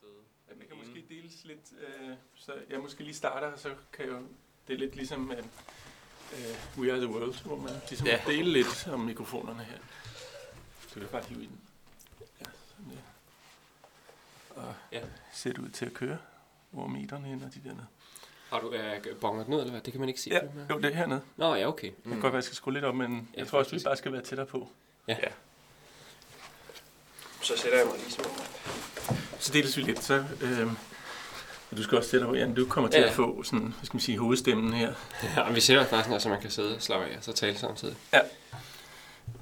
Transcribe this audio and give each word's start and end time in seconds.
sidde. 0.00 0.12
Ja, 0.48 0.54
det 0.54 0.68
kan 0.68 0.76
måske 0.78 1.04
deles 1.08 1.44
lidt, 1.44 1.72
øh, 1.80 2.14
så 2.34 2.52
jeg 2.70 2.80
måske 2.80 3.02
lige 3.04 3.14
starter, 3.14 3.56
så 3.56 3.74
kan 3.92 4.06
jo, 4.06 4.18
det 4.68 4.74
er 4.74 4.78
lidt 4.78 4.96
ligesom 4.96 5.32
øh, 5.32 5.38
øh, 5.38 6.78
We 6.78 6.92
Are 6.92 7.00
The 7.00 7.08
World, 7.08 7.44
hvor 7.44 7.56
man 7.56 7.72
ligesom 7.88 8.06
Ja. 8.06 8.20
ja. 8.26 8.32
dele 8.32 8.52
lidt 8.52 8.88
om 8.88 9.00
mikrofonerne 9.00 9.64
her. 9.64 9.78
Så 10.88 10.94
kan 10.94 11.08
bare 11.12 11.22
hive 11.24 11.42
i 11.42 11.46
den. 11.46 11.60
Ja, 12.40 12.44
sådan 12.68 12.92
der. 12.92 13.02
Og 14.62 14.74
Ja. 14.92 14.98
ja. 14.98 15.04
ser 15.32 15.50
det 15.52 15.58
ud 15.58 15.68
til 15.68 15.86
at 15.86 15.94
køre. 15.94 16.18
Hvor 16.70 16.84
er 16.84 16.88
meterne 16.88 17.26
hen 17.28 17.42
og 17.42 17.54
de 17.54 17.60
dernede? 17.64 17.86
Har 18.50 18.60
du 18.60 18.72
øh, 18.72 19.20
bonget 19.20 19.48
ud, 19.48 19.58
eller 19.60 19.70
hvad? 19.70 19.80
Det 19.80 19.92
kan 19.92 20.00
man 20.00 20.08
ikke 20.08 20.20
se. 20.20 20.30
Ja, 20.30 20.40
jo, 20.70 20.76
det 20.78 20.84
er 20.84 20.94
hernede. 20.96 21.22
Nå, 21.36 21.54
ja, 21.54 21.66
okay. 21.68 21.90
kan 22.04 22.12
godt 22.12 22.22
være, 22.22 22.34
jeg 22.34 22.44
skal 22.44 22.56
skrue 22.56 22.74
lidt 22.74 22.84
op, 22.84 22.94
men 22.94 23.28
Ja, 23.34 23.38
jeg 23.40 23.48
tror 23.48 23.58
også, 23.58 23.76
vi 23.76 23.80
bare 23.84 23.96
skal 23.96 24.12
være 24.12 24.22
tættere 24.22 24.46
på. 24.46 24.70
Ja. 25.08 25.16
Så 27.42 27.56
sætter 27.56 27.78
jeg 27.78 27.86
mig 27.86 27.96
lige 27.98 28.10
så. 28.10 28.22
Så 29.40 29.52
deles 29.52 29.76
vi 29.76 29.82
lidt, 29.82 30.02
så... 30.04 30.24
Øh, 30.40 30.66
og 31.70 31.76
du 31.76 31.82
skal 31.82 31.98
også 31.98 32.10
sætte 32.10 32.26
dig 32.26 32.34
Jan, 32.34 32.54
du 32.54 32.66
kommer 32.66 32.90
til 32.90 32.98
Ja. 32.98 33.04
ja. 33.04 33.10
at 33.10 33.16
få 33.16 33.42
sådan, 33.42 33.66
hvad 33.66 33.84
skal 33.84 33.96
man 33.96 34.00
sige, 34.00 34.18
hovedstemmen 34.18 34.72
her. 34.72 34.94
Ja, 35.22 35.40
og 35.40 35.54
vi 35.54 35.60
sætter 35.60 35.84
os 35.84 35.90
bare 35.90 36.00
sådan 36.00 36.12
her, 36.12 36.18
så 36.18 36.28
man 36.28 36.40
kan 36.40 36.50
sidde 36.50 36.74
og 36.76 36.82
slappe 36.82 37.06
af 37.06 37.16
og 37.16 37.24
så 37.24 37.32
tale 37.32 37.58
samtidig. 37.58 37.96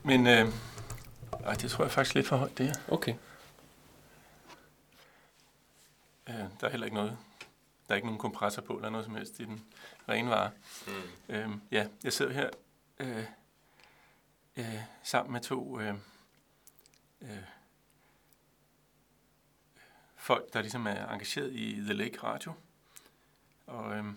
Men 0.03 0.27
øh, 0.27 0.53
ej, 1.45 1.55
det 1.55 1.71
tror 1.71 1.85
jeg 1.85 1.91
faktisk 1.93 2.15
lidt 2.15 2.27
for 2.27 2.37
højt, 2.37 2.59
det 2.59 2.67
her. 2.67 2.75
Okay. 2.89 3.15
Øh, 6.29 6.35
der 6.35 6.67
er 6.67 6.71
heller 6.71 6.85
ikke 6.87 6.97
noget. 6.97 7.17
Der 7.89 7.95
er 7.95 7.97
ikke 7.97 8.07
nogen 8.07 8.19
kompressor 8.21 8.63
på, 8.63 8.75
eller 8.77 8.91
noget 8.91 9.05
som 9.07 9.15
helst 9.15 9.41
i 9.41 9.45
den 9.45 9.65
rene 10.09 10.31
vare. 10.31 10.51
Mm. 10.87 11.35
Øh, 11.35 11.49
ja, 11.71 11.87
jeg 12.05 12.13
sidder 12.13 12.33
her 12.33 12.51
øh, 12.99 13.25
øh, 14.57 14.75
sammen 15.03 15.33
med 15.33 15.41
to 15.41 15.81
øh, 15.81 15.95
øh, 17.23 17.29
folk, 20.29 20.53
der 20.53 20.61
ligesom 20.61 20.87
er 20.87 21.09
engageret 21.09 21.53
i 21.53 21.73
The 21.73 21.93
Lake 21.93 22.19
Radio. 22.23 22.53
Og 23.67 23.97
øhm, 23.97 24.17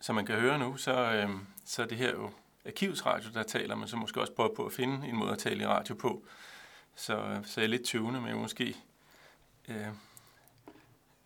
som 0.00 0.14
man 0.14 0.26
kan 0.26 0.40
høre 0.40 0.58
nu, 0.58 0.76
så, 0.76 1.12
øhm, 1.12 1.46
så 1.64 1.82
er 1.82 1.86
det 1.86 1.98
her 1.98 2.10
jo 2.10 2.30
arkivsradio, 2.66 3.30
der 3.34 3.42
taler, 3.42 3.74
men 3.74 3.88
så 3.88 3.96
måske 3.96 4.20
også 4.20 4.32
prøver 4.32 4.54
på 4.54 4.66
at 4.66 4.72
finde 4.72 5.08
en 5.08 5.16
måde 5.16 5.32
at 5.32 5.38
tale 5.38 5.62
i 5.62 5.66
radio 5.66 5.94
på. 5.94 6.24
Så, 6.94 7.16
øh, 7.16 7.46
så 7.46 7.60
jeg 7.60 7.66
er 7.66 7.70
lidt 7.70 7.86
tøvende 7.86 8.20
men 8.20 8.36
måske 8.36 8.76
øh, 9.68 9.88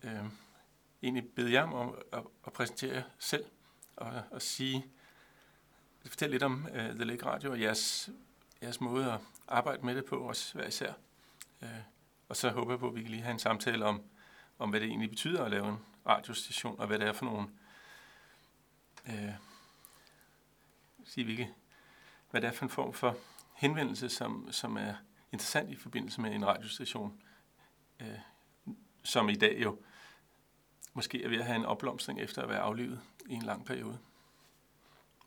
øh, 0.03 0.25
egentlig 1.03 1.27
bede 1.35 1.51
jer 1.51 1.63
om 1.63 1.89
at, 1.89 2.19
at, 2.19 2.23
at 2.45 2.53
præsentere 2.53 2.93
jer 2.93 3.03
selv 3.19 3.45
og, 3.95 4.21
og 4.31 4.41
sige, 4.41 4.85
fortælle 6.05 6.31
lidt 6.31 6.43
om 6.43 6.67
øh, 6.73 6.89
The 6.89 7.03
Lake 7.03 7.25
Radio 7.25 7.51
og 7.51 7.61
jeres, 7.61 8.09
jeres 8.61 8.81
måde 8.81 9.11
at 9.11 9.19
arbejde 9.47 9.85
med 9.85 9.95
det 9.95 10.05
på, 10.05 10.15
også 10.15 10.53
hver 10.53 10.67
især. 10.67 10.93
Øh, 11.61 11.69
og 12.29 12.35
så 12.35 12.49
håber 12.49 12.71
jeg 12.71 12.79
på, 12.79 12.87
at 12.87 12.95
vi 12.95 13.01
kan 13.01 13.11
lige 13.11 13.23
have 13.23 13.33
en 13.33 13.39
samtale 13.39 13.85
om, 13.85 14.01
om 14.59 14.69
hvad 14.69 14.79
det 14.79 14.89
egentlig 14.89 15.09
betyder 15.09 15.43
at 15.43 15.51
lave 15.51 15.69
en 15.69 15.77
radiostation, 16.05 16.79
og 16.79 16.87
hvad 16.87 16.99
det 16.99 17.07
er 17.07 17.13
for 17.13 17.25
nogle, 17.25 17.47
øh, 19.07 19.33
sige, 21.05 21.23
hvilke, 21.23 21.53
hvad 22.31 22.41
det 22.41 22.47
er 22.47 22.51
for 22.51 22.65
en 22.65 22.69
form 22.69 22.93
for 22.93 23.17
henvendelse, 23.55 24.09
som, 24.09 24.51
som 24.51 24.77
er 24.77 24.93
interessant 25.31 25.71
i 25.71 25.75
forbindelse 25.75 26.21
med 26.21 26.35
en 26.35 26.47
radiostation, 26.47 27.21
øh, 27.99 28.19
som 29.03 29.29
i 29.29 29.35
dag 29.35 29.63
jo 29.63 29.79
måske 30.93 31.23
er 31.23 31.29
ved 31.29 31.39
at 31.39 31.45
have 31.45 31.55
en 31.55 31.65
opblomstring 31.65 32.19
efter 32.19 32.41
at 32.41 32.49
være 32.49 32.59
aflivet 32.59 33.01
i 33.25 33.33
en 33.33 33.41
lang 33.41 33.65
periode. 33.65 33.99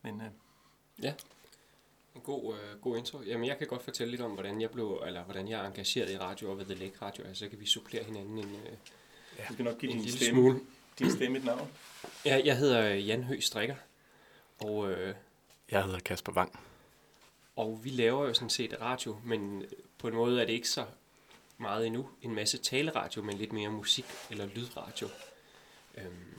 Men 0.01 0.21
øh, 0.21 0.31
en 2.15 2.21
god, 2.21 2.53
øh, 2.55 2.81
god 2.81 2.97
intro. 2.97 3.21
Jamen, 3.21 3.47
jeg 3.47 3.57
kan 3.57 3.67
godt 3.67 3.83
fortælle 3.83 4.11
lidt 4.11 4.21
om, 4.21 4.31
hvordan 4.31 4.61
jeg 4.61 4.69
blev, 4.71 5.03
eller 5.07 5.23
hvordan 5.23 5.47
jeg 5.47 5.61
er 5.61 5.67
engageret 5.67 6.11
i 6.11 6.17
radio 6.17 6.51
og 6.51 6.57
ved 6.57 6.65
The 6.65 6.73
Lake 6.73 6.95
Radio. 7.01 7.23
Altså, 7.23 7.43
så 7.45 7.49
kan 7.49 7.59
vi 7.59 7.65
supplere 7.65 8.03
hinanden 8.03 8.37
en, 8.37 8.55
øh, 8.55 9.47
du 9.47 9.53
skal 9.53 9.65
nok 9.65 9.77
give 9.79 9.91
en 9.91 9.97
din 9.97 10.05
lille 10.05 10.19
stemme, 10.19 10.41
smule. 10.41 10.59
din 10.99 11.11
stemme 11.11 11.37
et 11.37 11.45
navn. 11.45 11.71
Ja, 12.25 12.41
jeg 12.45 12.57
hedder 12.57 12.83
Jan 12.93 13.23
Høgh 13.23 13.41
Strikker, 13.41 13.75
og, 14.59 14.91
øh, 14.91 15.15
Jeg 15.71 15.83
hedder 15.83 15.99
Kasper 15.99 16.31
Wang. 16.31 16.59
og 17.55 17.79
vi 17.83 17.89
laver 17.89 18.27
jo 18.27 18.33
sådan 18.33 18.49
set 18.49 18.81
radio, 18.81 19.17
men 19.23 19.65
på 19.97 20.07
en 20.07 20.13
måde 20.15 20.41
er 20.41 20.45
det 20.45 20.53
ikke 20.53 20.69
så 20.69 20.85
meget 21.57 21.85
endnu 21.87 22.09
en 22.21 22.35
masse 22.35 22.57
taleradio, 22.57 23.21
men 23.23 23.37
lidt 23.37 23.53
mere 23.53 23.69
musik 23.69 24.05
eller 24.29 24.45
lydradio. 24.45 25.07
Øhm, 25.97 26.37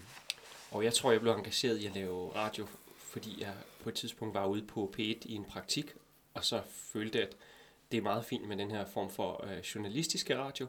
og 0.71 0.85
jeg 0.85 0.95
tror, 0.95 1.13
jeg 1.13 1.21
blev 1.21 1.33
engageret 1.33 1.79
i 1.81 1.87
at 1.87 1.95
lave 1.95 2.33
radio, 2.37 2.67
fordi 3.13 3.41
jeg 3.41 3.55
på 3.81 3.89
et 3.89 3.95
tidspunkt 3.95 4.35
var 4.35 4.47
ude 4.47 4.63
på 4.63 4.95
P1 4.97 5.03
i 5.03 5.35
en 5.35 5.45
praktik, 5.45 5.95
og 6.35 6.45
så 6.45 6.63
følte, 6.69 7.23
at 7.23 7.37
det 7.91 7.99
er 7.99 8.03
meget 8.03 8.25
fint 8.25 8.49
med 8.49 8.57
den 8.57 8.71
her 8.71 8.85
form 8.85 9.11
for 9.11 9.45
øh, 9.47 9.59
journalistiske 9.59 10.39
radio, 10.39 10.67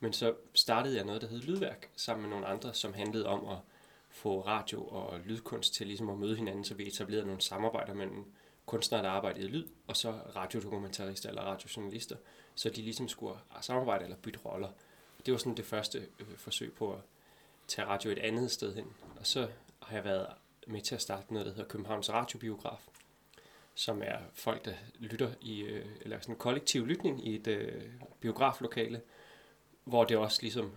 men 0.00 0.12
så 0.12 0.34
startede 0.54 0.96
jeg 0.96 1.04
noget, 1.04 1.22
der 1.22 1.28
hed 1.28 1.40
Lydværk, 1.40 1.90
sammen 1.96 2.22
med 2.22 2.30
nogle 2.30 2.46
andre, 2.46 2.74
som 2.74 2.94
handlede 2.94 3.26
om 3.26 3.48
at 3.48 3.58
få 4.10 4.40
radio 4.40 4.84
og 4.84 5.20
lydkunst 5.20 5.74
til 5.74 5.86
ligesom 5.86 6.10
at 6.10 6.18
møde 6.18 6.36
hinanden, 6.36 6.64
så 6.64 6.74
vi 6.74 6.86
etablerede 6.86 7.26
nogle 7.26 7.40
samarbejder 7.40 7.94
mellem 7.94 8.24
kunstnere, 8.66 9.02
der 9.02 9.08
arbejdede 9.08 9.44
i 9.44 9.48
lyd, 9.48 9.66
og 9.86 9.96
så 9.96 10.10
radiodokumentarister 10.36 11.28
eller 11.28 11.42
radiojournalister, 11.42 12.16
så 12.54 12.70
de 12.70 12.82
ligesom 12.82 13.08
skulle 13.08 13.38
samarbejde 13.60 14.04
eller 14.04 14.16
bytte 14.16 14.40
roller. 14.44 14.68
Det 15.26 15.32
var 15.32 15.38
sådan 15.38 15.56
det 15.56 15.64
første 15.64 15.98
øh, 16.20 16.36
forsøg 16.36 16.72
på 16.72 16.92
at 16.92 17.00
tage 17.68 17.88
radio 17.88 18.10
et 18.10 18.18
andet 18.18 18.50
sted 18.50 18.74
hen. 18.74 18.86
Og 19.20 19.26
så 19.26 19.48
har 19.82 19.96
jeg 19.96 20.04
været 20.04 20.26
med 20.66 20.80
til 20.80 20.94
at 20.94 21.02
starte 21.02 21.32
noget, 21.32 21.46
der 21.46 21.52
hedder 21.52 21.68
Københavns 21.68 22.10
Radiobiograf, 22.10 22.88
som 23.74 24.02
er 24.02 24.18
folk, 24.32 24.64
der 24.64 24.72
lytter 24.98 25.30
i, 25.40 25.60
øh, 25.60 25.86
eller 26.00 26.20
sådan 26.20 26.34
en 26.34 26.38
kollektiv 26.38 26.86
lytning 26.86 27.26
i 27.26 27.34
et 27.34 27.46
øh, 27.46 27.82
biograflokale, 28.20 29.00
hvor 29.84 30.04
det 30.04 30.16
også 30.16 30.42
ligesom, 30.42 30.72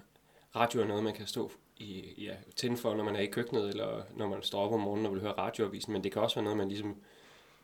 radio 0.56 0.82
er 0.82 0.86
noget, 0.86 1.04
man 1.04 1.14
kan 1.14 1.28
stå 1.28 1.52
i, 1.78 2.14
ja, 2.24 2.36
tænde 2.56 2.78
for, 2.78 2.96
når 2.96 3.04
man 3.04 3.16
er 3.16 3.20
i 3.20 3.26
køkkenet, 3.26 3.70
eller 3.70 4.04
når 4.16 4.28
man 4.28 4.44
står 4.44 4.66
op 4.66 4.74
om 4.74 4.80
morgenen 4.80 5.06
og 5.06 5.14
vil 5.14 5.22
høre 5.22 5.32
radioavisen, 5.38 5.94
men 5.94 6.04
det 6.04 6.12
kan 6.12 6.22
også 6.22 6.36
være 6.36 6.44
noget, 6.44 6.58
man 6.58 6.70
ligesom 6.70 7.02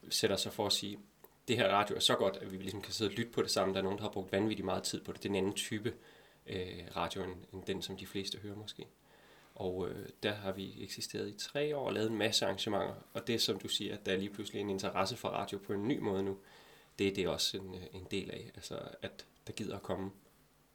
sætter 0.10 0.36
sig 0.36 0.54
for 0.54 0.66
at 0.66 0.74
sige, 0.74 1.00
det 1.48 1.58
her 1.58 1.68
radio 1.68 1.96
er 1.96 2.00
så 2.00 2.16
godt, 2.16 2.38
at 2.38 2.52
vi 2.52 2.58
ligesom 2.58 2.82
kan 2.82 2.94
sidde 2.94 3.10
og 3.10 3.14
lytte 3.14 3.32
på 3.32 3.42
det 3.42 3.52
samme. 3.52 3.74
Der 3.74 3.80
er 3.80 3.84
nogen, 3.84 3.98
der 3.98 4.04
har 4.04 4.12
brugt 4.12 4.32
vanvittigt 4.32 4.66
meget 4.66 4.84
tid 4.84 5.02
på 5.04 5.12
det. 5.12 5.24
Det 5.24 5.30
er 5.30 5.34
en 5.34 5.36
anden 5.36 5.54
type 5.54 5.94
øh, 6.48 6.84
radio, 6.96 7.24
end, 7.24 7.34
end 7.54 7.64
den, 7.64 7.82
som 7.82 7.98
de 7.98 8.06
fleste 8.06 8.38
hører 8.38 8.56
måske. 8.56 8.88
Og 9.56 9.90
øh, 9.90 10.10
der 10.24 10.34
har 10.34 10.52
vi 10.52 10.84
eksisteret 10.84 11.30
i 11.30 11.38
tre 11.38 11.78
år 11.78 11.88
og 11.88 11.94
lavet 11.94 12.12
en 12.12 12.18
masse 12.18 12.46
arrangementer. 12.46 12.96
Og 13.14 13.28
det, 13.28 13.42
som 13.42 13.60
du 13.60 13.68
siger, 13.68 13.94
at 13.94 14.06
der 14.06 14.12
er 14.12 14.18
lige 14.18 14.30
pludselig 14.30 14.62
en 14.62 14.70
interesse 14.70 15.18
for 15.18 15.30
radio 15.30 15.58
på 15.58 15.74
en 15.74 15.88
ny 15.88 16.00
måde 16.00 16.24
nu, 16.24 16.38
det 17.00 17.08
er 17.08 17.14
det 17.14 17.28
også 17.28 17.58
en, 17.58 17.76
øh, 17.76 17.82
en 17.94 18.08
del 18.12 18.32
af. 18.32 18.52
Altså, 18.56 18.80
at 19.02 19.26
der 19.48 19.54
gider 19.54 19.76
at 19.76 19.84
komme 19.84 20.12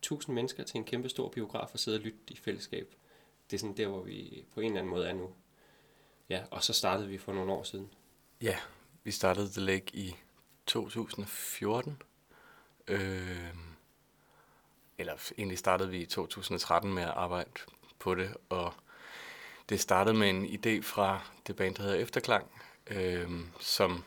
tusind 0.02 0.34
mennesker 0.34 0.64
til 0.64 0.78
en 0.78 0.84
kæmpe 0.84 1.08
stor 1.08 1.28
biograf 1.28 1.68
og 1.72 1.78
sidde 1.78 1.96
og 1.98 2.02
lytte 2.02 2.18
i 2.28 2.36
fællesskab. 2.36 2.94
Det 3.50 3.56
er 3.56 3.60
sådan 3.60 3.76
der, 3.76 3.86
hvor 3.86 4.02
vi 4.02 4.44
på 4.54 4.60
en 4.60 4.66
eller 4.66 4.78
anden 4.78 4.90
måde 4.90 5.08
er 5.08 5.12
nu. 5.12 5.34
Ja, 6.28 6.44
og 6.50 6.64
så 6.64 6.72
startede 6.72 7.08
vi 7.08 7.18
for 7.18 7.32
nogle 7.32 7.52
år 7.52 7.62
siden. 7.62 7.90
Ja, 8.40 8.56
vi 9.04 9.10
startede 9.10 9.50
The 9.50 9.60
Lake 9.60 9.96
i 9.96 10.16
2014. 10.66 12.02
Øh, 12.88 13.54
eller 14.98 15.30
egentlig 15.38 15.58
startede 15.58 15.90
vi 15.90 16.00
i 16.00 16.06
2013 16.06 16.94
med 16.94 17.02
at 17.02 17.08
arbejde 17.08 17.50
på 17.98 18.14
det, 18.14 18.34
og 18.48 18.74
det 19.68 19.80
startede 19.80 20.16
med 20.16 20.30
en 20.30 20.46
idé 20.46 20.82
fra 20.82 21.20
det 21.46 21.56
band, 21.56 21.74
der 21.74 21.82
hedder 21.82 21.98
Efterklang, 21.98 22.46
øh, 22.86 23.30
som 23.60 24.04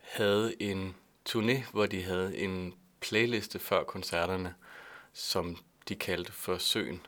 havde 0.00 0.62
en 0.62 0.96
turné, 1.28 1.70
hvor 1.72 1.86
de 1.86 2.02
havde 2.02 2.38
en 2.38 2.74
playliste 3.00 3.58
før 3.58 3.84
koncerterne, 3.84 4.54
som 5.12 5.56
de 5.88 5.94
kaldte 5.94 6.32
for 6.32 6.58
Søen. 6.58 7.06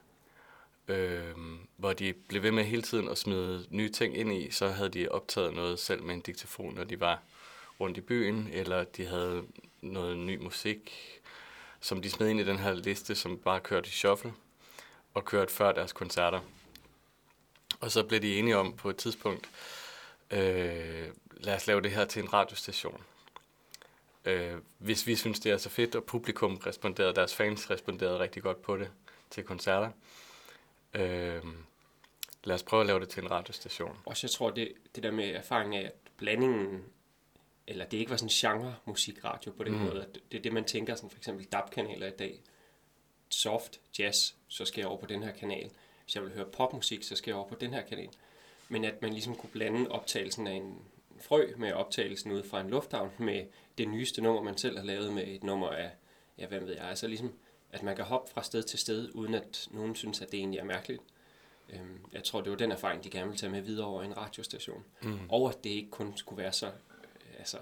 Øh, 0.88 1.34
hvor 1.76 1.92
de 1.92 2.12
blev 2.12 2.42
ved 2.42 2.52
med 2.52 2.64
hele 2.64 2.82
tiden 2.82 3.08
at 3.08 3.18
smide 3.18 3.66
nye 3.70 3.88
ting 3.88 4.16
ind 4.16 4.32
i, 4.32 4.50
så 4.50 4.68
havde 4.68 4.88
de 4.88 5.08
optaget 5.08 5.54
noget 5.54 5.78
selv 5.78 6.02
med 6.02 6.14
en 6.14 6.20
diktafon, 6.20 6.74
når 6.74 6.84
de 6.84 7.00
var 7.00 7.22
rundt 7.80 7.96
i 7.96 8.00
byen, 8.00 8.48
eller 8.52 8.84
de 8.84 9.06
havde 9.06 9.44
noget 9.82 10.16
ny 10.16 10.38
musik, 10.42 10.92
som 11.80 12.02
de 12.02 12.10
smed 12.10 12.28
ind 12.28 12.40
i 12.40 12.44
den 12.44 12.58
her 12.58 12.74
liste, 12.74 13.14
som 13.14 13.38
bare 13.38 13.60
kørte 13.60 13.88
i 13.88 13.90
shuffle, 13.90 14.32
og 15.14 15.24
kørte 15.24 15.52
før 15.52 15.72
deres 15.72 15.92
koncerter. 15.92 16.40
Og 17.80 17.90
så 17.90 18.04
blev 18.04 18.20
de 18.22 18.38
enige 18.38 18.56
om 18.56 18.76
på 18.76 18.90
et 18.90 18.96
tidspunkt, 18.96 19.50
øh, 20.30 21.08
lad 21.30 21.54
os 21.54 21.66
lave 21.66 21.80
det 21.80 21.90
her 21.90 22.04
til 22.04 22.22
en 22.22 22.32
radiostation. 22.32 23.02
Øh, 24.24 24.54
hvis 24.78 25.06
vi 25.06 25.16
synes, 25.16 25.40
det 25.40 25.52
er 25.52 25.56
så 25.56 25.68
fedt, 25.68 25.94
og 25.94 26.04
publikum 26.04 26.56
responderede, 26.56 27.14
deres 27.14 27.34
fans 27.34 27.70
responderede 27.70 28.18
rigtig 28.18 28.42
godt 28.42 28.62
på 28.62 28.76
det 28.76 28.90
til 29.30 29.44
koncerter, 29.44 29.90
øh, 30.94 31.42
lad 32.44 32.54
os 32.54 32.62
prøve 32.62 32.80
at 32.80 32.86
lave 32.86 33.00
det 33.00 33.08
til 33.08 33.22
en 33.22 33.30
radiostation. 33.30 33.98
Også 34.04 34.26
jeg 34.26 34.30
tror, 34.30 34.50
det, 34.50 34.72
det 34.94 35.02
der 35.02 35.10
med 35.10 35.30
erfaring 35.30 35.76
af, 35.76 35.82
at 35.84 35.92
blandingen, 36.16 36.84
eller 37.66 37.84
det 37.84 37.98
ikke 37.98 38.10
var 38.10 38.16
sådan 38.16 38.28
genre 38.28 38.74
musikradio 38.84 39.52
på 39.52 39.64
den 39.64 39.72
Mm. 39.72 39.78
mm. 39.78 39.84
måde, 39.84 40.02
at 40.02 40.18
det 40.32 40.38
er 40.38 40.42
det, 40.42 40.52
man 40.52 40.64
tænker, 40.64 40.94
sådan 40.94 41.10
for 41.10 41.18
eksempel 41.18 41.44
DAB-kanaler 41.44 42.06
i 42.06 42.16
dag. 42.18 42.40
Soft, 43.30 43.80
jazz, 43.98 44.34
så 44.48 44.64
skal 44.64 44.80
jeg 44.80 44.88
over 44.88 45.00
på 45.00 45.06
den 45.06 45.22
her 45.22 45.32
kanal. 45.32 45.70
Hvis 46.04 46.14
jeg 46.14 46.22
vil 46.22 46.32
høre 46.34 46.46
popmusik, 46.46 47.02
så 47.02 47.16
skal 47.16 47.30
jeg 47.30 47.36
over 47.36 47.48
på 47.48 47.56
den 47.60 47.72
her 47.72 47.82
kanal. 47.82 48.08
Men 48.68 48.84
at 48.84 49.02
man 49.02 49.12
ligesom 49.12 49.34
kunne 49.34 49.50
blande 49.50 49.90
optagelsen 49.90 50.46
af 50.46 50.52
en 50.52 50.78
frø 51.20 51.46
med 51.56 51.72
optagelsen 51.72 52.32
ud 52.32 52.42
fra 52.42 52.60
en 52.60 52.70
lufthavn 52.70 53.10
med 53.18 53.46
det 53.78 53.88
nyeste 53.88 54.22
nummer, 54.22 54.42
man 54.42 54.58
selv 54.58 54.78
har 54.78 54.84
lavet 54.84 55.12
med 55.12 55.26
et 55.26 55.42
nummer 55.42 55.68
af, 55.68 55.90
ja, 56.38 56.46
hvem 56.46 56.66
ved 56.66 56.74
jeg, 56.74 56.84
altså 56.84 57.06
ligesom 57.06 57.32
at 57.72 57.82
man 57.82 57.96
kan 57.96 58.04
hoppe 58.04 58.30
fra 58.30 58.42
sted 58.42 58.62
til 58.62 58.78
sted, 58.78 59.10
uden 59.14 59.34
at 59.34 59.68
nogen 59.70 59.94
synes, 59.94 60.20
at 60.20 60.32
det 60.32 60.38
egentlig 60.38 60.58
er 60.58 60.64
mærkeligt. 60.64 61.02
Øhm, 61.70 62.00
jeg 62.12 62.24
tror, 62.24 62.40
det 62.40 62.50
var 62.50 62.56
den 62.56 62.72
erfaring, 62.72 63.04
de 63.04 63.10
gerne 63.10 63.26
ville 63.26 63.38
tage 63.38 63.52
med 63.52 63.60
videre 63.60 63.86
over 63.86 64.02
en 64.02 64.16
radiostation. 64.16 64.84
Mm. 65.02 65.18
Og 65.28 65.48
at 65.48 65.64
det 65.64 65.70
ikke 65.70 65.90
kun 65.90 66.16
skulle 66.16 66.42
være 66.42 66.52
så, 66.52 66.66
øh, 66.66 67.38
altså, 67.38 67.58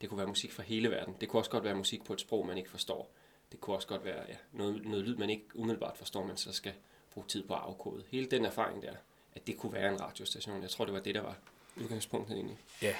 det 0.00 0.08
kunne 0.08 0.18
være 0.18 0.26
musik 0.26 0.52
fra 0.52 0.62
hele 0.62 0.90
verden. 0.90 1.14
Det 1.20 1.28
kunne 1.28 1.40
også 1.40 1.50
godt 1.50 1.64
være 1.64 1.74
musik 1.74 2.04
på 2.04 2.12
et 2.12 2.20
sprog, 2.20 2.46
man 2.46 2.58
ikke 2.58 2.70
forstår. 2.70 3.10
Det 3.54 3.60
kunne 3.60 3.76
også 3.76 3.88
godt 3.88 4.04
være 4.04 4.22
ja, 4.28 4.36
noget, 4.52 4.84
noget 4.86 5.04
lyd, 5.04 5.16
man 5.16 5.30
ikke 5.30 5.44
umiddelbart 5.54 5.96
forstår, 5.96 6.26
man 6.26 6.36
så 6.36 6.52
skal 6.52 6.72
bruge 7.12 7.26
tid 7.26 7.46
på 7.48 7.54
at 7.54 7.60
afkode. 7.60 8.04
Hele 8.08 8.26
den 8.26 8.44
erfaring 8.44 8.82
der, 8.82 8.92
at 9.34 9.46
det 9.46 9.58
kunne 9.58 9.72
være 9.72 9.92
en 9.92 10.00
radiostation, 10.00 10.62
jeg 10.62 10.70
tror, 10.70 10.84
det 10.84 10.94
var 10.94 11.00
det, 11.00 11.14
der 11.14 11.20
var 11.20 11.36
udgangspunktet 11.76 12.36
egentlig. 12.36 12.58
Ja. 12.82 12.94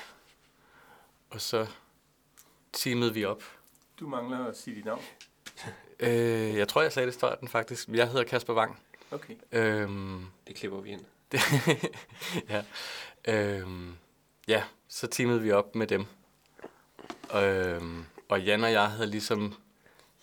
Og 1.31 1.41
så 1.41 1.67
teamede 2.73 3.15
vi 3.15 3.25
op. 3.25 3.43
Du 4.01 4.09
mangler 4.09 4.45
at 4.47 4.57
sige 4.59 4.77
dit 4.77 4.85
navn. 4.85 5.03
Øh, 6.01 6.57
jeg 6.57 6.69
tror, 6.69 6.83
jeg 6.83 6.93
sagde 6.93 7.07
det 7.07 7.13
i 7.13 7.19
starten 7.19 7.49
faktisk. 7.49 7.89
Jeg 7.89 8.09
hedder 8.09 8.25
Kasper 8.25 8.55
Wang. 8.55 8.81
Okay. 9.11 9.35
Øhm, 9.53 10.27
Det 10.47 10.57
klipper 10.57 10.81
vi 10.81 10.91
ind. 10.91 11.05
ja. 12.49 12.65
Øhm, 13.29 13.97
ja, 14.49 14.65
så 14.89 15.07
teamede 15.07 15.41
vi 15.43 15.51
op 15.53 15.75
med 15.75 15.87
dem. 15.87 16.07
Øhm, 17.35 18.05
og 18.29 18.43
Jan 18.43 18.65
og 18.65 18.73
jeg 18.73 18.91
havde 18.91 19.11
ligesom 19.11 19.55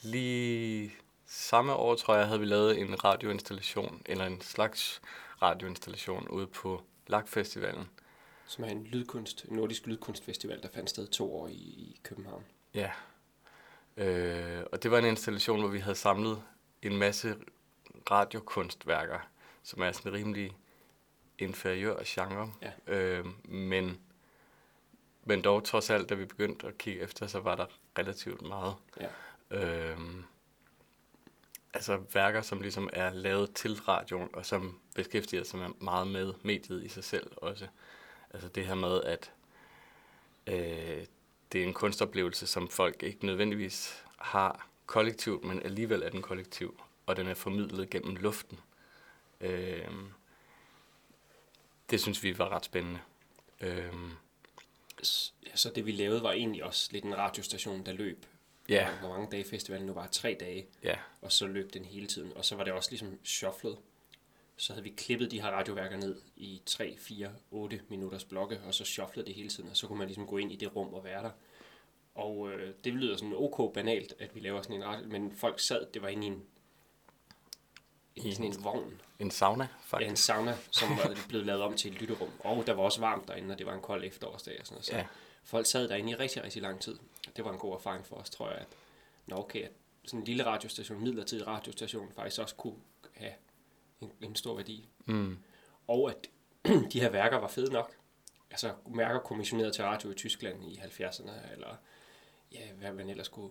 lige 0.02 0.94
samme 1.26 1.74
år, 1.74 1.96
tror 1.96 2.16
jeg, 2.16 2.28
havde 2.28 2.40
vi 2.40 2.46
lavet 2.46 2.80
en 2.80 3.04
radioinstallation, 3.04 4.02
eller 4.06 4.26
en 4.26 4.42
slags 4.42 5.02
radioinstallation 5.42 6.28
ude 6.28 6.48
på 6.48 6.84
LAG-festivalen. 7.08 7.90
Som 8.46 8.64
er 8.64 8.68
en 8.68 8.84
lydkunst, 8.84 9.46
en 9.46 9.56
nordisk 9.56 9.88
lydkunstfestival, 9.88 10.62
der 10.62 10.70
fandt 10.74 10.90
sted 10.90 11.08
to 11.08 11.36
år 11.36 11.48
i, 11.48 11.52
i 11.54 12.00
København. 12.04 12.46
Ja. 12.74 12.92
Øh, 13.98 14.64
og 14.72 14.84
det 14.84 14.92
var 14.92 14.98
en 14.98 15.06
installation, 15.06 15.60
hvor 15.60 15.70
vi 15.70 15.80
havde 15.80 15.96
samlet 15.96 16.44
en 16.82 16.98
masse 16.98 17.36
radiokunstværker, 18.12 19.20
som 19.64 19.82
er 19.82 19.92
sådan 19.92 20.14
rimelig 20.14 20.58
inferiør 21.38 22.04
genre. 22.06 22.54
Ja. 22.62 22.94
Øh, 22.94 23.26
men, 23.44 24.00
men 25.24 25.42
dog 25.42 25.64
trods 25.64 25.90
alt, 25.90 26.10
da 26.10 26.16
vi 26.16 26.26
begyndte 26.26 26.68
at 26.68 26.78
kigge 26.78 27.02
efter, 27.02 27.28
så 27.28 27.40
var 27.40 27.56
der 27.56 27.66
relativt 27.98 28.42
meget. 28.42 28.76
Ja. 29.00 29.08
Øh, 29.52 29.98
altså 31.74 32.02
værker, 32.14 32.42
som 32.42 32.62
ligesom 32.62 32.90
er 32.94 33.14
lavet 33.14 33.54
til 33.54 33.74
radioen, 33.82 34.30
og 34.34 34.46
som 34.46 34.80
beskæftiger 34.96 35.44
sig 35.44 35.70
meget 35.80 36.08
med 36.08 36.34
mediet 36.44 36.84
i 36.84 36.88
sig 36.88 37.04
selv 37.04 37.32
også. 37.38 37.68
Altså 38.34 38.48
det 38.48 38.66
her 38.66 38.76
med, 38.76 39.04
at 39.04 39.32
øh, 40.48 41.06
det 41.52 41.62
er 41.62 41.66
en 41.66 41.74
kunstoplevelse, 41.74 42.48
som 42.48 42.70
folk 42.70 43.04
ikke 43.04 43.26
nødvendigvis 43.26 44.04
har 44.18 44.68
kollektivt, 44.86 45.44
men 45.44 45.64
alligevel 45.64 46.04
er 46.04 46.10
den 46.10 46.22
kollektiv, 46.22 46.82
og 47.06 47.16
den 47.16 47.28
er 47.28 47.34
formidlet 47.34 47.90
gennem 47.90 48.16
luften. 48.16 48.60
Øh, 49.42 49.88
det 51.90 52.02
synes 52.02 52.24
vi 52.24 52.38
var 52.38 52.50
ret 52.50 52.66
spændende. 52.66 53.00
Øh, 53.62 53.94
så 55.56 55.72
det 55.76 55.86
vi 55.86 55.92
lavede 55.92 56.24
var 56.24 56.32
egentlig 56.32 56.64
også 56.64 56.90
lidt 56.92 57.06
en 57.06 57.18
radiostation, 57.18 57.86
der 57.86 57.94
løb 57.94 58.26
ja, 58.76 58.90
Hvor 59.00 59.10
mange 59.10 59.28
dage 59.32 59.44
festivalen 59.44 59.86
nu 59.88 59.94
var? 59.94 60.08
Tre 60.08 60.38
dage. 60.40 60.66
ja, 60.84 60.96
Og 61.22 61.32
så 61.32 61.48
løb 61.48 61.74
den 61.74 61.86
hele 61.86 62.08
tiden. 62.08 62.34
Og 62.36 62.46
så 62.46 62.56
var 62.56 62.64
det 62.64 62.74
også 62.74 62.90
ligesom 62.92 63.20
shufflet. 63.26 63.78
Så 64.58 64.74
havde 64.74 64.84
vi 64.84 64.90
klippet 64.90 65.32
de 65.32 65.42
her 65.42 65.50
radioværker 65.50 65.98
ned 65.98 66.22
i 66.36 66.62
3, 66.66 66.98
4, 67.00 67.32
8 67.52 67.82
minutters 67.90 68.24
blokke, 68.24 68.60
og 68.68 68.74
så 68.74 68.86
shufflede 68.86 69.28
det 69.28 69.36
hele 69.36 69.50
tiden, 69.50 69.70
og 69.70 69.78
så 69.78 69.88
kunne 69.88 69.98
man 69.98 70.08
ligesom 70.08 70.28
gå 70.28 70.38
ind 70.38 70.52
i 70.52 70.56
det 70.56 70.76
rum 70.76 70.94
og 70.94 71.04
være 71.04 71.24
der. 71.24 71.32
Og 72.16 72.52
øh, 72.52 72.74
det 72.84 72.94
lyder 72.94 73.18
sådan 73.18 73.34
ok 73.36 73.74
banalt, 73.74 74.14
at 74.20 74.36
vi 74.36 74.40
laver 74.40 74.62
sådan 74.62 74.76
en 74.76 74.84
radio, 74.86 75.08
men 75.08 75.36
folk 75.36 75.60
sad, 75.60 75.86
det 75.94 76.02
var 76.02 76.08
inde 76.08 76.28
i 76.28 76.30
en, 76.30 76.44
i 78.16 78.32
sådan 78.34 78.46
en 78.46 78.64
vogn, 78.64 79.02
en 79.20 79.32
sauna 79.32 79.64
ja, 79.64 79.70
en 79.70 79.84
faktisk. 79.84 80.26
sauna, 80.26 80.58
som 80.72 80.90
var 80.90 81.18
blevet 81.30 81.46
lavet 81.46 81.62
om 81.62 81.78
til 81.78 81.92
et 81.94 82.02
lytterum. 82.02 82.30
Og 82.40 82.68
der 82.68 82.74
var 82.74 82.84
også 82.84 83.00
varmt 83.00 83.28
derinde, 83.28 83.52
og 83.54 83.58
det 83.58 83.66
var 83.66 83.74
en 83.74 83.82
kold 83.82 84.04
efterårsdag 84.04 84.60
og 84.60 84.66
sådan 84.66 84.76
noget. 84.76 84.86
Så 84.86 84.96
Ja. 84.96 85.06
folk 85.44 85.66
sad 85.66 85.88
derinde 85.88 86.12
i 86.12 86.16
rigtig, 86.16 86.44
rigtig 86.44 86.62
lang 86.62 86.80
tid. 86.80 86.98
Det 87.36 87.46
var 87.46 87.52
en 87.52 87.60
god 87.60 87.74
erfaring 87.74 88.06
for 88.06 88.16
os, 88.16 88.30
tror 88.30 88.50
jeg, 88.50 88.58
at 88.58 88.68
nå 89.28 89.36
okay, 89.36 89.62
at 89.62 89.72
sådan 90.06 90.20
en 90.20 90.26
lille 90.26 90.46
radiostation, 90.46 91.04
midlertidig 91.04 91.48
radiostation, 91.48 92.12
faktisk 92.12 92.42
også 92.42 92.56
kunne 92.56 92.76
have 93.14 93.34
en, 94.02 94.12
en 94.22 94.36
stor 94.36 94.56
værdi. 94.56 94.90
Mm. 95.06 95.38
Og 95.88 96.10
at 96.10 96.30
de 96.94 97.02
her 97.02 97.10
værker 97.10 97.38
var 97.38 97.48
fede 97.48 97.74
nok. 97.74 97.96
Altså 98.52 98.74
mærker 98.96 99.20
kommissioneret 99.20 99.74
til 99.74 99.84
radio 99.84 100.12
i 100.12 100.16
Tyskland 100.16 100.64
i 100.64 100.76
70'erne, 100.76 101.54
eller 101.54 101.76
ja, 102.52 102.72
hvad 102.74 102.94
man 102.94 103.10
ellers 103.10 103.28
kunne. 103.28 103.50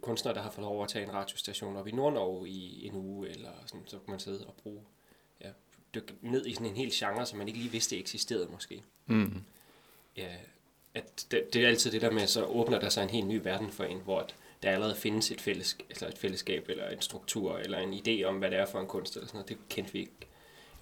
Kunstnere, 0.00 0.34
der 0.34 0.42
har 0.42 0.50
fået 0.50 0.62
lov 0.62 0.72
at 0.72 0.76
overtage 0.76 1.04
en 1.04 1.12
radiostation 1.12 1.76
op 1.76 1.88
i 1.88 1.92
Nordnorge 1.92 2.48
i 2.48 2.86
en 2.86 2.94
uge, 2.94 3.28
eller 3.28 3.50
sådan, 3.66 3.86
så 3.86 3.98
kunne 3.98 4.12
man 4.12 4.20
sidde 4.20 4.46
og 4.46 4.54
bruge, 4.54 4.84
ja, 5.40 5.50
dykke 5.94 6.14
ned 6.20 6.46
i 6.46 6.54
sådan 6.54 6.66
en 6.66 6.76
hel 6.76 6.90
genre, 6.92 7.26
som 7.26 7.38
man 7.38 7.48
ikke 7.48 7.60
lige 7.60 7.70
vidste 7.70 7.98
eksisterede 7.98 8.48
måske. 8.48 8.82
Mm. 9.06 9.42
Ja, 10.16 10.36
at 10.94 11.26
det, 11.30 11.54
det 11.54 11.64
er 11.64 11.68
altid 11.68 11.90
det 11.90 12.00
der 12.00 12.10
med, 12.10 12.26
så 12.26 12.44
åbner 12.44 12.80
der 12.80 12.88
sig 12.88 13.02
en 13.02 13.10
helt 13.10 13.26
ny 13.26 13.40
verden 13.44 13.70
for 13.72 13.84
en, 13.84 14.00
hvor 14.04 14.26
der 14.62 14.70
allerede 14.70 14.96
findes 14.96 15.30
et, 15.30 15.40
fælles, 15.40 15.76
altså 15.90 16.06
et 16.08 16.18
fællesskab, 16.18 16.64
eller 16.68 16.88
en 16.88 17.00
struktur, 17.00 17.56
eller 17.58 17.78
en 17.78 17.92
idé 17.94 18.24
om, 18.24 18.36
hvad 18.38 18.50
det 18.50 18.58
er 18.58 18.66
for 18.66 18.80
en 18.80 18.86
kunst, 18.86 19.16
eller 19.16 19.26
sådan 19.26 19.38
noget. 19.38 19.48
Det 19.48 19.58
kendte 19.68 19.92
vi 19.92 19.98
ikke. 19.98 20.12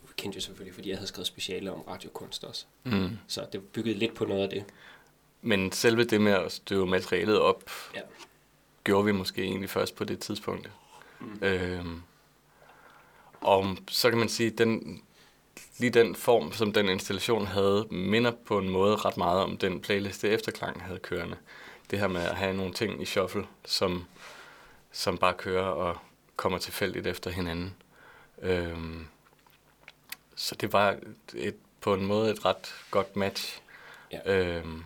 Vi 0.03 0.13
kendte 0.17 0.37
jo 0.37 0.41
selvfølgelig, 0.41 0.75
fordi 0.75 0.89
jeg 0.89 0.97
havde 0.99 1.09
skrevet 1.09 1.27
speciale 1.27 1.73
om 1.73 1.81
radiokunst 1.81 2.45
også. 2.45 2.65
Mm. 2.85 3.09
Så 3.29 3.47
det 3.53 3.63
byggede 3.63 3.99
lidt 3.99 4.15
på 4.15 4.25
noget 4.25 4.43
af 4.43 4.49
det. 4.51 4.65
Men 5.43 5.73
selve 5.73 6.05
det 6.05 6.21
med 6.21 6.33
at 6.33 6.53
støve 6.53 6.87
materialet 6.87 7.39
op, 7.41 7.71
Ja. 7.95 8.01
gjorde 8.85 9.05
vi 9.05 9.13
måske 9.13 9.43
egentlig 9.43 9.71
først 9.71 9.95
på 9.95 10.05
det 10.05 10.19
tidspunkt. 10.19 10.71
Mm. 11.21 11.39
Øhm, 11.43 12.03
og 13.41 13.77
så 13.89 14.09
kan 14.11 14.19
man 14.19 14.29
sige, 14.29 14.51
den 14.51 15.03
lige 15.79 15.91
den 15.91 16.15
form, 16.15 16.53
som 16.53 16.73
den 16.73 16.89
installation 16.89 17.47
havde, 17.47 17.87
minder 17.91 18.31
på 18.31 18.59
en 18.59 18.69
måde 18.69 18.97
ret 18.97 19.17
meget 19.17 19.43
om 19.43 19.57
den 19.57 19.81
playliste 19.81 20.29
efterklang 20.29 20.83
havde 20.83 20.99
kørende. 20.99 21.37
Det 21.91 21.99
her 21.99 22.09
med 22.09 22.21
at 22.21 22.37
have 22.37 22.55
nogle 22.55 22.73
ting 22.73 23.03
i 23.03 23.05
shuffle, 23.05 23.47
som, 23.65 24.05
som 24.93 25.19
bare 25.19 25.35
kører 25.35 25.65
og 25.65 25.97
kommer 26.37 26.59
tilfældigt 26.59 27.07
efter 27.07 27.31
hinanden. 27.31 27.75
Øhm, 28.43 29.07
så 30.37 30.55
det 30.55 30.73
var 30.73 30.97
et, 31.35 31.57
på 31.81 31.95
en 31.95 32.07
måde 32.07 32.31
et 32.31 32.45
ret 32.45 32.75
godt 32.91 33.17
match. 33.17 33.61
Ja. 34.13 34.33
Øhm, 34.37 34.85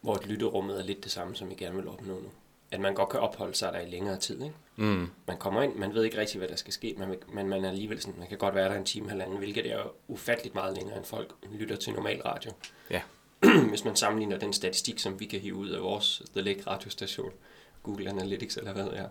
Hvor 0.00 0.14
et 0.14 0.26
lytterummet 0.26 0.80
er 0.80 0.84
lidt 0.84 1.04
det 1.04 1.12
samme, 1.12 1.36
som 1.36 1.50
I 1.50 1.54
gerne 1.54 1.76
vil 1.76 1.88
opnå 1.88 2.14
nu. 2.20 2.30
At 2.70 2.80
man 2.80 2.94
godt 2.94 3.08
kan 3.08 3.20
opholde 3.20 3.54
sig 3.54 3.72
der 3.72 3.80
i 3.80 3.90
længere 3.90 4.16
tid, 4.18 4.42
ikke? 4.42 4.54
mm, 4.76 5.10
Man 5.26 5.36
kommer 5.38 5.62
ind, 5.62 5.74
man 5.74 5.94
ved 5.94 6.04
ikke 6.04 6.18
rigtig, 6.18 6.38
hvad 6.38 6.48
der 6.48 6.56
skal 6.56 6.72
ske, 6.72 6.94
men, 6.98 7.14
men 7.32 7.48
man 7.48 7.64
er 7.64 7.68
alligevel 7.68 8.00
sådan, 8.00 8.18
man 8.18 8.28
kan 8.28 8.38
godt 8.38 8.54
være 8.54 8.68
der 8.68 8.74
en 8.78 8.84
time, 8.84 9.08
halvanden, 9.08 9.38
hvilket 9.38 9.72
er 9.72 9.82
ufatteligt 10.08 10.54
meget 10.54 10.76
længere, 10.76 10.96
end 10.96 11.04
folk 11.04 11.32
lytter 11.52 11.76
til 11.76 11.92
normal 11.92 12.22
radio. 12.22 12.52
Ja. 12.90 13.00
Hvis 13.68 13.84
man 13.84 13.96
sammenligner 13.96 14.38
den 14.38 14.52
statistik, 14.52 14.98
som 14.98 15.20
vi 15.20 15.24
kan 15.24 15.40
hive 15.40 15.54
ud 15.54 15.68
af 15.68 15.82
vores 15.82 16.22
The 16.32 16.40
Lake 16.40 16.62
radiostation, 16.66 17.32
Google 17.82 18.08
Analytics 18.10 18.56
eller 18.56 18.72
hvad 18.72 18.84
det 18.84 18.98
er, 18.98 19.08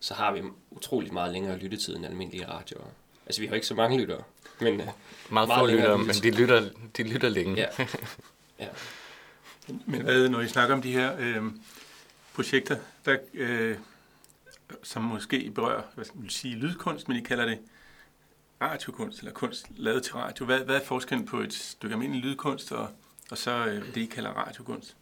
så 0.00 0.14
har 0.14 0.32
vi 0.32 0.42
utroligt 0.70 1.12
meget 1.12 1.32
længere 1.32 1.58
lyttetid 1.58 1.96
end 1.96 2.06
almindelige 2.06 2.48
radioer. 2.48 2.86
Altså, 3.26 3.40
vi 3.40 3.46
har 3.46 3.54
ikke 3.54 3.66
så 3.66 3.74
mange 3.74 3.98
lyttere, 4.00 4.22
men 4.60 4.72
uh, 4.72 4.76
meget, 4.76 4.92
Meget 5.30 5.48
meget 5.48 5.60
få 5.60 5.66
lyttere, 5.66 5.98
men 5.98 6.08
de 6.08 6.30
lytter, 6.30 6.70
de 6.96 7.02
lytter 7.02 7.28
længe. 7.28 7.56
ja. 7.56 7.66
ja. 8.60 8.68
Men 9.86 10.02
hvad, 10.02 10.28
når 10.28 10.40
I 10.40 10.48
snakker 10.48 10.74
om 10.74 10.82
de 10.82 10.92
her 10.92 11.16
øh, 11.18 11.42
projekter, 12.38 12.76
der, 13.04 13.16
øh, 13.34 13.76
som 14.82 15.02
måske 15.02 15.50
berører, 15.54 15.82
hvad 15.94 16.04
skal 16.04 16.20
man 16.20 16.30
sige, 16.30 16.54
lydkunst, 16.54 17.08
men 17.08 17.16
I 17.16 17.20
kalder 17.20 17.44
det 17.44 17.58
radiokunst, 18.62 19.18
eller 19.18 19.32
kunst 19.32 19.66
lavet 19.76 20.02
til 20.02 20.12
radio. 20.14 20.44
Hvad, 20.46 20.58
hvad 20.60 20.76
er 20.76 20.84
forskellen 20.84 21.26
på 21.26 21.40
et 21.40 21.52
stykke 21.54 21.92
almindelig 21.92 22.24
lydkunst, 22.24 22.72
og, 22.72 22.88
og 23.30 23.38
så 23.38 23.50
øh, 23.66 23.86
det, 23.94 23.96
I 23.96 24.06
kalder 24.06 24.30
radiokunst? 24.30 24.96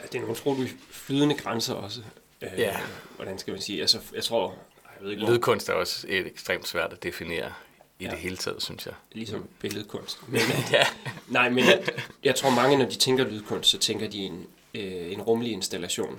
Ja, 0.00 0.04
Det 0.06 0.14
er 0.14 0.18
nogle 0.20 0.32
utroligt 0.32 0.76
flydende 0.90 1.34
grænser 1.34 1.74
også. 1.74 2.00
Øh, 2.42 2.48
Ja. 2.58 2.80
Hvordan 3.16 3.38
skal 3.38 3.52
man 3.52 3.60
sige? 3.62 3.80
Altså, 3.80 3.98
jeg 4.14 4.24
tror, 4.24 4.54
jeg 4.84 5.04
ved 5.04 5.10
ikke, 5.10 5.24
hvor, 5.24 5.32
Lydkunst 5.34 5.68
er 5.68 5.72
også 5.72 6.06
et 6.08 6.26
ekstremt 6.26 6.68
svært 6.68 6.92
at 6.92 7.02
definere 7.02 7.52
i 7.98 8.04
Ja. 8.04 8.10
det 8.10 8.18
hele 8.18 8.36
taget, 8.36 8.62
synes 8.62 8.86
jeg. 8.86 8.94
ligesom 9.12 9.48
billedkunst. 9.60 10.28
Men, 10.28 10.40
ja. 10.72 10.84
Nej, 11.28 11.48
men 11.50 11.64
jeg, 11.64 11.82
jeg 12.24 12.34
tror 12.34 12.50
mange, 12.50 12.76
når 12.76 12.84
de 12.88 12.94
tænker 12.96 13.24
lydkunst, 13.24 13.70
så 13.70 13.78
tænker 13.78 14.08
de 14.10 14.18
en, 14.18 14.46
øh, 14.74 15.12
en 15.12 15.22
rummelig 15.22 15.52
installation. 15.52 16.18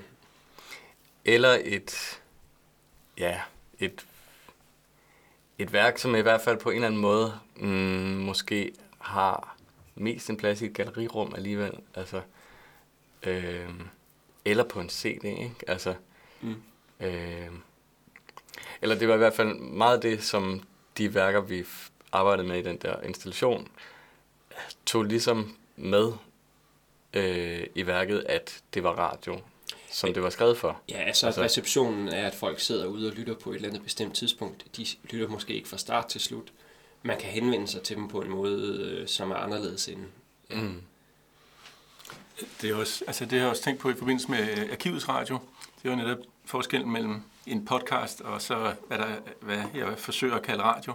Eller 1.25 1.57
et, 1.63 2.21
ja, 3.17 3.41
et, 3.79 4.05
et 5.57 5.73
værk, 5.73 5.97
som 5.97 6.15
i 6.15 6.19
hvert 6.21 6.41
fald 6.41 6.57
på 6.59 6.69
en 6.69 6.75
eller 6.75 6.87
anden 6.87 7.01
måde 7.01 7.39
mm, 7.55 7.67
måske 8.25 8.71
har 8.99 9.57
mest 9.95 10.29
en 10.29 10.37
plads 10.37 10.61
i 10.61 10.65
et 10.65 10.73
gallerirum 10.73 11.33
alligevel. 11.35 11.71
Altså, 11.95 12.21
øh, 13.23 13.69
eller 14.45 14.63
på 14.63 14.79
en 14.79 14.89
CD, 14.89 15.23
ikke? 15.23 15.55
Altså, 15.67 15.95
Mm. 16.41 16.61
øh, 16.99 17.47
eller 18.81 18.95
det 18.99 19.07
var 19.07 19.13
i 19.13 19.17
hvert 19.17 19.33
fald 19.33 19.55
meget 19.59 20.03
det, 20.03 20.23
som 20.23 20.63
de 20.97 21.13
værker, 21.13 21.41
vi 21.41 21.65
arbejdede 22.11 22.47
med 22.47 22.59
i 22.59 22.61
den 22.61 22.77
der 22.77 23.01
installation, 23.01 23.67
tog 24.85 25.03
ligesom 25.03 25.55
med 25.75 26.11
øh, 27.13 27.67
i 27.75 27.87
værket, 27.87 28.25
at 28.29 28.63
det 28.73 28.83
var 28.83 28.91
radio. 28.91 29.41
Som 29.91 30.13
det 30.13 30.23
var 30.23 30.29
skrevet 30.29 30.57
for. 30.57 30.81
Ja, 30.89 30.97
altså, 30.97 31.25
altså 31.25 31.41
receptionen 31.41 32.07
er, 32.07 32.27
at 32.27 32.35
folk 32.35 32.59
sidder 32.59 32.85
ude 32.85 33.07
og 33.07 33.13
lytter 33.13 33.35
på 33.35 33.51
et 33.51 33.55
eller 33.55 33.67
andet 33.67 33.83
bestemt 33.83 34.15
tidspunkt. 34.15 34.65
De 34.77 34.85
lytter 35.03 35.27
måske 35.27 35.53
ikke 35.53 35.69
fra 35.69 35.77
start 35.77 36.07
til 36.07 36.21
slut. 36.21 36.53
Man 37.03 37.17
kan 37.19 37.29
henvende 37.29 37.67
sig 37.67 37.81
til 37.81 37.95
dem 37.95 38.07
på 38.07 38.21
en 38.21 38.29
måde, 38.29 38.77
øh, 38.83 39.07
som 39.07 39.31
er 39.31 39.35
anderledes 39.35 39.87
end... 39.87 40.05
Ja. 40.49 40.61
Mm. 40.61 40.81
Det, 42.61 42.69
er 42.69 42.75
også, 42.75 43.03
altså 43.07 43.25
det 43.25 43.31
har 43.31 43.39
jeg 43.39 43.49
også 43.49 43.63
tænkt 43.63 43.81
på 43.81 43.89
i 43.89 43.93
forbindelse 43.93 44.31
med 44.31 44.69
Arkivets 44.71 45.09
Radio. 45.09 45.39
Det 45.83 45.89
er 45.89 45.89
jo 45.89 45.95
netop 45.95 46.17
forskellen 46.45 46.91
mellem 46.91 47.21
en 47.45 47.65
podcast 47.65 48.21
og 48.21 48.41
så, 48.41 48.73
hvad, 48.87 48.97
der, 48.97 49.07
hvad 49.41 49.63
jeg 49.75 49.97
forsøger 49.97 50.35
at 50.35 50.41
kalde 50.41 50.63
radio. 50.63 50.93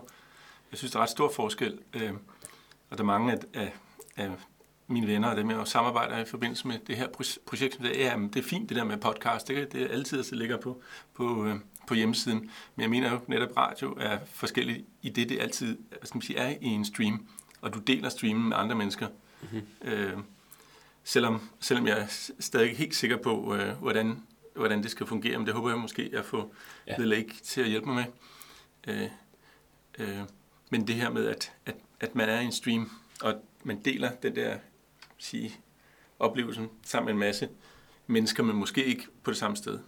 Jeg 0.71 0.79
synes, 0.79 0.93
der 0.93 0.99
er 0.99 1.03
ret 1.03 1.11
stor 1.11 1.33
forskel. 1.33 1.79
Øh, 1.95 2.13
og 2.91 2.99
der 2.99 3.05
er 3.05 3.07
mange 3.07 3.33
af, 3.33 3.39
af, 3.55 3.73
af 4.17 4.31
mine 4.87 5.07
venner 5.07 5.29
og 5.29 5.37
dem, 5.37 5.51
jeg 5.51 5.67
samarbejder 5.67 6.19
i 6.19 6.25
forbindelse 6.25 6.69
med 6.69 6.79
det 6.87 6.97
her 6.97 7.09
projekt, 7.47 7.75
som 7.75 7.85
det 7.85 8.05
er, 8.05 8.19
ja, 8.19 8.27
det 8.27 8.37
er 8.37 8.43
fint 8.43 8.69
det 8.69 8.77
der 8.77 8.85
med 8.85 8.97
podcast, 8.97 9.49
det, 9.49 9.73
det 9.73 9.83
er 9.83 9.89
altid, 9.89 10.21
at 10.21 10.27
det 10.31 10.39
ligger 10.39 10.57
på, 10.57 10.83
på, 11.15 11.47
øh, 11.47 11.57
på 11.87 11.95
hjemmesiden. 11.95 12.51
Men 12.77 12.83
jeg 12.83 12.91
mener 12.91 13.13
jo 13.13 13.21
netop, 13.27 13.57
radio 13.57 13.97
er 14.01 14.19
forskelligt 14.33 14.85
i 15.03 15.09
det, 15.09 15.29
det 15.29 15.41
altid 15.41 15.79
hvad 15.89 15.99
skal 16.03 16.17
man 16.17 16.23
sige, 16.23 16.39
er 16.39 16.49
i 16.61 16.67
en 16.67 16.85
stream, 16.85 17.27
og 17.61 17.75
du 17.75 17.79
deler 17.79 18.09
streamen 18.09 18.49
med 18.49 18.57
andre 18.57 18.75
mennesker. 18.75 19.09
Mm-hmm. 19.43 19.63
Øh, 19.83 20.19
selvom, 21.05 21.51
selvom 21.61 21.87
jeg 21.87 22.01
er 22.01 22.07
stadig 22.41 22.77
helt 22.77 22.95
sikker 22.95 23.17
på, 23.17 23.55
øh, 23.55 23.73
hvordan, 23.73 24.23
hvordan 24.55 24.83
det 24.83 24.91
skal 24.91 25.07
fungere, 25.07 25.39
men 25.39 25.47
det 25.47 25.55
håber 25.55 25.71
jeg 25.71 25.79
måske 25.79 26.11
at 26.13 26.25
få 26.25 26.55
ja. 26.87 26.95
The 26.95 27.05
Lake 27.05 27.35
til 27.43 27.61
at 27.61 27.69
hjælpe 27.69 27.87
mig 27.87 27.95
med. 28.87 28.95
Øh, 28.95 29.11
øh, 29.99 30.21
men 30.71 30.87
det 30.87 30.95
her 30.95 31.11
med, 31.11 31.27
at, 31.27 31.53
at, 31.67 31.75
at 32.01 32.15
man 32.15 32.29
er 32.29 32.41
i 32.41 32.45
en 32.45 32.53
stream, 32.53 32.91
og 33.23 33.35
man 33.65 33.81
deler 33.85 34.11
den 34.11 34.37
der 34.37 34.59
sige, 35.19 35.57
oplevelsen 36.19 36.71
sammen 36.83 37.07
med 37.07 37.13
en 37.13 37.29
masse 37.29 37.49
mennesker, 38.07 38.43
men 38.43 38.57
måske 38.57 38.85
ikke 38.85 39.03
på 39.23 39.31
det 39.31 39.39
samme 39.39 39.57
sted. 39.57 39.79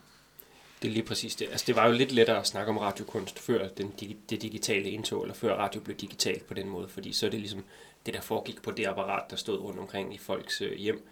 Det 0.82 0.88
er 0.88 0.92
lige 0.92 1.02
præcis 1.02 1.36
det. 1.36 1.48
Altså, 1.50 1.64
det 1.66 1.76
var 1.76 1.86
jo 1.86 1.92
lidt 1.92 2.12
lettere 2.12 2.38
at 2.38 2.46
snakke 2.46 2.70
om 2.70 2.78
radiokunst 2.78 3.38
før 3.38 3.68
den, 3.68 3.94
det 4.30 4.42
digitale 4.42 4.90
indtog, 4.90 5.22
eller 5.22 5.34
før 5.34 5.56
radio 5.56 5.80
blev 5.80 5.96
digitalt 5.96 6.46
på 6.46 6.54
den 6.54 6.68
måde, 6.68 6.88
fordi 6.88 7.12
så 7.12 7.26
er 7.26 7.30
det 7.30 7.40
ligesom 7.40 7.64
det, 8.06 8.14
der 8.14 8.20
foregik 8.20 8.62
på 8.62 8.70
det 8.70 8.86
apparat, 8.86 9.30
der 9.30 9.36
stod 9.36 9.60
rundt 9.60 9.78
omkring 9.78 10.14
i 10.14 10.18
folks 10.18 10.60
øh, 10.60 10.72
hjem, 10.72 11.08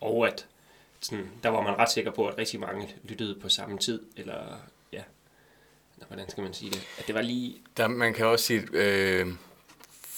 og 0.00 0.26
at 0.26 0.46
sådan, 1.00 1.30
der 1.42 1.48
var 1.48 1.62
man 1.62 1.78
ret 1.78 1.90
sikker 1.90 2.10
på, 2.10 2.28
at 2.28 2.38
rigtig 2.38 2.60
mange 2.60 2.94
lyttede 3.04 3.40
på 3.40 3.48
samme 3.48 3.78
tid, 3.78 4.02
eller 4.16 4.56
ja, 4.92 5.02
hvordan 6.08 6.30
skal 6.30 6.42
man 6.42 6.54
sige 6.54 6.70
det? 6.70 6.86
At 6.98 7.06
det 7.06 7.14
var 7.14 7.22
lige... 7.22 7.56
Der, 7.76 7.88
man 7.88 8.14
kan 8.14 8.26
også 8.26 8.44
sige, 8.44 8.68
øh, 8.72 9.26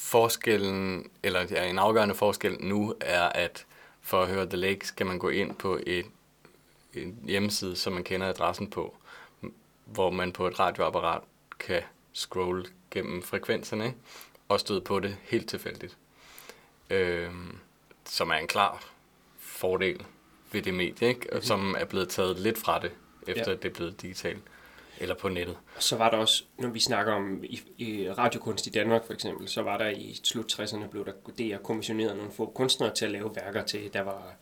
forskellen, 0.09 1.11
eller 1.23 1.47
ja, 1.50 1.71
en 1.71 1.79
afgørende 1.79 2.15
forskel 2.15 2.57
nu 2.61 2.95
er, 3.00 3.23
at 3.23 3.67
for 4.00 4.23
at 4.23 4.29
høre 4.29 4.47
The 4.47 4.57
Lake, 4.57 4.87
skal 4.87 5.07
man 5.07 5.19
gå 5.19 5.29
ind 5.29 5.55
på 5.55 5.81
et, 5.87 6.07
en 6.95 7.19
hjemmeside, 7.25 7.77
som 7.77 7.93
man 7.93 8.05
kender 8.05 8.29
adressen 8.29 8.71
på, 8.71 8.97
hvor 9.85 10.11
man 10.11 10.33
på 10.33 10.47
et 10.47 10.61
radioapparat 10.61 11.23
kan 11.59 11.83
scrolle 12.12 12.65
gennem 12.91 13.23
frekvenserne, 13.23 13.87
ikke? 13.87 13.99
og 14.49 14.61
støde 14.61 14.81
på 14.81 15.00
det 15.00 15.17
helt 15.23 15.49
tilfældigt. 15.49 15.97
Øh, 16.91 17.31
som 18.05 18.31
er 18.31 18.35
en 18.35 18.47
klar 18.47 18.85
fordel 19.38 20.05
ved 20.53 20.62
det 20.62 20.75
medie, 20.75 21.09
ikke? 21.09 21.21
Mm-hmm. 21.21 21.43
som 21.43 21.75
er 21.79 21.85
blevet 21.85 22.09
taget 22.09 22.38
lidt 22.38 22.59
fra 22.59 22.79
det, 22.79 22.93
efter 23.27 23.50
ja. 23.50 23.57
det 23.57 23.65
er 23.65 23.75
blevet 23.75 24.03
digitalt 24.03 24.43
eller 25.00 25.14
på 25.14 25.28
nettet. 25.28 25.57
Så 25.78 25.97
var 25.97 26.11
der 26.11 26.17
også, 26.17 26.45
når 26.59 26.69
vi 26.69 26.81
snakker 26.81 27.12
om 27.12 27.45
i, 27.45 27.61
i 27.78 28.11
radiokunst 28.11 28.67
i 28.67 28.71
Danmark 28.71 29.07
for 29.07 29.12
eksempel, 29.12 29.49
så 29.49 29.62
var 29.62 29.78
der 29.78 29.88
i 29.88 30.21
slut 30.23 30.52
60'erne 30.52 30.87
blev 30.87 31.07
der 31.07 31.12
DR 31.38 31.62
kommissioneret 31.62 32.17
nogle 32.17 32.33
få 32.33 32.47
kunstnere 32.55 32.95
til 32.95 33.05
at 33.05 33.11
lave 33.11 33.37
værker 33.37 33.64
til. 33.64 33.93
Der 33.93 34.00
var 34.00 34.35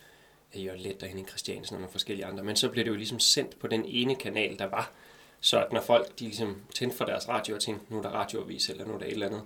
øh, 0.54 0.64
Jørgen 0.64 0.80
Let 0.80 1.02
og 1.02 1.08
Henning 1.08 1.28
Christiansen 1.28 1.74
og 1.74 1.80
nogle 1.80 1.92
forskellige 1.92 2.26
andre. 2.26 2.44
Men 2.44 2.56
så 2.56 2.68
blev 2.68 2.84
det 2.84 2.90
jo 2.90 2.96
ligesom 2.96 3.20
sendt 3.20 3.58
på 3.58 3.66
den 3.66 3.84
ene 3.84 4.14
kanal, 4.14 4.58
der 4.58 4.66
var. 4.66 4.90
Så 5.40 5.64
at 5.64 5.72
når 5.72 5.80
folk 5.80 6.18
de 6.18 6.24
ligesom 6.24 6.56
tændte 6.74 6.96
for 6.96 7.04
deres 7.04 7.28
radio 7.28 7.54
og 7.54 7.60
tænkte, 7.60 7.92
nu 7.92 7.98
er 7.98 8.02
der 8.02 8.10
radioavis 8.10 8.68
eller 8.68 8.86
nu 8.86 8.94
er 8.94 8.98
der 8.98 9.06
et 9.06 9.12
eller 9.12 9.26
andet, 9.26 9.42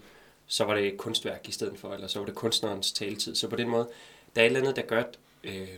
så 0.47 0.65
var 0.65 0.75
det 0.75 0.87
et 0.87 0.99
kunstværk 0.99 1.49
i 1.49 1.53
stedet 1.53 1.79
for, 1.79 1.95
eller 1.95 2.07
så 2.07 2.19
var 2.19 2.27
det 2.27 2.35
kunstnerens 2.35 2.93
taletid. 2.93 3.35
Så 3.35 3.49
på 3.49 3.57
den 3.57 3.69
måde, 3.69 3.89
der 4.37 4.43
er 4.43 4.47
et 4.47 4.47
eller 4.47 4.61
andet, 4.61 4.77
der 4.77 4.83
gør, 4.83 5.01
at 5.01 5.19
øh, 5.45 5.69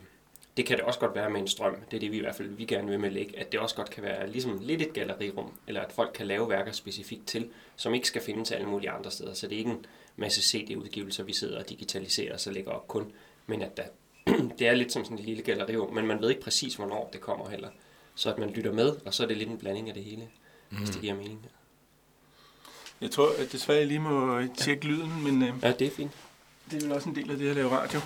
det 0.56 0.66
kan 0.66 0.76
det 0.76 0.84
også 0.84 1.00
godt 1.00 1.14
være 1.14 1.30
med 1.30 1.40
en 1.40 1.48
strøm. 1.48 1.76
Det 1.90 1.96
er 1.96 2.00
det, 2.00 2.12
vi 2.12 2.16
i 2.16 2.20
hvert 2.20 2.34
fald 2.34 2.48
vi 2.48 2.64
gerne 2.64 2.88
vil 2.88 3.00
med 3.00 3.10
lægge, 3.10 3.38
at 3.38 3.52
det 3.52 3.60
også 3.60 3.74
godt 3.74 3.90
kan 3.90 4.02
være 4.02 4.30
ligesom 4.30 4.58
lidt 4.62 4.82
et 4.82 4.92
gallerirum, 4.92 5.52
eller 5.66 5.80
at 5.80 5.92
folk 5.92 6.10
kan 6.14 6.26
lave 6.26 6.48
værker 6.48 6.72
specifikt 6.72 7.26
til, 7.26 7.48
som 7.76 7.94
ikke 7.94 8.08
skal 8.08 8.22
findes 8.22 8.52
alle 8.52 8.66
mulige 8.66 8.90
andre 8.90 9.10
steder. 9.10 9.34
Så 9.34 9.46
det 9.46 9.54
er 9.54 9.58
ikke 9.58 9.70
en 9.70 9.86
masse 10.16 10.42
CD-udgivelser, 10.42 11.24
vi 11.24 11.32
sidder 11.32 11.58
og 11.58 11.68
digitaliserer 11.68 12.32
og 12.34 12.40
så 12.40 12.50
lægger 12.50 12.70
op 12.70 12.88
kun, 12.88 13.12
men 13.46 13.62
at 13.62 13.76
der, 13.76 13.82
det 14.58 14.68
er 14.68 14.74
lidt 14.74 14.92
som 14.92 15.04
sådan 15.04 15.18
et 15.18 15.24
lille 15.24 15.42
gallerirum, 15.42 15.94
men 15.94 16.06
man 16.06 16.20
ved 16.20 16.30
ikke 16.30 16.42
præcis, 16.42 16.74
hvornår 16.74 17.10
det 17.12 17.20
kommer 17.20 17.48
heller. 17.48 17.68
Så 18.14 18.32
at 18.32 18.38
man 18.38 18.50
lytter 18.50 18.72
med, 18.72 18.96
og 19.04 19.14
så 19.14 19.22
er 19.22 19.26
det 19.26 19.36
lidt 19.36 19.48
en 19.48 19.58
blanding 19.58 19.88
af 19.88 19.94
det 19.94 20.04
hele, 20.04 20.28
mm. 20.70 20.76
hvis 20.76 20.90
det 20.90 21.00
giver 21.00 21.14
mening. 21.14 21.46
Jeg 23.00 23.10
tror 23.10 23.28
at 23.38 23.52
desværre, 23.52 23.78
jeg 23.78 23.86
lige 23.86 24.00
må 24.00 24.42
tjekke 24.56 24.86
ja. 24.86 24.92
lyden, 24.92 25.22
men 25.22 25.42
øh, 25.42 25.54
ja, 25.62 25.72
det 25.72 25.86
er 25.86 25.90
fint. 25.90 26.12
det 26.70 26.76
er 26.76 26.86
vel 26.86 26.92
også 26.92 27.08
en 27.08 27.14
del 27.14 27.30
af 27.30 27.36
det 27.36 27.50
at 27.50 27.56
lave 27.56 27.70
radio. 27.70 28.00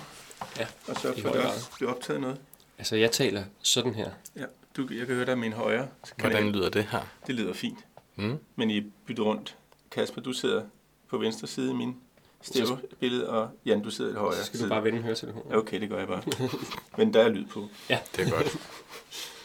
Ja, 0.57 0.67
og 0.87 0.95
så 0.95 1.13
for, 1.21 1.29
at 1.29 1.35
der 1.35 1.51
bliver 1.75 1.91
optaget 1.91 2.21
noget. 2.21 2.37
Altså, 2.77 2.95
jeg 2.95 3.11
taler 3.11 3.43
sådan 3.61 3.93
her. 3.95 4.09
Ja, 4.35 4.45
du, 4.77 4.87
jeg 4.91 5.07
kan 5.07 5.15
høre 5.15 5.25
dig 5.25 5.37
med 5.37 5.47
en 5.47 5.53
højre. 5.53 5.87
Hvordan 6.17 6.45
jeg, 6.45 6.53
lyder 6.53 6.69
det 6.69 6.83
her? 6.83 7.01
Det 7.27 7.35
lyder 7.35 7.53
fint. 7.53 7.79
Mm. 8.15 8.37
Men 8.55 8.71
I 8.71 8.81
bytter 8.81 9.23
rundt. 9.23 9.55
Kasper, 9.91 10.21
du 10.21 10.33
sidder 10.33 10.63
på 11.09 11.17
venstre 11.17 11.47
side 11.47 11.71
i 11.71 11.73
min 11.73 11.95
stævebillede, 12.41 13.29
og 13.29 13.49
Jan, 13.65 13.83
du 13.83 13.91
sidder 13.91 14.11
i 14.11 14.13
højre 14.15 14.35
Så 14.35 14.43
skal 14.43 14.57
side. 14.57 14.69
du 14.69 14.73
bare 14.73 14.83
vende 14.83 15.01
høretelefonen. 15.01 15.53
Okay, 15.53 15.81
det 15.81 15.89
gør 15.89 15.97
jeg 15.97 16.07
bare. 16.07 16.23
Men 16.97 17.13
der 17.13 17.23
er 17.23 17.29
lyd 17.29 17.45
på. 17.45 17.67
Ja. 17.89 17.99
Det 18.15 18.27
er 18.27 18.31
godt. 18.31 18.57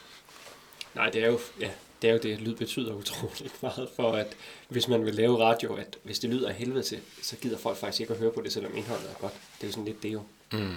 Nej, 0.95 1.11
det 1.11 1.25
er 1.25 1.27
jo, 1.29 1.39
ja, 1.61 1.71
det 2.03 2.11
er 2.11 2.15
jo 2.15 2.21
det, 2.23 2.41
lyd 2.41 2.55
betyder 2.55 2.95
utroligt 2.95 3.63
meget 3.63 3.89
for, 3.97 4.13
at 4.13 4.37
hvis 4.69 4.89
man 4.89 5.05
vil 5.05 5.15
lave 5.15 5.39
radio, 5.45 5.75
at 5.75 5.97
hvis 6.03 6.19
det 6.19 6.31
lyder 6.31 6.49
af 6.49 6.55
helvede 6.55 6.83
til, 6.83 7.01
så 7.23 7.37
gider 7.37 7.59
folk 7.59 7.77
faktisk 7.77 8.01
ikke 8.01 8.13
at 8.13 8.19
høre 8.19 8.33
på 8.33 8.41
det, 8.41 8.53
selvom 8.53 8.77
indholdet 8.77 9.11
er 9.11 9.15
godt. 9.21 9.33
Det 9.33 9.63
er 9.63 9.67
jo 9.67 9.73
sådan 9.73 9.85
lidt 9.85 10.03
det 10.03 10.13
jo. 10.13 10.23
Mm. 10.53 10.77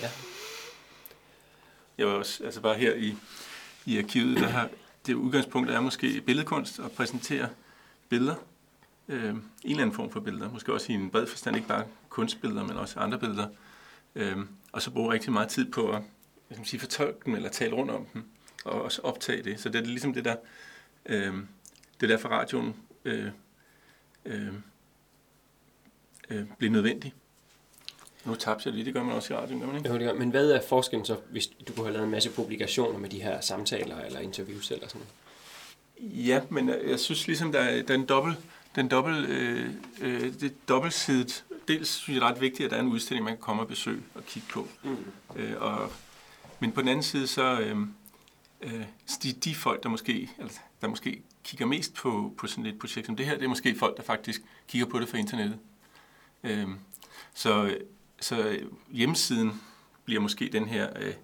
Ja. 0.00 0.10
Jeg 1.98 2.06
var 2.06 2.12
også, 2.12 2.44
altså 2.44 2.60
bare 2.60 2.74
her 2.74 2.94
i, 2.94 3.16
i 3.86 3.98
arkivet, 3.98 4.36
der 4.36 4.48
har 4.48 4.68
det 5.06 5.14
udgangspunkt 5.14 5.70
er 5.70 5.80
måske 5.80 6.20
billedkunst 6.26 6.78
at 6.78 6.92
præsentere 6.92 7.48
billeder. 8.08 8.34
Øh, 9.08 9.28
en 9.28 9.42
eller 9.64 9.82
anden 9.82 9.96
form 9.96 10.10
for 10.10 10.20
billeder. 10.20 10.52
Måske 10.52 10.72
også 10.72 10.92
i 10.92 10.94
en 10.94 11.10
bred 11.10 11.26
forstand, 11.26 11.56
ikke 11.56 11.68
bare 11.68 11.84
kunstbilleder, 12.08 12.64
men 12.64 12.76
også 12.76 13.00
andre 13.00 13.18
billeder. 13.18 13.48
Øh, 14.14 14.36
og 14.72 14.82
så 14.82 14.90
bruge 14.90 15.12
rigtig 15.12 15.32
meget 15.32 15.48
tid 15.48 15.72
på 15.72 15.90
at 15.90 16.02
jeg 16.50 16.56
skal 16.56 16.66
sige, 16.66 16.80
fortolke 16.80 17.18
dem 17.26 17.34
eller 17.34 17.48
tale 17.48 17.74
rundt 17.74 17.90
om 17.90 18.06
dem 18.14 18.24
og 18.64 18.82
også 18.82 19.02
optage 19.02 19.42
det. 19.42 19.60
Så 19.60 19.68
det 19.68 19.80
er 19.80 19.84
ligesom 19.84 20.14
det 20.14 20.24
der, 20.24 20.36
øh, 21.06 21.34
det 22.00 22.08
der 22.08 22.18
for 22.18 22.28
radioen 22.28 22.76
øh, 23.04 23.30
øh, 24.24 24.54
øh, 26.30 26.46
bliver 26.58 26.72
nødvendigt. 26.72 27.14
Nu 28.24 28.34
tabte 28.34 28.68
jeg 28.68 28.74
lige, 28.74 28.84
det 28.84 28.94
gør 28.94 29.02
man 29.02 29.14
også 29.14 29.34
i 29.34 29.36
radioen, 29.36 29.60
gør 29.60 29.66
man 29.66 29.76
ikke? 29.76 29.88
Jo, 29.88 29.94
det 29.94 30.02
gør. 30.02 30.14
Men 30.14 30.30
hvad 30.30 30.50
er 30.50 30.60
forskellen 30.68 31.06
så, 31.06 31.16
hvis 31.30 31.46
du 31.46 31.72
kunne 31.72 31.86
have 31.86 31.92
lavet 31.92 32.04
en 32.04 32.10
masse 32.10 32.30
publikationer 32.30 32.98
med 32.98 33.08
de 33.08 33.22
her 33.22 33.40
samtaler 33.40 34.00
eller 34.00 34.20
interviews 34.20 34.70
eller 34.70 34.88
sådan 34.88 35.06
Ja, 36.00 36.40
men 36.48 36.68
jeg 36.86 37.00
synes 37.00 37.26
ligesom, 37.26 37.52
der 37.52 37.58
er, 37.58 37.82
der 37.82 37.94
er 37.94 37.98
en 37.98 38.06
dobbelt, 38.06 38.38
den 38.74 38.88
dobbelt, 38.88 39.28
øh, 39.28 39.70
øh, 40.00 40.40
det 40.40 40.68
dobbeltsidet. 40.68 41.44
Dels 41.68 41.88
synes 41.88 42.14
jeg, 42.14 42.20
det 42.20 42.26
er 42.26 42.34
ret 42.34 42.40
vigtigt, 42.40 42.64
at 42.64 42.70
der 42.70 42.76
er 42.76 42.80
en 42.80 42.88
udstilling, 42.88 43.24
man 43.24 43.34
kan 43.34 43.40
komme 43.40 43.62
og 43.62 43.68
besøge 43.68 44.02
og 44.14 44.24
kigge 44.26 44.48
på. 44.52 44.68
Mm. 44.82 44.96
Øh, 45.36 45.62
og, 45.62 45.92
men 46.60 46.72
på 46.72 46.80
den 46.80 46.88
anden 46.88 47.02
side, 47.02 47.26
så, 47.26 47.60
øh, 47.60 47.76
øh, 48.60 48.84
de, 49.22 49.32
de 49.32 49.54
folk, 49.54 49.82
der 49.82 49.88
måske, 49.88 50.30
altså, 50.38 50.60
der 50.80 50.88
måske 50.88 51.22
kigger 51.44 51.66
mest 51.66 51.94
på, 51.94 52.34
på 52.38 52.46
sådan 52.46 52.66
et 52.66 52.78
projekt 52.78 53.06
som 53.06 53.16
det 53.16 53.26
her, 53.26 53.34
det 53.34 53.44
er 53.44 53.48
måske 53.48 53.78
folk, 53.78 53.96
der 53.96 54.02
faktisk 54.02 54.42
kigger 54.68 54.86
på 54.86 54.98
det 54.98 55.08
fra 55.08 55.18
internettet. 55.18 55.58
Øh, 56.44 56.68
så, 57.34 57.76
så 58.20 58.58
hjemmesiden 58.90 59.60
bliver 60.04 60.20
måske 60.20 60.48
den 60.52 60.68
her, 60.68 60.88
øh, 61.00 61.14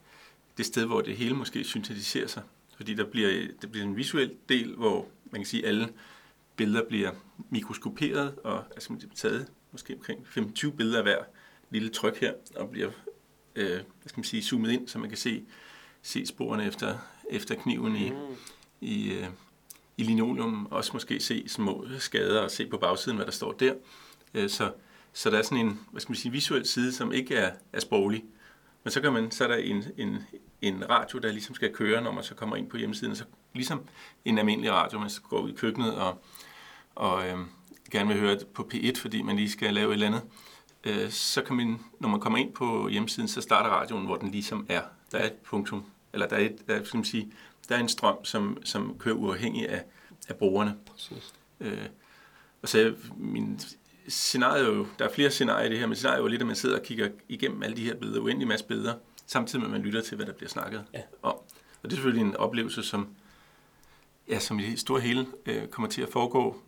det 0.56 0.66
sted, 0.66 0.84
hvor 0.84 1.00
det 1.00 1.16
hele 1.16 1.34
måske 1.34 1.64
syntetiserer 1.64 2.26
sig. 2.26 2.42
Fordi 2.76 2.94
der 2.94 3.04
bliver, 3.04 3.46
der 3.62 3.68
bliver 3.68 3.86
en 3.86 3.96
visuel 3.96 4.34
del, 4.48 4.74
hvor 4.74 5.08
man 5.30 5.40
kan 5.40 5.46
sige, 5.46 5.62
at 5.62 5.68
alle 5.68 5.88
billeder 6.56 6.88
bliver 6.88 7.10
mikroskoperet, 7.50 8.34
og 8.44 8.64
altså, 8.70 8.92
man 8.92 9.02
taget 9.14 9.48
måske 9.72 9.94
omkring 9.94 10.26
25 10.28 10.72
billeder 10.72 10.98
af 10.98 11.04
hver 11.04 11.18
lille 11.70 11.88
tryk 11.88 12.20
her, 12.20 12.32
og 12.56 12.70
bliver 12.70 12.90
øh, 13.56 13.70
hvad 13.70 14.08
skal 14.08 14.18
man 14.18 14.24
sige, 14.24 14.42
zoomet 14.42 14.70
ind, 14.70 14.88
så 14.88 14.98
man 14.98 15.08
kan 15.08 15.18
se, 15.18 15.44
se 16.02 16.26
sporene 16.26 16.66
efter, 16.66 16.98
efter 17.30 17.54
kniven 17.54 17.96
i, 17.96 18.10
mm. 18.10 18.16
i, 18.80 19.12
øh, 19.12 19.26
i 19.96 20.02
linoleum. 20.02 20.66
Også 20.70 20.90
måske 20.92 21.20
se 21.20 21.48
små 21.48 21.86
skader 21.98 22.40
og 22.40 22.50
se 22.50 22.66
på 22.66 22.78
bagsiden, 22.78 23.16
hvad 23.16 23.26
der 23.26 23.32
står 23.32 23.52
der. 23.52 23.74
Øh, 24.34 24.50
så, 24.50 24.72
så 25.16 25.30
der 25.30 25.38
er 25.38 25.42
sådan 25.42 25.66
en 25.66 25.80
hvad 25.90 26.00
skal 26.00 26.12
man 26.12 26.16
sige, 26.16 26.32
visuel 26.32 26.66
side, 26.66 26.92
som 26.92 27.12
ikke 27.12 27.34
er, 27.34 27.50
er 27.72 27.80
sproglig. 27.80 28.24
Men 28.84 28.90
så, 28.90 29.00
kan 29.00 29.12
man, 29.12 29.30
så 29.30 29.44
er 29.44 29.48
der 29.48 29.56
en, 29.56 29.84
en, 29.96 30.18
en 30.62 30.90
radio, 30.90 31.18
der 31.18 31.32
ligesom 31.32 31.54
skal 31.54 31.74
køre, 31.74 32.02
når 32.02 32.12
man 32.12 32.24
så 32.24 32.34
kommer 32.34 32.56
ind 32.56 32.70
på 32.70 32.76
hjemmesiden. 32.76 33.16
Så 33.16 33.24
ligesom 33.54 33.88
en 34.24 34.38
almindelig 34.38 34.72
radio, 34.72 34.98
man 34.98 35.10
går 35.28 35.40
ud 35.40 35.50
i 35.50 35.54
køkkenet 35.54 35.94
og, 35.94 36.22
og 36.94 37.28
øh, 37.28 37.38
gerne 37.90 38.08
vil 38.08 38.20
høre 38.20 38.34
det 38.34 38.46
på 38.46 38.68
P1, 38.74 39.00
fordi 39.00 39.22
man 39.22 39.36
lige 39.36 39.50
skal 39.50 39.74
lave 39.74 39.88
et 39.88 39.92
eller 39.92 40.06
andet. 40.06 40.22
Øh, 40.84 41.10
så 41.10 41.42
kan 41.42 41.56
man, 41.56 41.80
når 42.00 42.08
man 42.08 42.20
kommer 42.20 42.38
ind 42.38 42.52
på 42.52 42.88
hjemmesiden, 42.88 43.28
så 43.28 43.40
starter 43.40 43.70
radioen, 43.70 44.06
hvor 44.06 44.16
den 44.16 44.30
ligesom 44.30 44.66
er. 44.68 44.82
Der 45.12 45.18
er 45.18 45.26
et 45.26 45.32
punktum 45.32 45.84
eller 46.12 46.28
der 46.28 46.36
er, 46.36 46.40
et, 46.40 46.68
der, 46.68 46.84
skal 46.84 46.98
man 46.98 47.04
sige, 47.04 47.32
der 47.68 47.76
er 47.76 47.80
en 47.80 47.88
strøm, 47.88 48.24
som, 48.24 48.58
som 48.64 48.98
kører 48.98 49.14
uafhængig 49.14 49.68
af, 49.68 49.84
af 50.28 50.36
brugerne. 50.36 50.76
Præcis. 50.90 51.34
Øh, 51.60 51.86
og 52.62 52.68
så 52.68 52.94
min 53.16 53.60
scenario, 54.08 54.86
der 54.98 55.04
er 55.04 55.12
flere 55.12 55.30
scenarier 55.30 55.66
i 55.66 55.70
det 55.70 55.78
her, 55.78 55.86
men 55.86 55.96
scenariet 55.96 56.24
er 56.24 56.28
lidt, 56.28 56.40
at 56.42 56.46
man 56.46 56.56
sidder 56.56 56.78
og 56.78 56.82
kigger 56.82 57.08
igennem 57.28 57.62
alle 57.62 57.76
de 57.76 57.84
her 57.84 57.94
billeder, 57.94 58.20
uendelig 58.20 58.48
masse 58.48 58.66
billeder, 58.66 58.94
samtidig 59.26 59.60
med, 59.60 59.66
at 59.66 59.72
man 59.72 59.80
lytter 59.82 60.00
til, 60.02 60.16
hvad 60.16 60.26
der 60.26 60.32
bliver 60.32 60.48
snakket 60.48 60.84
Ja. 60.94 61.00
om. 61.22 61.34
Og 61.34 61.82
det 61.82 61.92
er 61.92 61.96
selvfølgelig 61.96 62.22
en 62.26 62.36
oplevelse, 62.36 62.82
som, 62.82 63.08
ja, 64.28 64.38
som 64.38 64.58
i 64.58 64.62
det 64.70 64.78
store 64.80 65.00
hele 65.00 65.26
øh, 65.46 65.68
kommer 65.68 65.88
til 65.88 66.02
at 66.02 66.08
foregå, 66.08 66.62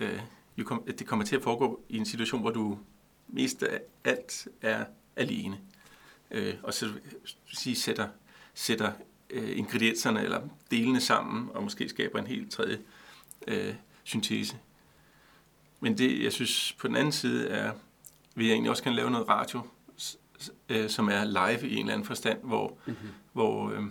øh, 0.00 0.20
kom, 0.64 0.82
det 0.98 1.06
kommer 1.06 1.24
til 1.24 1.36
at 1.36 1.42
foregå 1.42 1.80
i 1.88 1.96
en 1.96 2.06
situation, 2.06 2.40
hvor 2.40 2.50
du 2.50 2.78
mest 3.28 3.62
af 3.62 3.80
alt 4.04 4.48
er 4.62 4.84
alene. 5.16 5.58
Øh, 6.30 6.54
og 6.62 6.74
så 6.74 6.88
sige, 7.54 7.76
sætter, 7.76 8.08
sætter 8.54 8.92
øh, 9.30 9.58
ingredienserne 9.58 10.22
eller 10.22 10.40
delene 10.70 11.00
sammen, 11.00 11.48
og 11.54 11.62
måske 11.62 11.88
skaber 11.88 12.18
en 12.18 12.26
helt 12.26 12.52
tredje 12.52 12.78
øh, 13.48 13.74
syntese. 14.04 14.56
Men 15.80 15.98
det, 15.98 16.22
jeg 16.24 16.32
synes, 16.32 16.72
på 16.72 16.88
den 16.88 16.96
anden 16.96 17.12
side 17.12 17.48
er, 17.48 17.72
vil 18.34 18.46
jeg 18.46 18.52
egentlig 18.52 18.70
også 18.70 18.82
kan 18.82 18.94
lave 18.94 19.10
noget 19.10 19.28
radio, 19.28 19.60
øh, 20.68 20.90
som 20.90 21.08
er 21.08 21.24
live 21.24 21.68
i 21.68 21.74
en 21.74 21.78
eller 21.78 21.92
anden 21.92 22.06
forstand, 22.06 22.38
hvor, 22.42 22.78
Mm-hmm. 22.86 23.08
hvor, 23.32 23.70
øh, 23.70 23.82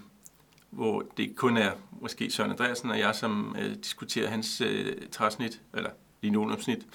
hvor 0.70 1.04
det 1.18 1.36
kun 1.36 1.58
er 1.58 1.72
måske 1.92 2.32
Søren 2.32 2.52
Andreasen 2.52 2.90
og 2.92 3.00
jeg, 3.00 3.16
som 3.16 3.56
øh, 3.60 3.76
diskuterer 3.76 4.30
hans 4.30 4.62
øh, 4.62 4.96
træsnit, 5.12 5.62
eller 5.74 5.90
linoleumsnit, 6.22 6.88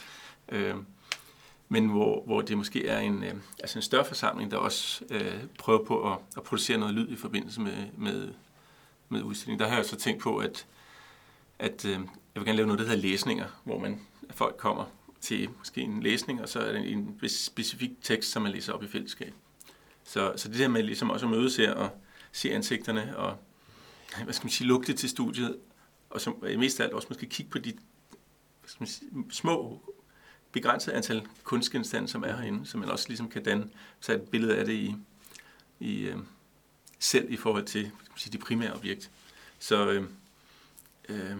øh, 0.48 0.74
men 1.68 1.88
hvor, 1.88 2.22
hvor 2.26 2.40
det 2.40 2.56
måske 2.58 2.86
er 2.86 2.98
en, 2.98 3.24
øh, 3.24 3.34
altså 3.60 3.78
en 3.78 3.82
større 3.82 4.04
forsamling, 4.04 4.50
der 4.50 4.56
også 4.56 5.04
øh, 5.10 5.34
prøver 5.58 5.84
på 5.84 6.12
at, 6.12 6.18
at 6.36 6.42
producere 6.42 6.78
noget 6.78 6.94
lyd 6.94 7.08
i 7.08 7.16
forbindelse 7.16 7.60
med, 7.60 7.86
med, 7.96 8.28
med 9.08 9.22
udstillingen. 9.22 9.60
Der 9.60 9.68
har 9.68 9.76
jeg 9.76 9.84
så 9.84 9.96
tænkt 9.96 10.22
på, 10.22 10.36
at, 10.36 10.66
at 11.58 11.84
øh, 11.84 11.92
jeg 11.92 12.00
vil 12.34 12.44
gerne 12.44 12.56
lave 12.56 12.66
noget, 12.66 12.78
der 12.78 12.86
hedder 12.86 13.02
læsninger, 13.02 13.46
hvor 13.64 13.78
man, 13.78 14.00
at 14.34 14.38
folk 14.38 14.56
kommer 14.56 14.84
til 15.20 15.50
måske 15.58 15.80
en 15.80 16.02
læsning, 16.02 16.42
og 16.42 16.48
så 16.48 16.60
er 16.60 16.72
det 16.72 16.92
en 16.92 17.18
specifik 17.28 17.90
tekst, 18.02 18.30
som 18.30 18.42
man 18.42 18.52
læser 18.52 18.72
op 18.72 18.82
i 18.82 18.88
fællesskab. 18.88 19.34
Så, 20.04 20.32
så 20.36 20.48
det 20.48 20.58
der 20.58 20.68
med 20.68 20.82
ligesom 20.82 21.10
også 21.10 21.26
at 21.26 21.30
mødes 21.30 21.56
her 21.56 21.72
og 21.72 21.90
se 22.32 22.52
ansigterne 22.52 23.16
og 23.16 23.36
hvad 24.24 24.34
skal 24.34 24.44
man 24.44 24.50
sige, 24.50 24.68
lugte 24.68 24.92
til 24.92 25.08
studiet, 25.08 25.58
og 26.10 26.20
som 26.20 26.36
mest 26.42 26.80
af 26.80 26.84
alt 26.84 26.92
også 26.92 27.08
måske 27.10 27.26
kigge 27.26 27.50
på 27.50 27.58
de 27.58 27.72
hvad 28.60 28.68
skal 28.68 28.82
man 28.82 28.88
sige, 28.88 29.10
små 29.30 29.82
begrænset 30.52 30.92
antal 30.92 31.26
kunstgenstande, 31.44 32.08
som 32.08 32.22
er 32.22 32.36
herinde, 32.36 32.66
så 32.66 32.78
man 32.78 32.90
også 32.90 33.08
ligesom 33.08 33.28
kan 33.28 33.44
danne 33.44 33.70
sig 34.00 34.14
et 34.14 34.22
billede 34.22 34.56
af 34.56 34.64
det 34.64 34.72
i, 34.72 34.94
i 35.80 36.00
øh, 36.00 36.18
selv 36.98 37.32
i 37.32 37.36
forhold 37.36 37.64
til 37.64 37.80
hvad 37.80 38.04
skal 38.04 38.12
man 38.12 38.18
sige, 38.18 38.32
det 38.32 38.40
primære 38.40 38.72
objekt. 38.72 39.10
Så 39.58 39.90
øh, 39.90 40.04
øh, 41.08 41.36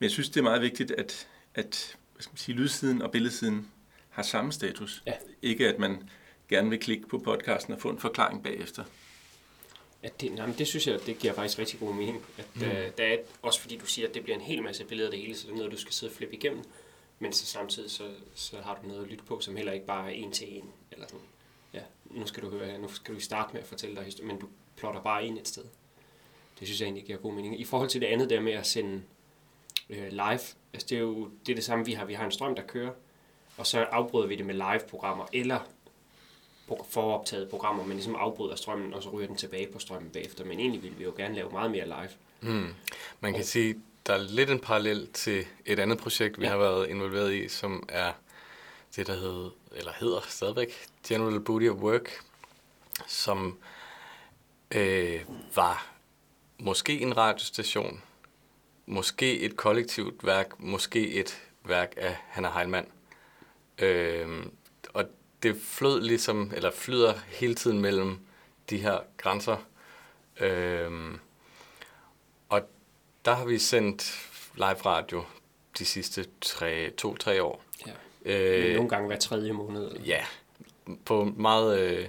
men 0.00 0.04
jeg 0.04 0.10
synes, 0.10 0.28
det 0.28 0.40
er 0.40 0.44
meget 0.44 0.62
vigtigt, 0.62 0.90
at, 0.90 1.28
at 1.54 1.96
hvad 2.12 2.22
skal 2.22 2.32
man 2.32 2.38
sige, 2.38 2.56
lydsiden 2.56 3.02
og 3.02 3.10
billedsiden 3.10 3.68
har 4.10 4.22
samme 4.22 4.52
status. 4.52 5.02
Ja. 5.06 5.12
Ikke 5.42 5.68
at 5.68 5.78
man 5.78 6.08
gerne 6.48 6.70
vil 6.70 6.80
klikke 6.80 7.08
på 7.08 7.18
podcasten 7.18 7.74
og 7.74 7.80
få 7.80 7.90
en 7.90 7.98
forklaring 7.98 8.42
bagefter. 8.42 8.84
Ja, 10.02 10.08
det, 10.20 10.32
nej, 10.32 10.46
men 10.46 10.58
det 10.58 10.66
synes 10.66 10.86
jeg, 10.86 11.06
det 11.06 11.18
giver 11.18 11.32
faktisk 11.34 11.58
rigtig 11.58 11.80
god 11.80 11.94
mening. 11.94 12.24
At, 12.38 12.46
mm. 12.54 12.62
øh, 12.62 12.90
der 12.98 13.04
er, 13.04 13.16
også 13.42 13.60
fordi 13.60 13.76
du 13.76 13.86
siger, 13.86 14.08
at 14.08 14.14
det 14.14 14.22
bliver 14.22 14.36
en 14.36 14.42
hel 14.42 14.62
masse 14.62 14.84
billeder 14.84 15.10
det 15.10 15.18
hele, 15.18 15.36
så 15.36 15.46
det 15.46 15.52
er 15.52 15.56
noget, 15.56 15.72
du 15.72 15.76
skal 15.76 15.92
sidde 15.92 16.10
og 16.10 16.16
flippe 16.16 16.34
igennem. 16.34 16.64
Men 17.18 17.32
så 17.32 17.46
samtidig 17.46 17.90
så, 17.90 18.10
så 18.34 18.56
har 18.60 18.78
du 18.82 18.88
noget 18.88 19.02
at 19.02 19.10
lytte 19.10 19.24
på, 19.24 19.40
som 19.40 19.56
heller 19.56 19.72
ikke 19.72 19.86
bare 19.86 20.06
er 20.06 20.14
en 20.14 20.32
til 20.32 20.56
en. 20.56 20.64
Eller 20.92 21.06
sådan, 21.06 21.20
ja, 21.74 21.80
nu 22.04 22.26
skal 22.26 22.42
du 22.42 22.50
høre 22.50 22.78
nu 22.78 22.88
skal 22.88 23.14
du 23.14 23.20
starte 23.20 23.52
med 23.52 23.60
at 23.60 23.66
fortælle 23.66 23.96
dig 23.96 24.04
historien, 24.04 24.28
men 24.28 24.40
du 24.40 24.48
plotter 24.76 25.02
bare 25.02 25.26
ind 25.26 25.38
et 25.38 25.48
sted. 25.48 25.64
Det 26.60 26.68
synes 26.68 26.80
jeg 26.80 26.86
egentlig 26.86 27.04
giver 27.04 27.18
god 27.18 27.34
mening. 27.34 27.60
I 27.60 27.64
forhold 27.64 27.88
til 27.88 28.00
det 28.00 28.06
andet 28.06 28.30
der 28.30 28.40
med 28.40 28.52
at 28.52 28.66
sende 28.66 29.02
øh, 29.90 30.08
live, 30.10 30.40
altså 30.72 30.86
det 30.90 30.96
er 30.96 31.00
jo 31.00 31.30
det, 31.46 31.52
er 31.52 31.56
det 31.56 31.64
samme, 31.64 31.84
vi 31.84 31.92
har. 31.92 32.04
Vi 32.04 32.14
har 32.14 32.24
en 32.24 32.32
strøm, 32.32 32.54
der 32.54 32.62
kører, 32.62 32.92
og 33.56 33.66
så 33.66 33.80
afbryder 33.80 34.26
vi 34.26 34.36
det 34.36 34.46
med 34.46 34.54
live-programmer, 34.54 35.26
eller 35.32 35.58
foroptaget 36.88 37.48
programmer, 37.48 37.84
men 37.84 37.96
ligesom 37.96 38.14
afbryder 38.14 38.56
strømmen, 38.56 38.94
og 38.94 39.02
så 39.02 39.08
ryger 39.10 39.26
den 39.26 39.36
tilbage 39.36 39.66
på 39.72 39.78
strømmen 39.78 40.10
bagefter. 40.10 40.44
Men 40.44 40.60
egentlig 40.60 40.82
vil 40.82 40.98
vi 40.98 41.04
jo 41.04 41.12
gerne 41.16 41.34
lave 41.34 41.50
meget 41.50 41.70
mere 41.70 41.84
live. 41.84 42.10
Mm. 42.40 42.74
Man 43.20 43.34
kan 43.34 43.44
sige, 43.44 43.80
der 44.06 44.14
er 44.14 44.18
lidt 44.18 44.50
en 44.50 44.60
parallel 44.60 45.08
til 45.12 45.46
et 45.66 45.78
andet 45.78 45.98
projekt, 45.98 46.40
vi 46.40 46.44
ja. 46.44 46.50
har 46.50 46.58
været 46.58 46.88
involveret 46.88 47.34
i, 47.34 47.48
som 47.48 47.88
er 47.88 48.12
det, 48.96 49.06
der 49.06 49.14
hed, 49.14 49.50
eller 49.76 49.92
hedder 50.00 50.20
stadigvæk 50.28 50.72
General 51.08 51.40
Booty 51.40 51.68
of 51.68 51.76
Work, 51.76 52.10
som 53.06 53.58
øh, 54.74 55.20
var 55.54 55.86
måske 56.58 57.00
en 57.00 57.16
radiostation, 57.16 58.02
måske 58.90 59.40
et 59.40 59.56
kollektivt 59.56 60.26
værk, 60.26 60.60
måske 60.60 61.10
et 61.10 61.42
værk 61.64 61.94
af 61.96 62.16
Hanna 62.28 62.50
Heilmann. 62.50 62.88
Øh, 63.78 64.46
og 64.92 65.04
det 65.42 65.56
flød 65.62 66.00
ligesom, 66.00 66.52
eller 66.54 66.70
flyder 66.70 67.14
hele 67.28 67.54
tiden 67.54 67.80
mellem 67.80 68.18
de 68.70 68.78
her 68.78 68.98
grænser. 69.16 69.56
Øh, 70.40 71.14
og 72.48 72.62
der 73.24 73.34
har 73.34 73.44
vi 73.44 73.58
sendt 73.58 74.28
live 74.54 74.66
radio 74.86 75.24
de 75.78 75.84
sidste 75.84 76.26
tre, 76.40 76.90
to-tre 76.90 77.42
år. 77.42 77.62
Ja. 77.86 77.92
Øh, 78.24 78.70
Øh, 78.70 78.74
nogle 78.74 78.88
gange 78.88 79.06
hver 79.06 79.18
tredje 79.18 79.52
måned. 79.52 79.90
Eller? 79.90 80.04
Ja, 80.04 80.24
på 81.04 81.24
meget 81.24 81.80
øh, 81.80 82.08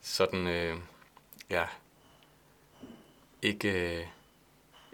sådan, 0.00 0.46
øh, 0.46 0.76
ja, 1.50 1.64
ikke, 3.42 3.98
øh, 3.98 4.06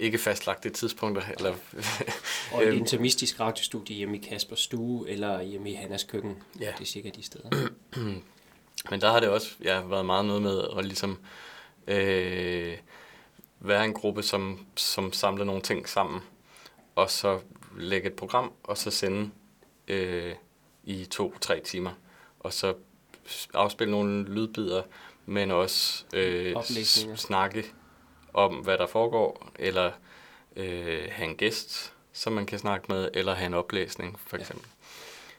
ikke 0.00 0.18
fastlagte 0.18 0.70
tidspunkter. 0.70 1.22
Eller, 1.38 1.54
Og 2.52 2.62
et 2.62 2.68
Øhm. 2.68 2.76
intimistisk 2.78 3.40
radiostudie 3.40 3.96
hjemme 3.96 4.16
i 4.16 4.20
Kaspers 4.20 4.60
stue, 4.60 5.08
eller 5.10 5.42
hjemme 5.42 5.70
i 5.70 5.74
Hannas 5.74 6.04
køkken. 6.04 6.36
Ja. 6.60 6.66
Det 6.78 6.80
er 6.80 6.84
sikkert 6.84 7.16
de 7.16 7.22
steder. 7.22 7.48
Men 8.90 9.00
der 9.00 9.10
har 9.10 9.20
det 9.20 9.28
også 9.28 9.48
ja, 9.62 9.80
været 9.80 10.06
meget 10.06 10.24
noget 10.24 10.42
med 10.42 10.64
at 10.78 10.84
ligesom 10.84 11.18
øh, 11.86 12.76
være 13.60 13.84
en 13.84 13.92
gruppe, 13.94 14.22
som, 14.22 14.66
som 14.76 15.12
samler 15.12 15.44
nogle 15.44 15.62
ting 15.62 15.88
sammen, 15.88 16.20
og 16.94 17.10
så 17.10 17.40
lægge 17.78 18.08
et 18.08 18.14
program, 18.14 18.52
og 18.62 18.78
så 18.78 18.90
sende 18.90 19.30
øh, 19.88 20.34
i 20.84 21.04
to-tre 21.04 21.60
timer, 21.60 21.90
og 22.40 22.52
så 22.52 22.74
afspille 23.54 23.90
nogle 23.90 24.24
lydbider, 24.24 24.82
men 25.26 25.50
også 25.50 26.04
øh, 26.14 26.56
snakke 27.16 27.64
om, 28.34 28.54
hvad 28.54 28.78
der 28.78 28.86
foregår, 28.86 29.50
eller 29.58 29.90
øh, 30.56 31.02
have 31.10 31.28
en 31.30 31.36
gæst, 31.36 31.92
som 32.12 32.32
man 32.32 32.46
kan 32.46 32.58
snakke 32.58 32.86
med, 32.88 33.08
eller 33.14 33.34
have 33.34 33.46
en 33.46 33.54
oplæsning, 33.54 34.20
for 34.26 34.36
Ja. 34.36 34.40
eksempel. 34.40 34.66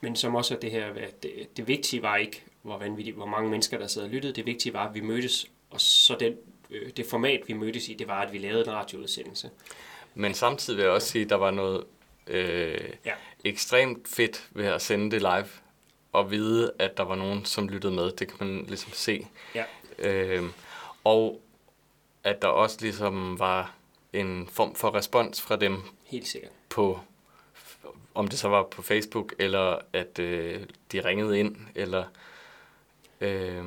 Men 0.01 0.15
som 0.15 0.36
også 0.36 0.56
er 0.56 0.60
det 0.60 0.71
her, 0.71 0.86
at 0.86 1.23
det, 1.23 1.58
det 1.58 1.67
vigtige 1.67 2.01
var 2.01 2.15
ikke, 2.17 2.43
hvor 2.62 2.77
vanvittigt, 2.77 3.15
hvor 3.17 3.25
mange 3.25 3.49
mennesker, 3.49 3.77
der 3.77 3.88
sad 3.88 4.04
og 4.04 4.10
lyttede. 4.10 4.34
Det 4.34 4.45
vigtige 4.45 4.73
var, 4.73 4.88
at 4.88 4.93
vi 4.95 5.01
mødtes, 5.01 5.45
og 5.69 5.82
så 5.82 6.15
den, 6.19 6.36
øh, 6.69 6.89
det 6.97 7.06
format, 7.06 7.41
vi 7.47 7.54
mødtes 7.54 7.89
i, 7.89 7.93
det 7.93 8.08
var, 8.08 8.21
at 8.21 8.34
vi 8.34 8.38
lavede 8.38 8.62
en 8.62 8.71
radioudsendelse. 8.73 9.49
Men 10.15 10.34
samtidig 10.34 10.77
vil 10.77 10.84
jeg 10.84 10.91
også 10.91 11.08
sige, 11.08 11.23
at 11.23 11.30
der 11.30 11.36
var 11.36 11.51
noget 11.51 11.84
øh, 12.27 12.71
Ja. 12.73 12.80
ja. 13.06 13.13
ekstremt 13.49 14.08
fedt 14.08 14.47
ved 14.51 14.65
at 14.65 14.82
sende 14.82 15.12
det 15.12 15.21
live, 15.21 15.47
og 16.12 16.32
vide, 16.32 16.71
at 16.80 16.97
der 16.97 17.04
var 17.04 17.15
nogen, 17.15 17.45
som 17.45 17.67
lyttede 17.69 17.93
med. 17.93 18.12
Det 18.12 18.27
kan 18.27 18.47
man 18.47 18.65
ligesom 18.67 18.91
se. 18.93 19.27
Ja. 19.56 19.63
Øh, 19.99 20.43
og 21.04 21.41
at 22.23 22.41
der 22.41 22.47
også 22.47 22.77
ligesom 22.81 23.39
var 23.39 23.73
en 24.13 24.47
form 24.51 24.75
for 24.75 24.95
respons 24.95 25.41
fra 25.41 25.55
dem 25.55 25.77
Helt 26.03 26.27
sikkert. 26.27 26.51
på, 26.69 26.99
om 28.13 28.27
det 28.27 28.39
så 28.39 28.47
var 28.47 28.63
på 28.63 28.81
Facebook, 28.81 29.34
eller 29.39 29.77
at 29.93 30.19
øh, 30.19 30.62
de 30.91 31.05
ringede 31.05 31.39
ind, 31.39 31.55
eller... 31.75 32.03
Øh, 33.21 33.63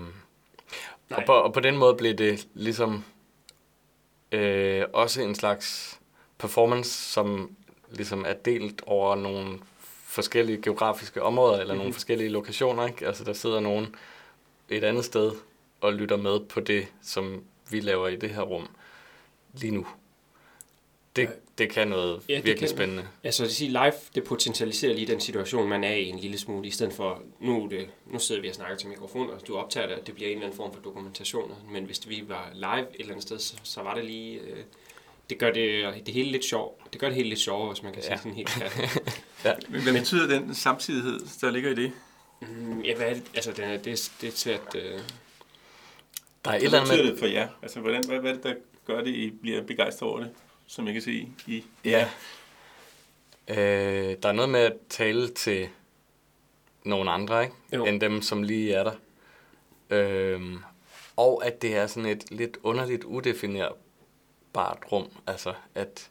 og, 1.10 1.22
på, 1.26 1.32
og 1.32 1.52
på 1.52 1.60
den 1.60 1.76
måde 1.76 1.94
blev 1.94 2.14
det 2.14 2.48
ligesom 2.54 3.04
øh, 4.32 4.84
også 4.92 5.22
en 5.22 5.34
slags 5.34 6.00
performance, 6.38 6.90
som 6.90 7.56
ligesom 7.90 8.24
er 8.28 8.32
delt 8.32 8.82
over 8.86 9.14
nogle 9.16 9.58
forskellige 10.04 10.62
geografiske 10.62 11.22
områder, 11.22 11.52
eller 11.52 11.64
mm-hmm. 11.64 11.76
nogle 11.78 11.88
Mhm. 11.88 11.92
forskellige 11.94 12.28
lokationer. 12.30 12.86
Ikke? 12.86 13.06
Altså 13.06 13.24
der 13.24 13.32
sidder 13.32 13.60
nogen 13.60 13.94
et 14.68 14.84
andet 14.84 15.04
sted 15.04 15.32
og 15.80 15.92
lytter 15.92 16.16
med 16.16 16.40
på 16.40 16.60
det, 16.60 16.86
som 17.02 17.44
vi 17.70 17.81
laver 17.81 18.09
i 18.09 18.16
det 18.16 18.31
her 18.31 18.42
rum 18.42 18.68
lige 19.61 19.70
nu. 19.70 19.87
Det, 21.16 21.22
Ja. 21.22 21.29
det 21.59 21.70
kan 21.70 21.88
noget 21.88 22.22
Ja, 22.29 22.33
ja, 22.33 22.37
det 22.38 22.44
virkelig 22.46 22.68
kan- 22.68 22.77
spændende. 22.77 23.09
Altså 23.24 23.44
det 23.44 23.53
sige, 23.53 23.68
live, 23.70 23.92
det 24.14 24.24
potentialiserer 24.24 24.94
lige 24.94 25.07
den 25.07 25.20
situation, 25.20 25.68
man 25.68 25.85
er 25.85 25.94
i 25.94 26.05
en 26.09 26.18
lille 26.18 26.38
smule, 26.38 26.68
i 26.68 26.70
stedet 26.70 26.92
for, 26.92 27.22
nu, 27.40 27.68
det, 27.70 27.88
nu 28.07 28.18
sidder 28.18 28.40
vi 28.42 28.48
og 28.48 28.55
snakker 28.55 28.77
til 28.77 28.88
mikrofon, 28.88 29.31
og 29.31 29.46
du 29.46 29.57
optager 29.57 29.87
det, 29.87 29.96
og 29.96 30.07
det 30.07 30.14
bliver 30.14 30.29
en 30.31 30.35
eller 30.37 30.46
anden 30.46 30.57
form 30.57 30.72
for 30.74 30.81
dokumentation. 30.81 31.55
Men 31.70 31.85
hvis 31.85 32.09
vi 32.09 32.24
var 32.29 32.50
live 32.55 32.81
et 32.81 32.87
eller 32.98 33.12
andet 33.12 33.22
sted, 33.22 33.38
så, 33.38 33.55
så 33.62 33.83
var 33.83 33.94
det 33.94 34.05
lige... 34.05 34.38
Øh, 34.40 34.57
det 35.31 35.38
gør 35.38 35.50
det, 35.53 35.94
det 36.07 36.14
hele 36.14 36.31
lidt 36.33 36.44
sjovt. 36.44 36.92
Det 36.92 37.00
gør 37.00 37.07
det 37.07 37.16
hele 37.16 37.29
lidt 37.29 37.40
sjovere, 37.40 37.68
hvis 37.72 37.83
man 37.83 37.92
kan 37.92 38.03
sige 38.03 38.12
Ja. 38.12 38.18
sådan 38.18 38.35
helt 38.35 38.48
klart. 39.42 39.70
Men 39.70 39.83
hvad 39.83 39.92
betyder 39.92 40.27
den 40.38 40.55
samtidighed, 40.55 41.20
der 41.40 41.50
ligger 41.50 41.70
i 41.70 41.74
det? 41.74 41.92
Mm, 42.40 42.81
ja, 42.81 42.96
hvad 42.96 43.07
er 43.07 43.14
det? 43.14 43.22
Altså, 43.35 43.53
det, 43.53 43.64
er- 43.64 43.77
det, 43.77 43.92
er- 43.92 44.11
det 44.20 44.29
er 44.29 44.33
svært... 44.33 44.74
Øh, 44.74 45.00
Der 46.44 46.50
er 46.50 46.54
et 46.57 46.62
eller 46.62 46.80
andet 46.80 47.04
det 47.04 47.18
for 47.18 47.26
jer? 47.26 47.48
Altså, 47.62 47.80
hvordan, 47.80 48.07
hvad, 48.07 48.18
hvad 48.18 48.30
er 48.30 48.35
det, 48.35 48.44
der 48.44 48.54
gør 48.87 49.00
det, 49.00 49.11
I 49.11 49.30
bliver 49.30 49.62
begejstret 49.62 50.09
over 50.09 50.20
det, 50.20 50.30
som 50.66 50.87
jeg 50.87 50.92
kan 50.92 51.02
se 51.02 51.28
i? 51.46 51.64
Ja. 51.85 52.09
Øh, 53.48 54.16
der 54.22 54.28
er 54.28 54.33
noget 54.33 54.50
med 54.50 54.61
at 54.61 54.76
tale 54.88 55.28
til 55.28 55.68
nogle 56.85 57.11
andre, 57.11 57.44
ikke? 57.44 57.54
Jo. 57.72 57.85
End 57.85 58.00
dem, 58.00 58.22
som 58.22 58.42
lige 58.42 58.72
er 58.72 58.85
der. 58.85 58.92
Øhm, 59.90 60.59
og 61.16 61.46
at 61.46 61.62
det 61.62 61.76
er 61.76 61.87
sådan 61.87 62.11
et 62.11 62.30
lidt 62.30 62.57
underligt 62.62 63.04
udefinerbart 63.04 64.78
rum. 64.92 65.09
Altså, 65.26 65.54
at 65.74 66.11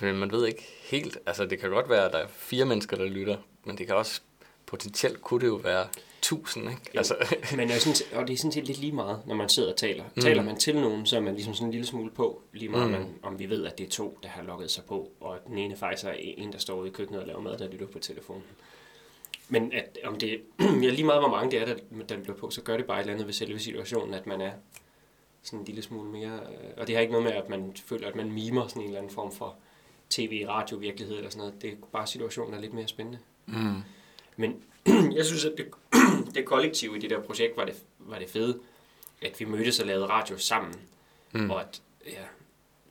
man 0.00 0.32
ved 0.32 0.46
ikke 0.46 0.66
helt... 0.82 1.18
Altså, 1.26 1.44
det 1.44 1.58
kan 1.60 1.70
godt 1.70 1.90
være, 1.90 2.06
at 2.06 2.12
der 2.12 2.18
er 2.18 2.28
fire 2.28 2.64
mennesker, 2.64 2.96
der 2.96 3.04
lytter, 3.04 3.36
men 3.64 3.78
det 3.78 3.86
kan 3.86 3.96
også... 3.96 4.20
Potentielt 4.66 5.22
kunne 5.22 5.40
det 5.40 5.46
jo 5.46 5.54
være 5.54 5.88
tusind, 6.22 6.70
ikke? 6.70 6.82
Jo. 6.94 6.98
Altså, 6.98 7.14
Men 7.56 7.68
jeg 7.70 7.80
synes, 7.80 8.02
og 8.12 8.28
det 8.28 8.32
er 8.34 8.38
sådan 8.38 8.52
set 8.52 8.66
lidt 8.66 8.78
lige 8.78 8.92
meget, 8.92 9.22
når 9.26 9.34
man 9.34 9.48
sidder 9.48 9.70
og 9.70 9.76
taler. 9.76 10.04
Mm. 10.16 10.22
Taler 10.22 10.42
man 10.42 10.56
til 10.56 10.74
nogen, 10.74 11.06
så 11.06 11.16
er 11.16 11.20
man 11.20 11.34
ligesom 11.34 11.54
sådan 11.54 11.66
en 11.68 11.72
lille 11.72 11.86
smule 11.86 12.10
på, 12.10 12.42
lige 12.52 12.68
meget 12.68 12.86
mm. 12.86 12.92
man, 12.92 13.06
om 13.22 13.38
vi 13.38 13.50
ved, 13.50 13.66
at 13.66 13.78
det 13.78 13.86
er 13.86 13.90
to, 13.90 14.18
der 14.22 14.28
har 14.28 14.42
logget 14.42 14.70
sig 14.70 14.84
på, 14.84 15.10
og 15.20 15.38
den 15.46 15.58
ene 15.58 15.76
faktisk 15.76 16.04
er 16.06 16.12
en, 16.12 16.52
der 16.52 16.58
står 16.58 16.74
ude 16.80 16.88
i 16.88 16.92
køkkenet 16.92 17.20
og 17.20 17.26
laver 17.26 17.40
mad, 17.40 17.58
der 17.58 17.68
lytter 17.68 17.86
på 17.86 17.98
telefonen. 17.98 18.42
Men 19.48 19.72
at, 19.72 19.98
om 20.04 20.18
det 20.18 20.40
ja, 20.60 20.88
lige 20.90 21.04
meget, 21.04 21.20
hvor 21.20 21.30
mange 21.30 21.50
det 21.50 21.60
er, 21.60 21.64
der, 21.64 21.74
der 22.08 22.16
lytter 22.16 22.34
på, 22.34 22.50
så 22.50 22.62
gør 22.62 22.76
det 22.76 22.86
bare 22.86 22.96
et 22.98 23.00
eller 23.00 23.12
andet 23.12 23.26
ved 23.26 23.34
selve 23.34 23.58
situationen, 23.58 24.14
at 24.14 24.26
man 24.26 24.40
er 24.40 24.52
sådan 25.42 25.58
en 25.58 25.64
lille 25.64 25.82
smule 25.82 26.10
mere... 26.10 26.32
øh, 26.34 26.70
Og 26.76 26.86
det 26.86 26.94
har 26.94 27.00
ikke 27.00 27.12
noget 27.12 27.24
med, 27.24 27.32
at 27.32 27.48
man 27.48 27.72
føler, 27.84 28.08
at 28.08 28.16
man 28.16 28.32
mimer 28.32 28.66
sådan 28.68 28.82
en 28.82 28.86
eller 28.88 28.98
anden 28.98 29.14
form 29.14 29.32
for 29.32 29.56
tv-radio-virkelighed 30.10 31.16
eller 31.16 31.30
sådan 31.30 31.38
noget. 31.46 31.62
Det 31.62 31.70
er 31.70 31.74
bare 31.92 32.06
situationen, 32.06 32.54
er 32.54 32.60
lidt 32.60 32.72
mere 32.74 32.88
spændende. 32.88 33.18
mm, 33.46 33.80
Men 34.36 34.62
jeg 35.16 35.24
synes, 35.24 35.44
at 35.44 35.52
det, 35.56 35.66
det 36.34 36.44
kollektive 36.44 36.96
i 36.96 37.00
det 37.00 37.10
der 37.10 37.20
projekt 37.20 37.56
var 37.56 37.64
det, 37.64 37.74
var 37.98 38.18
det 38.18 38.30
fede, 38.30 38.58
at 39.22 39.40
vi 39.40 39.44
mødtes 39.44 39.80
og 39.80 39.86
lavede 39.86 40.06
radio 40.06 40.38
sammen, 40.38 40.74
mm, 41.32 41.50
og 41.50 41.60
at, 41.60 41.82
ja, 42.06 42.22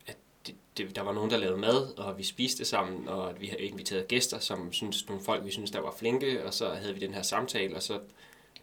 at 0.08 0.18
det, 0.48 0.56
det, 0.78 0.96
der 0.96 1.02
var 1.02 1.14
nogen, 1.14 1.32
der 1.32 1.38
lavede 1.38 1.58
mad, 1.58 1.98
og 1.98 2.18
vi 2.18 2.24
spiste 2.24 2.66
sammen, 2.66 3.08
og 3.08 3.30
at 3.30 3.42
vi 3.42 3.48
havde 3.48 3.62
inviteret 3.62 4.08
gæster, 4.08 4.40
som 4.40 4.74
synes, 4.74 5.08
nogle 5.08 5.24
folk, 5.24 5.46
vi 5.46 5.52
synes 5.52 5.72
der 5.72 5.80
var 5.80 5.96
flinke, 6.00 6.46
og 6.46 6.54
så 6.54 6.70
havde 6.70 6.94
vi 6.94 7.00
den 7.00 7.14
her 7.14 7.22
samtale, 7.22 7.76
og 7.76 7.84
så 7.84 8.00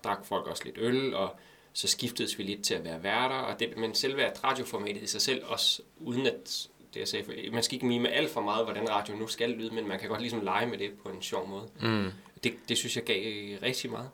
drak 0.04 0.26
folk 0.26 0.46
også 0.46 0.64
lidt 0.64 0.78
øl, 0.78 1.14
og 1.14 1.36
så 1.72 1.88
skiftedes 1.88 2.38
vi 2.38 2.42
lidt 2.42 2.64
til 2.64 2.74
at 2.74 2.84
være 2.84 3.02
værter, 3.02 3.36
og 3.36 3.60
det, 3.60 3.76
men 3.76 3.94
selve 3.94 4.24
at 4.24 4.44
radioformatet 4.44 5.02
i 5.02 5.06
sig 5.06 5.20
selv, 5.20 5.42
også 5.46 5.82
uden 5.96 6.26
at 6.26 6.68
det 6.94 7.00
jeg 7.00 7.08
sagde, 7.08 7.24
for, 7.24 7.52
man 7.52 7.62
skal 7.62 7.74
ikke 7.74 7.86
mime 7.86 8.08
alt 8.08 8.30
for 8.30 8.40
meget, 8.40 8.64
hvordan 8.64 8.90
radio 8.90 9.14
nu 9.16 9.26
skal 9.26 9.50
lyde, 9.50 9.74
men 9.74 9.88
man 9.88 9.98
kan 9.98 10.08
godt 10.08 10.20
ligesom 10.20 10.40
lege 10.40 10.66
med 10.66 10.78
det 10.78 10.90
på 11.02 11.08
en 11.08 11.22
sjov 11.22 11.48
måde. 11.48 11.68
mm, 11.80 12.10
Det, 12.44 12.54
det 12.68 12.78
synes 12.78 12.96
jeg 12.96 13.04
gav 13.04 13.22
rigtig 13.62 13.90
meget. 13.90 14.10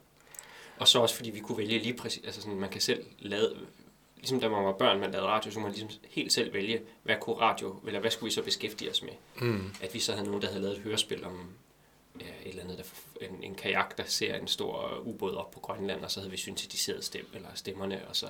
Og 0.78 0.88
så 0.88 0.98
også 1.00 1.14
fordi 1.14 1.30
vi 1.30 1.40
kunne 1.40 1.58
vælge 1.58 1.78
lige 1.78 1.94
præcis, 1.94 2.24
altså 2.24 2.40
sådan, 2.40 2.58
man 2.60 2.70
kan 2.70 2.80
selv 2.80 3.04
lave, 3.18 3.50
ligesom 4.16 4.40
da 4.40 4.48
man 4.48 4.64
var 4.64 4.72
børn, 4.72 5.00
man 5.00 5.10
lavede 5.10 5.28
radio, 5.28 5.50
så 5.50 5.54
kunne 5.54 5.62
man 5.62 5.72
ligesom 5.72 6.00
helt 6.10 6.32
selv 6.32 6.52
vælge, 6.52 6.80
hvad 7.02 7.16
kunne 7.20 7.36
radio, 7.36 7.80
eller 7.86 8.00
hvad 8.00 8.10
skulle 8.10 8.28
vi 8.30 8.34
så 8.34 8.42
beskæftige 8.42 8.90
os 8.90 9.02
med. 9.02 9.12
mm, 9.40 9.74
At 9.82 9.94
vi 9.94 9.98
så 9.98 10.12
havde 10.12 10.26
nogen, 10.26 10.42
der 10.42 10.48
havde 10.48 10.62
lavet 10.62 10.76
et 10.76 10.82
hørespil 10.82 11.24
om 11.24 11.48
ja, 12.20 12.26
et 12.26 12.48
eller 12.48 12.62
andet, 12.62 12.78
der, 12.78 12.84
en, 13.28 13.42
en 13.42 13.54
kajak, 13.54 13.98
der 13.98 14.04
ser 14.06 14.34
en 14.34 14.48
stor 14.48 14.98
ubåd 15.04 15.34
op 15.34 15.50
på 15.50 15.60
Grønland, 15.60 16.04
og 16.04 16.10
så 16.10 16.20
havde 16.20 16.30
vi 16.30 16.36
syntetiseret 16.36 17.04
stem, 17.04 17.26
eller 17.34 17.48
stemmerne, 17.54 18.08
og 18.08 18.16
så 18.16 18.26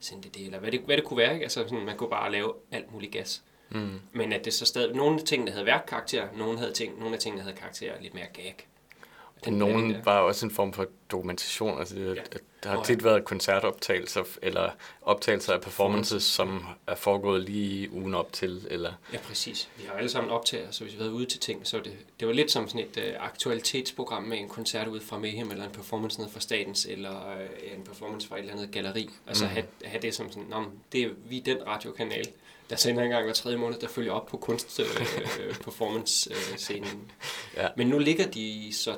sendte 0.00 0.28
det, 0.28 0.44
eller 0.44 0.58
hvad 0.58 0.72
det, 0.72 0.80
hvad 0.80 0.96
det 0.96 1.04
kunne 1.04 1.18
være, 1.18 1.32
ikke? 1.34 1.44
Altså 1.44 1.62
sådan, 1.68 1.84
man 1.84 1.96
kunne 1.96 2.10
bare 2.10 2.32
lave 2.32 2.54
alt 2.70 2.92
muligt 2.92 3.12
gas. 3.12 3.42
mm. 3.70 4.00
Men 4.12 4.32
at 4.32 4.44
det 4.44 4.54
så 4.54 4.66
stadig, 4.66 4.96
nogle 4.96 5.20
ting, 5.20 5.46
der 5.46 5.52
havde 5.52 5.66
værkkarakter, 5.66 6.28
nogle, 6.36 6.58
havde 6.58 6.72
ting, 6.72 6.98
nogle 6.98 7.14
af 7.14 7.20
tingene 7.20 7.42
havde 7.42 7.56
karakter 7.56 8.00
lidt 8.00 8.14
mere 8.14 8.26
gag. 8.32 8.66
Blanding 9.42 9.72
Nogen 9.72 9.96
var 10.04 10.18
også 10.18 10.46
en 10.46 10.52
form 10.52 10.72
for 10.72 10.86
dokumentation. 11.10 11.78
Altså, 11.78 11.94
det, 11.94 12.14
Ja. 12.16 12.20
at 12.20 12.40
der 12.62 12.68
har 12.68 12.76
Nå, 12.76 12.80
ja. 12.80 12.84
tit 12.86 13.04
været 13.04 13.24
koncertoptagelser, 13.24 14.22
eller 14.42 14.70
optagelser 15.02 15.52
af 15.52 15.60
performances, 15.60 16.22
som 16.22 16.64
er 16.86 16.94
foregået 16.94 17.42
lige 17.42 17.92
ugen 17.92 18.14
op 18.14 18.32
til. 18.32 18.66
Eller, 18.70 18.92
Ja, 19.12 19.18
præcis. 19.18 19.68
Vi 19.76 19.82
har 19.86 19.94
alle 19.94 20.10
sammen 20.10 20.30
optaget, 20.32 20.68
så 20.70 20.84
hvis 20.84 20.92
vi 20.94 20.98
har 20.98 21.04
været 21.04 21.14
ude 21.14 21.26
til 21.26 21.40
ting, 21.40 21.66
så 21.66 21.78
det, 21.78 21.92
det 22.20 22.28
var 22.28 22.34
lidt 22.34 22.50
som 22.50 22.68
sådan 22.68 22.80
et 22.80 22.96
uh, 22.96 23.24
aktualitetsprogram 23.24 24.22
med 24.22 24.38
en 24.38 24.48
koncert 24.48 24.88
ud 24.88 25.00
fra 25.00 25.18
Mayhem, 25.18 25.50
eller 25.50 25.64
en 25.64 25.70
performance 25.70 26.20
ned 26.20 26.28
fra 26.30 26.40
Statens, 26.40 26.86
eller 26.90 27.10
uh, 27.10 27.72
en 27.78 27.84
performance 27.84 28.28
fra 28.28 28.36
et 28.36 28.40
eller 28.40 28.52
andet 28.54 28.70
galleri. 28.70 29.10
Altså 29.26 29.44
mm. 29.44 29.50
have, 29.50 29.66
have 29.84 30.02
det 30.02 30.14
som 30.14 30.32
sådan, 30.32 30.46
Nå, 30.48 30.64
det 30.92 31.02
er 31.02 31.08
vi 31.28 31.40
den 31.40 31.66
radiokanal, 31.66 32.28
der 32.70 32.76
sender 32.76 33.02
en 33.02 33.10
gang 33.10 33.24
hver 33.24 33.34
tredje 33.34 33.58
måned, 33.58 33.78
der 33.78 33.88
følger 33.88 34.12
op 34.12 34.26
på 34.26 34.36
kunst 34.36 34.80
uh, 34.80 35.56
performance 35.64 36.30
uh, 36.30 36.56
scenen. 36.56 37.10
Ja. 37.56 37.68
Men 37.76 37.86
nu 37.86 37.98
ligger 37.98 38.26
de 38.26 38.70
så, 38.74 38.96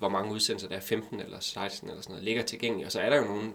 hvor 0.00 0.08
mange 0.08 0.32
udsendelser 0.32 0.68
der 0.68 0.76
er, 0.76 0.80
15 0.80 1.20
eller 1.20 1.40
16 1.40 1.88
eller 1.88 2.02
sådan 2.02 2.12
noget, 2.12 2.24
ligger 2.24 2.42
tilgængelige, 2.42 2.86
og 2.86 2.92
så 2.92 3.00
er 3.00 3.10
der 3.10 3.16
jo 3.16 3.24
nogle 3.24 3.52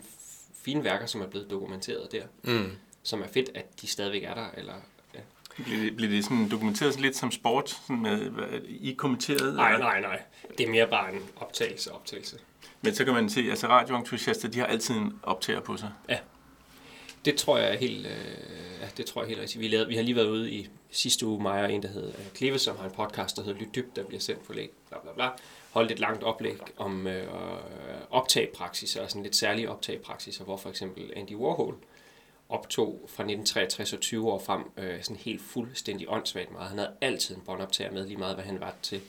fine 0.64 0.84
værker, 0.84 1.06
som 1.06 1.22
er 1.22 1.28
blevet 1.28 1.50
dokumenteret 1.50 2.12
der, 2.12 2.24
mm, 2.44 2.72
som 3.04 3.22
er 3.22 3.28
fedt, 3.28 3.50
at 3.56 3.82
de 3.82 3.88
stadigvæk 3.88 4.24
er 4.24 4.34
der, 4.34 4.48
eller 4.58 4.74
Bliver 5.64 5.80
det, 5.80 5.96
bliver 5.96 6.12
det 6.12 6.24
sådan 6.24 6.50
dokumenteret 6.50 6.94
sådan 6.94 7.04
lidt 7.04 7.16
som 7.16 7.32
sport? 7.32 7.70
Sådan 7.70 8.02
med, 8.02 8.18
hvad, 8.18 8.48
I 8.68 8.94
kommenteret? 8.94 9.56
Nej, 9.56 9.74
eller? 9.74 9.86
nej, 9.86 10.02
nej. 10.02 10.22
Det 10.58 10.68
er 10.68 10.72
mere 10.72 10.88
bare 10.88 11.14
en 11.14 11.22
optagelse 11.36 11.92
optagelse. 11.92 12.38
Men 12.82 12.96
så 12.96 13.06
kan 13.06 13.14
man 13.14 13.30
se, 13.30 13.42
altså 13.50 13.68
radioentusiaster, 13.68 14.48
de 14.48 14.60
har 14.60 14.66
altid 14.66 14.96
en 14.96 15.20
optager 15.24 15.60
på 15.60 15.78
sig. 15.78 15.92
Det 17.26 17.36
tror 17.36 17.58
jeg 17.58 17.74
er 17.74 17.78
helt, 17.78 18.06
øh, 18.06 18.14
ja, 18.82 18.88
det 18.98 19.06
tror 19.06 19.22
jeg 19.22 19.30
helt 19.30 19.42
rigtigt. 19.42 19.62
Vi, 19.62 19.68
lavede, 19.68 19.88
vi 19.88 19.96
har 19.96 20.04
lige 20.04 20.16
været 20.16 20.30
ude 20.30 20.52
i 20.52 20.70
sidste 20.92 21.26
uge, 21.26 21.42
mig 21.42 21.64
og 21.64 21.74
en, 21.74 21.84
der 21.84 21.90
hedder 21.90 22.12
Kleve, 22.34 22.60
som 22.60 22.78
har 22.78 22.86
en 22.86 22.92
podcast, 22.92 23.38
der 23.38 23.44
hedder 23.44 23.60
Lyt 23.60 23.76
Dybt, 23.76 23.96
der 23.96 24.04
bliver 24.04 24.22
sendt 24.22 24.46
på 24.46 24.54
læg, 24.54 24.70
bla 24.90 24.98
bla 25.00 25.12
bla. 25.14 25.30
Holdt 25.76 25.92
et 25.92 26.00
langt 26.00 26.24
oplæg 26.24 26.58
om 26.78 27.08
øh, 27.08 27.28
optagepraksis, 28.10 28.96
og 28.96 29.10
sådan 29.10 29.24
lidt 29.24 29.36
særlige 29.36 29.70
optagepraksis, 29.70 30.38
hvor 30.38 30.58
for 30.58 30.70
eksempel 30.70 31.14
Andy 31.16 31.36
Warhol 31.36 31.76
optog 32.50 32.88
fra 32.88 33.24
1963 33.24 33.94
og 33.94 34.00
20 34.00 34.32
år 34.32 34.40
frem 34.40 34.64
øh, 34.78 35.04
sådan 35.04 35.16
helt 35.16 35.42
fuldstændig 35.42 36.10
åndssvagt 36.10 36.52
meget. 36.52 36.70
Han 36.70 36.78
havde 36.78 36.92
altid 37.02 37.36
en 37.36 37.42
båndoptager 37.42 37.92
med, 37.92 38.08
lige 38.08 38.18
meget 38.18 38.36
hvad 38.36 38.46
han 38.46 38.60
var 38.60 38.74
til. 38.82 39.02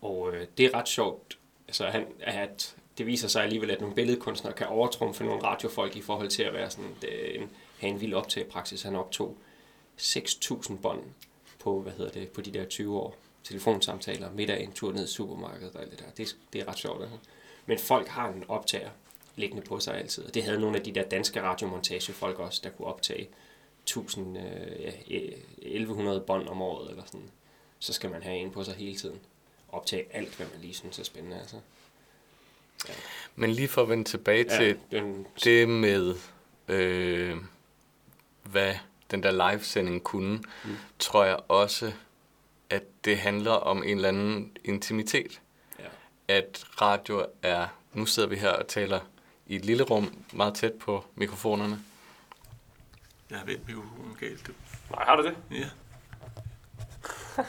Og 0.00 0.34
øh, 0.34 0.46
det 0.58 0.66
er 0.66 0.74
ret 0.74 0.88
sjovt, 0.88 1.38
altså 1.68 1.86
han, 1.86 2.06
at 2.20 2.76
det 2.98 3.06
viser 3.06 3.28
sig 3.28 3.42
alligevel, 3.42 3.70
at 3.70 3.80
nogle 3.80 3.94
billedkunstnere 3.94 4.54
kan 4.54 4.66
overtrumfe 4.66 5.24
nogle 5.24 5.42
radiofolk 5.42 5.96
i 5.96 6.02
forhold 6.02 6.28
til 6.28 6.42
at 6.42 6.52
være 6.52 6.70
sådan 6.70 6.94
øh, 7.08 7.42
en, 7.42 7.50
have 7.78 7.90
en 7.90 8.00
vild 8.00 8.14
optagepraksis. 8.14 8.82
Han 8.82 8.96
optog 8.96 9.36
6.000 9.98 10.76
bånd 10.76 11.00
på, 11.58 11.80
hvad 11.80 11.92
hedder 11.92 12.12
det, 12.12 12.28
på 12.28 12.40
de 12.40 12.50
der 12.50 12.64
20 12.64 12.98
år. 12.98 13.16
Telefonsamtaler, 13.44 14.30
middag, 14.30 14.62
en 14.62 14.72
tur 14.72 14.92
ned 14.92 15.04
i 15.04 15.12
supermarkedet 15.12 15.74
og 15.76 15.82
alt 15.82 15.90
det 15.90 15.98
der. 15.98 16.04
Det, 16.16 16.28
er- 16.30 16.36
det 16.52 16.60
er 16.60 16.68
ret 16.68 16.78
sjovt. 16.78 17.02
Altså. 17.02 17.16
Men 17.66 17.78
folk 17.78 18.08
har 18.08 18.28
en 18.28 18.44
optager 18.48 18.90
liggende 19.36 19.62
på 19.62 19.80
sig 19.80 19.94
altid. 19.98 20.24
Og 20.24 20.34
det 20.34 20.42
havde 20.44 20.60
nogle 20.60 20.76
af 20.78 20.82
de 20.84 20.92
der 20.94 21.02
danske 21.08 21.42
radiomontagefolk 21.42 22.38
også, 22.38 22.60
der 22.64 22.70
kunne 22.70 22.88
optage 22.88 23.28
1000, 23.82 24.38
øh, 24.38 24.80
ja, 24.82 24.92
eh, 25.10 25.32
1100 25.58 26.20
bånd 26.20 26.48
om 26.48 26.62
året 26.62 26.90
eller 26.90 27.02
sådan. 27.06 27.30
Så 27.78 27.92
skal 27.92 28.10
man 28.10 28.22
have 28.22 28.36
en 28.36 28.50
på 28.50 28.64
sig 28.64 28.74
hele 28.74 28.96
tiden. 28.96 29.20
Optage 29.68 30.04
alt, 30.10 30.36
hvad 30.36 30.46
man 30.46 30.60
lige 30.60 30.74
synes 30.74 30.98
er 30.98 31.04
spændende. 31.04 31.38
Altså. 31.40 31.56
men 33.36 33.50
lige 33.52 33.68
for 33.68 33.82
at 33.82 33.88
vende 33.88 34.04
tilbage 34.04 34.46
Ja, 34.50 34.56
til 34.58 34.78
den, 34.90 35.26
det 35.44 35.68
med, 35.68 36.14
øh, 36.68 37.36
hvad 38.42 38.74
den 39.10 39.22
der 39.22 39.50
livesending 39.50 40.02
kunne, 40.02 40.36
mm. 40.64 40.76
tror 40.98 41.24
jeg 41.24 41.38
også, 41.48 41.92
at 42.72 42.82
det 43.04 43.18
handler 43.18 43.50
om 43.52 43.82
en 43.82 43.96
eller 43.96 44.08
anden 44.08 44.56
intimitet. 44.64 45.40
ja. 45.78 45.84
At 46.28 46.64
radio 46.80 47.26
er, 47.42 47.66
nu 47.92 48.06
sidder 48.06 48.28
vi 48.28 48.36
her 48.36 48.50
og 48.50 48.66
taler 48.68 49.00
i 49.46 49.56
et 49.56 49.64
lille 49.64 49.82
rum, 49.84 50.14
meget 50.32 50.54
tæt 50.54 50.72
på 50.72 51.04
mikrofonerne. 51.14 51.80
Jeg 53.30 53.38
har 53.38 53.46
vendt 53.46 53.66
mikrofonen 53.68 54.16
galt. 54.20 54.46
Du. 54.46 54.52
Nej, 54.90 55.04
har 55.04 55.16
du 55.16 55.22
det? 55.22 55.36
Ja. 55.50 55.68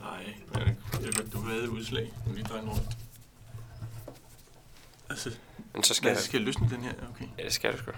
Nej, 0.00 0.34
men 0.54 0.76
jeg- 1.04 1.32
du 1.32 1.38
havde 1.40 1.70
udslag. 1.70 2.12
Nu 2.26 2.32
lige 2.32 2.44
dreje 2.44 2.60
den 2.60 2.70
rundt. 2.70 2.88
Altså, 5.10 5.30
Men 5.74 5.82
så 5.82 5.94
skal 5.94 6.08
jeg... 6.08 6.16
skal 6.18 6.38
jeg 6.38 6.46
løsne 6.46 6.68
den 6.70 6.82
her? 6.84 6.92
Okay. 7.14 7.24
Ja, 7.38 7.44
det 7.44 7.52
skal 7.52 7.72
du 7.72 7.78
sgu. 7.78 7.90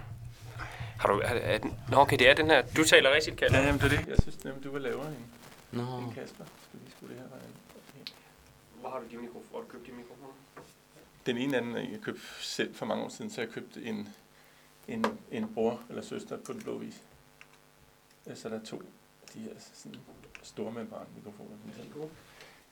Har 0.98 1.08
du... 1.08 1.18
Er, 1.18 1.28
er 1.28 1.58
den... 1.58 1.74
Nå, 1.90 1.96
okay, 1.96 2.16
det 2.18 2.28
er 2.30 2.34
den 2.34 2.46
her. 2.46 2.62
Du 2.76 2.84
taler 2.84 3.14
rigtigt, 3.14 3.36
Kalle. 3.36 3.56
Ja, 3.58 3.64
jamen 3.66 3.80
det 3.80 3.92
er 3.92 3.96
det. 3.98 4.08
Jeg 4.08 4.16
synes 4.22 4.44
nemlig, 4.44 4.64
du 4.64 4.72
var 4.72 4.78
lavere 4.78 5.06
end, 5.08 5.16
Nå. 5.74 5.98
end 5.98 6.14
Kasper. 6.14 6.44
Skal 6.44 6.80
vi 6.80 6.84
lige 6.84 6.90
skrue 6.96 7.08
det 7.08 7.16
her 7.18 7.28
vejen? 7.28 7.56
Hvor 8.80 8.90
har 8.90 9.00
du 9.00 9.06
de 9.10 9.16
mikrofoner? 9.16 9.46
Hvor 9.50 9.58
har 9.58 9.64
du 9.64 9.70
købt 9.70 9.86
de 9.86 9.92
mikrofoner? 9.92 10.32
Den 11.26 11.36
ene 11.36 11.56
anden, 11.56 11.76
jeg 11.92 12.00
købte 12.00 12.22
selv 12.40 12.74
for 12.74 12.86
mange 12.86 13.04
år 13.04 13.08
siden, 13.08 13.30
så 13.30 13.40
jeg 13.40 13.50
købte 13.50 13.82
en, 13.82 14.08
en, 14.88 15.04
en 15.30 15.54
bror 15.54 15.82
eller 15.88 16.02
søster 16.02 16.36
på 16.36 16.52
den 16.52 16.62
blå 16.62 16.78
vis. 16.78 17.02
Ja, 18.26 18.34
Så 18.34 18.48
der 18.48 18.60
er 18.60 18.64
to 18.64 18.76
af 19.22 19.28
de 19.34 19.38
her 19.38 19.54
sådan 19.58 20.00
store 20.42 20.72
membran 20.72 21.06
mikrofoner. 21.16 21.56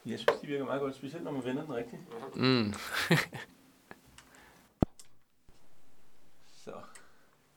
Jeg 0.07 0.19
synes, 0.19 0.41
de 0.41 0.47
virker 0.47 0.65
meget 0.65 0.81
godt, 0.81 0.95
specielt 0.95 1.25
når 1.25 1.31
man 1.33 1.45
vender 1.45 1.65
den 1.65 1.75
rigtigt. 1.75 2.03
Mm. 2.37 2.73
Så, 6.65 6.73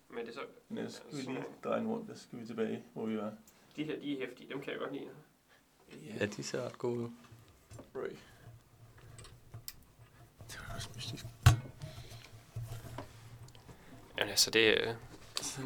Men 0.10 0.18
det 0.18 0.30
er 0.30 0.34
så... 0.34 0.42
men 0.70 0.78
ellers 0.78 0.94
skal 0.94 1.18
vi 1.18 1.22
lige 1.22 1.44
dreje 1.64 1.80
den 1.80 1.88
rundt, 1.88 2.10
og 2.12 2.18
så 2.18 2.24
skal 2.24 2.40
vi 2.40 2.46
tilbage, 2.46 2.84
hvor 2.94 3.06
vi 3.06 3.18
var. 3.18 3.34
De 3.76 3.84
her, 3.84 4.00
de 4.00 4.14
er 4.22 4.28
hæftige. 4.28 4.50
Dem 4.50 4.62
kan 4.62 4.72
jeg 4.72 4.80
godt 4.80 4.94
lide. 4.94 5.10
Ja, 6.20 6.26
de 6.26 6.44
ser 6.44 6.62
ret 6.66 6.78
gode 6.78 7.00
ud. 7.00 7.10
Ray. 7.96 8.10
Det 10.52 10.60
var 10.68 10.76
også 10.76 10.90
mystisk. 10.96 11.26
Ja, 11.46 11.52
Jamen 14.18 14.30
altså, 14.30 14.52
det, 14.52 14.60
øh, 14.60 14.94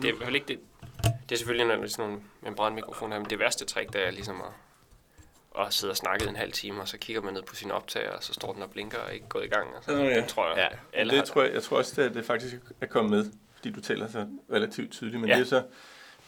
det 0.02 0.10
er 0.10 0.24
fald 0.24 0.36
ikke 0.36 0.48
det. 0.48 0.60
Det 1.04 1.36
er 1.36 1.38
selvfølgelig, 1.38 1.68
når 1.68 1.76
det 1.76 1.84
er 1.84 1.88
sådan 1.88 2.10
nogle 2.10 2.24
membranmikrofoner, 2.42 3.20
men 3.20 3.30
det 3.30 3.39
værste 3.39 3.65
trick, 3.65 3.94
det 3.94 4.08
er 4.08 4.12
ligesom 4.12 4.42
at, 4.42 5.65
at 5.65 5.74
sidde 5.74 5.92
og 5.92 5.98
snakke 5.98 6.28
en 6.28 6.36
halv 6.36 6.52
time, 6.52 6.82
og 6.82 6.88
så 6.88 6.98
kigger 6.98 7.22
man 7.22 7.34
ned 7.34 7.44
på 7.44 7.56
sin 7.56 7.72
optager, 7.72 8.12
og 8.12 8.24
så 8.24 8.34
står 8.34 8.54
den 8.54 8.62
og 8.63 8.72
blinker 8.72 8.98
og 8.98 9.13
ikke 9.13 9.28
gået 9.30 9.46
i 9.46 9.48
gang. 9.48 9.76
Altså, 9.76 9.92
Nå, 9.92 10.04
ja. 10.04 10.15
Det 10.22 10.28
tror 10.28 10.48
jeg, 10.48 10.58
Ja. 10.58 10.63
ja. 10.63 11.00
alle 11.00 11.10
det 11.12 11.20
har. 11.20 11.26
tror 11.26 11.44
jeg, 11.44 11.54
jeg 11.54 11.63
tror 11.63 11.78
også, 11.78 12.02
at 12.02 12.13
det 12.13 12.26
faktisk 12.26 12.56
er 12.82 12.86
kommet 12.86 13.12
med, 13.12 13.32
fordi 13.56 13.72
du 13.72 13.82
taler 13.82 14.08
så 14.08 14.28
relativt 14.52 14.92
tydeligt. 14.92 15.22
Men 15.22 15.30
Ja. 15.30 15.36
ja. 15.38 15.44
det 15.44 15.46
er 15.46 15.50
så, 15.60 15.65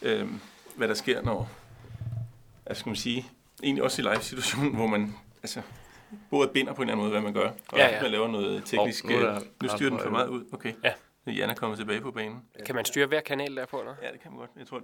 øhm, 0.02 0.40
hvad 0.76 0.88
der 0.88 0.94
sker, 0.94 1.22
når, 1.22 1.50
hvad 2.64 2.76
skal 2.76 2.90
man 2.90 2.96
sige, 2.96 3.30
egentlig 3.63 3.84
også 3.84 4.02
i 4.02 4.06
live-situationen, 4.06 4.76
hvor 4.76 4.88
man 4.88 5.15
altså, 5.43 5.62
både 6.30 6.47
binder 6.47 6.74
på 6.74 6.82
en 6.82 6.89
eller 6.89 6.93
anden 6.93 7.04
måde, 7.04 7.12
hvad 7.12 7.21
man 7.21 7.34
gør, 7.34 7.50
og 7.67 7.78
Ja, 7.78 7.84
ja, 7.84 7.89
ja. 7.89 7.95
ja. 7.95 8.02
man 8.02 8.12
laver 8.12 8.28
noget 8.28 8.65
teknisk. 8.65 9.06
nu 9.06 9.15
er 9.15 9.19
der 9.19 9.36
øh, 9.36 9.41
nu 9.62 9.67
styrer 9.69 9.89
den 9.89 10.00
for 10.00 10.10
meget 10.10 10.28
ud. 10.28 10.45
Okay. 10.52 10.74
Ja. 10.84 10.93
Jan 11.32 11.50
er 11.50 11.54
kommet 11.54 11.80
tilbage 11.80 12.02
på 12.02 12.12
banen. 12.12 12.45
Kan 12.65 12.76
man 12.76 12.86
styre 12.86 13.06
hver 13.06 13.21
kanal 13.21 13.56
der 13.56 13.65
på? 13.65 13.80
Eller? 13.80 13.95
Ja, 14.02 14.12
det 14.12 14.19
kan 14.19 14.32
man 14.32 14.39
godt. 14.39 14.52
Jeg 14.58 14.67
tror. 14.67 14.82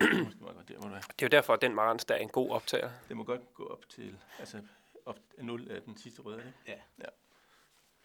Måske 0.00 0.36
meget 0.40 0.56
godt 0.56 0.68
der, 0.68 0.74
er. 0.74 1.00
Det 1.00 1.00
er 1.00 1.00
jo 1.22 1.28
derfor, 1.28 1.52
at 1.52 1.62
den 1.62 1.74
Marantz 1.74 2.04
der 2.04 2.14
er 2.14 2.18
en 2.18 2.28
god 2.28 2.50
optager. 2.50 2.90
Det 3.08 3.16
må 3.16 3.24
godt 3.24 3.54
gå 3.54 3.66
op 3.66 3.88
til, 3.88 4.14
altså 4.38 4.58
op 5.06 5.18
0 5.38 5.70
af 5.70 5.82
den 5.82 5.96
sidste 5.96 6.22
røde, 6.22 6.38
ikke? 6.38 6.52
Ja. 6.66 6.72
ja. 6.98 7.08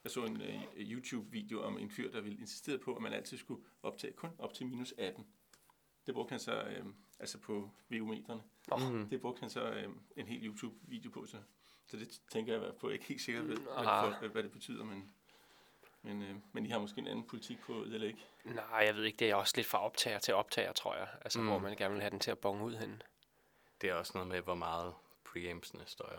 Jeg 0.03 0.11
så 0.11 0.25
en 0.25 0.41
uh, 0.41 0.81
YouTube-video 0.91 1.61
om 1.63 1.77
en 1.79 1.89
fyr, 1.91 2.11
der 2.11 2.21
ville 2.21 2.37
insistere 2.39 2.77
på, 2.77 2.95
at 2.95 3.01
man 3.01 3.13
altid 3.13 3.37
skulle 3.37 3.61
optage 3.83 4.13
kun 4.13 4.29
op 4.39 4.53
til 4.53 4.65
minus 4.65 4.93
18. 4.97 5.25
Det 6.05 6.13
brugte 6.13 6.31
han 6.31 6.39
så, 6.39 6.61
øh, 6.63 6.85
altså 7.19 7.37
på 7.39 7.69
VU-meterne. 7.89 8.41
Nå. 8.67 8.77
Mm. 8.77 9.09
Det 9.09 9.21
brugte 9.21 9.39
han 9.39 9.49
så 9.49 9.63
øh, 9.69 9.89
en 10.15 10.27
hel 10.27 10.45
YouTube-video 10.47 11.11
på, 11.11 11.25
så, 11.25 11.37
så 11.87 11.97
det 11.97 12.21
tænker 12.31 12.53
jeg 12.53 12.75
på, 12.79 12.87
jeg 12.87 12.91
er 12.91 12.93
ikke 12.93 13.05
helt 13.05 13.21
sikker 13.21 13.41
ved, 13.41 13.57
hvad, 13.57 13.73
Ah. 13.85 14.07
det, 14.07 14.17
for, 14.19 14.27
hvad 14.27 14.43
det 14.43 14.51
betyder, 14.51 14.83
men, 14.83 15.13
men, 16.01 16.21
øh, 16.21 16.35
men 16.53 16.65
I 16.65 16.69
har 16.69 16.79
måske 16.79 16.99
en 17.01 17.07
anden 17.07 17.27
politik 17.27 17.59
på 17.61 17.83
The 17.87 17.97
Lake. 17.97 18.17
Nej, 18.43 18.83
jeg 18.85 18.95
ved 18.95 19.03
ikke. 19.03 19.17
Det 19.17 19.29
er 19.29 19.35
også 19.35 19.53
lidt 19.55 19.67
fra 19.67 19.85
optager 19.85 20.19
til 20.19 20.33
optager, 20.33 20.73
tror 20.73 20.95
jeg. 20.95 21.07
Altså, 21.21 21.39
mm. 21.39 21.45
Mm. 21.45 21.49
hvor 21.51 21.59
man 21.59 21.75
gerne 21.75 21.93
vil 21.93 22.01
have 22.01 22.11
den 22.11 22.19
til 22.19 22.31
at 22.31 22.39
bonge 22.39 22.63
ud 22.63 22.75
henne. 22.75 22.99
Det 23.81 23.89
er 23.89 23.93
også 23.93 24.11
noget 24.15 24.27
med, 24.27 24.41
hvor 24.41 24.55
meget 24.55 24.93
preampsene 25.25 25.83
støjer. 25.85 26.17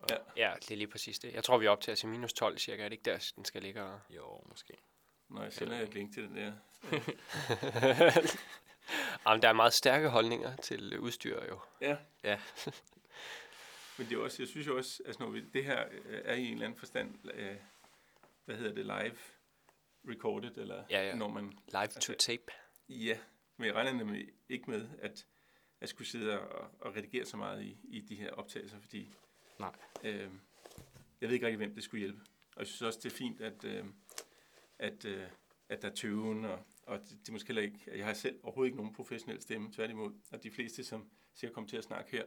Og, 0.00 0.08
Ja. 0.10 0.16
Ja, 0.48 0.54
det 0.56 0.70
er 0.70 0.76
lige 0.76 0.88
præcis 0.88 1.18
det. 1.18 1.32
Jeg 1.34 1.44
tror, 1.44 1.58
vi 1.58 1.66
optager 1.66 1.96
til 1.96 2.08
minus 2.08 2.32
12 2.32 2.58
cirka. 2.58 2.82
Er 2.84 2.88
det 2.88 2.92
ikke 2.92 3.10
der, 3.10 3.32
den 3.36 3.44
skal 3.44 3.62
ligge? 3.62 3.82
Og... 3.82 4.00
Jo, 4.10 4.40
måske. 4.48 4.74
Når 5.28 5.42
jeg 5.42 5.52
sender 5.52 5.80
et 5.80 5.94
link 5.94 6.14
til 6.14 6.22
den 6.22 6.36
der. 6.36 6.52
Jamen, 9.26 9.42
der 9.42 9.48
er 9.48 9.52
meget 9.52 9.72
stærke 9.72 10.08
holdninger 10.08 10.56
til 10.56 10.92
øh, 10.92 11.00
udstyr 11.02 11.44
jo. 11.48 11.60
Ja. 11.80 11.96
Ja. 12.24 12.40
Men 13.98 14.08
det 14.08 14.18
er 14.18 14.22
også, 14.22 14.42
jeg 14.42 14.48
synes 14.48 14.66
jo 14.66 14.76
også, 14.76 15.02
altså 15.06 15.22
når 15.22 15.30
vi, 15.30 15.40
det 15.40 15.64
her 15.64 15.84
øh, 15.92 16.20
er 16.24 16.34
i 16.34 16.44
en 16.46 16.52
eller 16.52 16.66
anden 16.66 16.78
forstand, 16.78 17.14
øh, 17.34 17.56
hvad 18.44 18.56
hedder 18.56 18.74
det, 18.74 18.84
live 18.84 19.16
recorded, 20.14 20.56
eller 20.56 20.84
Ja, 20.90 21.06
ja. 21.08 21.14
når 21.14 21.28
man, 21.28 21.44
Live 21.44 21.86
to 21.86 22.12
Altså- 22.12 22.14
tape. 22.18 22.42
ja, 22.88 23.18
men 23.56 23.66
jeg 23.66 23.74
regner 23.74 23.92
nemlig 23.92 24.28
ikke 24.48 24.70
med, 24.70 24.88
at 25.02 25.26
jeg 25.80 25.88
skulle 25.88 26.08
sidde 26.08 26.40
og, 26.40 26.70
og 26.80 26.96
redigere 26.96 27.24
så 27.24 27.36
meget 27.36 27.62
i, 27.62 27.76
i 27.84 28.00
de 28.00 28.16
her 28.16 28.30
optagelser, 28.30 28.80
fordi 28.80 29.14
Nej. 29.58 29.72
øh, 30.04 30.30
jeg 31.20 31.28
ved 31.28 31.34
ikke 31.34 31.46
rigtig, 31.46 31.56
hvem 31.56 31.74
det 31.74 31.84
skulle 31.84 31.98
hjælpe. 32.00 32.20
Og 32.56 32.58
jeg 32.60 32.66
synes 32.66 32.82
også, 32.82 32.98
det 33.02 33.12
er 33.12 33.16
fint, 33.16 33.40
at, 33.40 33.64
øh, 33.64 33.84
at, 34.78 35.04
øh, 35.04 35.26
at 35.68 35.82
der 35.82 35.90
er 35.90 35.94
tøven, 35.94 36.44
og, 36.44 36.58
og 36.86 37.00
det, 37.00 37.10
det 37.10 37.28
er 37.28 37.32
måske 37.32 37.48
heller 37.48 37.62
ikke, 37.62 37.98
jeg 37.98 38.06
har 38.06 38.14
selv 38.14 38.40
overhovedet 38.42 38.68
ikke 38.68 38.76
nogen 38.76 38.94
professionel 38.94 39.42
stemme, 39.42 39.72
tværtimod, 39.72 40.14
og 40.32 40.42
de 40.42 40.50
fleste, 40.50 40.84
som 40.84 41.10
sikkert 41.34 41.54
kommer 41.54 41.68
til 41.68 41.76
at 41.76 41.84
snakke 41.84 42.10
her, 42.10 42.24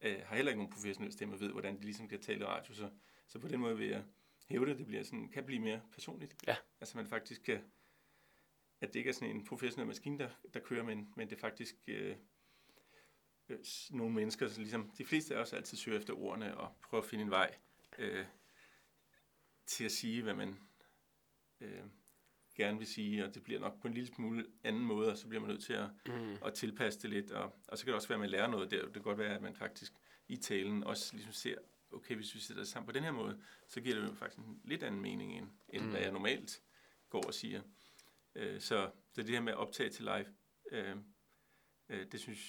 øh, 0.00 0.18
har 0.24 0.36
heller 0.36 0.52
ikke 0.52 0.58
nogen 0.58 0.72
professionel 0.72 1.12
stemme 1.12 1.34
og 1.34 1.40
ved, 1.40 1.52
hvordan 1.52 1.78
de 1.78 1.82
ligesom 1.82 2.08
kan 2.08 2.20
tale 2.20 2.40
i 2.40 2.44
radio, 2.44 2.74
så, 2.74 2.90
så 3.26 3.38
på 3.38 3.48
den 3.48 3.60
måde 3.60 3.76
vil 3.76 3.88
jeg 3.88 4.04
hæve 4.48 4.66
det, 4.66 4.78
det 4.78 4.86
bliver 4.86 5.02
sådan, 5.02 5.28
kan 5.28 5.44
blive 5.44 5.60
mere 5.60 5.82
personligt. 5.92 6.36
Ja. 6.46 6.56
Altså 6.80 6.96
man 6.96 7.06
faktisk 7.06 7.42
kan, 7.42 7.60
at 8.80 8.88
det 8.88 8.96
ikke 8.96 9.08
er 9.08 9.14
sådan 9.14 9.36
en 9.36 9.44
professionel 9.44 9.86
maskine, 9.86 10.18
der, 10.18 10.30
der 10.54 10.60
kører, 10.60 10.82
men, 10.82 11.12
men 11.16 11.30
det 11.30 11.36
er 11.36 11.40
faktisk 11.40 11.76
øh, 11.86 12.16
øh, 13.48 13.58
nogle 13.90 14.14
mennesker, 14.14 14.48
så 14.48 14.60
ligesom 14.60 14.90
de 14.98 15.04
fleste 15.04 15.36
af 15.36 15.40
os 15.40 15.52
altid 15.52 15.78
søger 15.78 15.98
efter 15.98 16.14
ordene 16.14 16.58
og 16.58 16.76
prøver 16.82 17.02
at 17.02 17.10
finde 17.10 17.24
en 17.24 17.30
vej 17.30 17.54
øh, 17.98 18.26
til 19.66 19.84
at 19.84 19.92
sige, 19.92 20.22
hvad 20.22 20.34
man 20.34 20.58
øh, 21.60 21.84
gerne 22.56 22.78
vil 22.78 22.86
sige, 22.86 23.24
og 23.24 23.34
det 23.34 23.42
bliver 23.42 23.60
nok 23.60 23.80
på 23.80 23.88
en 23.88 23.94
lille 23.94 24.06
smule 24.14 24.46
anden 24.64 24.82
måde, 24.82 25.10
og 25.10 25.16
så 25.18 25.28
bliver 25.28 25.40
man 25.40 25.50
nødt 25.50 25.62
til 25.64 25.72
at, 25.72 25.88
Mm. 26.06 26.36
at 26.44 26.54
tilpasse 26.54 27.00
det 27.02 27.10
lidt, 27.10 27.30
og, 27.30 27.52
og 27.68 27.78
så 27.78 27.84
kan 27.84 27.90
det 27.90 27.94
også 27.96 28.08
være, 28.08 28.16
at 28.16 28.20
man 28.20 28.30
lærer 28.30 28.46
noget 28.48 28.70
der. 28.70 28.84
Det 28.84 28.92
kan 28.92 29.02
godt 29.02 29.18
være, 29.18 29.34
at 29.34 29.42
man 29.42 29.54
faktisk 29.54 29.92
i 30.28 30.36
talen 30.36 30.84
også 30.84 31.14
ligesom 31.16 31.32
ser, 31.32 31.58
okay, 31.92 32.14
hvis 32.16 32.34
vi 32.34 32.40
sætter 32.40 32.62
det 32.62 32.68
sammen 32.68 32.86
på 32.86 32.92
den 32.92 33.02
her 33.02 33.10
måde, 33.12 33.42
så 33.68 33.80
giver 33.80 33.94
det 34.00 34.08
jo 34.08 34.14
faktisk 34.14 34.38
en 34.38 34.60
lidt 34.64 34.82
anden 34.82 35.00
mening, 35.00 35.38
end, 35.38 35.46
end 35.68 35.82
Mm. 35.84 35.90
hvad 35.90 36.00
jeg 36.00 36.12
normalt 36.12 36.62
går 37.10 37.22
og 37.26 37.34
siger. 37.34 37.62
Øh, 38.34 38.60
så, 38.60 38.90
så 39.12 39.22
det 39.22 39.30
her 39.30 39.40
med 39.40 39.52
at 39.52 39.58
optage 39.58 39.90
til 39.90 40.04
live, 40.04 40.26
øh, 40.72 40.96
øh, 41.88 42.06
det 42.12 42.20
synes 42.20 42.40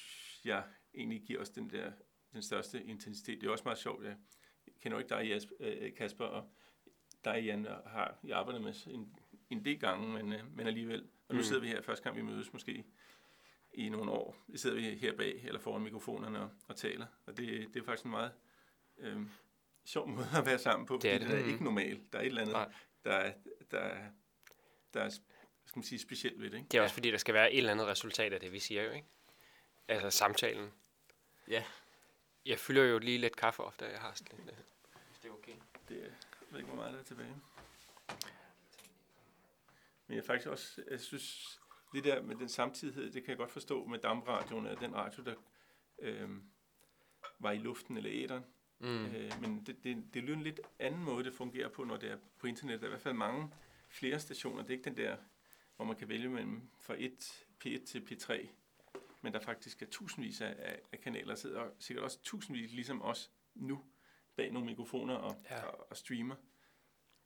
jeg 0.46 0.64
egentlig 0.94 1.22
giver 1.22 1.42
os 1.42 1.50
den 1.50 1.70
der 1.70 1.92
den 2.34 2.42
største 2.42 2.84
intensitet. 2.84 3.42
Det 3.42 3.48
er 3.48 3.52
også 3.52 3.64
meget 3.64 3.78
sjovt. 3.78 4.04
Jeg 4.06 4.16
kender 4.82 4.98
jo 4.98 5.00
ikke 5.04 5.10
dig, 5.16 5.28
Jasper, 5.30 5.54
øh, 5.60 5.96
Kasper, 5.96 6.26
og 6.26 6.50
dig, 7.26 7.44
Jan, 7.46 7.66
har 7.66 8.20
jeg 8.24 8.38
arbejdet 8.38 8.62
med 8.64 8.74
en, 8.88 9.16
en 9.50 9.66
del 9.66 9.80
gange, 9.80 10.08
men, 10.08 10.34
øh, 10.34 10.56
men 10.58 10.68
alligevel. 10.68 11.02
Og 11.28 11.36
nu 11.36 11.40
Mm. 11.40 11.44
sidder 11.44 11.62
vi 11.62 11.68
her 11.68 11.82
første 11.82 12.04
gang, 12.04 12.16
vi 12.18 12.22
mødes 12.22 12.54
måske 12.54 12.84
i 13.74 13.90
nogle 13.90 14.12
år. 14.12 14.38
Så 14.52 14.58
sidder 14.62 14.76
vi 14.76 14.82
her 14.96 15.14
bag, 15.18 15.42
eller 15.44 15.60
foran 15.60 15.82
mikrofonerne 15.82 16.40
og, 16.42 16.50
og 16.68 16.76
taler. 16.76 17.06
Og 17.26 17.38
det, 17.38 17.74
det 17.74 17.80
er 17.80 17.86
faktisk 17.86 18.06
en 18.06 18.12
meget 18.12 18.32
øh, 18.98 19.22
sjov 19.86 20.08
måde 20.10 20.28
at 20.38 20.46
være 20.46 20.60
sammen 20.60 20.86
på, 20.86 20.94
Det 20.94 21.02
fordi 21.02 21.14
er 21.14 21.18
det, 21.20 21.28
det. 21.28 21.36
er 21.40 21.44
Mhm. 21.44 21.52
ikke 21.52 21.64
normalt. 21.64 22.14
Der 22.14 22.20
er 22.20 22.24
et 22.24 22.28
eller 22.28 22.42
andet, 22.42 22.54
Nej. 22.54 22.72
der, 23.04 23.12
er- 23.12 23.34
der, 23.72 23.80
er- 23.80 24.10
der 24.94 25.02
er, 25.02 25.10
skal 25.66 25.78
man 25.80 25.84
sige, 25.84 26.00
specielt 26.00 26.42
ved 26.42 26.50
det. 26.50 26.58
Ikke? 26.58 26.68
Det 26.70 26.78
er 26.78 26.82
også 26.82 26.94
fordi, 26.94 27.12
der 27.12 27.18
skal 27.18 27.34
være 27.34 27.52
et 27.54 27.58
eller 27.58 27.72
andet 27.72 27.88
resultat 27.88 28.34
af 28.34 28.40
det, 28.40 28.52
vi 28.52 28.60
siger 28.60 28.84
jo, 28.84 28.92
ikke? 28.92 29.08
Altså 29.88 30.10
samtalen. 30.10 30.72
Ja. 31.48 31.64
Jeg 32.46 32.60
fylder 32.60 32.84
jo 32.84 32.98
lige 33.00 33.18
lidt 33.18 33.36
kaffe 33.36 33.64
ofte, 33.64 33.86
jeg 33.86 34.00
har 34.00 34.14
sådan 34.16 34.38
lidt. 34.46 34.50
øh, 34.50 34.64
Hvis 35.08 35.20
det 35.20 35.30
er 35.30 35.34
okay. 35.34 35.52
Det, 35.90 35.96
jeg 35.96 36.12
ved 36.52 36.60
ikke, 36.60 36.68
hvor 36.68 36.76
meget 36.76 36.94
der 36.94 37.00
er 37.00 37.04
tilbage. 37.04 37.36
Men 40.08 40.16
jeg 40.16 40.26
faktisk 40.26 40.48
også, 40.48 40.84
jeg 40.92 41.00
synes, 41.00 41.60
det 41.94 42.04
der 42.04 42.22
med 42.22 42.36
den 42.36 42.50
samtidighed, 42.50 43.12
det 43.12 43.24
kan 43.24 43.30
jeg 43.30 43.38
godt 43.38 43.52
forstå 43.52 43.86
med 43.86 44.00
damradioen, 44.00 44.66
den 44.66 44.96
radio, 44.96 45.24
der 45.24 45.36
øh, 46.00 46.30
var 47.40 47.52
i 47.52 47.58
luften 47.58 47.98
eller 47.98 48.12
æderen. 48.14 48.44
Mm. 48.80 49.06
Øh, 49.06 49.32
men 49.42 49.66
det, 49.66 49.84
det, 49.84 50.04
det 50.14 50.24
er 50.24 50.28
jo 50.28 50.34
en 50.34 50.44
lidt 50.44 50.60
anden 50.80 51.04
måde, 51.04 51.24
det 51.24 51.34
fungerer 51.34 51.70
på, 51.70 51.84
når 51.84 51.98
det 51.98 52.12
er 52.12 52.18
på 52.40 52.48
internet. 52.48 52.80
Der 52.80 52.86
er 52.86 52.90
i 52.90 52.92
hvert 52.92 53.02
fald 53.02 53.14
mange 53.14 53.52
flere 53.90 54.20
stationer. 54.20 54.62
Det 54.62 54.70
er 54.70 54.78
ikke 54.78 54.90
den 54.90 54.98
der, 54.98 55.18
hvor 55.76 55.86
man 55.86 55.96
kan 55.96 56.10
vælge 56.10 56.30
mellem 56.30 56.70
fra 56.80 56.96
1, 56.98 57.46
P1 57.66 57.86
til 57.86 58.00
P3. 58.00 58.48
Men 59.22 59.34
der 59.34 59.40
faktisk 59.40 59.82
er 59.82 59.86
tusindvis 59.86 60.42
af, 60.42 60.80
af, 60.92 61.00
kanaler, 61.00 61.28
der 61.28 61.36
sidder 61.36 61.60
og 61.60 61.76
sikkert 61.80 62.04
også 62.04 62.22
tusindvis, 62.22 62.72
ligesom 62.72 63.02
os 63.02 63.32
nu, 63.56 63.84
bag 64.36 64.52
nogle 64.52 64.66
mikrofoner 64.66 65.16
og, 65.16 65.36
ja. 65.50 65.64
og, 65.64 65.88
og 65.90 65.98
streamer. 65.98 66.36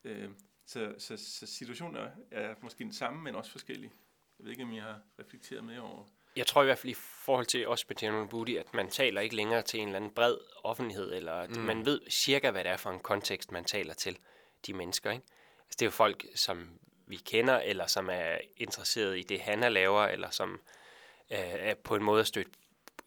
Øh, 0.04 0.30
så, 0.65 0.93
så, 0.97 1.17
så 1.17 1.47
situationen 1.47 1.95
er, 1.97 2.10
er 2.32 2.56
måske 2.62 2.84
den 2.84 2.93
samme, 2.93 3.21
men 3.24 3.36
også 3.36 3.52
forskellig. 3.52 3.91
Jeg 4.39 4.43
ved 4.45 4.52
ikke, 4.52 4.63
om 4.63 4.71
I 4.71 4.80
har 4.80 5.00
reflekteret 5.19 5.63
med 5.63 5.78
over. 5.80 6.06
Jeg 6.36 6.47
tror 6.47 6.62
i 6.62 6.65
hvert 6.65 6.78
fald 6.78 6.91
i 6.91 6.95
forhold 7.26 7.45
til 7.45 7.67
os 7.67 7.89
med 7.89 7.95
General 7.97 8.28
Booty, 8.28 8.52
at 8.52 8.74
man 8.74 8.89
taler 8.89 9.21
ikke 9.21 9.36
længere 9.36 9.62
til 9.62 9.80
en 9.80 9.88
eller 9.88 9.95
anden 10.00 10.12
bred 10.12 10.38
offentlighed, 10.63 11.13
eller 11.13 11.34
at 11.34 11.50
Mm. 11.50 11.62
man 11.62 11.86
ved 11.86 12.02
cirka, 12.10 12.52
hvad 12.52 12.63
det 12.63 12.71
er 12.71 12.78
for 12.78 12.89
en 12.91 13.00
kontekst, 13.00 13.52
man 13.52 13.63
taler 13.65 13.93
til 13.93 14.17
de 14.67 14.74
mennesker. 14.74 15.12
Ikke? 15.12 15.24
Altså, 15.65 15.76
det 15.80 15.82
er 15.82 15.86
jo 15.86 15.91
folk, 15.91 16.26
som 16.36 16.80
vi 17.08 17.15
kender, 17.15 17.58
eller 17.60 17.88
som 17.88 18.10
er 18.12 18.38
interesseret 18.58 19.19
i 19.19 19.24
det, 19.24 19.39
han 19.41 19.63
er 19.63 19.69
laver, 19.69 20.04
eller 20.04 20.30
som 20.30 20.52
øh, 21.32 21.38
er 21.39 21.74
på 21.74 21.95
en 21.95 22.04
måde 22.04 22.26
stødt, 22.26 22.47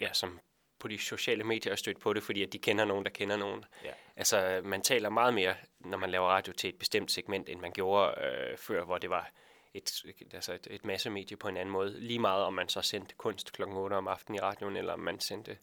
ja, 0.00 0.12
som 0.12 0.40
på 0.84 0.88
de 0.88 0.98
sociale 0.98 1.44
medier 1.44 1.72
er 1.72 1.76
stødt 1.76 2.00
på 2.00 2.12
det, 2.12 2.22
fordi 2.22 2.42
at 2.42 2.52
de 2.52 2.58
kender 2.58 2.84
nogen, 2.84 3.04
der 3.04 3.10
kender 3.10 3.36
nogen. 3.36 3.64
Ja. 3.84 3.92
Altså, 4.16 4.60
man 4.64 4.82
taler 4.82 5.08
meget 5.08 5.34
mere, 5.34 5.56
når 5.80 5.98
man 5.98 6.10
laver 6.10 6.28
radio 6.28 6.52
til 6.52 6.68
et 6.68 6.78
bestemt 6.78 7.12
segment, 7.12 7.48
end 7.48 7.60
man 7.60 7.72
gjorde 7.72 8.20
øh, 8.24 8.58
før, 8.58 8.84
hvor 8.84 8.98
det 8.98 9.10
var 9.10 9.30
et, 9.74 10.04
altså 10.32 10.52
et, 10.52 10.66
et 10.70 10.84
massemedie 10.84 11.36
på 11.36 11.48
en 11.48 11.56
anden 11.56 11.72
måde. 11.72 12.00
Lige 12.00 12.18
meget 12.18 12.44
om 12.44 12.52
man 12.54 12.68
så 12.68 12.82
sendte 12.82 13.14
kunst 13.14 13.52
kl. 13.52 13.62
8 13.62 13.94
om 13.94 14.08
aftenen 14.08 14.36
i 14.36 14.40
radioen, 14.40 14.76
eller 14.76 14.92
om 14.92 15.00
man 15.00 15.20
sendte 15.20 15.58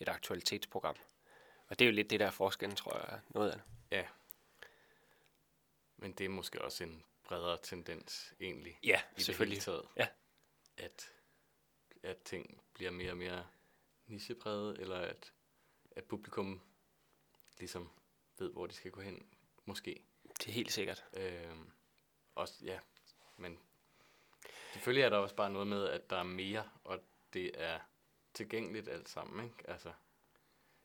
et 0.00 0.08
aktualitetsprogram. 0.08 0.96
Og 1.68 1.78
det 1.78 1.84
er 1.84 1.88
jo 1.88 1.94
lidt 1.94 2.10
det 2.10 2.20
der 2.20 2.26
er 2.26 2.30
forskellen, 2.30 2.76
tror 2.76 2.96
jeg, 2.96 3.16
er 3.16 3.20
noget 3.28 3.50
af 3.50 3.56
det. 3.56 3.64
Ja. 3.96 4.04
Men 5.96 6.12
det 6.12 6.24
er 6.24 6.28
måske 6.28 6.62
også 6.62 6.84
en 6.84 7.04
bredere 7.24 7.58
tendens 7.62 8.34
egentlig. 8.40 8.78
Ja, 8.84 9.00
i 9.16 9.20
selvfølgelig. 9.20 9.56
Det 9.56 9.64
hele 9.64 9.78
taget, 9.78 9.88
Ja. 9.96 10.06
At, 10.84 11.12
at 12.02 12.16
ting 12.16 12.62
bliver 12.74 12.90
mere 12.90 13.10
og 13.10 13.16
mere 13.16 13.44
nichepræget, 14.12 14.78
eller 14.78 14.96
at, 14.96 15.32
at 15.90 16.04
publikum 16.04 16.60
ligesom 17.58 17.90
ved, 18.38 18.52
hvor 18.52 18.66
de 18.66 18.74
skal 18.74 18.90
gå 18.90 19.00
hen, 19.00 19.26
måske. 19.64 20.04
Det 20.38 20.48
er 20.48 20.52
helt 20.52 20.72
sikkert. 20.72 21.04
Øhm, 21.12 21.70
også, 22.34 22.64
ja, 22.64 22.78
men 23.36 23.58
selvfølgelig 24.72 25.02
er 25.02 25.08
der 25.08 25.16
også 25.16 25.34
bare 25.34 25.50
noget 25.50 25.66
med, 25.66 25.88
at 25.88 26.10
der 26.10 26.16
er 26.16 26.22
mere, 26.22 26.70
og 26.84 27.00
det 27.32 27.50
er 27.54 27.80
tilgængeligt 28.34 28.88
alt 28.88 29.08
sammen, 29.08 29.44
ikke? 29.44 29.70
Altså, 29.70 29.92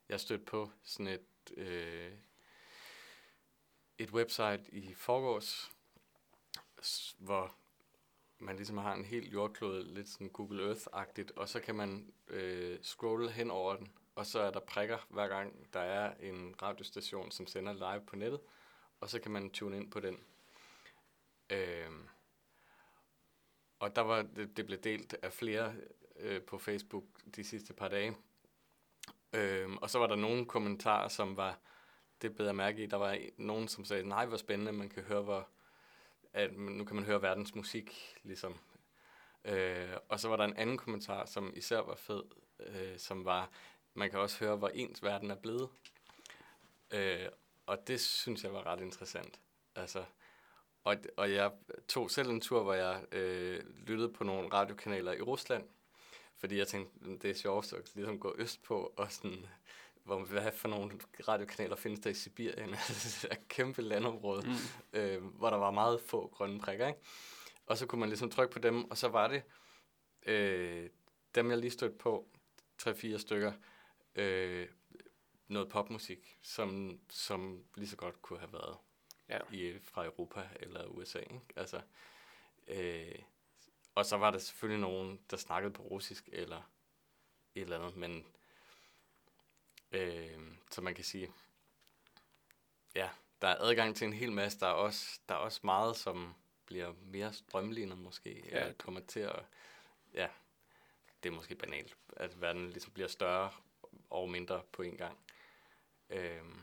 jeg 0.10 0.20
stødte 0.20 0.46
på 0.46 0.72
sådan 0.84 1.08
et, 1.08 1.58
øh, 1.58 2.14
et 3.98 4.12
website 4.12 4.64
i 4.72 4.94
forgårs, 4.94 5.72
hvor 7.18 7.56
man 8.40 8.56
ligesom 8.56 8.78
har 8.78 8.94
en 8.94 9.06
helt 9.06 9.34
jordklode, 9.34 9.94
lidt 9.94 10.10
sådan 10.10 10.30
Google 10.30 10.72
Earth-agtigt, 10.72 11.32
og 11.36 11.50
så 11.50 11.60
kan 11.60 11.76
man 11.76 12.14
øh, 12.28 12.80
scrolle 12.82 13.32
hen 13.32 13.52
over 13.52 13.76
den, 13.76 13.92
og 14.16 14.26
så 14.26 14.40
er 14.40 14.52
der 14.52 14.60
prikker 14.60 14.98
hver 15.10 15.28
gang, 15.28 15.74
der 15.74 15.80
er 15.80 16.14
en 16.20 16.56
radiostation, 16.62 17.32
som 17.32 17.48
sender 17.48 17.74
live 17.74 18.06
på 18.06 18.16
nettet, 18.16 18.40
og 19.00 19.10
så 19.10 19.20
kan 19.20 19.32
man 19.32 19.50
tune 19.50 19.78
ind 19.78 19.92
på 19.92 20.00
den. 20.00 20.20
Øh, 21.50 21.92
og 23.80 23.96
der 23.96 24.02
var, 24.02 24.22
det, 24.22 24.58
det 24.58 24.66
blev 24.66 24.80
delt 24.80 25.16
af 25.22 25.34
flere 25.34 25.76
øh, 26.16 26.42
på 26.42 26.58
Facebook 26.58 27.04
de 27.36 27.44
sidste 27.44 27.74
par 27.74 27.88
dage. 27.88 28.18
Øh, 29.34 29.70
og 29.82 29.90
så 29.90 30.00
var 30.00 30.08
der 30.08 30.16
nogle 30.16 30.46
kommentarer, 30.46 31.08
som 31.08 31.38
var, 31.38 31.60
det 32.22 32.36
bedre 32.36 32.54
mærke 32.54 32.84
i, 32.84 32.86
der 32.86 32.98
var 32.98 33.18
nogen, 33.38 33.68
som 33.68 33.86
sagde, 33.86 34.08
nej, 34.08 34.26
hvor 34.26 34.38
spændende, 34.38 34.72
man 34.72 34.90
kan 34.90 35.04
høre, 35.04 35.22
hvor, 35.22 35.50
at 36.34 36.58
nu 36.58 36.86
kan 36.86 36.96
man 36.96 37.06
høre 37.06 37.22
verdens 37.22 37.56
musik, 37.56 38.16
ligesom. 38.24 38.58
Øh, 39.46 39.94
og 40.10 40.20
så 40.20 40.30
var 40.30 40.36
der 40.36 40.44
en 40.44 40.58
anden 40.58 40.78
kommentar, 40.78 41.26
som 41.26 41.54
især 41.56 41.80
var 41.80 41.96
fed, 41.96 42.24
øh, 42.60 43.00
som 43.00 43.26
var, 43.26 43.50
man 43.94 44.10
kan 44.10 44.20
også 44.20 44.40
høre, 44.40 44.56
hvor 44.56 44.70
ens 44.70 45.04
verden 45.04 45.32
er 45.32 45.36
blevet. 45.36 45.70
Øh, 46.92 47.28
og 47.66 47.88
det 47.88 48.02
synes 48.02 48.44
jeg 48.44 48.54
var 48.54 48.66
ret 48.68 48.82
interessant. 48.82 49.40
Altså, 49.76 50.04
og, 50.84 50.98
og 51.18 51.32
jeg 51.32 51.52
tog 51.88 52.12
selv 52.12 52.30
en 52.30 52.42
tur, 52.42 52.64
hvor 52.64 52.74
jeg 52.74 53.04
øh, 53.12 53.64
lyttede 53.88 54.14
på 54.14 54.24
nogle 54.24 54.54
radiokanaler 54.54 55.12
i 55.12 55.22
Rusland, 55.22 55.64
fordi 56.38 56.58
jeg 56.58 56.68
tænkte, 56.68 57.18
det 57.18 57.30
er 57.30 57.36
sjovt 57.36 57.74
at 57.74 57.92
ligesom 57.96 58.20
gå 58.20 58.36
øst 58.38 58.64
på 58.64 58.94
og 58.98 59.12
sådan 59.12 59.46
hvor, 60.08 60.26
hvad 60.26 60.52
for 60.52 60.68
nogle 60.68 61.00
radiokanaler 61.28 61.76
findes 61.76 62.00
der 62.00 62.10
i 62.10 62.14
Sibirien? 62.14 62.70
er 63.24 63.28
et 63.32 63.48
kæmpe 63.48 63.82
landområde, 63.82 64.48
mm. 64.48 65.00
øh, 65.00 65.24
hvor 65.24 65.50
der 65.50 65.58
var 65.58 65.72
meget 65.72 66.02
få 66.02 66.28
grønne 66.28 66.60
prikker. 66.60 66.88
Ikke? 66.88 67.00
Og 67.66 67.78
så 67.78 67.86
kunne 67.86 68.00
man 68.00 68.10
ligesom 68.10 68.30
trykke 68.30 68.54
på 68.54 68.60
dem, 68.60 68.92
og 68.92 68.98
så 68.98 69.08
var 69.08 69.28
det 69.28 69.44
øh, 70.26 70.90
dem, 71.36 71.50
jeg 71.50 71.58
lige 71.58 71.72
stødte 71.72 71.98
på, 71.98 72.28
tre-fire 72.78 73.20
stykker, 73.20 73.54
øh, 74.16 74.68
noget 75.48 75.70
popmusik, 75.70 76.38
som, 76.42 77.00
som 77.10 77.64
lige 77.76 77.88
så 77.88 77.96
godt 77.96 78.22
kunne 78.22 78.40
have 78.40 78.54
været 78.54 78.78
ja. 79.30 79.40
i, 79.52 79.80
fra 79.84 80.06
Europa 80.06 80.50
eller 80.60 80.86
USA. 80.86 81.20
Ikke? 81.20 81.42
Altså, 81.56 81.82
øh, 82.68 83.20
og 83.96 84.06
så 84.06 84.18
var 84.18 84.32
der 84.32 84.38
selvfølgelig 84.38 84.82
nogen, 84.82 85.20
der 85.30 85.38
snakkede 85.38 85.74
på 85.74 85.84
russisk 85.84 86.30
eller 86.32 86.72
et 87.56 87.62
eller 87.62 87.80
andet, 87.80 87.96
men 87.96 88.26
Øh, 89.92 90.40
så 90.72 90.82
man 90.82 90.96
kan 90.96 91.04
sige, 91.04 91.32
ja, 92.96 93.10
der 93.42 93.48
er 93.48 93.56
adgang 93.60 93.96
til 93.96 94.08
en 94.08 94.14
hel 94.14 94.32
masse. 94.32 94.60
Der 94.60 94.68
er 94.68 94.72
også, 94.72 95.20
der 95.30 95.36
er 95.36 95.40
også 95.40 95.60
meget, 95.64 95.96
som 95.96 96.36
bliver 96.66 96.94
mere 97.02 97.34
strømlignet 97.34 97.98
måske, 97.98 98.50
ja. 98.52 98.60
eller 98.60 98.74
kommer 98.74 99.00
til 99.00 99.20
at, 99.20 99.46
ja, 100.14 100.28
det 101.24 101.30
er 101.30 101.34
måske 101.34 101.56
banalt, 101.56 101.98
at 102.18 102.42
verden 102.42 102.70
ligesom 102.70 102.92
bliver 102.94 103.08
større 103.08 103.52
og 104.10 104.30
mindre 104.30 104.62
på 104.72 104.82
en 104.82 104.98
gang. 104.98 105.18
Øhm, 106.10 106.62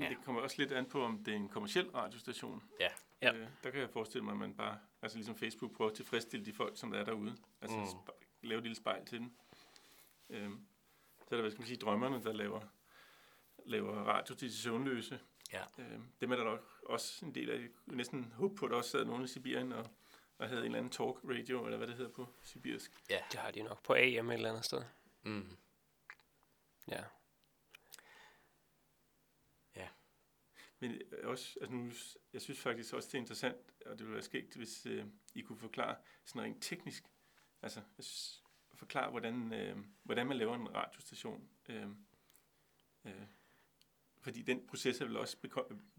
ja. 0.00 0.08
Det 0.08 0.24
kommer 0.24 0.40
også 0.40 0.56
lidt 0.58 0.72
an 0.72 0.86
på, 0.86 1.04
om 1.04 1.24
det 1.24 1.32
er 1.32 1.36
en 1.36 1.48
kommersiel 1.48 1.90
radiostation. 1.90 2.62
Ja. 2.80 2.88
ja. 3.22 3.34
Øh, 3.34 3.48
der 3.64 3.70
kan 3.70 3.80
jeg 3.80 3.90
forestille 3.90 4.24
mig, 4.24 4.32
at 4.32 4.38
man 4.38 4.54
bare, 4.54 4.78
altså 5.02 5.18
ligesom 5.18 5.36
Facebook, 5.36 5.72
prøver 5.72 5.90
at 5.90 5.96
tilfredsstille 5.96 6.46
de 6.46 6.52
folk, 6.52 6.78
som 6.78 6.90
der 6.90 7.00
er 7.00 7.04
derude. 7.04 7.36
Altså 7.60 7.76
mm. 7.76 8.12
lave 8.42 8.58
et 8.58 8.64
lille 8.64 8.76
spejl 8.76 9.06
til 9.06 9.18
dem. 9.18 9.36
Øhm, 10.30 10.66
så 11.18 11.24
er 11.30 11.36
der, 11.36 11.40
hvad 11.40 11.50
skal 11.50 11.60
man 11.60 11.66
sige, 11.66 11.78
drømmerne, 11.78 12.22
der 12.22 12.32
laver, 12.32 12.60
laver 13.66 13.94
radio 13.94 14.34
til 14.34 14.48
de 14.48 14.56
søvnløse. 14.56 15.20
Ja. 15.52 15.64
Øhm, 15.78 16.12
dem 16.20 16.32
er 16.32 16.36
der 16.36 16.44
nok 16.44 16.80
også 16.82 17.26
en 17.26 17.34
del 17.34 17.50
af. 17.50 17.58
Jeg 17.60 17.70
næsten 17.86 18.32
håbe 18.32 18.54
på, 18.54 18.64
at 18.64 18.70
der 18.70 18.76
også 18.76 18.90
sad 18.90 19.04
nogen 19.04 19.24
i 19.24 19.28
Sibirien 19.28 19.72
og, 19.72 19.86
og 20.38 20.48
havde 20.48 20.60
en 20.60 20.64
eller 20.64 20.78
anden 20.78 20.92
talk 20.92 21.16
radio, 21.24 21.64
eller 21.64 21.78
hvad 21.78 21.86
det 21.86 21.96
hedder 21.96 22.12
på 22.12 22.28
sibirisk. 22.42 22.92
Ja, 23.10 23.18
det 23.32 23.40
har 23.40 23.50
de 23.50 23.62
nok 23.62 23.82
på 23.82 23.94
AM 23.94 24.30
et 24.30 24.34
eller 24.34 24.48
andet 24.48 24.64
sted. 24.64 24.82
Mm. 25.22 25.56
Ja. 26.88 27.04
Ja. 29.76 29.88
Men 30.78 31.00
øh, 31.12 31.28
også, 31.28 31.58
altså 31.60 31.74
nu, 31.76 31.92
jeg 32.32 32.42
synes 32.42 32.60
faktisk 32.60 32.94
også, 32.94 33.06
det 33.06 33.14
er 33.14 33.18
interessant, 33.18 33.56
og 33.86 33.90
det 33.90 34.00
ville 34.00 34.14
være 34.14 34.22
skægt, 34.22 34.56
hvis 34.56 34.86
øh, 34.86 35.06
I 35.34 35.40
kunne 35.40 35.58
forklare 35.58 35.96
sådan 36.24 36.42
rent 36.42 36.62
teknisk. 36.62 37.04
Altså, 37.62 37.80
jeg 37.80 38.04
synes, 38.04 38.44
forklare, 38.78 39.10
hvordan, 39.10 39.52
øh, 39.52 39.76
hvordan 40.02 40.26
man 40.26 40.36
laver 40.36 40.54
en 40.54 40.74
radiostation. 40.74 41.48
Øh, 41.68 41.86
øh, 43.04 43.26
fordi 44.20 44.42
den 44.42 44.66
proces 44.66 45.00
er 45.00 45.04
vel 45.04 45.16
også 45.16 45.36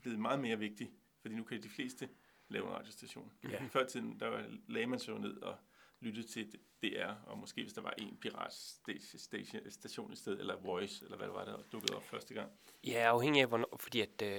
blevet 0.02 0.20
meget 0.20 0.40
mere 0.40 0.60
vigtig, 0.60 0.92
fordi 1.22 1.36
nu 1.36 1.44
kan 1.44 1.64
de 1.64 1.70
fleste 1.70 2.10
lave 2.48 2.68
en 2.68 2.74
radiostation. 2.74 3.32
Ja. 3.44 3.66
Før 3.66 3.86
tiden, 3.86 4.20
der 4.20 4.44
lagde 4.68 4.88
man 4.88 5.00
sig 5.00 5.20
ned 5.20 5.38
og 5.38 5.58
lyttede 6.02 6.28
til 6.28 6.60
DR, 6.84 7.12
og 7.26 7.38
måske 7.38 7.62
hvis 7.62 7.74
der 7.74 7.82
var 7.82 7.94
en 7.98 8.18
piratstation 8.22 10.14
i 10.14 10.16
stedet, 10.16 10.40
eller 10.40 10.56
Voice, 10.56 11.06
eller 11.06 11.18
hvad 11.18 11.28
det 11.28 11.36
var, 11.36 11.46
der 11.46 11.58
dukkede 11.72 11.96
op 11.96 12.04
første 12.04 12.34
gang. 12.34 12.52
Ja, 12.88 13.00
afhængig 13.00 13.42
af, 13.42 13.48
hvornår, 13.48 13.78
fordi 13.80 14.02
at 14.02 14.22
øh, 14.24 14.32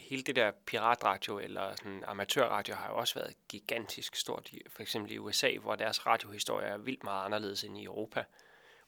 hele 0.00 0.22
det 0.22 0.36
der 0.36 0.52
piratradio, 0.66 1.38
eller 1.38 1.74
sådan 1.76 2.04
amatørradio, 2.06 2.74
har 2.74 2.88
jo 2.90 2.96
også 2.96 3.14
været 3.14 3.34
gigantisk 3.48 4.16
stort, 4.16 4.52
i, 4.52 4.60
for 4.68 4.82
eksempel 4.82 5.12
i 5.12 5.18
USA, 5.18 5.58
hvor 5.58 5.76
deres 5.76 6.06
radiohistorie 6.06 6.66
er 6.66 6.78
vildt 6.78 7.04
meget 7.04 7.24
anderledes 7.24 7.64
end 7.64 7.78
i 7.78 7.84
Europa. 7.84 8.24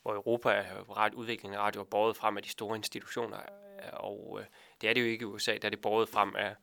Hvor 0.03 0.15
Europa 0.15 0.51
er 0.51 1.11
udviklingen 1.15 1.59
af 1.59 1.63
radio 1.63 1.81
er 1.81 1.85
båret 1.85 2.17
frem 2.17 2.37
af 2.37 2.43
de 2.43 2.49
store 2.49 2.77
institutioner, 2.77 3.39
øh, 3.39 3.89
og 3.93 4.39
øh, 4.41 4.47
det 4.81 4.91
er 4.91 4.95
det 4.95 5.01
jo 5.01 5.07
ikke 5.07 5.23
i 5.23 5.27
USA, 5.27 5.57
der 5.57 5.69
er 5.69 5.71
det 5.71 5.81
båret 5.81 6.09
frem 6.09 6.37
af 6.37 6.55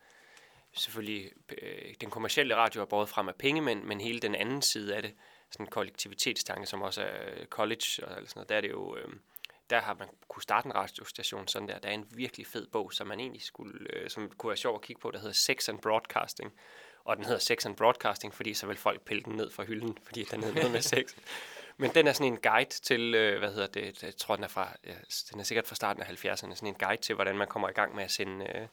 selvfølgelig 0.71 1.31
øh, 1.61 1.93
den 2.01 2.09
kommercielle 2.09 2.55
radio 2.55 2.81
er 2.81 2.85
båret 2.85 3.09
frem 3.09 3.29
af 3.29 3.35
pengemænd, 3.35 3.79
men, 3.79 3.87
men 3.87 4.01
hele 4.01 4.19
den 4.19 4.35
anden 4.35 4.61
side 4.61 4.95
af 4.95 5.01
det, 5.01 5.13
sådan 5.51 5.65
en 5.65 5.69
kollektivitetstanke, 5.69 6.65
som 6.65 6.81
også 6.81 7.01
er 7.01 7.39
øh, 7.39 7.45
college 7.45 7.85
og 8.03 8.09
sådan 8.09 8.31
noget, 8.35 8.49
der 8.49 8.55
er 8.55 8.61
det 8.61 8.69
jo, 8.69 8.95
øh, 8.95 9.07
der 9.69 9.81
har 9.81 9.93
man 9.93 10.07
kunne 10.27 10.43
starte 10.43 10.65
en 10.65 10.75
radiostation 10.75 11.47
sådan 11.47 11.67
der. 11.67 11.79
Der 11.79 11.89
er 11.89 11.93
en 11.93 12.07
virkelig 12.11 12.47
fed 12.47 12.67
bog, 12.67 12.93
som 12.93 13.07
man 13.07 13.19
egentlig 13.19 13.41
skulle, 13.41 13.95
øh, 13.95 14.09
som 14.09 14.29
kunne 14.37 14.49
være 14.49 14.57
sjov 14.57 14.75
at 14.75 14.81
kigge 14.81 15.01
på, 15.01 15.11
der 15.11 15.19
hedder 15.19 15.33
Sex 15.33 15.69
and 15.69 15.79
Broadcasting. 15.79 16.53
Og 17.03 17.17
den 17.17 17.25
hedder 17.25 17.39
Sex 17.39 17.65
and 17.65 17.75
Broadcasting, 17.75 18.33
fordi 18.33 18.53
så 18.53 18.67
vil 18.67 18.77
folk 18.77 19.01
pille 19.01 19.23
den 19.23 19.35
ned 19.35 19.51
fra 19.51 19.63
hylden, 19.63 19.97
fordi 20.03 20.23
den 20.23 20.43
hedder 20.43 20.55
noget 20.55 20.71
med 20.71 20.81
sex. 20.95 21.15
Men 21.77 21.91
den 21.95 22.07
er 22.07 22.13
sådan 22.13 22.33
en 22.33 22.39
guide 22.39 22.69
til, 22.69 23.15
øh, 23.15 23.39
hvad 23.39 23.53
hedder 23.53 23.67
det, 23.67 24.03
jeg 24.03 24.17
tror 24.17 24.35
den 24.35 24.43
er 24.43 24.47
fra, 24.47 24.77
ja, 24.85 24.93
den 25.31 25.39
er 25.39 25.43
sikkert 25.43 25.67
fra 25.67 25.75
starten 25.75 26.03
af 26.03 26.07
70'erne, 26.07 26.35
sådan 26.35 26.67
en 26.67 26.73
guide 26.73 27.01
til, 27.01 27.15
hvordan 27.15 27.37
man 27.37 27.47
kommer 27.47 27.69
i 27.69 27.71
gang 27.71 27.95
med 27.95 28.03
at 28.03 28.11
sende 28.11 28.45
øh, 28.45 28.67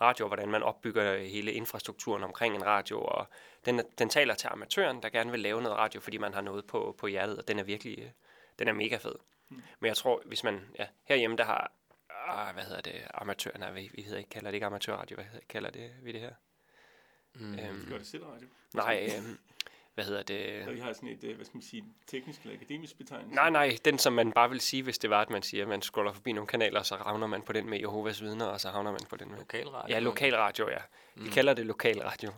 radio, 0.00 0.26
hvordan 0.26 0.50
man 0.50 0.62
opbygger 0.62 1.16
hele 1.18 1.52
infrastrukturen 1.52 2.22
omkring 2.22 2.54
en 2.54 2.66
radio, 2.66 3.00
og 3.00 3.26
den, 3.64 3.80
den 3.98 4.08
taler 4.08 4.34
til 4.34 4.48
amatøren, 4.52 5.02
der 5.02 5.08
gerne 5.08 5.30
vil 5.30 5.40
lave 5.40 5.62
noget 5.62 5.78
radio, 5.78 6.00
fordi 6.00 6.18
man 6.18 6.34
har 6.34 6.40
noget 6.40 6.66
på, 6.66 6.94
på 6.98 7.06
hjertet, 7.06 7.38
og 7.38 7.48
den 7.48 7.58
er 7.58 7.62
virkelig, 7.62 8.12
den 8.58 8.68
er 8.68 8.72
mega 8.72 8.96
fed. 8.96 9.14
Mm. 9.48 9.62
Men 9.80 9.88
jeg 9.88 9.96
tror, 9.96 10.22
hvis 10.24 10.44
man, 10.44 10.60
ja, 10.78 10.86
herhjemme, 11.04 11.36
der 11.36 11.44
har, 11.44 11.72
ah, 12.28 12.54
hvad 12.54 12.64
hedder 12.64 12.80
det, 12.80 13.02
amatør, 13.14 13.50
nej, 13.58 13.70
vi, 13.70 13.90
vi 13.94 14.02
hedder 14.02 14.18
ikke, 14.18 14.30
kalder 14.30 14.50
det 14.50 14.54
ikke 14.54 14.66
amatørradio, 14.66 15.14
hvad 15.14 15.24
hedder, 15.24 15.46
kalder 15.48 15.70
det, 15.70 15.90
vi 16.02 16.12
det 16.12 16.20
her? 16.20 16.32
Mm. 17.34 17.58
Øhm, 17.58 17.86
Gør 17.88 17.98
det 17.98 18.06
selv 18.06 18.24
radio? 18.24 18.48
Nej, 18.74 19.10
øhm, 19.16 19.38
hvad 20.00 20.06
hedder 20.06 20.22
det? 20.22 20.64
Så 20.64 20.70
vi 20.70 20.80
har 20.80 20.92
sådan 20.92 21.08
et, 21.08 21.24
øh, 21.24 21.36
hvad 21.36 21.44
skal 21.44 21.56
man 21.56 21.62
sige, 21.62 21.84
teknisk 22.06 22.40
eller 22.42 22.56
akademisk 22.56 22.98
betegnelse? 22.98 23.34
Nej, 23.34 23.50
nej, 23.50 23.78
den 23.84 23.98
som 23.98 24.12
man 24.12 24.32
bare 24.32 24.50
vil 24.50 24.60
sige, 24.60 24.82
hvis 24.82 24.98
det 24.98 25.10
var, 25.10 25.20
at 25.20 25.30
man 25.30 25.42
siger, 25.42 25.62
at 25.62 25.68
man 25.68 25.82
scroller 25.82 26.12
forbi 26.12 26.32
nogle 26.32 26.46
kanaler, 26.46 26.82
så 26.82 26.94
ravner 26.94 27.26
man 27.26 27.42
på 27.42 27.52
den 27.52 27.70
med 27.70 27.78
Jehovas 27.78 28.22
vidner, 28.22 28.46
og 28.46 28.60
så 28.60 28.68
havner 28.68 28.90
man 28.90 29.00
på 29.10 29.16
den 29.16 29.30
med... 29.30 29.38
Lokalradio? 29.38 29.94
Ja, 29.94 29.98
lokalradio, 29.98 30.70
ja. 30.70 30.78
Vi 31.14 31.24
mm. 31.24 31.30
kalder 31.30 31.54
det 31.54 31.66
lokalradio 31.66 32.30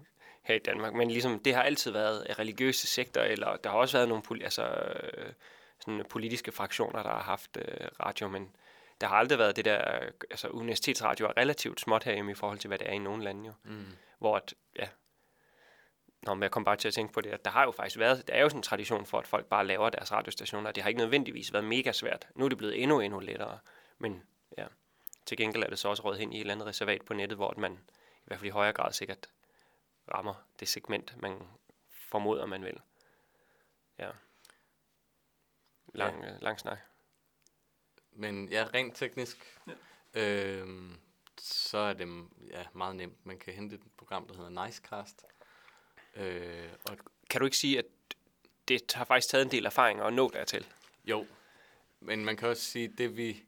her 0.42 0.54
i 0.54 0.58
Danmark, 0.58 0.94
men 0.94 1.10
ligesom, 1.10 1.38
det 1.38 1.54
har 1.54 1.62
altid 1.62 1.90
været 1.90 2.38
religiøse 2.38 2.86
sektor, 2.86 3.20
eller 3.20 3.56
der 3.56 3.70
har 3.70 3.76
også 3.76 3.96
været 3.96 4.08
nogle 4.08 4.22
poli- 4.30 4.44
altså, 4.44 4.64
øh, 4.64 5.32
sådan 5.80 6.04
politiske 6.10 6.52
fraktioner, 6.52 7.02
der 7.02 7.10
har 7.10 7.22
haft 7.22 7.56
øh, 7.56 7.88
radio, 8.06 8.28
men 8.28 8.48
der 9.00 9.06
har 9.06 9.16
aldrig 9.16 9.38
været 9.38 9.56
det 9.56 9.64
der, 9.64 9.78
altså 10.30 10.48
universitetsradio 10.48 11.26
er 11.26 11.36
relativt 11.36 11.80
småt 11.80 12.04
herhjemme 12.04 12.32
i 12.32 12.34
forhold 12.34 12.58
til, 12.58 12.68
hvad 12.68 12.78
det 12.78 12.88
er 12.88 12.92
i 12.92 12.98
nogle 12.98 13.24
lande 13.24 13.46
jo. 13.46 13.52
Mm. 13.64 13.84
Hvor 14.18 14.36
at, 14.36 14.54
ja, 14.78 14.88
Nå, 16.22 16.34
men 16.34 16.42
jeg 16.42 16.50
kom 16.50 16.64
bare 16.64 16.76
til 16.76 16.88
at 16.88 16.94
tænke 16.94 17.12
på 17.12 17.20
det, 17.20 17.30
at 17.30 17.44
der 17.44 17.50
har 17.50 17.64
jo 17.64 17.70
faktisk 17.70 17.98
været, 17.98 18.28
der 18.28 18.34
er 18.34 18.40
jo 18.40 18.48
sådan 18.48 18.58
en 18.58 18.62
tradition 18.62 19.06
for, 19.06 19.18
at 19.18 19.26
folk 19.26 19.46
bare 19.46 19.66
laver 19.66 19.90
deres 19.90 20.12
radiostationer. 20.12 20.72
Det 20.72 20.82
har 20.82 20.88
ikke 20.88 21.00
nødvendigvis 21.00 21.52
været 21.52 21.64
mega 21.64 21.92
svært. 21.92 22.28
Nu 22.34 22.44
er 22.44 22.48
det 22.48 22.58
blevet 22.58 22.82
endnu, 22.82 23.00
endnu 23.00 23.20
lettere. 23.20 23.58
Men 23.98 24.22
ja, 24.58 24.66
til 25.26 25.36
gengæld 25.36 25.62
er 25.62 25.68
det 25.68 25.78
så 25.78 25.88
også 25.88 26.02
råd 26.02 26.16
hen 26.16 26.32
i 26.32 26.36
et 26.36 26.40
eller 26.40 26.54
andet 26.54 26.66
reservat 26.66 27.02
på 27.02 27.14
nettet, 27.14 27.38
hvor 27.38 27.54
man 27.56 27.72
i 27.72 28.24
hvert 28.24 28.38
fald 28.38 28.48
i 28.48 28.50
højere 28.50 28.72
grad 28.72 28.92
sikkert 28.92 29.28
rammer 30.14 30.34
det 30.60 30.68
segment, 30.68 31.22
man 31.22 31.42
formoder, 31.88 32.46
man 32.46 32.64
vil. 32.64 32.80
Ja. 33.98 34.10
Lang, 35.94 36.24
ja. 36.24 36.34
Øh, 36.34 36.42
lang 36.42 36.60
snak. 36.60 36.78
Men 38.12 38.48
ja, 38.48 38.68
rent 38.74 38.96
teknisk, 38.96 39.58
ja. 40.14 40.20
øh, 40.20 40.90
så 41.38 41.78
er 41.78 41.92
det 41.92 42.26
ja, 42.50 42.66
meget 42.72 42.96
nemt. 42.96 43.26
Man 43.26 43.38
kan 43.38 43.54
hente 43.54 43.74
et 43.74 43.82
program, 43.96 44.26
der 44.26 44.34
hedder 44.36 44.64
Nicecast, 44.64 45.24
Øh, 46.16 46.68
og 46.84 46.98
kan 47.30 47.40
du 47.40 47.44
ikke 47.44 47.56
sige, 47.56 47.78
at 47.78 47.84
det 48.68 48.92
har 48.94 49.04
faktisk 49.04 49.30
taget 49.30 49.44
en 49.44 49.50
del 49.50 49.66
erfaring 49.66 50.00
at 50.00 50.12
nå 50.12 50.30
dertil? 50.30 50.66
Jo, 51.04 51.26
men 52.00 52.24
man 52.24 52.36
kan 52.36 52.48
også 52.48 52.62
sige, 52.62 52.88
det 52.88 53.16
vi... 53.16 53.44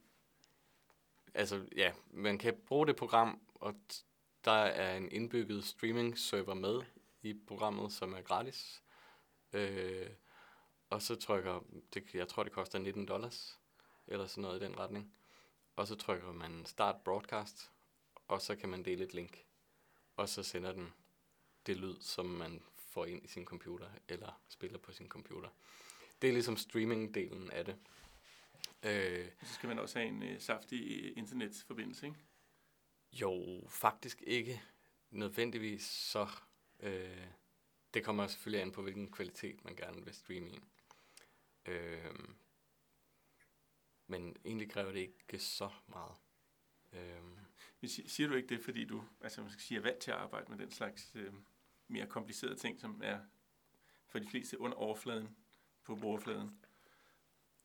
Altså, 1.34 1.66
ja, 1.76 1.92
man 2.10 2.38
kan 2.38 2.54
bruge 2.66 2.86
det 2.86 2.96
program, 2.96 3.40
og 3.54 3.74
der 4.44 4.50
er 4.50 4.96
en 4.96 5.12
indbygget 5.12 5.64
streaming-server 5.64 6.54
med 6.54 6.82
i 7.22 7.34
programmet, 7.46 7.92
som 7.92 8.14
er 8.14 8.20
gratis. 8.20 8.82
Øh, 9.52 10.10
og 10.90 11.02
så 11.02 11.16
trykker, 11.16 11.60
det, 11.94 12.14
jeg 12.14 12.28
tror 12.28 12.42
det 12.42 12.52
koster 12.52 12.78
19 12.78 13.06
dollars, 13.06 13.58
eller 14.06 14.26
sådan 14.26 14.42
noget 14.42 14.62
i 14.62 14.64
den 14.64 14.78
retning. 14.78 15.14
Og 15.76 15.86
så 15.86 15.94
trykker 15.94 16.32
man 16.32 16.66
start 16.66 16.96
broadcast, 17.04 17.70
og 18.28 18.42
så 18.42 18.56
kan 18.56 18.68
man 18.68 18.84
dele 18.84 19.04
et 19.04 19.14
link. 19.14 19.44
Og 20.16 20.28
så 20.28 20.42
sender 20.42 20.72
den 20.72 20.92
det 21.66 21.76
lyd, 21.76 21.96
som 22.00 22.26
man 22.26 22.62
får 22.76 23.06
ind 23.06 23.24
i 23.24 23.28
sin 23.28 23.44
computer, 23.44 23.90
eller 24.08 24.42
spiller 24.48 24.78
på 24.78 24.92
sin 24.92 25.08
computer. 25.08 25.48
Det 26.22 26.28
er 26.28 26.32
ligesom 26.32 26.56
streaming-delen 26.56 27.50
af 27.50 27.64
det. 27.64 27.76
Øh, 28.82 29.28
så 29.42 29.54
skal 29.54 29.68
man 29.68 29.78
også 29.78 29.98
have 29.98 30.08
en 30.08 30.22
øh, 30.22 30.40
saftig 30.40 31.16
internetforbindelse, 31.16 32.06
ikke? 32.06 32.18
Jo, 33.12 33.62
faktisk 33.68 34.22
ikke 34.26 34.62
nødvendigvis 35.10 35.82
så. 35.82 36.28
Øh, 36.80 37.26
det 37.94 38.04
kommer 38.04 38.26
selvfølgelig 38.26 38.62
an 38.62 38.72
på, 38.72 38.82
hvilken 38.82 39.10
kvalitet 39.10 39.64
man 39.64 39.76
gerne 39.76 40.04
vil 40.04 40.14
streame 40.14 40.50
i. 40.50 40.60
Øh, 41.66 42.14
men 44.06 44.36
egentlig 44.44 44.70
kræver 44.70 44.92
det 44.92 45.00
ikke 45.00 45.38
så 45.38 45.70
meget. 45.86 46.16
Øh. 46.92 47.22
Siger 47.86 48.28
du 48.28 48.34
ikke 48.34 48.48
det, 48.48 48.64
fordi 48.64 48.84
du 48.84 49.04
altså, 49.20 49.40
man 49.40 49.50
skal 49.50 49.62
sige, 49.62 49.78
er 49.78 49.82
vant 49.82 49.98
til 49.98 50.10
at 50.10 50.16
arbejde 50.16 50.50
med 50.50 50.58
den 50.58 50.70
slags 50.70 51.12
øh, 51.14 51.32
mere 51.88 52.06
komplicerede 52.06 52.56
ting, 52.56 52.80
som 52.80 53.00
er 53.04 53.18
for 54.08 54.18
de 54.18 54.28
fleste 54.28 54.60
under 54.60 54.76
overfladen 54.76 55.36
på 55.84 55.94
bordfladen? 55.94 56.58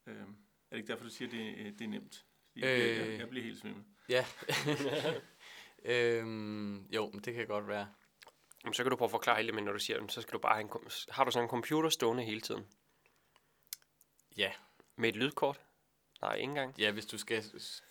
Øh, 0.07 0.15
er 0.15 0.25
det 0.71 0.77
ikke 0.77 0.87
derfor, 0.87 1.03
du 1.03 1.09
siger, 1.09 1.27
at 1.27 1.31
det, 1.31 1.57
øh, 1.57 1.65
det 1.65 1.81
er 1.81 1.87
nemt? 1.87 2.25
Jeg, 2.55 2.79
øh, 2.79 3.11
jeg, 3.11 3.19
jeg 3.19 3.29
bliver 3.29 3.43
helt 3.43 3.59
svimmel. 3.59 3.83
Ja. 4.09 4.25
øhm, 5.93 6.85
jo, 6.85 7.09
men 7.09 7.21
det 7.21 7.33
kan 7.33 7.47
godt 7.47 7.67
være. 7.67 7.87
Jamen, 8.63 8.73
så 8.73 8.83
kan 8.83 8.89
du 8.89 8.95
prøve 8.95 9.07
at 9.07 9.11
forklare 9.11 9.43
lidt, 9.43 9.55
men 9.55 9.63
når 9.63 9.73
du 9.73 9.79
siger, 9.79 10.07
så 10.07 10.21
skal 10.21 10.33
du 10.33 10.39
bare 10.39 10.55
have 10.55 10.63
en, 10.63 10.91
har 11.09 11.23
du 11.23 11.31
sådan 11.31 11.45
en 11.45 11.49
computer 11.49 11.89
stående 11.89 12.23
hele 12.23 12.41
tiden? 12.41 12.67
Ja. 14.37 14.51
Med 14.95 15.09
et 15.09 15.15
lydkort? 15.15 15.61
Nej, 16.21 16.35
ikke 16.35 16.49
engang. 16.49 16.79
Ja, 16.79 16.91
hvis 16.91 17.05
du 17.05 17.17
skal 17.17 17.43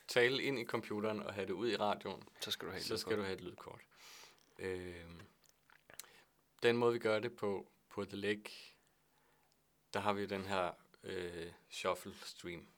tale 0.08 0.42
ind 0.42 0.58
i 0.58 0.64
computeren 0.64 1.20
og 1.20 1.34
have 1.34 1.46
det 1.46 1.52
ud 1.52 1.70
i 1.70 1.76
radioen, 1.76 2.22
så 2.40 2.50
skal 2.50 2.66
du 2.66 2.72
have 2.72 2.80
et, 2.80 2.86
så 2.86 2.96
skal 2.96 3.16
du 3.16 3.22
have 3.22 3.34
et 3.34 3.40
lydkort. 3.40 3.80
Øhm, 4.58 5.20
den 6.62 6.76
måde, 6.76 6.92
vi 6.92 6.98
gør 6.98 7.18
det 7.18 7.36
på, 7.36 7.70
på 7.88 8.04
The 8.04 8.16
Lake, 8.16 8.50
der 9.94 10.00
har 10.00 10.12
vi 10.12 10.26
den 10.26 10.44
her 10.44 10.72
øh, 11.02 11.52
shuffle 11.70 12.14
stream, 12.24 12.68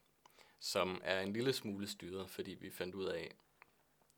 som 0.58 1.00
er 1.04 1.20
en 1.20 1.32
lille 1.32 1.52
smule 1.52 1.88
styret, 1.88 2.30
fordi 2.30 2.50
vi 2.50 2.70
fandt 2.70 2.94
ud 2.94 3.04
af, 3.04 3.36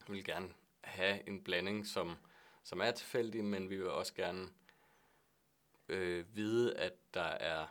at 0.00 0.08
vi 0.08 0.12
vil 0.12 0.24
gerne 0.24 0.54
have 0.80 1.28
en 1.28 1.44
blanding, 1.44 1.86
som, 1.86 2.16
som 2.62 2.80
er 2.80 2.90
tilfældig, 2.90 3.44
men 3.44 3.70
vi 3.70 3.76
vil 3.76 3.90
også 3.90 4.14
gerne 4.14 4.48
øh, 5.88 6.36
vide, 6.36 6.76
at 6.76 6.92
der 7.14 7.20
er 7.20 7.66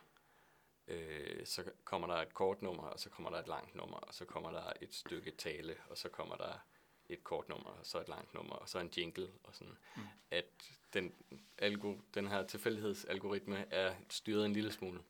øh, 0.88 1.46
så 1.46 1.72
kommer 1.84 2.08
der 2.08 2.16
et 2.16 2.34
kort 2.34 2.62
nummer, 2.62 2.84
og 2.84 3.00
så 3.00 3.10
kommer 3.10 3.30
der 3.30 3.40
et 3.40 3.48
langt 3.48 3.76
nummer, 3.76 3.98
og 3.98 4.14
så 4.14 4.26
kommer 4.26 4.52
der 4.52 4.74
et 4.82 4.94
stykke 4.94 5.32
tale, 5.32 5.78
og 5.90 5.98
så 5.98 6.10
kommer 6.10 6.36
der 6.36 6.66
et 7.14 7.24
kort 7.24 7.50
nummer, 7.50 7.70
og 7.70 7.86
så 7.86 8.00
et 8.02 8.08
langt 8.08 8.34
nummer, 8.34 8.54
og 8.54 8.70
så 8.70 8.80
en 8.80 8.92
jingle, 8.98 9.32
og 9.44 9.56
sådan, 9.56 9.78
mm. 9.96 10.02
at 10.32 10.46
den, 10.94 11.14
algo, 11.58 11.96
den 12.14 12.28
her 12.28 12.48
tilfældighedsalgoritme 12.48 13.74
er 13.74 13.96
styret 14.10 14.46
en 14.46 14.54
lille 14.54 14.72
smule. 14.72 15.04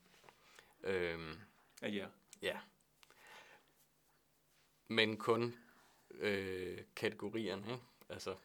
Øhm, 0.83 1.39
ja, 1.81 1.87
ja. 1.87 2.07
Ja. 2.41 2.59
Men 4.87 5.17
kun 5.17 5.55
øh, 6.11 6.83
kategorierne, 6.95 7.71
ikke? 7.71 7.83
Altså, 8.09 8.35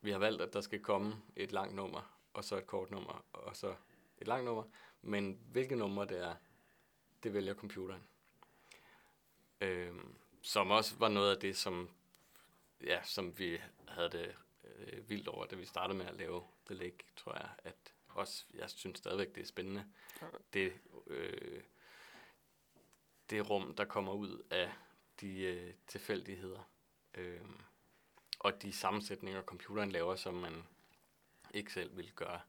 vi 0.00 0.10
har 0.10 0.18
valgt, 0.18 0.42
at 0.42 0.52
der 0.52 0.60
skal 0.60 0.82
komme 0.82 1.22
et 1.36 1.52
langt 1.52 1.74
nummer, 1.74 2.18
og 2.32 2.44
så 2.44 2.56
et 2.56 2.66
kort 2.66 2.90
nummer, 2.90 3.24
og 3.32 3.56
så 3.56 3.74
et 4.18 4.26
langt 4.26 4.44
nummer, 4.44 4.64
men 5.02 5.38
hvilket 5.52 5.78
nummer 5.78 6.04
det 6.04 6.18
er, 6.18 6.34
det 7.22 7.34
vælger 7.34 7.54
computeren. 7.54 8.02
Øhm, 9.60 10.14
som 10.42 10.70
også 10.70 10.96
var 10.96 11.08
noget 11.08 11.34
af 11.34 11.40
det, 11.40 11.56
som, 11.56 11.90
ja, 12.84 13.02
som 13.04 13.38
vi 13.38 13.60
havde 13.88 14.10
det 14.10 14.34
øh, 14.64 15.10
vildt 15.10 15.28
over, 15.28 15.46
da 15.46 15.56
vi 15.56 15.64
startede 15.64 15.98
med 15.98 16.06
at 16.06 16.16
lave 16.16 16.44
The 16.66 16.74
Lake, 16.74 16.98
tror 17.16 17.34
jeg, 17.34 17.50
at 17.58 17.94
også, 18.08 18.44
jeg 18.54 18.70
synes 18.70 18.98
stadigvæk, 18.98 19.34
det 19.34 19.40
er 19.40 19.46
spændende. 19.46 19.84
Det, 20.52 20.72
øh, 21.06 21.62
det 23.30 23.50
rum, 23.50 23.74
der 23.74 23.84
kommer 23.84 24.12
ud 24.12 24.42
af 24.50 24.72
de 25.20 25.40
øh, 25.40 25.74
tilfældigheder. 25.86 26.70
Øh, 27.14 27.40
og 28.38 28.62
de 28.62 28.72
sammensætninger, 28.72 29.42
computeren 29.42 29.92
laver, 29.92 30.16
som 30.16 30.34
man 30.34 30.62
ikke 31.54 31.72
selv 31.72 31.96
ville 31.96 32.10
gøre 32.10 32.40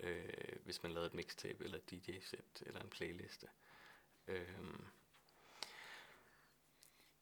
øh, 0.00 0.56
hvis 0.64 0.82
man 0.82 0.92
lavede 0.92 1.06
et 1.06 1.14
mixtape 1.14 1.64
eller 1.64 1.78
et 1.78 1.90
DJ-sæt 1.90 2.62
eller 2.66 2.80
en 2.80 2.90
playliste. 2.90 3.46
Øh, 4.26 4.48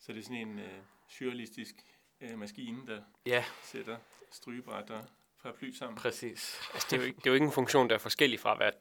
så 0.07 0.13
det 0.13 0.19
er 0.19 0.23
sådan 0.23 0.37
en 0.37 0.59
øh, 0.59 0.83
surrealistisk 1.09 1.75
øh, 2.21 2.39
maskine, 2.39 2.87
der 2.87 3.03
ja. 3.27 3.45
sætter 3.63 3.97
strygebræt 4.31 4.91
og 4.91 5.05
paraply 5.43 5.71
sammen. 5.71 5.97
Præcis. 5.97 6.61
altså, 6.75 6.89
det, 6.91 6.97
er 6.97 7.01
jo 7.01 7.07
ikke, 7.07 7.17
det 7.17 7.27
er 7.27 7.31
jo 7.31 7.35
ikke 7.35 7.47
en 7.47 7.53
funktion, 7.53 7.89
der 7.89 7.95
er 7.95 7.99
forskellig 7.99 8.41
fra, 8.41 8.55
hvad 8.55 8.73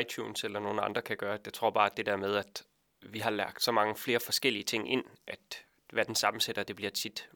iTunes 0.00 0.44
eller 0.44 0.60
nogen 0.60 0.78
andre 0.78 1.02
kan 1.02 1.16
gøre. 1.16 1.38
Det 1.44 1.54
tror 1.54 1.70
bare, 1.70 1.90
at 1.90 1.96
det 1.96 2.06
der 2.06 2.16
med, 2.16 2.36
at 2.36 2.62
vi 3.02 3.18
har 3.18 3.30
lagt 3.30 3.62
så 3.62 3.72
mange 3.72 3.96
flere 3.96 4.20
forskellige 4.20 4.64
ting 4.64 4.92
ind, 4.92 5.04
at 5.26 5.64
hvad 5.92 6.04
den 6.04 6.14
sammensætter, 6.14 6.62
det 6.62 6.76
bliver 6.76 6.90
tit 6.90 7.30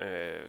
øh, 0.00 0.48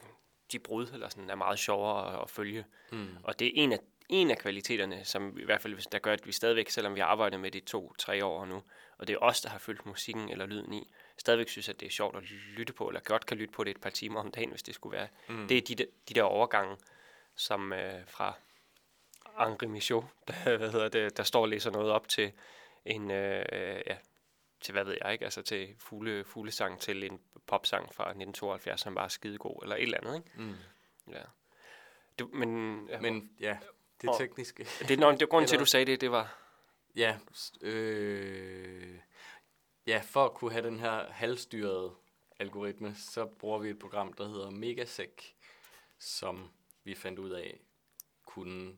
de 0.52 0.60
brud, 0.60 0.88
eller 0.94 1.10
sådan, 1.10 1.30
er 1.30 1.36
meget 1.36 1.60
sjovere 1.60 2.14
at, 2.14 2.22
at 2.22 2.30
følge. 2.30 2.66
Mm. 2.92 3.18
Og 3.24 3.40
det 3.40 3.48
er 3.48 3.52
en 3.56 3.72
af 3.72 3.80
en 4.10 4.32
af 4.32 4.38
kvaliteterne, 4.38 5.06
som 5.06 5.38
i 5.40 5.46
hvert 5.46 5.62
fald 5.62 5.92
der 5.92 6.00
gør, 6.00 6.14
at 6.14 6.28
vi 6.28 6.32
stadigvæk, 6.32 6.70
selvom 6.70 6.96
vi 6.96 7.00
har 7.00 7.08
arbejdet 7.08 7.40
med 7.40 7.52
det 7.52 7.62
i 7.62 7.66
to-tre 7.66 8.26
år 8.26 8.46
nu, 8.46 8.64
og 8.98 9.08
det 9.08 9.14
er 9.14 9.18
os, 9.18 9.42
der 9.42 9.50
har 9.50 9.58
følt 9.58 9.86
musikken 9.86 10.30
eller 10.30 10.46
lyden 10.46 10.74
i, 10.74 10.92
stadigvæk 11.18 11.50
synes, 11.50 11.70
at 11.70 11.80
det 11.80 11.86
er 11.86 11.90
sjovt 11.90 12.18
at 12.18 12.24
lytte 12.58 12.74
på, 12.74 12.88
eller 12.88 13.02
godt 13.02 13.26
kan 13.26 13.38
lytte 13.38 13.54
på 13.54 13.64
det 13.64 13.72
et 13.72 13.82
par 13.82 13.90
timer 13.90 14.20
om 14.20 14.32
dagen, 14.32 14.50
hvis 14.50 14.64
det 14.64 14.76
skulle 14.76 14.98
være. 14.98 15.08
Mm. 15.30 15.48
Det 15.48 15.58
er 15.58 15.62
de, 15.62 15.76
de 16.10 16.14
der 16.14 16.24
overgange, 16.24 16.78
som 17.36 17.74
øh, 17.74 18.08
fra 18.08 18.34
Henri 19.40 19.68
Michaud, 19.68 20.04
der, 20.28 20.58
hvad 20.58 20.72
hedder 20.72 20.90
det, 20.90 21.18
der 21.18 21.24
står 21.24 21.42
og 21.42 21.50
læser 21.50 21.72
noget 21.72 21.92
op 21.92 22.08
til 22.08 22.32
en, 22.86 23.12
øh, 23.12 23.46
ja, 23.88 23.98
til 24.62 24.72
hvad 24.72 24.84
ved 24.84 24.98
jeg 25.04 25.14
ikke, 25.14 25.26
altså 25.26 25.42
til 25.42 25.76
fugle, 25.80 26.24
fuglesang 26.24 26.80
til 26.80 27.04
en 27.04 27.20
popsang 27.48 27.94
fra 27.94 28.04
1972, 28.04 28.82
som 28.82 28.98
er 28.98 29.08
skidegod, 29.08 29.60
eller 29.64 29.76
et 29.76 29.84
eller 29.84 29.98
andet, 29.98 30.16
ikke? 30.16 30.30
Mm. 30.36 30.56
Ja. 31.12 31.22
Du, 32.20 32.30
men, 32.34 32.80
ja, 32.90 33.00
men 33.00 33.30
ja, 33.40 33.58
det 34.02 34.10
og 34.10 34.18
tekniske. 34.18 34.68
Det, 34.88 35.00
når, 35.00 35.12
det 35.12 35.30
grunden 35.30 35.48
til, 35.48 35.56
at 35.60 35.60
du 35.60 35.66
sagde 35.66 35.86
det, 35.86 36.02
det 36.02 36.12
var... 36.12 36.42
Ja, 36.96 37.18
øh, 37.62 39.00
ja, 39.88 40.02
for 40.06 40.26
at 40.26 40.34
kunne 40.34 40.52
have 40.52 40.66
den 40.66 40.80
her 40.80 41.12
halvstyrede 41.12 41.96
algoritme, 42.40 42.96
så 42.96 43.26
bruger 43.26 43.60
vi 43.60 43.70
et 43.70 43.80
program, 43.80 44.14
der 44.14 44.28
hedder 44.28 44.50
Megasec, 44.50 45.34
som 46.00 46.50
vi 46.84 46.96
fandt 46.96 47.20
ud 47.20 47.30
af 47.30 47.60
kunne 48.26 48.78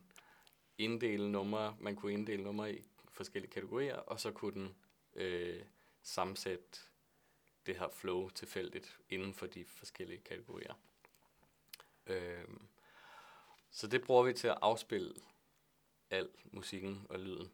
inddele 0.78 1.32
numre, 1.32 1.76
man 1.80 1.96
kunne 1.96 2.12
inddele 2.12 2.42
numre 2.42 2.74
i 2.74 2.84
forskellige 3.10 3.52
kategorier, 3.52 3.96
og 3.96 4.20
så 4.20 4.30
kunne 4.30 4.54
den 4.54 4.74
øh, 5.14 5.64
sammensætte 6.02 6.78
det 7.66 7.78
her 7.78 7.88
flow 7.88 8.28
tilfældigt 8.28 8.98
inden 9.08 9.34
for 9.34 9.46
de 9.46 9.64
forskellige 9.64 10.20
kategorier. 10.20 10.74
Øh, 12.06 12.44
så 13.70 13.86
det 13.86 14.02
bruger 14.02 14.22
vi 14.22 14.32
til 14.32 14.48
at 14.48 14.58
afspille 14.62 15.14
al 16.10 16.28
musikken 16.52 17.06
og 17.10 17.18
lyden. 17.18 17.52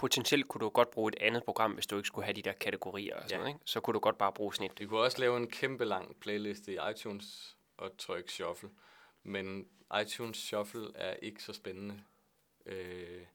Potentielt 0.00 0.48
kunne 0.48 0.60
du 0.60 0.68
godt 0.68 0.90
bruge 0.90 1.12
et 1.12 1.18
andet 1.20 1.44
program, 1.44 1.72
hvis 1.72 1.86
du 1.86 1.96
ikke 1.96 2.06
skulle 2.06 2.24
have 2.24 2.34
de 2.34 2.42
der 2.42 2.52
kategorier 2.52 3.16
og 3.16 3.22
sådan 3.22 3.32
ja. 3.32 3.36
noget, 3.36 3.54
ikke? 3.54 3.60
Så 3.64 3.80
kunne 3.80 3.94
du 3.94 3.98
godt 3.98 4.18
bare 4.18 4.32
bruge 4.32 4.54
snit. 4.54 4.78
Du 4.78 4.88
kunne 4.88 5.00
også 5.00 5.20
lave 5.20 5.36
en 5.36 5.50
kæmpe 5.50 5.84
lang 5.84 6.16
playliste 6.20 6.72
i 6.72 6.78
iTunes 6.90 7.56
og 7.76 7.98
trykke 7.98 8.32
shuffle. 8.32 8.70
Men 9.22 9.68
iTunes 10.02 10.38
Shuffle 10.38 10.88
er 10.94 11.14
ikke 11.14 11.42
så 11.42 11.52
spændende. 11.52 12.02
Øh, 12.66 13.26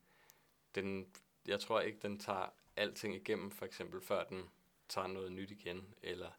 den, 0.75 1.15
jeg 1.47 1.59
tror 1.59 1.81
ikke, 1.81 1.99
den 2.01 2.19
tager 2.19 2.53
alting 2.75 3.15
igennem, 3.15 3.51
for 3.51 3.65
eksempel 3.65 4.01
før 4.01 4.23
den 4.23 4.49
tager 4.89 5.07
noget 5.07 5.31
nyt 5.31 5.51
igen. 5.51 5.93
Eller, 6.03 6.29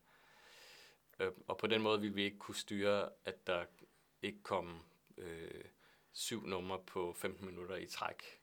øh, 1.21 1.33
og 1.47 1.59
på 1.59 1.67
den 1.67 1.83
måde 1.83 2.01
vil 2.01 2.17
vi 2.17 2.25
ikke 2.25 2.39
kunne 2.39 2.55
styre, 2.55 3.09
at 3.25 3.47
der 3.47 3.65
ikke 4.23 4.43
kommer 4.43 4.79
øh, 5.17 5.65
syv 6.13 6.47
numre 6.47 6.79
på 6.87 7.13
15 7.13 7.47
minutter 7.47 7.77
i 7.77 7.87
træk. 7.87 8.41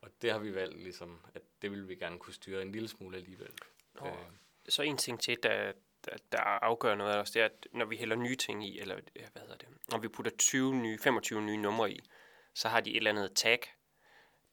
Og 0.00 0.10
det 0.22 0.32
har 0.32 0.38
vi 0.38 0.54
valgt 0.54 0.82
ligesom, 0.82 1.20
at 1.34 1.42
det 1.62 1.70
vil 1.70 1.88
vi 1.88 1.94
gerne 1.94 2.18
kunne 2.18 2.34
styre 2.34 2.62
en 2.62 2.72
lille 2.72 2.88
smule 2.88 3.16
alligevel. 3.16 3.52
Øh. 4.06 4.12
Så 4.68 4.82
en 4.82 4.96
ting 4.96 5.20
til, 5.20 5.38
der, 5.42 5.72
der, 6.04 6.16
der 6.32 6.38
afgør 6.38 6.94
noget 6.94 7.12
af 7.12 7.18
os, 7.18 7.30
det 7.30 7.42
er, 7.42 7.46
at 7.46 7.66
når 7.72 7.84
vi 7.84 7.96
hælder 7.96 8.16
nye 8.16 8.36
ting 8.36 8.68
i, 8.68 8.78
eller 8.78 8.94
hvad 9.32 9.42
hedder 9.42 9.56
det, 9.56 9.68
når 9.90 9.98
vi 9.98 10.08
putter 10.08 10.32
20 10.38 10.74
nye, 10.74 10.98
25 10.98 11.42
nye 11.42 11.56
numre 11.56 11.92
i, 11.92 12.00
så 12.54 12.68
har 12.68 12.80
de 12.80 12.90
et 12.90 12.96
eller 12.96 13.10
andet 13.10 13.34
tag, 13.34 13.60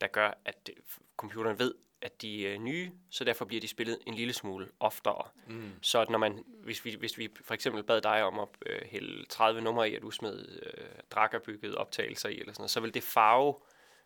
der 0.01 0.07
gør, 0.07 0.31
at 0.45 0.69
computeren 1.17 1.59
ved, 1.59 1.73
at 2.01 2.21
de 2.21 2.47
er 2.47 2.59
nye, 2.59 2.91
så 3.09 3.23
derfor 3.23 3.45
bliver 3.45 3.61
de 3.61 3.67
spillet 3.67 3.99
en 4.07 4.13
lille 4.13 4.33
smule 4.33 4.69
oftere. 4.79 5.29
Mm. 5.47 5.71
Så 5.81 5.99
at 5.99 6.09
når 6.09 6.17
man, 6.17 6.43
hvis 6.63 6.85
vi, 6.85 6.95
hvis 6.99 7.17
vi 7.17 7.29
for 7.41 7.53
eksempel 7.53 7.83
bad 7.83 8.01
dig 8.01 8.23
om 8.23 8.39
at 8.39 8.47
øh, 8.65 8.81
hælde 8.85 9.25
30 9.25 9.61
numre 9.61 9.89
i, 9.89 9.95
at 9.95 10.01
du 10.01 10.11
smed 10.11 10.61
øh, 10.63 10.99
drakkerbygget 11.11 11.75
optagelser 11.75 12.29
i, 12.29 12.39
eller 12.39 12.53
sådan 12.53 12.61
noget, 12.61 12.71
så 12.71 12.79
vil 12.79 12.93
det 12.93 13.03
farve 13.03 13.55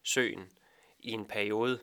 søen 0.03 0.51
i 0.99 1.11
en 1.11 1.25
periode, 1.25 1.79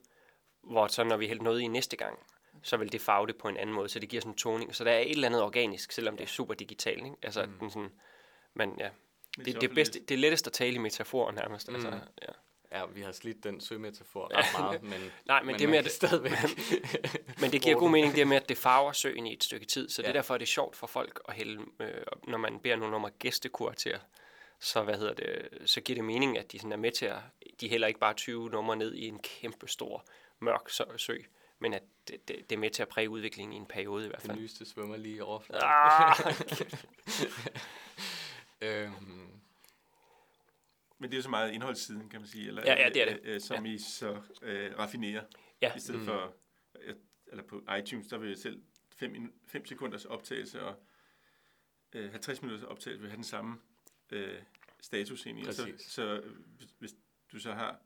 hvor 0.62 0.86
så 0.86 1.04
når 1.04 1.16
vi 1.16 1.26
hældte 1.26 1.44
noget 1.44 1.60
i 1.60 1.66
næste 1.66 1.96
gang, 1.96 2.18
så 2.62 2.76
vil 2.76 2.92
det 2.92 3.00
farve 3.00 3.26
det 3.26 3.36
på 3.36 3.48
en 3.48 3.56
anden 3.56 3.74
måde, 3.74 3.88
så 3.88 3.98
det 3.98 4.08
giver 4.08 4.20
sådan 4.20 4.32
en 4.32 4.36
toning. 4.36 4.74
Så 4.74 4.84
der 4.84 4.90
er 4.90 4.98
et 4.98 5.10
eller 5.10 5.28
andet 5.28 5.42
organisk, 5.42 5.92
selvom 5.92 6.16
det 6.16 6.24
er 6.24 6.28
super 6.28 6.54
digitalt. 6.54 7.04
Ikke? 7.04 7.16
Altså, 7.22 7.46
mm. 7.46 7.52
den 7.60 7.70
sådan, 7.70 7.90
men 8.54 8.74
ja, 8.78 8.88
det, 9.36 9.46
det, 9.46 9.70
er 9.70 9.74
bedste, 9.74 10.00
det 10.00 10.14
er 10.14 10.18
lettest 10.18 10.46
at 10.46 10.52
tale 10.52 10.74
i 10.74 10.78
metaforer 10.78 11.32
nærmest. 11.32 11.68
Mm. 11.68 11.74
Altså, 11.74 11.90
ja. 12.22 12.32
Ja, 12.72 12.84
vi 12.86 13.00
har 13.00 13.12
slidt 13.12 13.44
den 13.44 13.60
sømetafor 13.60 14.38
ret 14.38 14.46
meget, 14.60 14.82
men, 14.82 15.12
Nej, 15.26 15.40
men, 15.40 15.46
men 15.46 15.54
det 15.58 15.64
er 15.64 15.68
mere 15.68 15.82
det, 15.82 15.90
stadigvæk. 15.90 16.32
men 17.40 17.52
det 17.52 17.62
giver 17.62 17.78
god 17.78 17.90
mening, 17.90 18.14
det 18.14 18.28
med, 18.28 18.36
at 18.36 18.48
det 18.48 18.58
farver 18.58 18.92
søen 18.92 19.26
i 19.26 19.32
et 19.32 19.44
stykke 19.44 19.66
tid, 19.66 19.88
så 19.88 20.02
ja. 20.02 20.06
det 20.06 20.08
er 20.08 20.18
derfor, 20.18 20.34
at 20.34 20.40
det 20.40 20.46
er 20.46 20.50
sjovt 20.50 20.76
for 20.76 20.86
folk 20.86 21.20
at 21.28 21.34
hælde, 21.34 21.62
øh, 21.80 22.02
når 22.28 22.38
man 22.38 22.58
beder 22.58 22.76
nogen 22.76 22.94
om 22.94 23.04
at 23.04 23.18
gæstekur 23.18 23.72
til 23.72 23.90
at, 23.90 24.00
så, 24.61 24.82
hvad 24.82 24.98
hedder 24.98 25.14
det, 25.14 25.48
så 25.70 25.80
giver 25.80 25.94
det 25.94 26.04
mening, 26.04 26.38
at 26.38 26.52
de 26.52 26.59
sådan 26.59 26.72
er 26.72 26.76
med 26.76 26.92
til 26.92 27.07
at, 27.07 27.18
de 27.61 27.68
hælder 27.68 27.88
ikke 27.88 28.00
bare 28.00 28.14
20 28.14 28.50
numre 28.50 28.76
ned 28.76 28.94
i 28.94 29.07
en 29.07 29.18
kæmpe 29.18 29.68
stor 29.68 30.04
mørk 30.40 30.70
sø, 31.00 31.16
men 31.59 31.74
at 31.74 31.82
det, 32.09 32.28
det, 32.28 32.50
det 32.50 32.57
er 32.57 32.61
med 32.61 32.70
til 32.70 32.82
at 32.82 32.88
præge 32.88 33.11
udviklingen 33.11 33.52
i 33.52 33.57
en 33.57 33.66
periode 33.66 34.04
i 34.04 34.09
hvert 34.09 34.20
fald. 34.22 34.32
Det 34.32 34.40
nyeste 34.42 34.64
svømmer 34.66 34.96
lige 34.96 35.16
i 35.16 35.20
overfladen. 35.20 35.62
Ah! 35.66 36.16
øhm, 38.61 39.28
Men 40.98 41.11
det 41.11 41.14
er 41.14 41.18
jo 41.18 41.22
så 41.22 41.28
meget 41.30 41.52
indholdssiden, 41.52 42.09
kan 42.09 42.20
man 42.20 42.28
sige, 42.28 42.48
eller, 42.48 42.62
Ja, 42.66 42.82
ja, 42.82 42.88
det 42.88 43.02
er 43.02 43.12
det. 43.12 43.20
Øh, 43.22 43.34
øh, 43.34 43.40
som 43.40 43.66
Ja. 43.66 43.72
I 43.72 43.78
så 43.78 44.20
øh, 44.42 44.78
raffinerer. 44.78 45.24
Ja. 45.62 45.74
I 45.76 45.80
stedet 45.80 46.00
Mm. 46.00 46.07
for, 46.07 46.34
øh, 46.80 46.94
eller 47.26 47.44
på 47.44 47.62
iTunes, 47.78 48.07
der 48.07 48.18
vil 48.18 48.28
jeg 48.28 48.38
selv 48.38 48.62
5 49.46 49.66
sekunders 49.66 50.04
optagelse 50.04 50.62
og 50.62 50.74
øh, 51.92 52.11
50 52.11 52.42
minutters 52.42 52.64
optagelse 52.68 53.00
vil 53.00 53.11
have 53.11 53.16
den 53.16 53.24
samme 53.24 53.59
øh, 54.12 54.42
status 54.80 55.26
egentlig. 55.26 55.48
Og 55.48 55.54
Så, 55.54 55.62
så 55.78 56.20
hvis- 56.59 56.74
hvis 56.78 56.94
du 57.32 57.38
så 57.40 57.52
har 57.52 57.80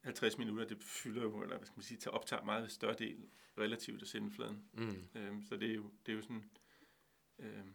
50 0.00 0.38
minutter, 0.38 0.64
det 0.64 0.82
fylder 0.82 1.22
jo, 1.22 1.42
eller 1.42 1.56
hvad 1.56 1.66
skal 1.66 1.76
man 1.78 1.82
sige, 1.84 1.98
tager 1.98 2.14
optager 2.14 2.44
meget 2.44 2.72
større 2.72 2.94
del 2.94 3.30
relativt 3.58 4.02
af 4.02 4.08
sendefladen. 4.08 4.68
mm, 4.72 5.08
Øhm, 5.14 5.42
så 5.46 5.56
det 5.56 5.70
er 5.70 5.74
jo, 5.74 5.90
det 6.06 6.12
er 6.12 6.16
jo 6.16 6.22
sådan, 6.22 6.50
øhm, 7.38 7.74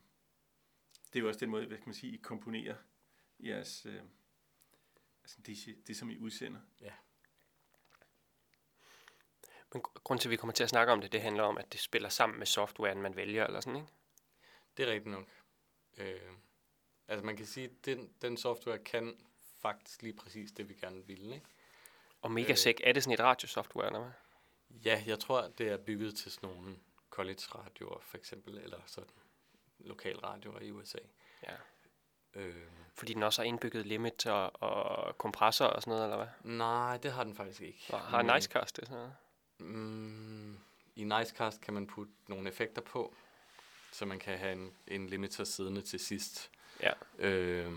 det 1.14 1.16
er 1.16 1.20
jo 1.20 1.28
også 1.28 1.40
den 1.40 1.50
måde, 1.50 1.66
hvad 1.68 1.78
kan 1.78 1.88
man 1.88 1.94
sige, 1.96 2.14
I 2.14 2.18
komponerer 2.18 2.76
jeres, 3.40 3.86
øh, 3.86 4.02
altså 5.24 5.42
det, 5.46 5.88
det, 5.88 5.98
som 5.98 6.10
I 6.10 6.18
udsender. 6.18 6.60
Men 9.74 9.82
gr- 9.88 10.02
grunden 10.04 10.22
til, 10.22 10.28
at 10.30 10.32
vi 10.32 10.36
kommer 10.36 10.54
til 10.54 10.64
at 10.64 10.70
snakke 10.70 10.94
om 10.94 11.02
det, 11.02 11.12
det 11.12 11.22
handler 11.22 11.44
om, 11.44 11.58
at 11.58 11.72
det 11.74 11.80
spiller 11.80 12.10
sammen 12.10 12.38
med 12.40 12.46
softwaren, 12.48 13.02
man 13.02 13.16
vælger, 13.16 13.48
eller 13.48 13.60
sådan, 13.60 13.76
ikke? 13.76 13.88
det 14.78 14.88
er 14.88 14.92
rigtigt 14.94 15.12
nok. 15.12 15.30
Øh, 15.98 16.32
altså 17.08 17.26
man 17.26 17.38
kan 17.38 17.46
sige, 17.46 17.66
at 17.66 17.86
den, 17.86 18.10
den 18.22 18.38
software 18.38 18.78
kan 18.78 19.18
faktisk 19.60 20.02
lige 20.02 20.14
præcis 20.14 20.52
det, 20.52 20.70
vi 20.70 20.74
gerne 20.74 21.08
ville. 21.08 21.36
Ikke? 21.36 21.46
Og 22.22 22.32
Megasec, 22.32 22.78
er 22.84 22.94
det 22.94 23.04
sådan 23.04 23.14
et 23.14 23.20
radiosoftware, 23.20 23.88
eller 23.88 24.00
hvad? 24.00 24.12
Ja, 24.86 25.04
jeg 25.06 25.20
tror, 25.20 25.52
det 25.58 25.68
er 25.68 25.78
bygget 25.78 26.16
til 26.16 26.32
sådan 26.32 26.50
nogle 26.50 26.78
college-radioer, 27.10 28.00
for 28.02 28.18
eksempel, 28.18 28.58
eller 28.58 28.80
sådan 28.86 29.10
lokalradioer 29.80 30.60
i 30.60 30.72
USA. 30.72 30.98
Ja. 31.44 31.54
Øh, 32.34 32.56
Fordi 32.94 33.14
den 33.14 33.24
også 33.24 33.42
har 33.42 33.48
indbygget 33.48 33.86
limit 33.86 34.26
og, 34.26 34.64
og 34.64 35.18
kompressor 35.18 35.66
og 35.66 35.82
sådan 35.82 35.92
noget, 35.92 36.04
eller 36.04 36.18
hvad? 36.18 36.52
nej, 36.58 36.98
det 36.98 37.12
har 37.12 37.24
den 37.24 37.36
faktisk 37.36 37.62
ikke. 37.62 37.86
Og 37.90 38.00
har 38.00 38.24
Men, 38.24 38.36
Nicecast 38.36 38.76
det 38.76 38.88
sådan 38.88 38.98
noget? 38.98 39.16
Mm, 39.60 40.58
I 40.96 41.04
Nicecast 41.04 41.62
kan 41.62 41.74
man 41.74 41.88
putte 41.88 42.14
nogle 42.28 42.50
effekter 42.50 42.82
på, 42.82 43.16
så 43.92 44.06
man 44.06 44.20
kan 44.20 44.38
have 44.38 44.52
en, 44.52 44.78
en 44.88 45.08
limiter 45.08 45.44
siddende 45.44 45.82
til 45.82 46.00
sidst. 46.00 46.52
Ja. 46.82 46.92
Øh, 47.20 47.72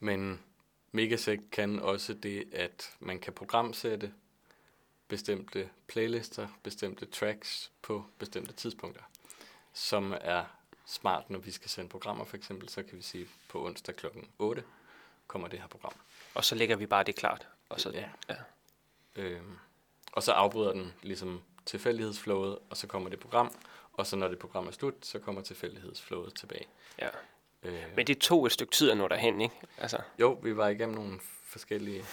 men 0.00 0.40
Megasec 0.92 1.40
kan 1.52 1.78
også 1.80 2.14
det, 2.14 2.54
at 2.54 2.96
man 3.00 3.18
kan 3.18 3.32
programsætte 3.32 4.12
bestemte 5.08 5.70
playlister, 5.86 6.48
bestemte 6.62 7.06
tracks 7.06 7.70
på 7.82 8.04
bestemte 8.18 8.52
tidspunkter, 8.52 9.02
som 9.72 10.14
er 10.20 10.44
smart, 10.86 11.30
når 11.30 11.38
vi 11.38 11.50
skal 11.50 11.70
sende 11.70 11.88
programmer 11.88 12.24
for 12.24 12.36
eksempel, 12.36 12.68
så 12.68 12.82
kan 12.82 12.98
vi 12.98 13.02
sige, 13.02 13.28
på 13.48 13.66
onsdag 13.66 13.96
klokken 13.96 14.28
8 14.38 14.64
kommer 15.26 15.48
det 15.48 15.60
her 15.60 15.66
program. 15.66 15.92
Og 16.34 16.44
så 16.44 16.54
lægger 16.54 16.76
vi 16.76 16.86
bare 16.86 17.04
det 17.04 17.16
klart. 17.16 17.48
Og 17.68 17.80
så, 17.80 17.90
Ja. 17.90 18.08
ja. 18.28 18.34
Øhm, 19.16 19.58
og 20.12 20.22
så 20.22 20.32
afbryder 20.32 20.72
den 20.72 20.92
ligesom 21.02 21.42
tilfældighedsflowet, 21.66 22.58
og 22.70 22.76
så 22.76 22.86
kommer 22.86 23.10
det 23.10 23.20
program, 23.20 23.54
og 23.98 24.06
så 24.06 24.16
når 24.16 24.28
det 24.28 24.38
program 24.38 24.66
er 24.66 24.70
slut, 24.70 24.94
så 25.02 25.18
kommer 25.18 25.42
tilfældighedsflowet 25.42 26.34
tilbage. 26.34 26.66
ja. 26.98 27.08
Øh, 27.62 27.82
Men 27.96 28.06
det 28.06 28.18
tog 28.18 28.46
et 28.46 28.52
stykke 28.52 28.72
tid 28.72 28.90
at 28.90 28.96
nå 28.96 29.08
derhen, 29.08 29.40
ikke? 29.40 29.54
Altså, 29.78 29.98
jo, 30.20 30.32
vi 30.42 30.56
var 30.56 30.68
igennem 30.68 30.94
nogle 30.94 31.20
forskellige 31.42 32.04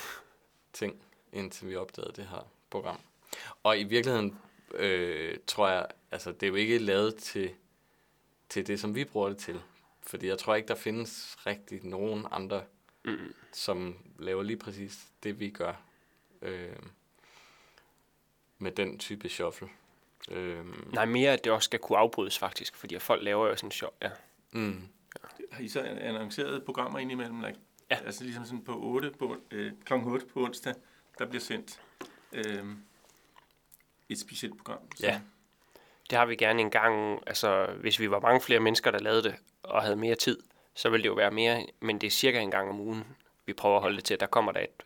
ting, 0.73 1.01
indtil 1.33 1.67
vi 1.67 1.75
opdagede 1.75 2.13
det 2.15 2.27
her 2.27 2.47
program. 2.69 2.99
Og 3.63 3.79
i 3.79 3.83
virkeligheden 3.83 4.39
øh, 4.73 5.37
tror 5.47 5.69
jeg, 5.69 5.87
altså 6.11 6.31
det 6.31 6.43
er 6.43 6.47
jo 6.47 6.55
ikke 6.55 6.77
lavet 6.77 7.15
til, 7.15 7.53
til 8.49 8.67
det, 8.67 8.79
som 8.79 8.95
vi 8.95 9.05
bruger 9.05 9.29
det 9.29 9.37
til. 9.37 9.61
Fordi 10.01 10.27
jeg 10.27 10.37
tror 10.39 10.55
ikke, 10.55 10.67
der 10.67 10.75
findes 10.75 11.35
rigtig 11.45 11.83
nogen 11.83 12.25
andre, 12.31 12.63
mm, 13.05 13.33
som 13.53 13.95
laver 14.19 14.43
lige 14.43 14.57
præcis 14.57 14.99
det, 15.23 15.39
vi 15.39 15.49
gør 15.49 15.73
øh, 16.41 16.75
med 18.57 18.71
den 18.71 18.99
type 18.99 19.29
shuffle. 19.29 19.69
Øh, 20.31 20.65
nej, 20.93 21.05
mere 21.05 21.31
at 21.31 21.43
det 21.43 21.51
også 21.51 21.65
skal 21.65 21.79
kunne 21.79 21.97
afbrydes 21.97 22.39
faktisk, 22.39 22.75
fordi 22.75 22.95
at 22.95 23.01
folk 23.01 23.23
laver 23.23 23.47
jo 23.47 23.55
sådan 23.55 23.71
sjov. 23.71 23.93
Ja. 24.01 24.09
mm, 24.51 24.87
Har 25.51 25.63
I 25.63 25.67
så 25.67 25.81
annonceret 25.81 26.63
programmer 26.65 26.99
indimellem? 26.99 27.39
Like, 27.41 27.59
Ja. 27.91 27.97
Altså 28.05 28.23
ligesom 28.23 28.45
sådan 28.45 28.63
på 28.63 28.79
8 28.81 29.11
på, 29.11 29.35
øh, 29.51 29.71
klokken 29.85 30.11
8 30.11 30.25
på 30.25 30.43
onsdag, 30.43 30.73
der 31.19 31.25
bliver 31.25 31.41
sendt 31.41 31.79
øh, 32.33 32.63
et 34.09 34.19
specielt 34.19 34.57
program. 34.57 34.79
Så, 34.95 35.05
Ja. 35.07 35.21
Det 36.09 36.17
har 36.17 36.25
vi 36.25 36.35
gerne 36.35 36.61
en 36.61 36.71
gang, 36.71 37.23
altså 37.27 37.65
hvis 37.79 37.99
vi 37.99 38.11
var 38.11 38.19
mange 38.19 38.41
flere 38.41 38.59
mennesker, 38.59 38.91
der 38.91 38.99
lavede 38.99 39.23
det, 39.23 39.35
og 39.63 39.81
havde 39.81 39.95
mere 39.95 40.15
tid, 40.15 40.39
så 40.73 40.89
ville 40.89 41.03
det 41.03 41.09
jo 41.09 41.13
være 41.13 41.31
mere, 41.31 41.65
men 41.79 42.01
det 42.01 42.07
er 42.07 42.11
cirka 42.11 42.39
en 42.39 42.51
gang 42.51 42.69
om 42.69 42.79
ugen, 42.79 43.03
vi 43.45 43.53
prøver 43.53 43.75
at 43.75 43.81
holde 43.81 43.95
det 43.95 44.03
til. 44.03 44.19
Der 44.19 44.25
kommer 44.25 44.51
der 44.51 44.59
et, 44.59 44.83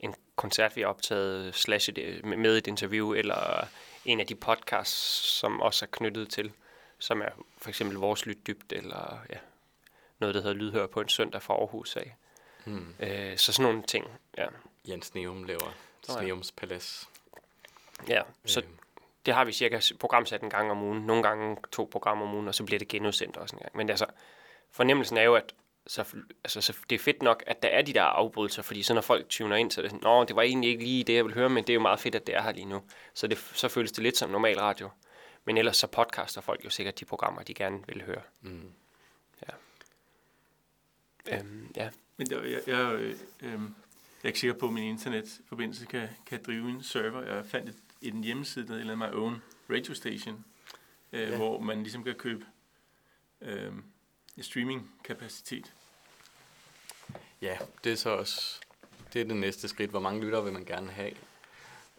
en 0.00 0.14
koncert, 0.36 0.76
vi 0.76 0.80
har 0.80 0.88
optaget, 0.88 1.54
slash 1.54 1.90
et, 1.90 2.24
med 2.24 2.56
et 2.58 2.66
interview, 2.66 3.12
eller 3.14 3.66
en 4.04 4.20
af 4.20 4.26
de 4.26 4.34
podcasts, 4.34 5.38
som 5.38 5.60
også 5.60 5.84
er 5.84 5.88
knyttet 5.92 6.30
til, 6.30 6.52
som 6.98 7.20
er 7.22 7.28
for 7.58 7.68
eksempel 7.68 7.96
Vores 7.96 8.26
Lytdybt, 8.26 8.72
eller 8.72 9.18
ja, 9.30 9.38
noget, 10.18 10.34
der 10.34 10.40
hedder 10.40 10.56
Lydhør 10.56 10.86
på 10.86 11.00
en 11.00 11.08
søndag 11.08 11.42
fra 11.42 11.54
Aarhus 11.54 11.96
af. 11.96 12.16
mm. 12.64 12.94
Øh, 13.00 13.38
så 13.38 13.52
sådan 13.52 13.70
nogle 13.70 13.82
ting, 13.86 14.06
ja. 14.38 14.46
Jens 14.88 15.14
Neum 15.14 15.44
laver. 15.44 15.74
Sneums 16.02 16.52
Palads. 16.52 17.08
ja 18.08 18.22
så 18.46 18.60
Øh, 18.60 18.66
det 19.26 19.34
har 19.34 19.44
vi 19.44 19.52
cirka 19.52 19.80
programsat 20.00 20.42
en 20.42 20.50
gang 20.50 20.70
om 20.70 20.82
ugen. 20.82 21.06
Nogle 21.06 21.22
gange 21.22 21.56
to 21.72 21.88
programmer 21.92 22.26
om 22.26 22.34
ugen, 22.34 22.48
og 22.48 22.54
så 22.54 22.64
bliver 22.64 22.78
det 22.78 22.88
genudsendt 22.88 23.36
også 23.36 23.56
en 23.56 23.62
gang. 23.62 23.76
Men 23.76 23.90
altså, 23.90 24.06
fornemmelsen 24.70 25.16
er 25.16 25.22
jo, 25.22 25.34
at 25.34 25.54
så, 25.90 26.04
altså, 26.44 26.60
så 26.60 26.76
det 26.90 26.94
er 26.94 26.98
fedt 26.98 27.22
nok, 27.22 27.42
at 27.46 27.62
der 27.62 27.68
er 27.68 27.82
de 27.82 27.92
der 27.92 28.02
afbrydelser, 28.02 28.62
fordi 28.62 28.82
så 28.82 28.94
når 28.94 29.00
folk 29.00 29.28
tuner 29.28 29.56
ind, 29.56 29.70
så 29.70 29.80
er 29.80 29.82
det 29.82 29.90
sådan, 29.90 30.02
Nå, 30.04 30.24
det 30.24 30.36
var 30.36 30.42
egentlig 30.42 30.70
ikke 30.70 30.84
lige 30.84 31.04
det, 31.04 31.14
jeg 31.14 31.24
ville 31.24 31.34
høre, 31.34 31.48
men 31.48 31.64
det 31.64 31.70
er 31.70 31.74
jo 31.74 31.80
meget 31.80 32.00
fedt, 32.00 32.14
at 32.14 32.26
det 32.26 32.34
er 32.34 32.42
her 32.42 32.52
lige 32.52 32.64
nu. 32.66 32.82
Så, 33.14 33.26
det, 33.26 33.38
så 33.38 33.68
føles 33.68 33.92
det 33.92 34.02
lidt 34.02 34.16
som 34.16 34.30
normal 34.30 34.58
radio. 34.58 34.90
Men 35.44 35.58
ellers 35.58 35.76
så 35.76 35.86
podcaster 35.86 36.40
folk 36.40 36.64
jo 36.64 36.70
sikkert 36.70 37.00
de 37.00 37.04
programmer, 37.04 37.42
de 37.42 37.54
gerne 37.54 37.86
vil 37.86 38.02
høre. 38.02 38.22
mm. 38.40 38.72
Øhm, 41.32 41.72
ja. 41.76 41.88
Men 42.16 42.26
der, 42.30 42.42
jeg, 42.42 42.60
jeg, 42.66 42.92
øh, 42.92 43.10
øh, 43.40 43.50
jeg 43.52 43.58
er 44.22 44.26
ikke 44.26 44.40
sikker 44.40 44.58
på, 44.58 44.66
at 44.66 44.72
min 44.72 44.84
internetforbindelse 44.84 45.86
kan, 45.86 46.08
kan 46.26 46.42
drive 46.46 46.70
en 46.70 46.82
server. 46.82 47.34
Jeg 47.34 47.46
fandt 47.46 47.68
et, 47.68 47.76
en 48.02 48.24
hjemmeside, 48.24 48.68
der 48.68 48.78
hedder 48.78 48.96
My 48.96 49.14
Own 49.14 49.42
Radio 49.70 49.94
Station, 49.94 50.44
øh, 51.12 51.20
Ja. 51.20 51.30
ja. 51.30 51.36
hvor 51.36 51.60
man 51.60 51.82
ligesom 51.82 52.04
kan 52.04 52.14
købe 52.14 52.46
øh, 53.40 53.72
streaming-kapacitet. 54.40 55.72
Ja, 57.42 57.58
det 57.84 57.92
er 57.92 57.96
så 57.96 58.10
også 58.10 58.60
det, 59.12 59.20
er 59.20 59.24
det 59.24 59.36
næste 59.36 59.68
skridt. 59.68 59.90
Hvor 59.90 60.00
mange 60.00 60.20
lyttere 60.20 60.44
vil 60.44 60.52
man 60.52 60.64
gerne 60.64 60.90
have? 60.90 61.12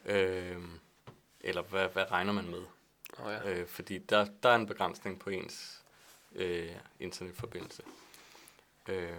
Øh, 0.06 0.62
eller 1.40 1.62
hvad, 1.62 1.90
hvad 1.90 2.12
regner 2.12 2.34
man 2.34 2.50
med? 2.50 2.64
Oh, 3.18 3.32
ja. 3.32 3.50
Øh, 3.50 3.68
fordi 3.68 3.98
der, 3.98 4.28
der 4.44 4.50
er 4.50 4.56
en 4.56 4.68
begrænsning 4.68 5.20
på 5.20 5.30
ens 5.30 5.82
øh, 6.36 6.76
internetforbindelse. 7.00 7.84
Øh, 8.90 9.18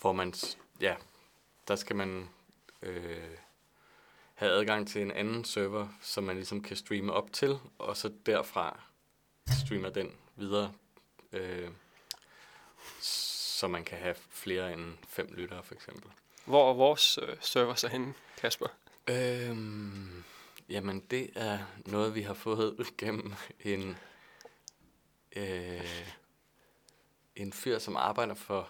hvor 0.00 0.12
man, 0.12 0.34
ja, 0.80 0.96
der 1.68 1.76
skal 1.76 1.96
man 1.96 2.28
øh, 2.82 3.36
have 4.34 4.52
adgang 4.52 4.88
til 4.88 5.02
en 5.02 5.10
anden 5.10 5.44
server, 5.44 5.88
som 6.02 6.24
man 6.24 6.36
ligesom 6.36 6.62
kan 6.62 6.76
streame 6.76 7.12
op 7.12 7.32
til, 7.32 7.58
og 7.78 7.96
så 7.96 8.12
derfra 8.26 8.80
streamer 9.64 9.90
den 9.90 10.12
videre, 10.36 10.72
øh, 11.32 11.70
så 13.60 13.68
man 13.68 13.84
kan 13.84 13.98
have 13.98 14.14
flere 14.30 14.72
end 14.72 14.94
fem 15.08 15.28
lyttere 15.32 15.62
for 15.62 15.74
eksempel. 15.74 16.10
Hvor 16.44 16.70
er 16.70 16.74
vores 16.74 17.18
øh, 17.22 17.36
server 17.40 17.74
så 17.74 17.88
henne, 17.88 18.14
Kasper? 18.40 18.66
Øhm, 19.08 20.24
jamen, 20.68 21.00
det 21.10 21.30
er 21.36 21.58
noget, 21.86 22.14
vi 22.14 22.22
har 22.22 22.34
fået 22.34 22.86
gennem 22.98 23.34
en, 23.64 23.96
øh, 25.36 26.06
en 27.36 27.52
fyr, 27.52 27.78
som 27.78 27.96
arbejder 27.96 28.34
for 28.34 28.68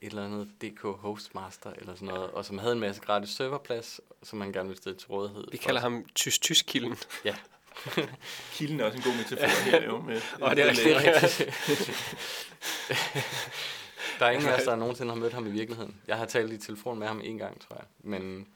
et 0.00 0.06
eller 0.06 0.24
andet 0.24 0.48
DK 0.62 0.80
Hostmaster 0.82 1.72
eller 1.72 1.94
sådan 1.94 2.08
noget, 2.08 2.30
og 2.30 2.44
som 2.44 2.58
havde 2.58 2.72
en 2.72 2.80
masse 2.80 3.02
gratis 3.02 3.30
serverplads, 3.30 4.00
som 4.22 4.38
man 4.38 4.52
gerne 4.52 4.68
ville 4.68 4.80
stille 4.80 4.98
til 4.98 5.08
rådighed. 5.08 5.44
Vi 5.50 5.56
for 5.56 5.64
kalder 5.64 5.80
os. 5.80 5.82
ham 5.82 6.06
Tysk-Tysk-kilden. 6.14 6.96
Ja, 7.24 7.36
Kilden 8.54 8.80
er 8.80 8.84
også 8.84 8.98
en 8.98 9.04
god 9.04 9.16
metafor 9.30 9.70
her, 9.70 9.84
jo. 9.84 10.00
Med, 10.00 10.20
Og 10.40 10.56
det 10.56 10.64
er 10.64 10.68
rigtigt. 10.68 11.50
Der 14.18 14.26
er 14.26 14.30
ingen 14.30 14.48
af 14.50 14.56
os, 14.56 14.62
der 14.64 14.76
nogensinde 14.76 15.12
har 15.12 15.20
mødt 15.20 15.32
ham 15.32 15.46
i 15.46 15.50
virkeligheden. 15.50 16.00
Jeg 16.06 16.18
har 16.18 16.26
talt 16.26 16.52
i 16.52 16.58
telefon 16.58 16.98
med 16.98 17.06
ham 17.06 17.20
en 17.24 17.38
gang, 17.38 17.60
tror 17.60 17.76
jeg. 17.76 17.84
Men 17.98 18.48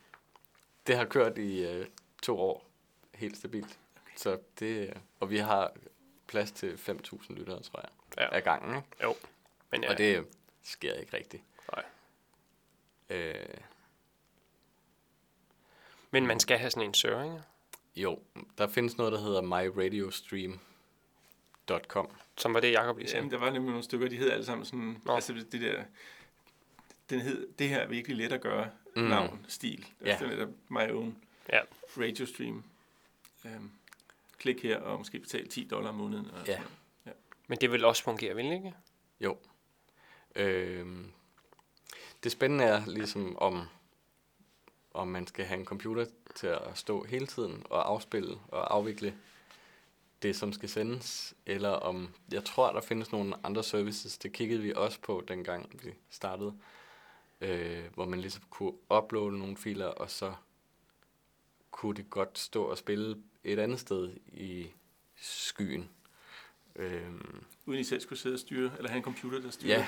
det 0.86 0.96
har 0.96 1.04
kørt 1.04 1.38
i 1.38 1.64
øh, 1.64 1.86
to 2.22 2.40
år 2.40 2.66
helt 3.14 3.36
stabilt. 3.36 3.78
Så 4.16 4.38
det, 4.58 4.94
og 5.20 5.30
vi 5.30 5.38
har 5.38 5.72
plads 6.26 6.52
til 6.52 6.74
5.000 6.88 7.32
lyttere, 7.34 7.62
tror 7.62 7.80
jeg, 7.80 7.88
Ja. 8.18 8.36
af 8.36 8.44
gangen. 8.44 8.76
Ikke? 8.76 8.88
Jo. 9.02 9.14
Men 9.70 9.82
ja, 9.82 9.90
Og 9.90 9.98
det 9.98 10.26
sker 10.62 10.92
ikke 10.94 11.16
rigtigt. 11.16 11.42
Nej. 11.72 11.84
Øh, 13.10 13.34
Men 16.10 16.26
man 16.26 16.40
skal 16.40 16.58
have 16.58 16.70
sådan 16.70 16.88
en 16.88 16.94
server, 16.94 17.24
ikke? 17.24 17.42
jo, 17.96 18.18
der 18.58 18.68
findes 18.68 18.96
noget, 18.98 19.12
der 19.12 19.18
hedder 19.20 19.40
myradiostream.com. 21.68 22.10
Som 22.36 22.54
var 22.54 22.60
det, 22.60 22.72
Jacob 22.72 22.98
lige 22.98 23.08
sagde. 23.08 23.16
Jamen, 23.18 23.30
der 23.30 23.38
var 23.38 23.50
nemlig 23.50 23.70
nogle 23.70 23.84
stykker, 23.84 24.08
de 24.08 24.16
hed 24.16 24.30
alle 24.30 24.44
sammen 24.44 24.64
sådan, 24.64 24.98
Nå. 25.04 25.14
altså 25.14 25.32
det 25.52 25.60
der, 25.60 25.82
den 27.10 27.20
hed, 27.20 27.48
det 27.58 27.68
her 27.68 27.78
er 27.78 27.86
virkelig 27.86 28.16
let 28.16 28.32
at 28.32 28.40
gøre, 28.40 28.70
Mm. 28.96 29.02
navn, 29.02 29.44
stil. 29.48 29.86
Ja. 30.04 30.10
Altså, 30.10 30.24
den 30.26 30.40
er 30.40 30.46
my 30.68 30.92
own 30.92 31.16
Ja. 31.52 31.60
radio 31.98 32.26
stream. 32.26 32.64
Um, 33.44 33.70
klik 34.38 34.62
her 34.62 34.78
og 34.80 34.98
måske 34.98 35.18
betal 35.18 35.48
10 35.48 35.64
dollar 35.70 35.88
om 35.88 35.94
måneden. 35.94 36.30
Og 36.30 36.46
Ja. 36.46 36.58
noget. 37.04 37.18
Men 37.46 37.58
det 37.58 37.72
vil 37.72 37.84
også 37.84 38.02
fungere, 38.02 38.34
vil 38.34 38.44
det 38.44 38.52
ikke? 38.54 38.74
Jo. 39.20 39.36
Øhm, 40.36 41.12
det 42.24 42.32
spændende 42.32 42.64
er 42.64 42.86
ligesom 42.86 43.38
om, 43.38 43.62
om 44.94 45.08
man 45.08 45.26
skal 45.26 45.44
have 45.44 45.60
en 45.60 45.66
computer 45.66 46.06
til 46.34 46.46
at 46.46 46.60
stå 46.74 47.04
hele 47.04 47.26
tiden 47.26 47.62
og 47.70 47.88
afspille 47.90 48.36
og 48.48 48.74
afvikle 48.74 49.14
det, 50.22 50.36
som 50.36 50.52
skal 50.52 50.68
sendes, 50.68 51.34
eller 51.46 51.68
om, 51.70 52.14
jeg 52.32 52.44
tror, 52.44 52.72
der 52.72 52.80
findes 52.80 53.12
nogle 53.12 53.34
andre 53.44 53.64
services, 53.64 54.18
det 54.18 54.32
kiggede 54.32 54.62
vi 54.62 54.72
også 54.76 55.00
på, 55.00 55.24
dengang 55.28 55.80
vi 55.84 55.90
startede, 56.10 56.54
øh, 57.40 57.84
hvor 57.94 58.04
man 58.04 58.20
ligesom 58.20 58.42
kunne 58.50 58.72
uploade 58.98 59.38
nogle 59.38 59.56
filer, 59.56 59.86
og 59.86 60.10
så 60.10 60.32
kunne 61.70 61.96
det 61.96 62.10
godt 62.10 62.38
stå 62.38 62.64
og 62.64 62.78
spille 62.78 63.16
et 63.44 63.58
andet 63.58 63.80
sted 63.80 64.10
i 64.32 64.66
skyen. 65.16 65.88
Øhm, 66.76 67.44
Uden 67.66 67.80
I 67.80 67.84
selv 67.84 68.00
skulle 68.00 68.18
sidde 68.18 68.34
og 68.34 68.40
styre, 68.40 68.70
eller 68.76 68.90
have 68.90 68.96
en 68.96 69.04
computer, 69.04 69.40
der 69.40 69.50
styrer 69.50 69.84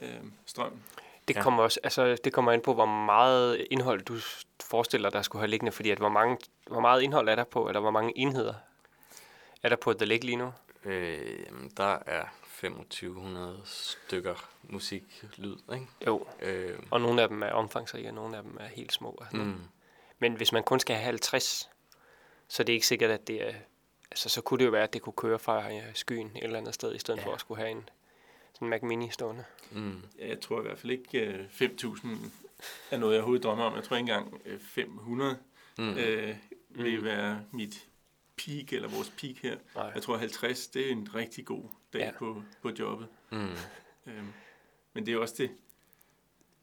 ja, 0.00 0.16
øhm, 0.16 0.32
strømmen. 0.46 0.82
Det 1.28 1.36
Ja. 1.36 1.42
kommer 1.42 1.62
også, 1.62 1.80
altså 1.82 2.16
det 2.24 2.32
kommer 2.32 2.52
ind 2.52 2.62
på, 2.62 2.74
hvor 2.74 2.86
meget 2.86 3.66
indhold 3.70 4.02
du 4.02 4.14
forestiller 4.62 5.10
dig 5.10 5.24
skulle 5.24 5.40
have 5.40 5.50
liggende, 5.50 5.72
fordi 5.72 5.90
at 5.90 5.98
hvor, 5.98 6.08
mange, 6.08 6.38
hvor 6.66 6.80
meget 6.80 7.02
indhold 7.02 7.28
er 7.28 7.34
der 7.34 7.44
på, 7.44 7.68
eller 7.68 7.80
hvor 7.80 7.90
mange 7.90 8.12
enheder 8.18 8.54
er 9.66 9.68
der 9.68 9.76
på 9.76 9.92
The 9.92 10.04
Lake 10.06 10.24
lige 10.26 10.36
nu? 10.36 10.52
Øh, 10.84 11.40
jamen, 11.46 11.70
der 11.76 11.98
er 12.06 12.24
2500 12.60 13.60
stykker 13.64 14.48
musik, 14.62 15.24
lyd, 15.36 15.56
ikke? 15.74 15.86
Jo, 16.06 16.26
Øh, 16.42 16.78
og 16.90 17.00
nogle 17.00 17.22
af 17.22 17.28
dem 17.28 17.42
er 17.42 17.50
omfangsrige, 17.50 18.08
og 18.08 18.14
nogle 18.14 18.36
af 18.36 18.42
dem 18.42 18.56
er 18.60 18.66
helt 18.66 18.92
små. 18.92 19.08
og 19.10 19.26
sådan 19.26 19.38
noget. 19.40 19.54
mm, 19.54 19.62
Men 20.18 20.32
hvis 20.36 20.52
man 20.52 20.62
kun 20.62 20.80
skal 20.80 20.96
have 20.96 21.04
50, 21.04 21.70
så 22.48 22.62
er 22.62 22.64
det 22.64 22.72
ikke 22.72 22.86
sikkert, 22.86 23.10
at 23.10 23.26
det 23.26 23.48
er... 23.48 23.54
Altså, 24.10 24.28
så 24.28 24.40
kunne 24.40 24.58
det 24.58 24.64
jo 24.64 24.70
være, 24.70 24.82
at 24.82 24.92
det 24.92 25.02
kunne 25.02 25.12
køre 25.12 25.38
fra 25.38 25.72
øh, 25.72 25.82
skyen 25.94 26.26
et 26.36 26.44
eller 26.44 26.58
andet 26.58 26.74
sted, 26.74 26.94
i 26.94 26.98
stedet 26.98 27.20
ja. 27.20 27.26
For 27.26 27.32
at 27.32 27.40
skulle 27.40 27.58
have 27.60 27.70
en 27.70 27.88
sådan 28.54 28.66
en 28.66 28.70
Mac 28.70 28.82
Mini 28.82 29.10
stående. 29.10 29.44
mm, 29.70 30.02
Ja, 30.18 30.28
jeg 30.28 30.40
tror 30.40 30.58
i 30.58 30.62
hvert 30.62 30.78
fald 30.78 30.92
ikke, 30.92 31.20
øh, 31.20 31.44
5.000 31.50 32.08
er 32.90 32.96
noget, 32.98 33.12
jeg 33.14 33.20
overhovedet 33.20 33.42
drømmer 33.44 33.64
om. 33.64 33.74
Jeg 33.74 33.84
tror 33.84 33.96
ikke 33.96 34.12
engang 34.12 34.40
øh, 34.46 34.60
500 34.60 35.38
mm, 35.78 35.90
øh, 35.90 36.36
vil 36.70 36.98
Mm. 36.98 37.04
være 37.04 37.40
mit 37.52 37.84
peak, 38.36 38.72
eller 38.72 38.88
vores 38.88 39.10
peak 39.20 39.36
her. 39.36 39.58
Nej. 39.74 39.84
Jeg 39.84 40.02
tror 40.02 40.16
50, 40.16 40.68
det 40.68 40.86
er 40.86 40.92
en 40.92 41.14
rigtig 41.14 41.46
god 41.46 41.64
dag 41.92 42.00
Ja. 42.00 42.12
på, 42.18 42.42
på 42.62 42.70
jobbet. 42.78 43.08
mm, 43.32 43.48
Øhm, 44.06 44.32
men 44.92 45.06
det 45.06 45.14
er 45.14 45.18
også 45.18 45.34
det, 45.38 45.50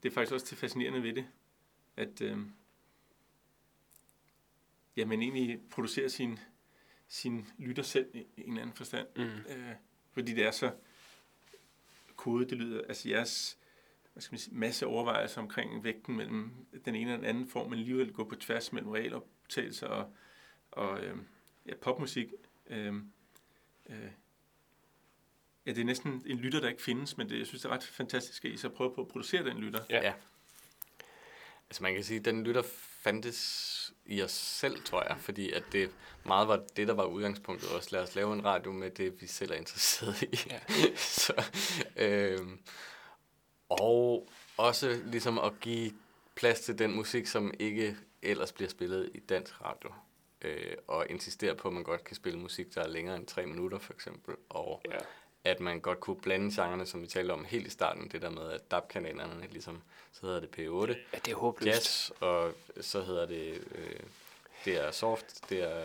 det 0.02 0.08
er 0.10 0.14
faktisk 0.14 0.32
også 0.34 0.46
det 0.50 0.58
fascinerende 0.58 1.02
ved 1.02 1.12
det, 1.14 1.26
at 1.96 2.20
øhm, 2.20 2.52
ja, 4.96 5.04
man 5.04 5.22
egentlig 5.22 5.60
producerer 5.70 6.08
sin, 6.08 6.38
sin 7.08 7.46
lytter 7.58 7.82
selv 7.82 8.14
i, 8.14 8.18
en 8.36 8.48
eller 8.48 8.62
anden 8.62 8.76
forstand. 8.76 9.06
Mm. 9.16 9.22
Øh, 9.52 9.74
fordi 10.12 10.34
det 10.34 10.44
er 10.46 10.50
så 10.50 10.72
kodet, 12.16 12.50
det 12.50 12.58
lyder, 12.58 12.82
altså 12.88 13.08
jeres 13.08 13.58
hvad 14.12 14.20
skal 14.22 14.32
man 14.34 14.38
sige, 14.38 14.54
masse 14.56 14.86
overvejelser 14.86 15.40
omkring 15.40 15.84
vægten 15.84 16.16
mellem 16.16 16.66
den 16.84 16.94
ene 16.94 17.12
og 17.12 17.18
den 17.18 17.26
anden 17.26 17.48
form, 17.48 17.70
men 17.70 17.78
alligevel 17.78 18.12
gå 18.12 18.24
på 18.24 18.34
tværs 18.34 18.72
mellem 18.72 18.90
realoptagelser 18.90 19.86
og, 19.86 20.12
og 20.70 21.00
øh, 21.04 21.16
ja, 21.66 21.74
popmusik. 21.74 22.28
Øh, 22.66 22.94
øh, 23.86 24.10
ja, 25.66 25.70
det 25.70 25.78
er 25.78 25.84
næsten 25.84 26.22
en 26.26 26.38
lytter, 26.38 26.60
der 26.60 26.68
ikke 26.68 26.82
findes, 26.82 27.16
men 27.16 27.28
det, 27.28 27.38
jeg 27.38 27.46
synes, 27.46 27.62
det 27.62 27.68
er 27.68 27.72
ret 27.74 27.84
fantastisk, 27.84 28.44
at 28.44 28.50
I 28.50 28.56
så 28.56 28.68
prøver 28.68 28.94
på 28.94 29.00
at 29.00 29.08
producere 29.08 29.44
den 29.44 29.58
lytter. 29.58 29.84
Ja. 29.90 30.02
ja. 30.02 30.14
Altså 31.68 31.82
man 31.82 31.94
kan 31.94 32.04
sige, 32.04 32.18
at 32.18 32.24
den 32.24 32.44
lytter 32.44 32.62
fandtes 33.04 33.94
i 34.06 34.22
os 34.22 34.32
selv, 34.32 34.82
tror 34.84 35.02
jeg, 35.02 35.16
fordi 35.20 35.52
at 35.52 35.64
det 35.72 35.90
meget 36.24 36.48
var 36.48 36.62
det, 36.76 36.88
der 36.88 36.94
var 36.94 37.04
udgangspunktet 37.04 37.70
også. 37.70 37.88
Lad 37.92 38.02
os 38.02 38.14
lave 38.14 38.32
en 38.32 38.44
radio 38.44 38.72
med 38.72 38.90
det, 38.90 39.20
vi 39.20 39.26
selv 39.26 39.50
er 39.50 39.54
interesseret 39.54 40.22
i. 40.22 40.38
Ja. 40.50 40.60
Så, 40.96 41.44
øhm, 41.96 42.60
og 43.68 44.28
også 44.56 45.00
ligesom 45.04 45.38
at 45.38 45.52
give 45.60 45.92
plads 46.34 46.60
til 46.60 46.78
den 46.78 46.96
musik, 46.96 47.26
som 47.26 47.54
ikke 47.58 47.96
ellers 48.22 48.52
bliver 48.52 48.68
spillet 48.68 49.10
i 49.14 49.18
dansk 49.18 49.62
radio. 49.64 49.90
Øh, 50.44 50.76
og 50.88 51.06
insistere 51.10 51.54
på, 51.54 51.68
at 51.68 51.74
man 51.74 51.82
godt 51.82 52.04
kan 52.04 52.16
spille 52.16 52.38
musik, 52.38 52.74
der 52.74 52.80
er 52.82 52.88
længere 52.88 53.16
end 53.16 53.26
tre 53.26 53.46
minutter, 53.46 53.78
for 53.78 53.92
eksempel. 53.92 54.34
Og 54.48 54.82
Ja. 54.90 54.96
at 55.44 55.60
man 55.60 55.80
godt 55.80 56.00
kunne 56.00 56.16
blande 56.16 56.50
genrerne, 56.54 56.86
som 56.86 57.02
vi 57.02 57.06
talte 57.06 57.32
om 57.32 57.44
helt 57.44 57.66
i 57.66 57.70
starten. 57.70 58.08
Det 58.12 58.22
der 58.22 58.30
med, 58.30 58.50
at 58.52 58.70
DAB-kanalerne, 58.70 59.46
ligesom, 59.50 59.82
så 60.12 60.26
hedder 60.26 60.40
det 60.40 60.48
P8, 60.48 60.96
ja, 61.12 61.18
det 61.24 61.32
er 61.32 61.36
håbløst. 61.36 61.66
Jazz, 61.76 62.10
og 62.20 62.52
så 62.80 63.02
hedder 63.02 63.26
det, 63.26 63.62
øh, 63.74 64.00
det 64.64 64.76
er 64.86 64.90
soft, 64.90 65.50
det 65.50 65.62
er 65.62 65.84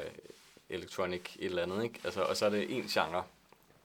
electronic, 0.70 1.22
et 1.40 1.46
eller 1.46 1.64
andet, 1.64 1.84
ikke? 1.84 2.00
Altså, 2.04 2.22
og 2.22 2.38
så 2.38 2.46
er 2.46 2.50
det 2.50 2.78
en 2.78 2.84
genre. 2.84 3.24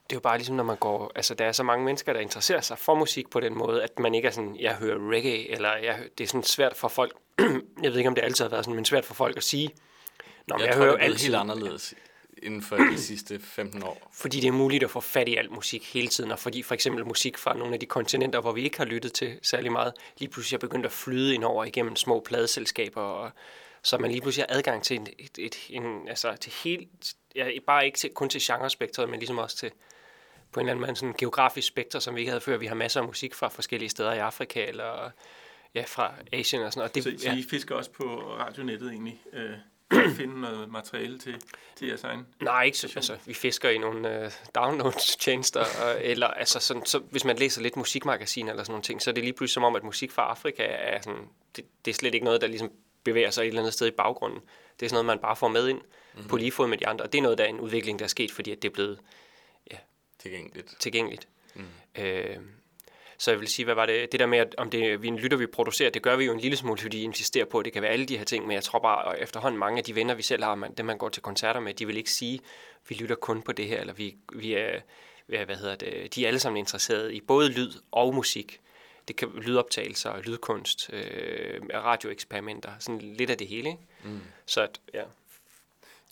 det 0.09 0.15
er 0.15 0.17
jo 0.17 0.19
bare 0.19 0.37
ligesom, 0.37 0.55
når 0.55 0.63
man 0.63 0.77
går... 0.77 1.11
Altså, 1.15 1.33
der 1.33 1.45
er 1.45 1.51
så 1.51 1.63
mange 1.63 1.85
mennesker, 1.85 2.13
der 2.13 2.19
interesserer 2.19 2.61
sig 2.61 2.77
for 2.77 2.95
musik 2.95 3.29
på 3.29 3.39
den 3.39 3.57
måde, 3.57 3.83
at 3.83 3.99
man 3.99 4.15
ikke 4.15 4.27
er 4.27 4.31
sådan, 4.31 4.55
jeg 4.59 4.75
hører 4.75 5.11
reggae, 5.11 5.51
eller 5.51 5.75
jeg, 5.75 5.95
hø- 5.97 6.09
det 6.17 6.23
er 6.23 6.27
sådan 6.27 6.43
svært 6.43 6.75
for 6.75 6.87
folk... 6.87 7.13
jeg 7.83 7.91
ved 7.91 7.97
ikke, 7.97 8.07
om 8.07 8.15
det 8.15 8.21
altid 8.21 8.45
har 8.45 8.49
været 8.49 8.65
sådan, 8.65 8.75
men 8.75 8.85
svært 8.85 9.05
for 9.05 9.13
folk 9.13 9.37
at 9.37 9.43
sige, 9.43 9.69
Nå, 10.47 10.55
jeg, 10.59 10.65
jeg, 10.65 10.73
tror, 10.73 10.83
hører 10.83 10.91
det 10.91 10.97
jo 10.97 11.01
er 11.01 11.05
altid, 11.05 11.25
helt 11.25 11.35
anderledes 11.35 11.93
inden 12.43 12.61
for 12.61 12.75
de 12.75 12.97
sidste 12.97 13.39
15 13.39 13.83
år. 13.83 14.09
fordi 14.13 14.39
det 14.39 14.47
er 14.47 14.51
muligt 14.51 14.83
at 14.83 14.89
få 14.89 14.99
fat 14.99 15.27
i 15.27 15.35
al 15.35 15.51
musik 15.51 15.93
hele 15.93 16.07
tiden, 16.07 16.31
og 16.31 16.39
fordi 16.39 16.63
for 16.63 16.73
eksempel 16.73 17.05
musik 17.05 17.37
fra 17.37 17.57
nogle 17.57 17.73
af 17.73 17.79
de 17.79 17.85
kontinenter, 17.85 18.41
hvor 18.41 18.51
vi 18.51 18.63
ikke 18.63 18.77
har 18.77 18.85
lyttet 18.85 19.13
til 19.13 19.39
særlig 19.43 19.71
meget, 19.71 19.93
lige 20.17 20.29
pludselig 20.29 20.57
er 20.57 20.59
begyndt 20.59 20.85
at 20.85 20.91
flyde 20.91 21.33
ind 21.33 21.43
over 21.43 21.65
igennem 21.65 21.95
små 21.95 22.19
pladeselskaber, 22.19 23.01
og 23.01 23.31
så 23.83 23.97
man 23.97 24.11
lige 24.11 24.21
pludselig 24.21 24.45
har 24.49 24.57
adgang 24.57 24.83
til, 24.83 24.95
en, 24.95 25.07
et, 25.19 25.37
et, 25.39 25.55
en, 25.69 26.07
altså 26.07 26.35
til 26.35 26.53
helt, 26.63 26.89
ja, 27.35 27.49
bare 27.67 27.85
ikke 27.85 27.97
til, 27.97 28.09
kun 28.09 28.29
til 28.29 28.41
genrespektret, 28.43 29.09
men 29.09 29.19
ligesom 29.19 29.37
også 29.37 29.57
til 29.57 29.71
på 30.51 30.59
en 30.59 30.65
eller 30.65 30.73
anden 30.73 30.87
måde 30.87 30.95
sådan 30.95 31.15
geografisk 31.17 31.67
spektre, 31.67 32.01
som 32.01 32.15
vi 32.15 32.19
ikke 32.19 32.31
havde 32.31 32.41
før. 32.41 32.57
Vi 32.57 32.65
har 32.65 32.75
masser 32.75 33.01
af 33.01 33.07
musik 33.07 33.33
fra 33.33 33.47
forskellige 33.47 33.89
steder 33.89 34.13
i 34.13 34.17
Afrika, 34.17 34.65
eller 34.65 35.11
ja, 35.75 35.83
fra 35.87 36.13
Asien 36.33 36.61
og 36.61 36.73
sådan 36.73 36.79
noget. 36.79 37.03
Så, 37.03 37.09
Det, 37.11 37.21
så 37.21 37.29
ja. 37.29 37.35
I 37.35 37.43
fisker 37.49 37.75
også 37.75 37.91
på 37.91 38.03
radionettet 38.39 38.89
egentlig, 38.89 39.21
øh, 39.33 39.49
finde 40.17 40.41
noget 40.41 40.71
materiale 40.71 41.19
til, 41.19 41.41
til 41.75 41.87
jeres 41.87 42.03
egen. 42.03 42.27
Nej, 42.41 42.63
ikke 42.63 42.77
så. 42.77 42.93
Altså, 42.95 43.17
vi 43.25 43.33
fisker 43.33 43.69
i 43.69 43.77
nogle 43.77 44.23
øh, 44.23 44.31
download-tjenester, 44.55 45.61
øh, 45.61 46.01
eller 46.11 46.27
altså 46.27 46.59
sådan, 46.59 46.85
så, 46.85 46.99
hvis 46.99 47.25
man 47.25 47.35
læser 47.35 47.61
lidt 47.61 47.75
musikmagasin 47.75 48.49
eller 48.49 48.63
sådan 48.63 48.71
nogle 48.71 48.83
ting, 48.83 49.01
så 49.01 49.09
er 49.09 49.13
det 49.13 49.23
lige 49.23 49.33
pludselig 49.33 49.53
som 49.53 49.63
om, 49.63 49.75
at 49.75 49.83
musik 49.83 50.11
fra 50.11 50.21
Afrika 50.21 50.63
er 50.63 51.01
sådan, 51.01 51.29
det, 51.55 51.65
det 51.85 51.91
er 51.91 51.95
slet 51.95 52.13
ikke 52.13 52.25
noget, 52.25 52.41
der 52.41 52.47
ligesom 52.47 52.71
bevæger 53.03 53.29
sig 53.29 53.41
et 53.41 53.47
eller 53.47 53.61
andet 53.61 53.73
sted 53.73 53.87
i 53.87 53.91
baggrunden. 53.91 54.39
Det 54.79 54.85
er 54.85 54.89
sådan 54.89 54.93
noget, 54.93 55.05
man 55.05 55.19
bare 55.19 55.35
får 55.35 55.47
med 55.47 55.67
ind 55.67 55.81
mm-hmm. 55.81 56.29
på 56.29 56.37
lige 56.37 56.51
fod 56.51 56.67
med 56.67 56.77
de 56.77 56.87
andre, 56.87 57.05
og 57.05 57.11
det 57.11 57.17
er 57.17 57.21
noget, 57.21 57.37
der 57.37 57.43
er 57.43 57.47
en 57.47 57.59
udvikling, 57.59 57.99
der 57.99 58.05
er 58.05 58.09
sket, 58.09 58.31
fordi 58.31 58.51
at 58.51 58.61
det 58.61 58.69
er 58.69 58.73
blevet 58.73 58.99
Tilgængeligt. 60.25 60.75
tilgængeligt. 60.79 61.27
Mm. 61.55 61.63
Øh, 61.97 62.37
så 63.17 63.31
jeg 63.31 63.39
vil 63.39 63.47
sige, 63.47 63.65
hvad 63.65 63.75
var 63.75 63.85
det? 63.85 64.11
Det 64.11 64.19
der 64.19 64.25
med, 64.25 64.37
at 64.37 64.55
om 64.57 64.69
det 64.69 65.01
vi 65.01 65.07
en 65.07 65.17
lytter, 65.17 65.37
vi 65.37 65.47
producerer, 65.47 65.89
det 65.89 66.01
gør 66.01 66.15
vi 66.15 66.25
jo 66.25 66.33
en 66.33 66.39
lille 66.39 66.57
smule, 66.57 66.77
fordi 66.77 66.97
vi 66.97 67.03
insisterer 67.03 67.45
på, 67.45 67.59
at 67.59 67.65
det 67.65 67.73
kan 67.73 67.81
være 67.81 67.91
alle 67.91 68.05
de 68.05 68.17
her 68.17 68.25
ting, 68.25 68.47
men 68.47 68.53
jeg 68.53 68.63
tror 68.63 68.79
bare, 68.79 69.15
at 69.15 69.23
efterhånden 69.23 69.59
mange 69.59 69.77
af 69.77 69.83
de 69.83 69.95
venner, 69.95 70.13
vi 70.13 70.21
selv 70.21 70.43
har, 70.43 70.55
man, 70.55 70.73
dem 70.73 70.85
man 70.85 70.97
går 70.97 71.09
til 71.09 71.23
koncerter 71.23 71.59
med, 71.59 71.73
de 71.73 71.87
vil 71.87 71.97
ikke 71.97 72.11
sige, 72.11 72.39
vi 72.89 72.95
lytter 72.95 73.15
kun 73.15 73.41
på 73.41 73.51
det 73.51 73.67
her, 73.67 73.79
eller 73.79 73.93
vi, 73.93 74.15
vi 74.33 74.53
er, 74.53 74.79
vi 75.27 75.35
er 75.35 75.45
hvad 75.45 75.55
hedder 75.55 75.75
det, 75.75 76.15
de 76.15 76.23
er 76.23 76.27
alle 76.27 76.39
sammen 76.39 76.57
interesserede 76.57 77.15
i 77.15 77.21
både 77.21 77.49
lyd 77.49 77.71
og 77.91 78.15
musik. 78.15 78.61
det 79.07 79.15
kan 79.15 79.29
lydoptagelser, 79.41 80.21
lydkunst, 80.21 80.89
øh, 80.93 81.61
radioeksperimenter, 81.73 82.71
sådan 82.79 83.01
lidt 83.01 83.29
af 83.29 83.37
det 83.37 83.47
hele. 83.47 83.69
Ikke? 83.69 83.81
Mm. 84.03 84.19
Så 84.45 84.61
at, 84.61 84.81
ja, 84.93 85.03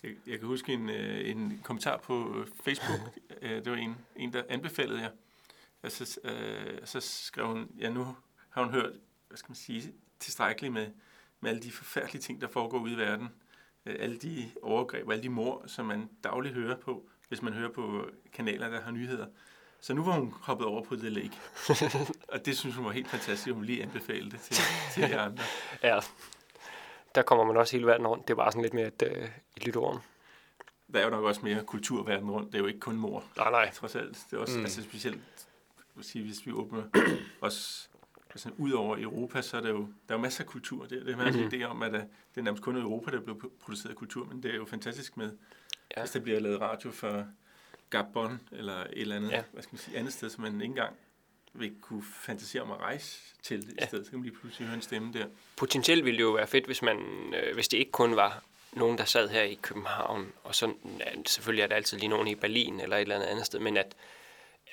Jeg, 0.04 0.12
jeg 0.28 0.40
kan 0.40 0.48
huske 0.48 0.74
en, 0.74 0.90
øh, 0.90 1.30
en 1.30 1.62
kommentar 1.64 1.98
på 1.98 2.36
øh, 2.40 2.48
Facebook. 2.64 3.00
Øh, 3.42 3.66
det 3.66 3.72
var 3.72 3.78
en, 3.78 3.96
en 4.16 4.34
der 4.34 4.44
anbefalede 4.50 5.02
jer. 5.02 5.10
Og 5.84 5.92
så, 5.92 6.20
øh, 6.24 6.80
så 6.86 7.00
skrev 7.00 7.48
hun, 7.48 7.68
ja 7.80 7.90
nu 7.90 8.16
har 8.50 8.64
hun 8.64 8.74
hørt, 8.74 8.92
hvad 9.28 9.38
skal 9.38 9.50
man 9.50 9.56
sige, 9.56 9.94
tilstrækkeligt 10.20 10.74
med, 10.74 10.88
med 11.40 11.50
alle 11.50 11.62
de 11.62 11.72
forfærdelige 11.72 12.22
ting, 12.22 12.42
der 12.42 12.48
foregår 12.48 12.80
ude 12.80 12.94
i 12.94 12.98
verden. 12.98 13.30
Øh, 13.86 13.96
alle 14.00 14.18
de 14.18 14.52
overgreb 14.62 15.10
alle 15.12 15.24
de 15.24 15.30
mor, 15.30 15.64
som 15.68 15.86
man 15.86 16.10
dagligt 16.24 16.56
hører 16.56 16.78
på, 16.78 17.10
hvis 17.28 17.42
man 17.42 17.54
hører 17.54 17.72
på 17.72 18.06
kanaler, 18.34 18.70
der 18.70 18.82
har 18.82 18.92
nyheder. 18.92 19.28
Så 19.80 19.94
nu 19.94 20.04
var 20.04 20.12
hun 20.12 20.34
hoppet 20.42 20.68
over 20.68 20.84
på 20.84 20.96
The 20.96 21.10
Lake. 21.10 21.40
og 22.34 22.46
det 22.46 22.58
synes 22.58 22.76
hun 22.76 22.86
var 22.86 22.92
helt 22.92 23.08
fantastisk, 23.08 23.54
hun 23.54 23.66
lige 23.66 23.84
anbefalede 23.84 24.32
det 24.32 24.40
til, 24.40 24.56
til 24.94 25.04
de 25.04 25.20
andre. 25.20 25.44
ja, 25.84 26.00
der 27.16 27.22
kommer 27.22 27.46
man 27.46 27.58
også 27.58 27.76
hele 27.76 27.88
verden 27.88 28.08
rundt. 28.08 28.28
Det 28.28 28.34
er 28.34 28.38
bare 28.38 28.52
sådan 28.52 28.62
lidt 28.62 28.74
mere 28.74 28.88
et, 28.88 29.04
øh, 29.06 29.30
et 29.58 29.66
lytterum. 29.66 30.00
Der 30.94 31.00
er 31.00 31.04
jo 31.04 31.10
nok 31.10 31.24
også 31.24 31.42
mere 31.44 31.64
kultur 31.64 32.04
verden 32.04 32.32
rundt. 32.32 32.52
Det 32.52 32.56
er 32.56 32.60
jo 32.60 32.68
ikke 32.68 32.80
kun 32.80 32.96
mor. 32.96 33.24
Nej, 33.38 33.52
nej. 33.52 33.72
trods 33.72 33.96
alt. 33.96 34.18
Det 34.32 34.38
er 34.38 34.42
også 34.42 34.58
mm. 34.58 34.64
altså 34.64 34.84
specielt, 34.84 35.22
vil 35.96 36.06
sige, 36.06 36.26
hvis 36.26 36.46
vi 36.46 36.52
åbner 36.52 36.84
også 37.42 37.88
altså, 38.30 38.50
ud 38.58 38.72
over 38.72 38.98
Europa, 39.00 39.42
så 39.42 39.58
er 39.58 39.62
der 39.62 39.70
jo, 39.70 39.80
der 39.80 40.14
er 40.14 40.14
jo 40.14 40.18
masser 40.18 40.44
af 40.44 40.48
kultur. 40.50 40.86
Det, 40.86 41.06
det 41.06 41.16
er 41.20 41.26
en 41.26 41.34
Mhm. 41.34 41.44
mm. 41.44 41.50
idé 41.54 41.64
om, 41.64 41.82
at 41.84 41.92
uh, 41.94 42.00
det 42.00 42.38
er 42.38 42.42
nærmest 42.42 42.64
kun 42.64 42.78
i 42.78 42.80
Europa, 42.80 43.12
der 43.12 43.20
bliver 43.22 43.38
produceret 43.60 43.96
kultur, 43.96 44.26
men 44.26 44.44
det 44.44 44.52
er 44.52 44.56
jo 44.56 44.66
fantastisk 44.66 45.18
med, 45.18 45.32
Ja. 45.98 46.02
hvis 46.02 46.12
der 46.12 46.20
bliver 46.20 46.40
lavet 46.40 46.62
radio 46.62 46.92
for 46.92 47.26
Gabon, 47.90 48.40
eller 48.52 48.78
et 48.80 48.88
eller 48.96 49.16
andet, 49.16 49.32
Ja. 49.32 49.44
hvad 49.54 49.64
skal 49.64 49.74
man 49.74 49.80
sige, 49.80 49.98
andet 49.98 50.14
sted, 50.14 50.30
som 50.30 50.42
man 50.44 50.54
ikke 50.54 50.66
engang 50.66 50.96
vil 51.54 51.72
kunne 51.82 52.04
fantasere 52.04 52.62
om 52.62 52.72
at 52.72 52.78
rejse 52.80 53.20
til 53.44 53.74
Ja. 53.82 53.88
sted. 53.88 54.04
Så 54.04 54.10
kan 54.10 54.20
man 54.20 54.26
lige 54.30 54.38
pludselig 54.40 54.68
høre 54.68 54.76
en 54.76 54.82
stemme 54.82 55.14
der. 55.14 55.26
Potentielt 55.58 56.06
ville 56.06 56.18
det 56.18 56.24
jo 56.24 56.32
være 56.32 56.48
fedt, 56.48 56.66
hvis, 56.66 56.82
man, 56.82 56.98
øh, 57.36 57.54
hvis 57.54 57.68
det 57.68 57.78
ikke 57.78 57.92
kun 57.92 58.16
var 58.16 58.44
nogen, 58.72 58.98
der 58.98 59.06
sad 59.06 59.30
her 59.30 59.42
i 59.42 59.60
København, 59.62 60.32
og 60.44 60.56
så 60.56 60.74
ja, 61.00 61.06
selvfølgelig 61.26 61.64
er 61.64 61.68
der 61.68 61.76
altid 61.76 61.98
lige 61.98 62.10
nogen 62.10 62.28
i 62.28 62.36
Berlin 62.36 62.80
eller 62.80 62.98
et 62.98 63.02
eller 63.02 63.16
andet 63.16 63.28
andet 63.28 63.46
sted, 63.46 63.60
men 63.60 63.78
at, 63.78 63.96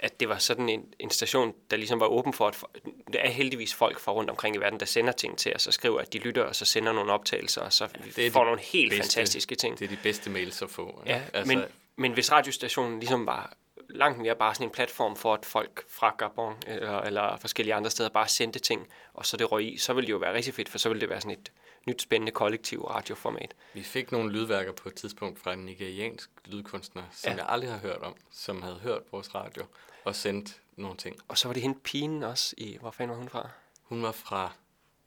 at 0.02 0.20
det 0.20 0.28
var 0.28 0.38
sådan 0.38 0.68
en, 0.68 0.84
en 0.98 1.10
station, 1.10 1.54
der 1.70 1.76
ligesom 1.76 2.00
var 2.00 2.06
åben 2.06 2.32
for, 2.32 2.48
at 2.48 2.64
der 3.12 3.18
er 3.18 3.28
heldigvis 3.30 3.74
folk 3.74 3.98
fra 3.98 4.12
rundt 4.12 4.30
omkring 4.30 4.56
i 4.56 4.58
verden, 4.58 4.80
der 4.80 4.86
sender 4.86 5.12
ting 5.12 5.38
til 5.38 5.54
os 5.54 5.66
og 5.66 5.72
skriver, 5.72 6.00
at 6.00 6.12
de 6.12 6.18
lytter, 6.18 6.42
og 6.42 6.56
så 6.56 6.64
sender 6.64 6.92
nogle 6.92 7.12
optagelser, 7.12 7.60
og 7.60 7.72
så 7.72 7.88
ja, 8.16 8.22
det 8.22 8.32
får 8.32 8.44
nogle 8.44 8.60
helt 8.60 8.92
bedste- 8.92 9.02
fantastiske 9.02 9.54
ting. 9.54 9.78
Det 9.78 9.84
er 9.84 9.88
de 9.88 9.98
bedste 10.02 10.30
mails 10.30 10.62
at 10.62 10.70
få. 10.70 11.02
ikke? 11.06 11.18
Ja, 11.18 11.22
altså, 11.34 11.54
men, 11.54 11.64
men 11.96 12.12
hvis 12.12 12.32
radiostationen 12.32 13.00
ligesom 13.00 13.26
var 13.26 13.52
langt 13.88 14.18
mere 14.18 14.36
bare 14.36 14.54
sådan 14.54 14.66
en 14.66 14.70
platform 14.70 15.16
for, 15.16 15.34
at 15.34 15.46
folk 15.46 15.84
fra 15.90 16.14
Gabon 16.18 16.54
eller, 16.66 17.00
eller 17.00 17.36
forskellige 17.36 17.74
andre 17.74 17.90
steder 17.90 18.08
bare 18.08 18.28
sendte 18.28 18.58
ting, 18.58 18.86
og 19.14 19.26
så 19.26 19.36
det 19.36 19.52
røg 19.52 19.64
i, 19.64 19.76
så 19.78 19.92
ville 19.92 20.06
det 20.06 20.12
jo 20.12 20.18
være 20.18 20.34
rigtig 20.34 20.54
fedt, 20.54 20.68
for 20.68 20.78
så 20.78 20.88
ville 20.88 21.00
det 21.00 21.08
være 21.08 21.20
sådan 21.20 21.38
et 21.38 21.52
nyt 21.86 22.02
spændende 22.02 22.32
kollektiv 22.32 22.82
radioformat. 22.84 23.54
Vi 23.74 23.82
fik 23.82 24.12
nogle 24.12 24.32
lydværker 24.32 24.72
på 24.72 24.88
et 24.88 24.94
tidspunkt 24.94 25.38
fra 25.38 25.52
en 25.52 25.58
nigeriansk 25.58 26.30
lydkunstner, 26.44 27.02
som 27.12 27.30
Ja. 27.32 27.36
jeg 27.36 27.46
aldrig 27.48 27.70
har 27.70 27.78
hørt 27.78 27.98
om, 28.02 28.14
som 28.30 28.62
havde 28.62 28.78
hørt 28.78 29.02
vores 29.12 29.34
radio 29.34 29.64
og 30.04 30.16
sendt 30.16 30.60
nogle 30.76 30.96
ting. 30.96 31.16
Og 31.28 31.38
så 31.38 31.48
var 31.48 31.52
det 31.52 31.62
hende 31.62 31.78
pigen 31.80 32.22
også 32.22 32.54
i, 32.58 32.76
hvor 32.80 32.90
fanden 32.90 33.10
var 33.10 33.16
hun 33.20 33.28
fra? 33.28 33.48
Hun 33.82 34.02
var 34.02 34.12
fra... 34.12 34.52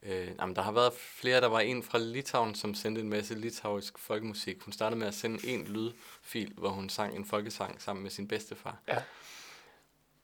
Øh, 0.04 0.28
jamen, 0.40 0.56
der 0.56 0.62
har 0.62 0.72
været 0.72 0.94
flere. 0.94 1.42
Der 1.42 1.48
var 1.48 1.60
en 1.60 1.84
fra 1.84 1.98
Litauen, 1.98 2.56
som 2.56 2.74
sendte 2.76 3.02
en 3.02 3.10
masse 3.10 3.36
litauisk 3.36 3.98
folkemusik. 4.00 4.62
Hun 4.62 4.74
startede 4.74 5.00
med 5.00 5.08
at 5.08 5.14
sende 5.14 5.48
en 5.48 5.64
lydfil, 5.68 6.54
hvor 6.58 6.70
hun 6.70 6.90
sang 6.90 7.16
en 7.16 7.26
folkesang 7.26 7.82
sammen 7.82 8.04
med 8.04 8.12
sin 8.12 8.28
bedstefar. 8.28 8.78
Ja. 8.88 9.04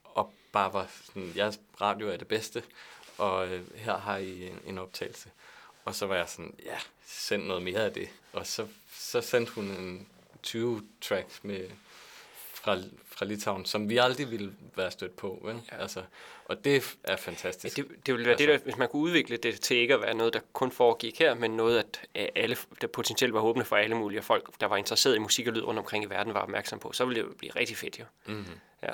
Og 0.03 0.33
bare 0.51 0.73
var 0.73 0.87
sådan, 1.03 1.31
jeres 1.35 1.59
radio 1.81 2.09
er 2.09 2.17
det 2.17 2.27
bedste, 2.27 2.63
og 3.17 3.47
øh, 3.47 3.75
her 3.75 3.97
har 3.97 4.17
I 4.17 4.47
en, 4.47 4.59
en 4.65 4.77
optagelse. 4.77 5.29
Og 5.85 5.95
så 5.95 6.05
var 6.05 6.15
jeg 6.15 6.29
sådan, 6.29 6.55
ja, 6.65 6.77
send 7.05 7.43
noget 7.43 7.63
mere 7.63 7.79
af 7.85 7.93
det. 7.93 8.09
Og 8.33 8.47
så, 8.47 8.67
så 8.93 9.21
sendte 9.21 9.51
hun 9.53 9.65
en 9.65 10.07
20 10.43 10.87
tracks 11.01 11.43
med, 11.43 11.69
fra, 12.53 12.77
fra 13.05 13.25
Litauen, 13.25 13.65
som 13.65 13.89
vi 13.89 13.97
aldrig 13.97 14.31
ville 14.31 14.53
være 14.75 14.91
stødt 14.91 15.15
på. 15.15 15.39
Vel? 15.43 15.55
Ja. 15.71 15.75
Ja. 15.75 15.81
Altså, 15.81 16.03
og 16.45 16.63
det 16.65 16.75
er 16.75 16.81
Ja, 17.07 17.15
fantastisk. 17.15 17.75
det, 17.77 17.87
det 18.05 18.13
ville 18.13 18.25
være 18.25 18.31
altså, 18.33 18.43
Altså- 18.43 18.51
det, 18.53 18.59
der, 18.59 18.63
hvis 18.63 18.77
man 18.77 18.87
kunne 18.89 19.01
udvikle 19.01 19.37
det 19.37 19.61
til 19.61 19.77
ikke 19.77 19.93
at 19.93 20.01
være 20.01 20.13
noget, 20.13 20.33
der 20.33 20.39
kun 20.53 20.71
foregik 20.71 21.19
her, 21.19 21.33
men 21.33 21.51
noget, 21.51 21.77
at 22.13 22.31
alle, 22.35 22.57
der 22.81 22.87
potentielt 22.87 23.33
var 23.33 23.41
åbne 23.41 23.65
for 23.65 23.75
alle 23.75 23.95
mulige 23.95 24.21
folk, 24.21 24.59
der 24.61 24.65
var 24.67 24.77
interesseret 24.77 25.15
i 25.15 25.19
musik 25.19 25.47
og 25.47 25.53
lyd 25.53 25.61
rundt 25.61 25.79
omkring 25.79 26.03
i 26.03 26.07
verden, 26.09 26.33
var 26.33 26.39
opmærksom 26.41 26.79
på, 26.79 26.91
så 26.91 27.05
ville 27.05 27.21
det 27.21 27.27
jo 27.27 27.33
blive 27.37 27.51
rigtig 27.55 27.77
fedt 27.77 27.99
jo. 27.99 28.05
Mm-hmm. 28.25 28.59
Ja. 28.83 28.91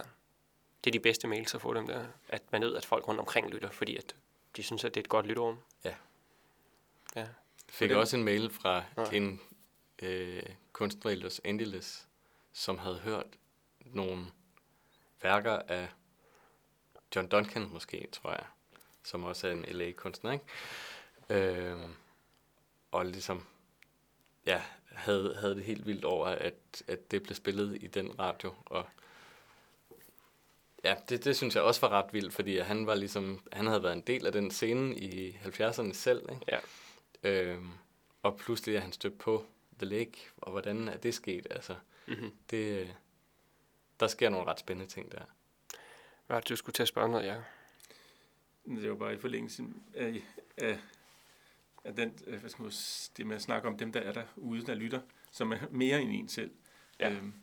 Det 0.84 0.90
er 0.90 0.92
de 0.92 1.00
bedste 1.00 1.28
mails 1.28 1.56
at 1.56 1.62
få 1.62 1.74
dem 1.74 1.88
der, 1.88 2.06
at 2.30 2.42
man 2.52 2.62
ved, 2.62 2.76
at 2.76 2.86
folk 2.86 3.08
rundt 3.08 3.20
omkring 3.20 3.50
lytter, 3.50 3.70
fordi 3.70 3.98
at 3.98 4.16
de 4.58 4.64
synes, 4.64 4.84
at 4.84 4.94
det 4.96 5.00
er 5.00 5.04
et 5.04 5.10
godt 5.10 5.26
lytterum. 5.28 5.58
Ja. 5.84 5.94
Ja. 7.16 7.28
Fik 7.70 7.90
det- 7.90 7.98
også 7.98 8.18
en 8.18 8.24
mail 8.24 8.50
fra 8.50 8.84
Ja. 8.98 9.04
en 9.18 9.42
øh, 10.02 10.44
kunstner 10.74 11.12
i 11.12 11.16
Los 11.16 11.42
Angeles, 11.44 12.08
som 12.54 12.78
havde 12.78 12.98
hørt 13.00 13.26
nogle 13.80 14.26
værker 15.22 15.60
af 15.68 15.88
John 17.16 17.28
Duncan 17.28 17.70
måske, 17.74 18.08
tror 18.12 18.32
jeg, 18.32 18.46
som 19.04 19.24
også 19.24 19.48
er 19.48 19.52
en 19.52 19.66
LA-kunstner, 19.68 20.32
ikke? 20.32 20.46
Øh, 21.30 21.78
og 22.92 23.06
ligesom, 23.06 23.46
ja, 24.46 24.62
havde, 24.92 25.36
havde 25.40 25.56
det 25.56 25.64
helt 25.64 25.86
vildt 25.86 26.06
over, 26.06 26.28
at, 26.28 26.84
at 26.88 27.12
det 27.12 27.24
blev 27.24 27.36
spillet 27.36 27.84
i 27.84 27.88
den 27.88 28.20
radio, 28.20 28.54
og 28.66 28.86
Ja, 30.84 30.96
det, 31.10 31.26
det 31.26 31.36
synes 31.38 31.56
jeg 31.56 31.64
også 31.64 31.82
var 31.82 31.90
ret 31.90 32.14
vildt, 32.14 32.34
fordi 32.34 32.58
han 32.60 32.88
var 32.88 32.96
ligesom, 32.96 33.48
han 33.54 33.68
havde 33.68 33.84
været 33.84 33.94
en 33.94 34.02
del 34.02 34.26
af 34.26 34.32
den 34.32 34.52
scene 34.52 34.96
i 34.98 35.32
70'erne 35.32 35.94
selv, 35.94 36.22
ikke? 36.32 36.42
Ja. 36.48 36.60
Øhm, 37.26 37.70
og 38.24 38.38
pludselig 38.38 38.76
er 38.76 38.80
han 38.80 38.92
stødt 38.92 39.18
på 39.18 39.46
The 39.80 39.86
Lake, 39.86 40.18
og 40.38 40.52
hvordan 40.52 40.88
er 40.88 40.98
det 40.98 41.14
sket? 41.14 41.48
Altså, 41.50 41.76
Mm-hmm. 42.08 42.32
det, 42.50 42.96
der 44.00 44.08
sker 44.08 44.30
nogle 44.30 44.48
ret 44.52 44.60
spændende 44.60 44.92
ting 44.92 45.12
der. 45.12 45.22
Hvad 46.28 46.42
du 46.42 46.56
skulle 46.56 46.74
til 46.74 46.82
at 46.84 46.88
spørge 46.88 47.10
noget, 47.10 47.26
ja? 47.26 47.42
Det 48.66 48.90
var 48.90 48.96
bare 48.96 49.14
i 49.14 49.18
forlængelse 49.18 49.64
af, 49.94 50.24
af, 50.58 50.80
af 51.84 51.96
den, 51.96 52.20
øh, 52.28 52.40
hvad 52.40 52.50
skal 52.50 52.62
man, 52.64 52.72
det 53.18 53.28
med 53.28 53.36
at 53.36 53.42
snakke 53.42 53.68
om 53.68 53.78
dem, 53.78 53.92
der 53.92 54.00
er 54.00 54.14
derude, 54.14 54.66
der 54.66 54.74
lytter, 54.76 55.02
som 55.32 55.52
er 55.52 55.58
mere 55.72 56.02
end 56.02 56.12
en 56.12 56.30
selv. 56.30 56.52
Ja. 57.00 57.12
Øhm, 57.12 57.34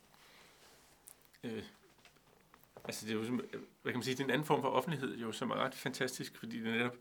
øh, 1.44 1.62
altså 2.84 3.06
det 3.06 3.12
er 3.12 3.16
jo, 3.18 3.24
som- 3.26 3.36
hvad 3.82 3.92
kan 3.92 3.98
man 3.98 4.02
sige, 4.02 4.14
det 4.14 4.20
er 4.20 4.24
en 4.24 4.30
anden 4.30 4.46
form 4.46 4.60
for 4.60 4.68
offentlighed, 4.68 5.16
jo, 5.16 5.32
som 5.32 5.50
er 5.50 5.54
ret 5.56 5.74
fantastisk, 5.74 6.36
fordi 6.36 6.56
det 6.60 6.72
netop 6.72 6.96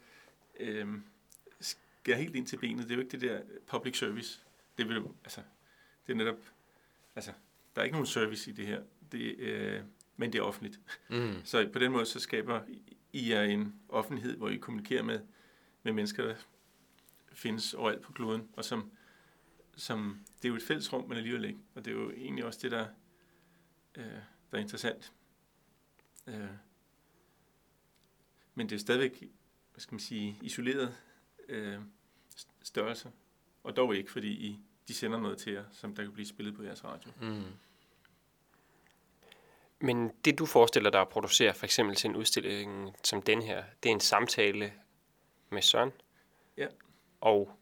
skærer 2.02 2.18
helt 2.18 2.36
ind 2.36 2.47
til 2.47 2.58
benet. 2.58 2.84
Det 2.84 2.91
er 2.91 2.95
jo 2.95 3.02
ikke 3.02 3.12
det 3.12 3.22
der 3.22 3.41
public 3.68 3.97
service. 3.97 4.41
Det 4.78 4.89
vil 4.89 5.04
altså, 5.24 5.41
det 6.08 6.14
er 6.14 6.18
netop, 6.18 6.39
altså, 7.16 7.32
der 7.76 7.82
er 7.82 7.86
ikke 7.86 7.93
nogen 7.95 8.06
service 8.06 8.52
i 8.52 8.54
det 8.54 8.68
her, 8.68 8.84
det, 9.12 9.36
øh, 9.38 9.82
men 10.18 10.34
det 10.34 10.39
er 10.39 10.43
offentligt. 10.43 10.80
Mm. 11.10 11.36
Så 11.43 11.70
på 11.74 11.80
den 11.80 11.91
måde 11.91 12.06
så 12.06 12.20
skaber 12.20 12.62
I 13.14 13.30
jer 13.30 13.43
en 13.43 13.76
offentlighed, 13.89 14.38
hvor 14.38 14.49
I 14.49 14.58
kommunikerer 14.58 15.04
med, 15.04 15.20
med 15.84 15.93
mennesker, 15.93 16.26
der 16.26 16.36
findes 17.34 17.74
overalt 17.74 18.02
på 18.02 18.12
kloden, 18.12 18.49
og 18.54 18.66
som, 18.66 18.91
som 19.76 20.20
det 20.41 20.45
er 20.45 20.49
jo 20.49 20.56
et 20.56 20.64
fælles 20.64 20.93
rum, 20.93 21.10
men 21.10 21.18
alligevel 21.18 21.45
ikke. 21.45 21.60
Og 21.76 21.86
det 21.86 21.91
er 21.91 21.95
jo 21.95 22.12
egentlig 22.12 22.45
også 22.45 22.60
det, 22.62 22.72
der, 22.72 22.88
øh, 23.95 24.04
der 24.52 24.58
er 24.58 24.62
interessant. 24.62 25.14
Øh, 26.28 26.49
men 28.56 28.70
det 28.70 28.76
er 28.76 28.80
stadigvæk, 28.80 29.20
hvad 29.72 29.82
skal 29.82 29.93
man 29.93 29.99
sige, 29.99 30.39
isoleret 30.41 30.95
øh, 31.52 31.80
størrelser. 32.62 33.10
Og 33.64 33.76
dog 33.76 33.95
ikke, 33.95 34.12
fordi 34.12 34.28
I, 34.28 34.60
de 34.88 34.93
sender 34.93 35.20
noget 35.20 35.38
til 35.38 35.54
jer, 35.54 35.64
som 35.72 35.95
der 35.95 36.04
kan 36.04 36.12
blive 36.12 36.28
spillet 36.28 36.56
på 36.56 36.64
jeres 36.64 36.84
radio. 36.84 37.12
Mm. 37.22 37.43
Men 39.80 40.12
det, 40.26 40.39
du 40.39 40.45
forestiller 40.45 40.89
dig 40.89 41.02
at 41.02 41.10
producere, 41.10 41.54
for 41.54 41.66
eksempel 41.66 41.95
til 41.95 42.10
en 42.10 42.16
udstilling 42.16 42.95
som 43.04 43.22
den 43.22 43.41
her, 43.41 43.64
det 43.84 43.89
er 43.89 43.93
en 43.93 43.99
samtale 43.99 44.74
med 45.49 45.62
Søren. 45.62 45.91
Ja. 46.58 46.68
Og 47.22 47.60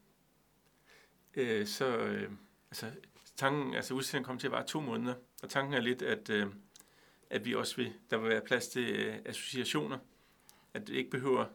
øh, 1.33 1.67
så 1.67 1.97
øh, 1.97 2.31
altså, 2.71 2.91
tanken, 3.35 3.75
altså 3.75 3.93
udstillingen 3.93 4.25
kommer 4.25 4.39
til 4.39 4.47
at 4.47 4.51
vare 4.51 4.67
to 4.67 4.79
måneder, 4.81 5.15
og 5.43 5.49
tanken 5.49 5.73
er 5.73 5.79
lidt, 5.79 6.01
at, 6.01 6.29
øh, 6.29 6.47
at 7.29 7.45
vi 7.45 7.55
også 7.55 7.75
vil, 7.75 7.93
der 8.09 8.17
vil 8.17 8.29
være 8.29 8.41
plads 8.41 8.67
til 8.67 8.95
øh, 8.95 9.15
associationer, 9.25 9.97
at 10.73 10.87
det 10.87 10.93
ikke 10.95 11.09
behøver, 11.09 11.45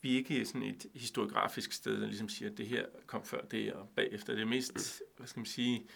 vi 0.00 0.16
ikke 0.16 0.40
er 0.40 0.44
sådan 0.44 0.62
et 0.62 0.86
historiografisk 0.94 1.72
sted, 1.72 2.00
der 2.00 2.06
ligesom 2.06 2.28
siger, 2.28 2.50
at 2.50 2.58
det 2.58 2.66
her 2.66 2.86
kom 3.06 3.24
før 3.24 3.40
det, 3.40 3.72
og 3.72 3.88
bagefter. 3.96 4.32
Det 4.32 4.42
er 4.42 4.46
mest, 4.46 5.02
hvad 5.16 5.26
skal 5.26 5.40
man 5.40 5.46
sige, 5.46 5.86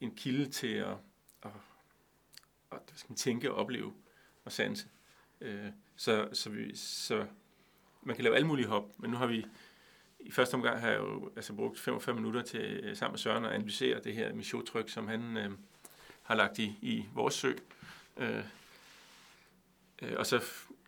en 0.00 0.14
kilde 0.14 0.50
til 0.50 0.74
at, 0.74 0.96
at, 1.42 1.50
at 2.72 2.78
hvad 2.88 2.96
skal 2.96 3.10
man 3.10 3.16
tænke 3.16 3.52
og 3.52 3.56
opleve 3.56 3.92
og 4.44 4.52
sanse. 4.52 4.88
Øh, 5.40 5.66
så, 5.96 6.28
så, 6.32 6.50
vi, 6.50 6.76
så 6.76 7.26
man 8.02 8.16
kan 8.16 8.24
lave 8.24 8.36
alle 8.36 8.46
mulige 8.46 8.66
hop, 8.66 8.90
men 8.98 9.10
nu 9.10 9.16
har 9.16 9.26
vi 9.26 9.46
i 10.20 10.30
første 10.30 10.54
omgang 10.54 10.80
har 10.80 10.88
jeg 10.88 10.98
jo 10.98 11.32
altså, 11.36 11.52
brugt 11.52 11.78
45 11.78 12.14
minutter 12.14 12.42
til 12.42 12.60
øh, 12.60 12.96
sammen 12.96 13.12
med 13.12 13.18
Søren 13.18 13.44
at 13.44 13.52
analysere 13.52 14.00
det 14.04 14.14
her 14.14 14.32
Michaud-tryk, 14.32 14.88
som 14.88 15.08
han 15.08 15.36
øh, 15.36 15.50
har 16.22 16.34
lagt 16.34 16.58
i, 16.58 16.78
i 16.82 17.06
vores 17.14 17.34
sø. 17.34 17.52
Øh, 18.16 18.44
øh, 20.02 20.12
og 20.16 20.26
så 20.26 20.42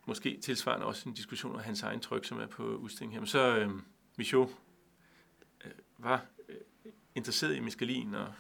måske 0.07 0.39
tilsvarende 0.43 0.87
også 0.87 1.09
en 1.09 1.15
diskussion 1.15 1.55
om 1.55 1.61
hans 1.61 1.83
egen 1.83 2.01
tryk, 2.01 2.25
som 2.25 2.41
er 2.41 2.47
på 2.47 2.63
udstilling 2.63 3.13
her. 3.13 3.21
Men 3.21 3.27
så 3.27 3.57
øh, 3.57 3.71
Michaud 4.17 4.49
øh, 5.65 5.71
var 5.99 6.27
øh, 6.49 6.57
interesseret 7.15 7.57
i 7.57 7.61
meskalin 7.61 8.15
og 8.15 8.35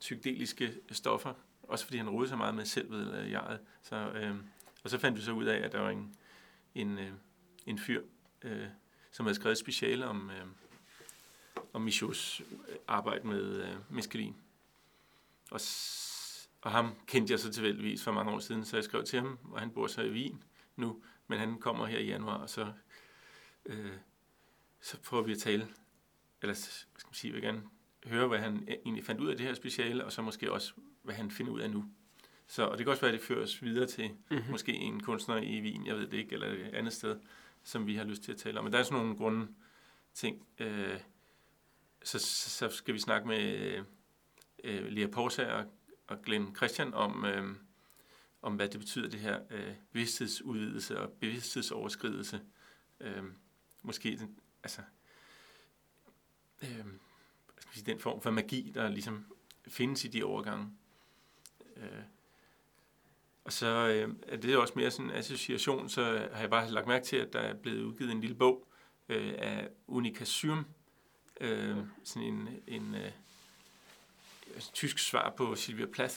psykedeliske 0.00 0.74
stoffer, 0.90 1.34
også 1.62 1.84
fordi 1.84 1.98
han 1.98 2.10
rodede 2.10 2.28
så 2.28 2.36
meget 2.36 2.54
med 2.54 2.64
selvet 2.64 3.00
øh, 3.00 3.18
eller 3.18 3.30
jeget. 3.30 3.60
Så, 3.82 3.96
øh, 3.96 4.34
og 4.84 4.90
så 4.90 4.98
fandt 4.98 5.18
vi 5.18 5.22
så 5.22 5.32
ud 5.32 5.44
af, 5.44 5.56
at 5.56 5.72
der 5.72 5.80
var 5.80 5.90
en, 5.90 6.16
en, 6.74 6.98
øh, 6.98 7.12
en 7.66 7.78
fyr, 7.78 8.02
øh, 8.42 8.66
som 9.12 9.26
havde 9.26 9.34
skrevet 9.34 9.58
speciale 9.58 10.06
om, 10.06 10.30
øh, 10.30 10.46
om 11.72 11.82
Michauds 11.82 12.42
arbejde 12.88 13.26
med 13.26 13.62
øh, 13.62 13.76
meskalin. 13.90 14.36
Og, 15.50 15.60
og 16.60 16.70
ham 16.70 16.94
kendte 17.06 17.32
jeg 17.32 17.40
så 17.40 17.52
tilfældigvis 17.52 18.04
for 18.04 18.12
mange 18.12 18.32
år 18.32 18.38
siden, 18.38 18.64
så 18.64 18.76
jeg 18.76 18.84
skrev 18.84 19.04
til 19.04 19.20
ham, 19.20 19.38
og 19.52 19.60
han 19.60 19.70
bor 19.70 19.86
så 19.86 20.02
i 20.02 20.10
Wien 20.10 20.42
nu, 20.80 21.02
men 21.26 21.38
han 21.38 21.58
kommer 21.58 21.86
her 21.86 21.98
i 21.98 22.06
januar, 22.06 22.36
og 22.36 22.50
så, 22.50 22.72
øh, 23.66 23.92
så 24.80 25.00
prøver 25.00 25.22
vi 25.22 25.32
at 25.32 25.38
tale, 25.38 25.68
eller 26.42 26.54
skal 26.54 27.06
man 27.06 27.14
sige, 27.14 27.28
jeg 27.28 27.34
vil 27.34 27.42
gerne 27.42 27.62
høre, 28.06 28.28
hvad 28.28 28.38
han 28.38 28.68
egentlig 28.68 29.04
fandt 29.04 29.20
ud 29.20 29.28
af 29.28 29.36
det 29.36 29.46
her 29.46 29.54
speciale, 29.54 30.04
og 30.04 30.12
så 30.12 30.22
måske 30.22 30.52
også, 30.52 30.72
hvad 31.02 31.14
han 31.14 31.30
finder 31.30 31.52
ud 31.52 31.60
af 31.60 31.70
nu. 31.70 31.84
Så, 32.46 32.62
og 32.62 32.78
det 32.78 32.86
kan 32.86 32.90
også 32.90 33.00
være, 33.00 33.12
at 33.12 33.18
det 33.20 33.26
føres 33.26 33.62
videre 33.62 33.86
til 33.86 34.10
mm-hmm. 34.30 34.50
måske 34.50 34.72
en 34.72 35.02
kunstner 35.02 35.36
i 35.36 35.60
Wien, 35.60 35.86
jeg 35.86 35.96
ved 35.96 36.06
det 36.06 36.18
ikke, 36.18 36.32
eller 36.32 36.46
et 36.46 36.74
andet 36.74 36.92
sted, 36.92 37.20
som 37.62 37.86
vi 37.86 37.96
har 37.96 38.04
lyst 38.04 38.22
til 38.22 38.32
at 38.32 38.38
tale 38.38 38.58
om. 38.58 38.64
Men 38.64 38.72
der 38.72 38.78
er 38.78 38.82
sådan 38.82 38.98
nogle 38.98 39.16
grunde 39.16 39.48
ting. 40.14 40.46
Øh, 40.58 41.00
så, 42.02 42.18
så, 42.18 42.50
så 42.50 42.68
skal 42.68 42.94
vi 42.94 42.98
snakke 42.98 43.28
med 43.28 43.72
øh, 44.64 44.86
Lea 44.86 45.06
Porsa 45.06 45.52
og, 45.52 45.64
og 46.06 46.22
Glenn 46.22 46.56
Christian 46.56 46.94
om, 46.94 47.24
øh, 47.24 47.56
om, 48.42 48.54
hvad 48.54 48.68
det 48.68 48.80
betyder, 48.80 49.08
det 49.08 49.20
her 49.20 49.40
øh, 49.50 49.74
bevidsthedsudvidelse 49.92 51.00
og 51.00 51.12
bevidsthedsoverskridelse. 51.12 52.40
Øh, 53.00 53.24
måske 53.82 54.16
den, 54.16 54.40
altså, 54.62 54.80
øh, 56.62 56.86
sige, 57.72 57.86
den 57.86 58.00
form 58.00 58.20
for 58.20 58.30
magi, 58.30 58.72
der 58.74 58.88
ligesom 58.88 59.26
findes 59.68 60.04
i 60.04 60.08
de 60.08 60.24
overgange. 60.24 60.70
Øh, 61.76 62.02
og 63.44 63.52
så 63.52 63.66
øh, 63.66 64.14
er 64.28 64.36
det 64.36 64.56
også 64.56 64.72
mere 64.76 64.90
sådan 64.90 65.06
en 65.06 65.16
association, 65.16 65.88
så 65.88 66.28
har 66.32 66.40
jeg 66.40 66.50
bare 66.50 66.70
lagt 66.70 66.86
mærke 66.86 67.04
til, 67.04 67.16
at 67.16 67.32
der 67.32 67.40
er 67.40 67.54
blevet 67.54 67.82
udgivet 67.82 68.12
en 68.12 68.20
lille 68.20 68.36
bog 68.36 68.66
øh, 69.08 69.34
af 69.38 69.68
Unica 69.86 70.24
Syrm, 70.24 70.66
øh, 71.40 71.76
sådan 72.04 72.28
en, 72.28 72.48
en 72.66 72.94
øh, 72.94 73.10
tysk 74.72 74.98
svar 74.98 75.30
på 75.36 75.54
Sylvia 75.54 75.86
Plath, 75.86 76.16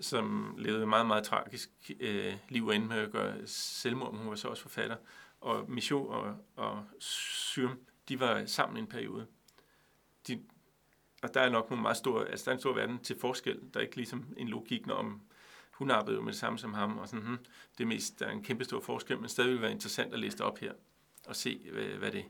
som 0.00 0.54
levede 0.58 0.86
meget, 0.86 1.06
meget 1.06 1.24
tragisk 1.24 1.70
øh, 2.00 2.34
liv 2.48 2.66
og 2.66 2.80
med 2.80 2.96
at 2.96 3.10
gøre 3.10 3.46
selvmord, 3.46 4.16
hun 4.16 4.28
var 4.28 4.34
så 4.34 4.48
også 4.48 4.62
forfatter. 4.62 4.96
Og 5.40 5.70
Michaud 5.70 6.08
og, 6.08 6.36
og 6.56 6.84
Syrm, 6.98 7.78
de 8.08 8.20
var 8.20 8.44
sammen 8.46 8.78
en 8.78 8.86
periode. 8.86 9.26
De, 10.28 10.42
og 11.22 11.34
der 11.34 11.40
er 11.40 11.50
nok 11.50 11.70
nogle 11.70 11.82
meget 11.82 11.96
store, 11.96 12.28
altså 12.28 12.44
der 12.44 12.50
er 12.50 12.54
en 12.54 12.60
stor 12.60 12.74
verden 12.74 12.98
til 12.98 13.18
forskel. 13.20 13.60
Der 13.74 13.80
er 13.80 13.84
ikke 13.84 13.96
ligesom 13.96 14.34
en 14.36 14.48
logik, 14.48 14.86
når 14.86 14.94
om 14.94 15.20
hun 15.70 15.90
arbejdede 15.90 16.16
jo 16.16 16.22
med 16.22 16.32
det 16.32 16.40
samme 16.40 16.58
som 16.58 16.74
ham, 16.74 16.98
og 16.98 17.08
sådan, 17.08 17.26
hmm, 17.26 17.38
det 17.78 17.84
er 17.84 17.88
mest, 17.88 18.20
der 18.20 18.26
er 18.26 18.30
en 18.30 18.44
kæmpe 18.44 18.64
stor 18.64 18.80
forskel, 18.80 19.18
men 19.20 19.28
stadig 19.28 19.50
vil 19.50 19.62
være 19.62 19.72
interessant 19.72 20.12
at 20.12 20.18
læse 20.18 20.38
det 20.38 20.46
op 20.46 20.58
her, 20.58 20.72
og 21.26 21.36
se, 21.36 21.68
hvad, 21.72 21.84
hvad 21.84 22.12
det 22.12 22.24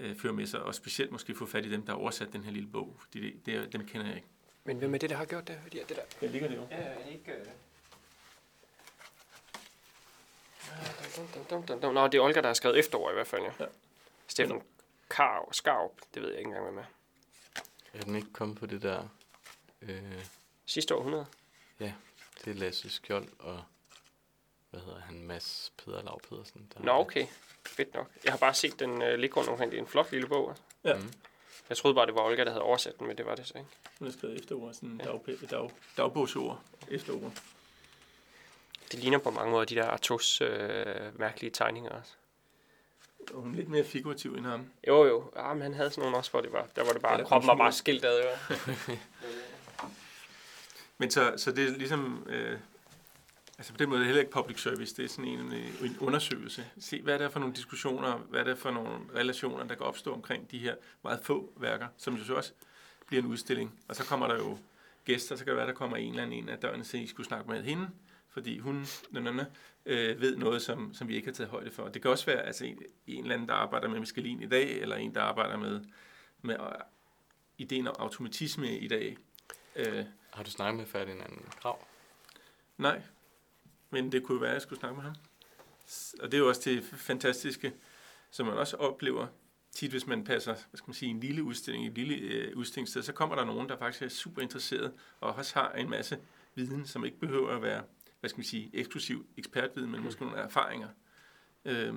øh, 0.00 0.16
fører 0.16 0.32
med 0.32 0.46
sig, 0.46 0.62
og 0.62 0.74
specielt 0.74 1.12
måske 1.12 1.34
få 1.34 1.46
fat 1.46 1.66
i 1.66 1.70
dem, 1.70 1.86
der 1.86 1.92
har 1.92 1.98
oversat 1.98 2.32
den 2.32 2.44
her 2.44 2.52
lille 2.52 2.68
bog, 2.68 2.96
fordi 2.98 3.20
det, 3.20 3.46
det, 3.46 3.72
dem 3.72 3.86
kender 3.86 4.06
jeg 4.06 4.16
ikke. 4.16 4.28
Men 4.64 4.78
hvem 4.78 4.94
er 4.94 4.98
det, 4.98 5.10
der 5.10 5.16
har 5.16 5.24
gjort 5.24 5.48
det? 5.48 5.60
Det, 5.72 5.88
det 5.88 5.96
der? 5.96 6.02
Ja, 6.22 6.26
ligger 6.26 6.48
det 6.48 6.56
jo. 6.56 6.66
Ja, 6.70 6.76
er 6.76 7.04
det 7.04 7.12
ikke... 7.12 7.32
Uh... 7.32 7.46
Nå, 11.94 12.08
det 12.08 12.18
er 12.18 12.22
Olga, 12.22 12.40
der 12.40 12.46
har 12.46 12.54
skrevet 12.54 12.78
efterår 12.78 13.10
i 13.10 13.14
hvert 13.14 13.26
fald, 13.26 13.42
ja. 13.42 13.52
ja. 13.60 13.66
Stefan 14.26 14.62
Karv, 15.10 15.52
Skarp, 15.52 15.90
det 16.14 16.22
ved 16.22 16.28
jeg 16.28 16.38
ikke 16.38 16.48
engang, 16.48 16.64
hvad 16.64 16.72
med. 16.72 16.84
Er 17.94 18.04
den 18.04 18.16
ikke 18.16 18.32
kommet 18.32 18.58
på 18.58 18.66
det 18.66 18.82
der... 18.82 19.08
Øh... 19.82 20.24
Sidste 20.66 20.94
århundrede? 20.94 21.26
Ja, 21.80 21.92
det 22.44 22.50
er 22.50 22.54
Lasse 22.54 22.90
Skjold 22.90 23.28
og... 23.38 23.62
Hvad 24.70 24.80
hedder 24.80 25.00
han? 25.00 25.22
Mads 25.22 25.72
Peder 25.76 26.02
Lav 26.02 26.20
Pedersen. 26.20 26.68
Der 26.74 26.80
Nå, 26.80 26.92
okay. 26.92 27.26
Fedt 27.66 27.94
nok. 27.94 28.10
Jeg 28.24 28.32
har 28.32 28.38
bare 28.38 28.54
set 28.54 28.80
den 28.80 29.02
uh, 29.02 29.08
ligge 29.08 29.36
rundt 29.36 29.50
omkring. 29.50 29.70
Det 29.70 29.78
er 29.78 29.82
en 29.82 29.88
flot 29.88 30.12
lille 30.12 30.28
bog. 30.28 30.50
Altså. 30.50 30.64
Ja. 30.84 30.94
Mm. 30.94 31.12
Jeg 31.70 31.76
troede 31.76 31.94
bare, 31.94 32.06
det 32.06 32.14
var 32.14 32.22
Olga, 32.22 32.44
der 32.44 32.50
havde 32.50 32.62
oversat 32.62 32.98
den, 32.98 33.06
men 33.06 33.18
det 33.18 33.26
var 33.26 33.34
det 33.34 33.46
så 33.46 33.58
ikke. 33.58 33.70
Hun 33.98 34.08
har 34.08 34.12
skrevet 34.12 34.36
efterord, 34.40 34.74
sådan 34.74 35.00
ja. 35.04 35.10
dag, 35.10 35.38
dag, 35.50 35.70
dagbogsord 35.96 36.60
efterord. 36.88 37.32
Det 38.92 38.98
ligner 38.98 39.18
på 39.18 39.30
mange 39.30 39.50
måder 39.50 39.64
de 39.64 39.74
der 39.74 39.84
Artos 39.84 40.40
øh, 40.40 41.18
mærkelige 41.18 41.50
tegninger 41.50 41.90
også. 41.90 42.12
Og 43.34 43.40
hun 43.42 43.52
er 43.52 43.56
lidt 43.56 43.68
mere 43.68 43.84
figurativ 43.84 44.34
end 44.34 44.46
ham. 44.46 44.70
Jo, 44.88 45.04
jo. 45.04 45.32
Ja, 45.36 45.52
men 45.52 45.62
han 45.62 45.74
havde 45.74 45.90
sådan 45.90 46.02
nogle 46.02 46.16
også, 46.16 46.30
hvor 46.30 46.40
det 46.40 46.52
var, 46.52 46.66
der 46.76 46.84
var 46.84 46.92
det 46.92 47.02
bare, 47.02 47.18
ja, 47.18 47.24
kroppen 47.24 47.48
var 47.48 47.54
bare 47.54 47.72
skilt 47.72 48.04
ad. 48.04 48.22
Men 50.98 51.10
så, 51.10 51.34
så 51.36 51.52
det 51.52 51.68
er 51.68 51.70
ligesom, 51.70 52.26
øh, 52.28 52.58
altså 53.60 53.72
på 53.72 53.76
den 53.76 53.88
måde 53.88 53.98
er 53.98 54.00
det 54.00 54.06
heller 54.06 54.20
ikke 54.20 54.32
public 54.32 54.62
service, 54.62 54.96
det 54.96 55.04
er 55.04 55.08
sådan 55.08 55.24
en, 55.24 55.52
en 55.82 55.96
undersøgelse. 56.00 56.66
Se, 56.78 57.02
hvad 57.02 57.14
er 57.14 57.18
det 57.18 57.32
for 57.32 57.40
nogle 57.40 57.54
diskussioner, 57.54 58.16
hvad 58.16 58.40
er 58.40 58.44
det 58.44 58.58
for 58.58 58.70
nogle 58.70 58.90
relationer, 59.14 59.64
der 59.64 59.74
kan 59.74 59.86
opstå 59.86 60.12
omkring 60.12 60.50
de 60.50 60.58
her 60.58 60.74
meget 61.04 61.20
få 61.22 61.52
værker, 61.56 61.86
som 61.96 62.14
jo 62.14 62.24
så 62.24 62.34
også 62.34 62.52
bliver 63.06 63.22
en 63.22 63.28
udstilling. 63.28 63.80
Og 63.88 63.96
så 63.96 64.04
kommer 64.04 64.26
der 64.28 64.36
jo 64.36 64.58
gæster, 65.04 65.36
så 65.36 65.44
kan 65.44 65.50
det 65.50 65.56
være, 65.56 65.66
der 65.66 65.72
kommer 65.72 65.96
en 65.96 66.10
eller 66.10 66.22
anden 66.22 66.38
en 66.38 66.48
af 66.48 66.58
dørene, 66.58 66.84
så 66.84 66.96
I 66.96 67.06
skulle 67.06 67.26
snakke 67.26 67.50
med 67.50 67.62
hende, 67.62 67.90
fordi 68.30 68.58
hun 68.58 68.86
nødvendig, 69.10 69.46
øh, 69.86 70.20
ved 70.20 70.36
noget, 70.36 70.62
som, 70.62 70.94
som 70.94 71.08
vi 71.08 71.14
ikke 71.14 71.28
har 71.28 71.34
taget 71.34 71.50
højde 71.50 71.70
for. 71.70 71.88
Det 71.88 72.02
kan 72.02 72.10
også 72.10 72.26
være 72.26 72.42
altså, 72.42 72.64
en, 72.64 72.78
en 73.06 73.22
eller 73.22 73.34
anden, 73.34 73.48
der 73.48 73.54
arbejder 73.54 73.88
med 73.88 73.98
meskalin 73.98 74.42
i 74.42 74.48
dag, 74.48 74.80
eller 74.80 74.96
en, 74.96 75.14
der 75.14 75.22
arbejder 75.22 75.56
med, 75.56 75.80
med 76.42 76.60
uh, 76.60 76.66
ideen 77.58 77.88
om 77.88 77.94
automatisme 77.98 78.78
i 78.78 78.88
dag. 78.88 79.16
Øh, 79.76 80.04
har 80.30 80.42
du 80.42 80.50
snakket 80.50 80.76
med 80.76 80.86
Ferdinand 80.86 81.32
Krav? 81.60 81.86
Nej, 82.78 83.02
men 83.90 84.12
det 84.12 84.22
kunne 84.22 84.40
være, 84.40 84.50
at 84.50 84.54
jeg 84.54 84.62
skulle 84.62 84.78
snakke 84.78 84.96
med 84.96 85.04
ham. 85.04 85.14
Og 86.20 86.32
det 86.32 86.34
er 86.34 86.38
jo 86.38 86.48
også 86.48 86.62
det 86.64 86.84
fantastiske, 86.84 87.72
som 88.30 88.46
man 88.46 88.58
også 88.58 88.76
oplever 88.76 89.26
tit, 89.72 89.90
hvis 89.90 90.06
man 90.06 90.24
passer 90.24 90.52
hvad 90.52 90.78
skal 90.78 90.88
man 90.88 90.94
sige, 90.94 91.10
en 91.10 91.20
lille 91.20 91.42
udstilling, 91.42 91.86
et 91.86 91.92
lille 91.92 92.14
øh, 92.14 92.56
udstillingssted, 92.56 93.02
så 93.02 93.12
kommer 93.12 93.36
der 93.36 93.44
nogen, 93.44 93.68
der 93.68 93.78
faktisk 93.78 94.02
er 94.02 94.08
super 94.08 94.42
interesseret, 94.42 94.92
og 95.20 95.34
også 95.34 95.54
har 95.54 95.72
en 95.72 95.90
masse 95.90 96.18
viden, 96.54 96.86
som 96.86 97.04
ikke 97.04 97.18
behøver 97.18 97.56
at 97.56 97.62
være 97.62 97.82
hvad 98.20 98.30
skal 98.30 98.38
man 98.38 98.44
sige, 98.44 98.70
eksklusiv 98.72 99.26
ekspertviden, 99.36 99.90
men 99.90 100.02
måske 100.04 100.22
nogle 100.24 100.38
erfaringer, 100.38 100.88
øh, 101.64 101.94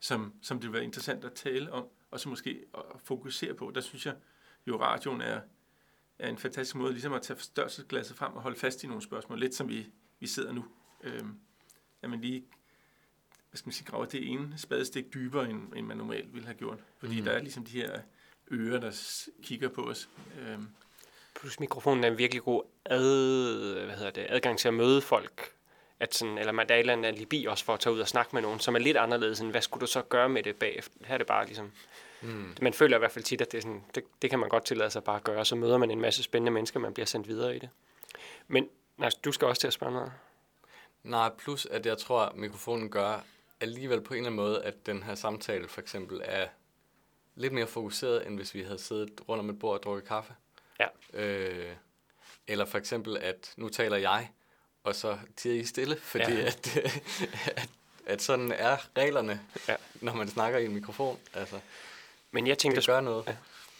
som, 0.00 0.34
som 0.42 0.60
det 0.60 0.66
vil 0.66 0.72
være 0.72 0.84
interessant 0.84 1.24
at 1.24 1.32
tale 1.32 1.72
om, 1.72 1.86
og 2.10 2.20
så 2.20 2.28
måske 2.28 2.64
at 2.74 3.00
fokusere 3.04 3.54
på. 3.54 3.72
Der 3.74 3.80
synes 3.80 4.06
jeg 4.06 4.14
jo, 4.66 4.80
radioen 4.80 5.20
er, 5.20 5.40
er 6.18 6.28
en 6.28 6.38
fantastisk 6.38 6.76
måde 6.76 6.92
ligesom 6.92 7.12
at 7.12 7.22
tage 7.22 7.36
forstørrelsesglasset 7.36 8.16
frem 8.16 8.32
og 8.32 8.42
holde 8.42 8.58
fast 8.58 8.84
i 8.84 8.86
nogle 8.86 9.02
spørgsmål, 9.02 9.40
lidt 9.40 9.54
som 9.54 9.68
vi, 9.68 9.86
vi 10.20 10.26
sidder 10.26 10.52
nu. 10.52 10.64
Øh, 11.04 11.22
at 12.02 12.10
man 12.10 12.20
lige 12.20 12.44
hvad 13.50 13.58
skal 13.58 13.68
man 13.68 13.72
sige, 13.72 13.86
graver 13.86 14.04
det 14.04 14.30
ene 14.32 14.54
spadestik 14.56 15.14
dybere, 15.14 15.50
end, 15.50 15.72
end 15.76 15.86
man 15.86 15.96
normalt 15.96 16.34
ville 16.34 16.46
have 16.46 16.56
gjort. 16.56 16.78
Fordi 16.98 17.18
mm. 17.18 17.24
der 17.24 17.32
er 17.32 17.38
ligesom 17.38 17.64
de 17.64 17.72
her 17.72 18.00
ører, 18.52 18.80
der 18.80 18.92
kigger 19.42 19.68
på 19.68 19.82
os. 19.82 20.08
Øh, 20.40 20.58
Plus 21.40 21.60
mikrofonen 21.60 22.04
er 22.04 22.08
en 22.08 22.18
virkelig 22.18 22.42
god 22.42 22.62
ad, 22.84 23.84
hvad 23.84 23.96
hedder 23.96 24.10
det, 24.10 24.26
adgang 24.28 24.58
til 24.58 24.68
at 24.68 24.74
møde 24.74 25.00
folk 25.00 25.54
at 26.00 26.14
sådan, 26.14 26.38
eller 26.38 26.52
man, 26.52 26.68
der 26.68 26.74
er 26.74 26.78
et 26.78 26.80
eller 26.80 26.92
andet 26.92 27.08
alibi 27.08 27.44
også 27.44 27.64
for 27.64 27.74
at 27.74 27.80
tage 27.80 27.94
ud 27.94 28.00
og 28.00 28.08
snakke 28.08 28.30
med 28.32 28.42
nogen, 28.42 28.60
som 28.60 28.74
er 28.74 28.78
lidt 28.78 28.96
anderledes 28.96 29.40
end, 29.40 29.50
hvad 29.50 29.62
skulle 29.62 29.80
du 29.80 29.86
så 29.86 30.02
gøre 30.02 30.28
med 30.28 30.42
det 30.42 30.56
bagefter? 30.56 30.94
Her 31.04 31.14
er 31.14 31.18
det 31.18 31.26
bare 31.26 31.46
ligesom, 31.46 31.72
mm. 32.22 32.56
man 32.62 32.72
føler 32.72 32.96
i 32.96 32.98
hvert 32.98 33.12
fald 33.12 33.24
tit, 33.24 33.40
at 33.40 33.52
det, 33.52 33.58
er 33.58 33.62
sådan, 33.62 33.84
det, 33.94 34.04
det 34.22 34.30
kan 34.30 34.38
man 34.38 34.48
godt 34.48 34.64
tillade 34.64 34.90
sig 34.90 35.04
bare 35.04 35.16
at 35.16 35.24
gøre, 35.24 35.44
så 35.44 35.56
møder 35.56 35.78
man 35.78 35.90
en 35.90 36.00
masse 36.00 36.22
spændende 36.22 36.52
mennesker, 36.52 36.80
man 36.80 36.94
bliver 36.94 37.06
sendt 37.06 37.28
videre 37.28 37.56
i 37.56 37.58
det. 37.58 37.68
Men 38.48 38.68
nej, 38.96 39.10
du 39.24 39.32
skal 39.32 39.48
også 39.48 39.60
til 39.60 39.66
at 39.66 39.72
spørge 39.72 39.92
noget. 39.92 40.12
Nej, 41.04 41.30
plus 41.38 41.66
at 41.66 41.86
jeg 41.86 41.98
tror, 41.98 42.20
at 42.20 42.36
mikrofonen 42.36 42.90
gør 42.90 43.20
alligevel 43.60 44.00
på 44.00 44.14
en 44.14 44.18
eller 44.18 44.30
anden 44.30 44.36
måde, 44.36 44.62
at 44.64 44.86
den 44.86 45.02
her 45.02 45.14
samtale 45.14 45.68
for 45.68 45.80
eksempel 45.80 46.20
er 46.24 46.46
lidt 47.34 47.52
mere 47.52 47.66
fokuseret, 47.66 48.26
end 48.26 48.36
hvis 48.36 48.54
vi 48.54 48.62
havde 48.62 48.78
siddet 48.78 49.20
rundt 49.28 49.40
om 49.40 49.50
et 49.50 49.58
bord 49.58 49.78
og 49.78 49.82
drukket 49.82 50.08
kaffe. 50.08 50.34
Ja. 50.80 50.86
Øh, 51.12 51.76
eller 52.48 52.64
for 52.64 52.78
eksempel, 52.78 53.16
at 53.16 53.52
nu 53.56 53.68
taler 53.68 53.96
jeg, 53.96 54.30
og 54.84 54.94
så 54.94 55.18
tiger 55.36 55.54
I 55.54 55.64
stille, 55.64 55.96
fordi 56.12 56.32
ja. 56.32 56.46
at, 56.46 56.76
at, 57.56 57.68
at 58.06 58.22
sådan 58.22 58.52
er 58.52 58.76
reglerne, 58.98 59.40
ja. 59.68 59.76
når 59.94 60.14
man 60.14 60.28
snakker 60.28 60.58
i 60.58 60.64
en 60.64 60.74
mikrofon. 60.74 61.18
Altså, 61.34 61.60
Men 62.30 62.46
jeg 62.46 62.58
tænkte, 62.58 62.80
det 62.80 62.86
gør 62.86 63.00
noget. 63.00 63.24
Ja. 63.26 63.36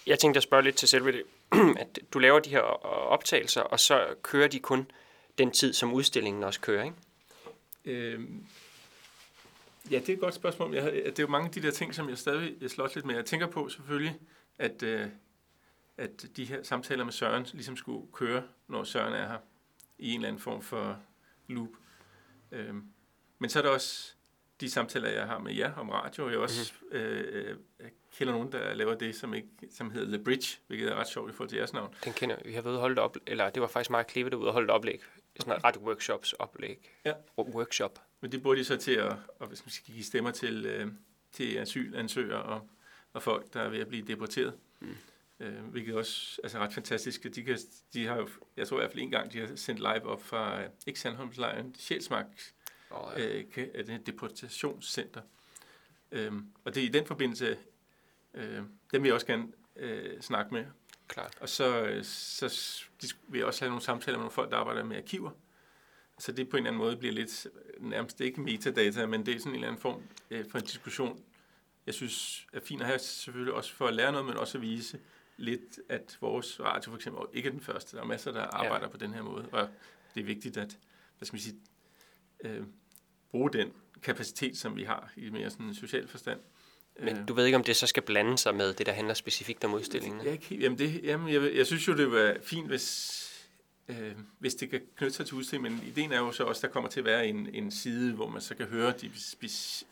Jeg 0.07 0.19
tænkte 0.19 0.39
at 0.39 0.43
spørge 0.45 0.63
lidt 0.63 0.77
til 0.77 0.89
selve 0.89 1.13
det, 1.13 1.23
at 1.83 1.99
du 2.13 2.19
laver 2.19 2.41
de 2.41 2.51
her 2.51 2.61
optagelser, 2.61 3.61
og 3.61 3.81
så 3.81 4.15
kører 4.23 4.49
de 4.49 4.61
kun 4.61 4.91
den 5.39 5.51
tid, 5.51 5.73
som 5.73 5.93
udstillingen 5.93 6.45
også 6.45 6.61
kører, 6.61 6.85
ikke? 6.85 6.97
Øhm, 7.85 8.47
ja, 9.91 9.99
det 9.99 10.09
er 10.09 10.15
et 10.15 10.21
godt 10.21 10.35
spørgsmål. 10.35 10.75
Jeg, 10.75 10.93
det 10.93 11.19
er 11.19 11.23
jo 11.23 11.29
mange 11.29 11.47
af 11.47 11.53
de 11.53 11.63
der 11.63 11.71
ting, 11.71 11.95
som 11.95 12.09
jeg 12.09 12.19
stadig 12.19 12.71
slås 12.71 12.95
lidt 12.95 13.07
med. 13.07 13.15
Jeg 13.15 13.25
tænker 13.25 13.47
på 13.47 13.69
selvfølgelig, 13.69 14.21
at, 14.59 14.83
øh, 14.83 15.07
at 15.97 16.27
de 16.37 16.45
her 16.45 16.63
samtaler 16.63 17.05
med 17.05 17.13
Søren 17.13 17.47
ligesom 17.53 17.77
skulle 17.77 18.07
køre, 18.13 18.43
når 18.69 18.85
Søren 18.85 19.13
er 19.13 19.29
her 19.29 19.39
i 19.99 20.11
en 20.11 20.17
eller 20.17 20.29
anden 20.29 20.43
form 20.43 20.63
for 20.63 20.99
loop. 21.49 21.69
Øhm, 22.53 22.85
men 23.39 23.51
så 23.51 23.59
er 23.59 23.63
der 23.63 23.71
også 23.71 24.15
de 24.61 24.71
samtaler, 24.71 25.09
jeg 25.09 25.27
har 25.27 25.39
med 25.39 25.55
jer 25.55 25.75
om 25.75 25.91
radio. 25.91 26.29
Jeg 26.29 26.39
også 26.39 26.73
mm. 26.83 26.97
øh, 26.97 27.57
jeg 27.81 27.91
kender 28.13 28.33
nogen, 28.33 28.53
der 28.53 28.75
laver 28.75 28.95
det, 28.95 29.17
som, 29.17 29.35
ikke, 29.35 29.49
som 29.71 29.91
hedder 29.91 30.17
The 30.17 30.25
Bridge, 30.25 30.59
hvilket 30.67 30.89
er 30.89 30.95
ret 30.95 31.09
sjovt 31.09 31.31
i 31.31 31.35
forhold 31.35 31.49
til 31.49 31.57
jeres 31.57 31.73
navn. 31.73 31.95
Den 32.05 32.13
kender 32.13 32.37
vi. 32.45 32.53
Har 32.53 32.63
været 32.63 32.73
ude 32.73 32.79
og 32.79 32.81
holde 32.81 33.03
op, 33.03 33.17
eller 33.27 33.51
det 33.51 33.63
var 33.63 33.69
faktisk 33.69 33.91
meget 33.91 34.07
klippet 34.07 34.33
derude 34.33 34.49
og 34.49 34.53
holde 34.53 34.65
et 34.65 34.71
oplæg. 34.71 35.03
Sådan 35.41 35.59
et 35.59 35.65
radio 35.65 35.81
workshops 35.81 36.33
oplæg. 36.33 36.91
Ja. 37.05 37.13
Workshop. 37.39 38.01
Men 38.21 38.33
det 38.33 38.43
bruger 38.43 38.57
de 38.57 38.65
så 38.65 38.77
til 38.77 38.93
at, 38.93 39.17
hvad 39.39 39.57
skal 39.57 39.67
man 39.67 39.71
sige, 39.71 39.93
give 39.93 40.05
stemmer 40.05 40.31
til, 40.31 40.67
øh, 40.67 40.89
til 41.33 41.57
asylansøgere 41.57 42.43
og, 42.43 42.69
og 43.13 43.23
folk, 43.23 43.55
der 43.55 43.61
er 43.61 43.69
ved 43.69 43.79
at 43.79 43.89
blive 43.89 44.07
deporteret. 44.07 44.55
Mm. 44.81 44.97
Øh, 45.41 45.65
hvilket 45.65 45.95
også 45.95 46.41
altså 46.43 46.59
ret 46.59 46.73
fantastisk. 46.73 47.35
De, 47.35 47.43
kan, 47.43 47.59
de 47.93 48.07
har 48.07 48.17
jo, 48.17 48.29
jeg 48.57 48.69
tror 48.69 48.77
i 48.77 48.81
hvert 48.81 48.91
fald 48.91 49.03
en 49.03 49.11
gang, 49.11 49.33
de 49.33 49.41
har 49.41 49.57
sendt 49.57 49.81
live 49.81 50.03
op 50.03 50.23
fra, 50.23 50.63
øh, 50.63 50.69
ikke 50.87 51.01
Sandholmslejren, 51.01 51.75
Sjælsmark, 51.79 52.27
oh, 52.91 53.13
ja. 53.17 53.43
øh, 53.75 53.87
det 53.87 54.07
deportationscenter. 54.07 55.21
Øhm, 56.13 56.47
og 56.65 56.75
det 56.75 56.83
er 56.83 56.87
i 56.87 56.91
den 56.91 57.07
forbindelse, 57.07 57.59
øh, 58.35 58.63
dem 58.93 59.03
vil 59.03 59.05
jeg 59.05 59.15
også 59.15 59.27
gerne 59.27 59.53
øh, 59.77 60.21
snakke 60.21 60.55
med. 60.55 60.65
Klart. 61.09 61.37
Og 61.41 61.49
så, 61.49 61.99
så 62.03 63.15
vil 63.29 63.39
jeg 63.39 63.47
også 63.47 63.61
have 63.61 63.71
nogle 63.71 63.83
samtaler 63.83 64.19
med 64.19 64.23
nogle 64.23 64.33
folk, 64.33 64.51
der 64.51 64.57
arbejder 64.57 64.85
med 64.85 64.97
arkiver. 64.97 65.31
Så 66.19 66.33
det 66.33 66.49
på 66.49 66.57
en 66.57 66.61
eller 66.61 66.71
anden 66.71 66.85
måde 66.85 66.97
bliver 66.97 67.13
lidt, 67.13 67.47
nærmest 67.81 68.21
ikke 68.21 68.41
metadata, 68.41 69.07
men 69.07 69.27
det 69.27 69.35
er 69.35 69.39
sådan 69.39 69.53
en 69.53 69.55
eller 69.55 69.69
anden 69.69 69.81
form 69.81 70.03
øh, 70.31 70.51
for 70.51 70.59
en 70.59 70.65
diskussion, 70.65 71.25
jeg 71.87 71.95
synes 71.95 72.47
er 72.53 72.61
fint 72.61 72.81
at 72.81 72.87
have 72.87 72.99
selvfølgelig 72.99 73.55
også 73.55 73.75
for 73.75 73.87
at 73.87 73.95
lære 73.95 74.13
noget, 74.13 74.27
men 74.27 74.37
også 74.37 74.59
at 74.59 74.63
vise 74.63 75.01
lidt, 75.37 75.79
at 75.89 76.19
vores 76.21 76.61
radio 76.61 76.91
for 76.91 76.97
eksempel 76.97 77.23
ikke 77.33 77.47
er 77.47 77.51
den 77.51 77.61
første. 77.61 77.97
Der 77.97 78.03
er 78.03 78.07
masser, 78.07 78.33
der 78.33 78.43
arbejder 78.43 78.87
ja. 78.87 78.91
på 78.91 78.97
den 78.97 79.15
her 79.15 79.23
måde, 79.23 79.49
og 79.53 79.69
det 80.15 80.21
er 80.21 80.25
vigtigt 80.25 80.57
at, 80.57 80.79
hvad 81.19 81.27
skal 81.27 81.35
man 81.35 81.41
sige, 81.41 81.57
øh, 82.45 82.67
bruge 83.31 83.53
den 83.53 83.73
kapacitet, 84.03 84.59
som 84.59 84.77
vi 84.77 84.85
har 84.85 85.13
i 85.17 85.31
mere 85.31 85.51
sådan 85.51 85.67
en 85.67 85.75
social 85.75 86.09
forstand. 86.09 86.41
Men 87.01 87.17
øh. 87.17 87.29
du 87.29 87.35
ved 87.35 87.45
ikke, 87.45 87.57
om 87.57 87.65
det 87.65 87.77
så 87.77 87.87
skal 87.87 88.03
blande 88.03 88.39
sig 88.39 88.55
med 88.55 88.75
det, 88.75 88.87
der 88.87 88.93
handler 88.93 89.15
specifikt 89.15 89.65
om 89.65 89.75
udstillingen? 89.75 90.27
Jeg, 90.27 90.53
jamen 90.53 90.79
det, 90.79 91.01
jamen 91.05 91.35
jeg, 91.35 91.55
jeg 91.55 91.67
synes 91.67 91.89
jo, 91.89 91.97
det 91.97 92.13
var 92.13 92.37
fint, 92.43 92.67
hvis, 92.67 93.21
øh, 93.89 94.13
hvis 94.39 94.55
det 94.55 94.71
kan 94.71 94.81
knytte 94.97 95.17
sig 95.17 95.27
til 95.27 95.35
udstillingen, 95.35 95.79
men 95.79 95.89
ideen 95.89 96.13
er 96.13 96.19
jo 96.19 96.33
så 96.33 96.45
også, 96.45 96.67
der 96.67 96.73
kommer 96.73 96.91
til 96.91 97.01
at 97.01 97.07
være 97.07 97.27
en, 97.27 97.49
en 97.53 97.71
side, 97.71 98.13
hvor 98.13 98.29
man 98.29 98.43
så 98.43 98.55
kan 98.55 98.67
høre 98.67 98.93
de 99.01 99.11
speci, 99.17 99.87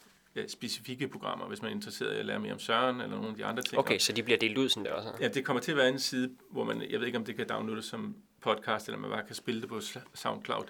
specifikke 0.49 1.09
programmer, 1.09 1.47
hvis 1.47 1.63
man 1.63 1.71
er 1.71 1.75
interesseret 1.75 2.17
i 2.17 2.19
at 2.19 2.27
lære 2.27 2.41
mere 2.41 2.53
om 2.53 2.59
Søren 2.59 3.01
eller 3.01 3.17
nogle 3.17 3.29
af 3.29 3.35
de 3.35 3.45
andre 3.45 3.63
ting. 3.63 3.79
Okay, 3.79 3.99
så 3.99 4.13
de 4.13 4.23
bliver 4.23 4.39
delt 4.39 4.59
ud 4.59 4.69
sådan 4.69 4.85
der 4.85 4.93
også? 4.93 5.11
Ja, 5.21 5.29
det 5.29 5.45
kommer 5.45 5.61
til 5.61 5.71
at 5.71 5.77
være 5.77 5.89
en 5.89 5.99
side, 5.99 6.31
hvor 6.51 6.65
man, 6.65 6.91
jeg 6.91 7.01
ved 7.01 7.07
ikke, 7.07 7.19
om 7.19 7.25
det 7.25 7.37
kan 7.37 7.49
downloades 7.49 7.85
som 7.85 8.17
podcast, 8.41 8.89
eller 8.89 8.99
man 8.99 9.11
bare 9.11 9.23
kan 9.27 9.35
spille 9.35 9.61
det 9.61 9.69
på 9.69 9.81
SoundCloud. 10.15 10.65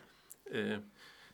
Øh, 0.50 0.76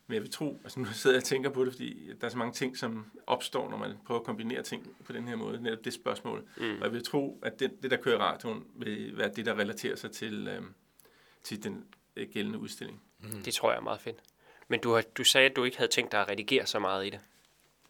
men 0.09 0.15
jeg 0.15 0.23
vil 0.23 0.31
tro, 0.31 0.61
altså 0.65 0.81
nu 0.81 0.87
sidder 0.93 1.17
jeg 1.17 1.21
og 1.21 1.25
tænker 1.25 1.51
på 1.51 1.65
det, 1.65 1.73
fordi 1.73 2.13
der 2.21 2.27
er 2.27 2.31
så 2.31 2.39
mange 2.39 2.53
ting, 2.53 2.77
som 2.77 3.11
opstår, 3.27 3.71
når 3.71 3.77
man 3.77 3.97
prøver 4.07 4.21
at 4.21 4.27
kombinere 4.27 4.63
ting 4.63 4.97
på 5.05 5.13
den 5.13 5.29
her 5.29 5.37
måde, 5.37 5.63
netop 5.63 5.85
det 5.85 5.93
spørgsmål. 5.93 6.49
Mm. 6.57 6.77
Og 6.79 6.83
jeg 6.83 6.93
vil 6.93 7.05
tro, 7.05 7.41
at 7.43 7.61
det, 7.61 7.83
det, 7.83 7.91
der 7.91 7.97
kører 7.97 8.17
i 8.17 8.19
radioen, 8.19 8.65
vil 8.75 9.19
være 9.19 9.29
det, 9.37 9.47
der 9.47 9.59
relaterer 9.59 9.97
sig 9.97 10.11
til, 10.11 10.49
øh, 10.49 10.63
til 11.43 11.63
den 11.65 11.85
øh, 12.17 12.29
gældende 12.33 12.59
udstilling. 12.59 13.03
Mm. 13.19 13.43
Det 13.43 13.55
tror 13.55 13.71
jeg 13.71 13.79
er 13.79 13.83
meget 13.83 14.01
fedt. 14.01 14.17
Men 14.69 14.81
du, 14.81 14.95
har, 14.95 15.01
du 15.01 15.25
sagde, 15.25 15.51
at 15.51 15.57
du 15.57 15.65
ikke 15.65 15.77
havde 15.77 15.91
tænkt 15.91 16.13
dig 16.13 16.21
at 16.21 16.29
redigere 16.29 16.67
så 16.67 16.79
meget 16.79 17.07
i 17.07 17.11
det. 17.11 17.21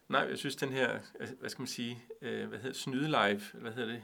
Nej, 0.09 0.21
jeg 0.21 0.39
synes, 0.39 0.57
den 0.57 0.73
her, 0.73 0.99
altså, 1.21 1.35
hvad 1.41 1.51
skal 1.51 1.61
man 1.61 1.69
sige, 1.69 2.03
øh, 2.23 2.49
hvad 2.49 2.59
hedder 2.59 2.77
snyde 2.77 3.07
live, 3.07 3.41
hvad 3.55 3.73
hedder 3.73 3.93
det? 3.93 4.03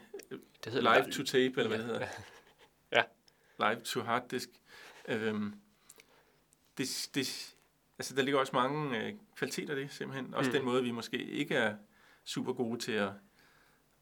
Det 0.65 0.73
hedder 0.73 0.95
live 0.95 1.12
to 1.12 1.23
tape, 1.23 1.55
eller 1.57 1.69
hvad 1.69 1.79
det 1.79 1.87
hedder? 1.87 2.07
ja. 2.93 3.03
Live 3.59 3.81
to 3.81 4.01
harddisk. 4.01 4.49
Øh, 5.09 5.35
det, 6.79 7.09
det, 7.15 7.54
altså, 7.99 8.14
der 8.14 8.22
ligger 8.22 8.40
også 8.40 8.53
mange 8.55 8.99
øh, 8.99 9.12
kvaliteter 9.36 9.76
i 9.76 9.80
det, 9.80 9.92
simpelthen. 9.92 10.34
Også 10.34 10.51
mm. 10.51 10.57
den 10.57 10.64
måde, 10.64 10.82
vi 10.82 10.90
måske 10.90 11.24
ikke 11.24 11.55
er 11.55 11.76
super 12.24 12.53
gode 12.53 12.80
til 12.80 12.92
at, 12.92 13.11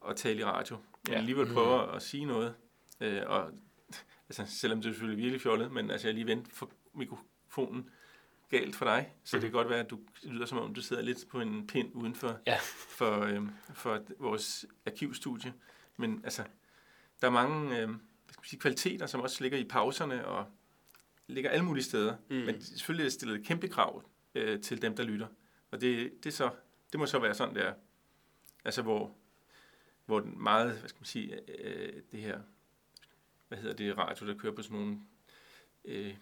at 0.09 0.16
tale 0.16 0.40
i 0.40 0.45
radio. 0.45 0.76
Men 1.05 1.12
ja. 1.12 1.18
alligevel 1.18 1.47
mm. 1.47 1.55
prøver 1.55 1.86
mm. 1.86 1.97
at 1.97 2.03
sige 2.03 2.24
noget. 2.24 2.55
Øh, 3.01 3.22
og 3.26 3.51
altså, 4.28 4.45
selvom 4.47 4.80
det 4.80 4.88
er 4.88 4.93
selvfølgelig 4.93 5.22
virkelig 5.22 5.40
fjollet, 5.40 5.72
men 5.72 5.90
altså, 5.90 6.09
jeg 6.09 6.14
lige 6.14 6.26
vendt 6.26 6.53
for 6.53 6.70
mikrofonen 6.95 7.90
galt 8.51 8.76
for 8.76 8.84
dig, 8.84 9.12
så 9.24 9.36
mm. 9.36 9.40
det 9.40 9.51
kan 9.51 9.59
godt 9.59 9.70
være, 9.70 9.80
at 9.80 9.90
du 9.90 9.99
lyder 10.22 10.47
som 10.47 10.59
om, 10.59 10.74
du 10.74 10.80
sidder 10.80 11.03
lidt 11.03 11.28
på 11.30 11.40
en 11.40 11.66
pind 11.66 11.90
uden 11.95 12.14
for, 12.14 12.38
ja. 12.47 12.59
for, 12.88 13.20
øh, 13.20 13.43
for 13.74 14.03
vores 14.18 14.66
arkivstudie. 14.86 15.53
Men 15.97 16.20
altså, 16.24 16.45
der 17.20 17.26
er 17.26 17.30
mange 17.30 17.78
øh, 17.78 17.88
hvad 17.88 18.32
skal 18.32 18.40
man 18.40 18.45
sige, 18.45 18.61
kvaliteter, 18.61 19.07
som 19.07 19.20
også 19.20 19.43
ligger 19.43 19.59
i 19.59 19.64
pauserne 19.64 20.26
og 20.26 20.47
ligger 21.27 21.51
alle 21.51 21.64
mulige 21.64 21.85
steder. 21.85 22.16
Mm. 22.31 22.37
Men 22.37 22.62
selvfølgelig 22.62 23.07
er 23.07 23.35
det 23.35 23.47
kæmpe 23.47 23.68
krav 23.68 24.03
øh, 24.35 24.61
til 24.61 24.83
dem, 24.83 24.97
der 24.97 25.03
lytter. 25.03 25.27
Og 25.70 25.81
det, 25.81 26.25
det, 26.25 26.35
så, 26.35 26.51
det 26.93 27.01
må 27.01 27.07
så 27.07 27.18
være 27.18 27.35
sådan, 27.35 27.55
der. 27.55 27.75
Altså, 28.64 28.83
hvor, 28.83 29.14
hvor 30.07 30.20
den 30.20 30.43
meget, 30.43 30.79
hvad 30.79 30.89
skal 30.89 30.99
man 30.99 31.05
sige, 31.05 31.41
øh, 31.59 32.03
det 32.12 32.20
her, 32.20 32.41
hvad 33.49 33.59
hedder 33.59 33.77
det, 33.77 33.99
radio, 33.99 34.27
der 34.27 34.35
kører 34.35 34.55
på 34.55 34.62
sådan 34.62 34.79
nogle 34.79 34.99
øh, 35.85 36.16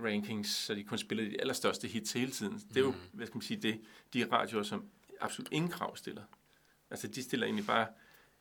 rankings, 0.00 0.50
så 0.50 0.74
de 0.74 0.84
kun 0.84 0.98
spiller 0.98 1.24
de 1.24 1.40
allerstørste 1.40 1.88
hits 1.88 2.12
hele 2.12 2.30
tiden. 2.30 2.58
Det 2.58 2.76
er 2.76 2.80
jo, 2.80 2.90
mm. 2.90 2.96
hvad 3.12 3.26
skal 3.26 3.36
man 3.36 3.42
sige, 3.42 3.62
det, 3.62 3.80
de 4.14 4.32
radioer, 4.32 4.62
som 4.62 4.90
absolut 5.20 5.52
ingen 5.52 5.70
krav 5.70 5.96
stiller. 5.96 6.22
Altså, 6.90 7.08
de 7.08 7.22
stiller 7.22 7.46
egentlig 7.46 7.66
bare 7.66 7.86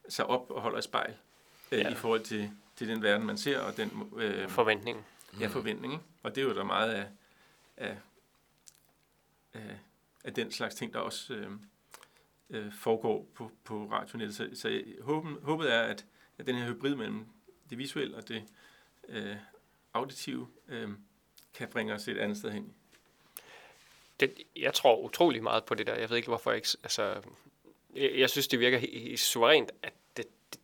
sig 0.10 0.26
op 0.26 0.52
og 0.52 0.62
holder 0.62 0.78
et 0.78 0.84
spejl 0.84 1.18
øh, 1.72 1.80
ja. 1.80 1.90
i 1.90 1.96
forhold 1.96 2.24
til, 2.24 2.52
til 2.76 2.88
den 2.88 3.04
verden, 3.04 3.28
man 3.28 3.38
ser, 3.38 3.60
og 3.60 3.78
den... 3.78 4.12
Øh, 4.18 4.50
forventning. 4.50 5.06
Ja, 5.40 5.48
forventning. 5.48 5.94
Ikke? 5.94 6.06
Og 6.24 6.36
det 6.36 6.42
er 6.42 6.46
jo 6.46 6.56
der 6.56 6.64
meget 6.64 6.92
af, 6.92 7.08
af, 7.78 7.98
af, 9.54 9.78
af 10.24 10.34
den 10.34 10.52
slags 10.52 10.76
ting, 10.76 10.94
der 10.94 11.00
også 11.00 11.34
øh, 11.34 11.52
øh, 12.50 12.74
foregår 12.74 13.28
på, 13.36 13.52
på 13.64 13.88
radionettet. 13.92 14.36
Så, 14.36 14.50
så 14.54 14.84
håben, 15.02 15.38
håbet 15.44 15.74
er, 15.74 15.82
at, 15.82 16.06
at 16.38 16.48
den 16.48 16.56
her 16.56 16.74
hybrid 16.74 16.96
mellem 16.96 17.26
det 17.70 17.78
visuelle 17.78 18.18
og 18.18 18.28
det 18.28 18.44
øh, 19.08 19.36
auditive 19.94 20.48
øh, 20.68 20.90
kan 21.54 21.68
bringe 21.68 21.94
os 21.94 22.08
et 22.08 22.18
andet 22.18 22.38
sted 22.38 22.52
hen. 22.52 22.74
Det, 24.20 24.34
jeg 24.56 24.74
tror 24.74 24.98
utrolig 24.98 25.44
meget 25.44 25.66
på 25.66 25.76
det 25.76 25.88
der. 25.88 25.96
Jeg 25.96 26.10
ved 26.10 26.18
ikke, 26.18 26.28
hvorfor 26.28 26.52
jeg 26.52 26.58
ikke... 26.58 26.70
Altså, 26.84 27.22
jeg, 27.96 28.12
jeg 28.18 28.30
synes, 28.30 28.48
det 28.48 28.60
virker 28.60 28.78
helt 28.78 29.20
suverænt, 29.20 29.72
at 29.84 29.94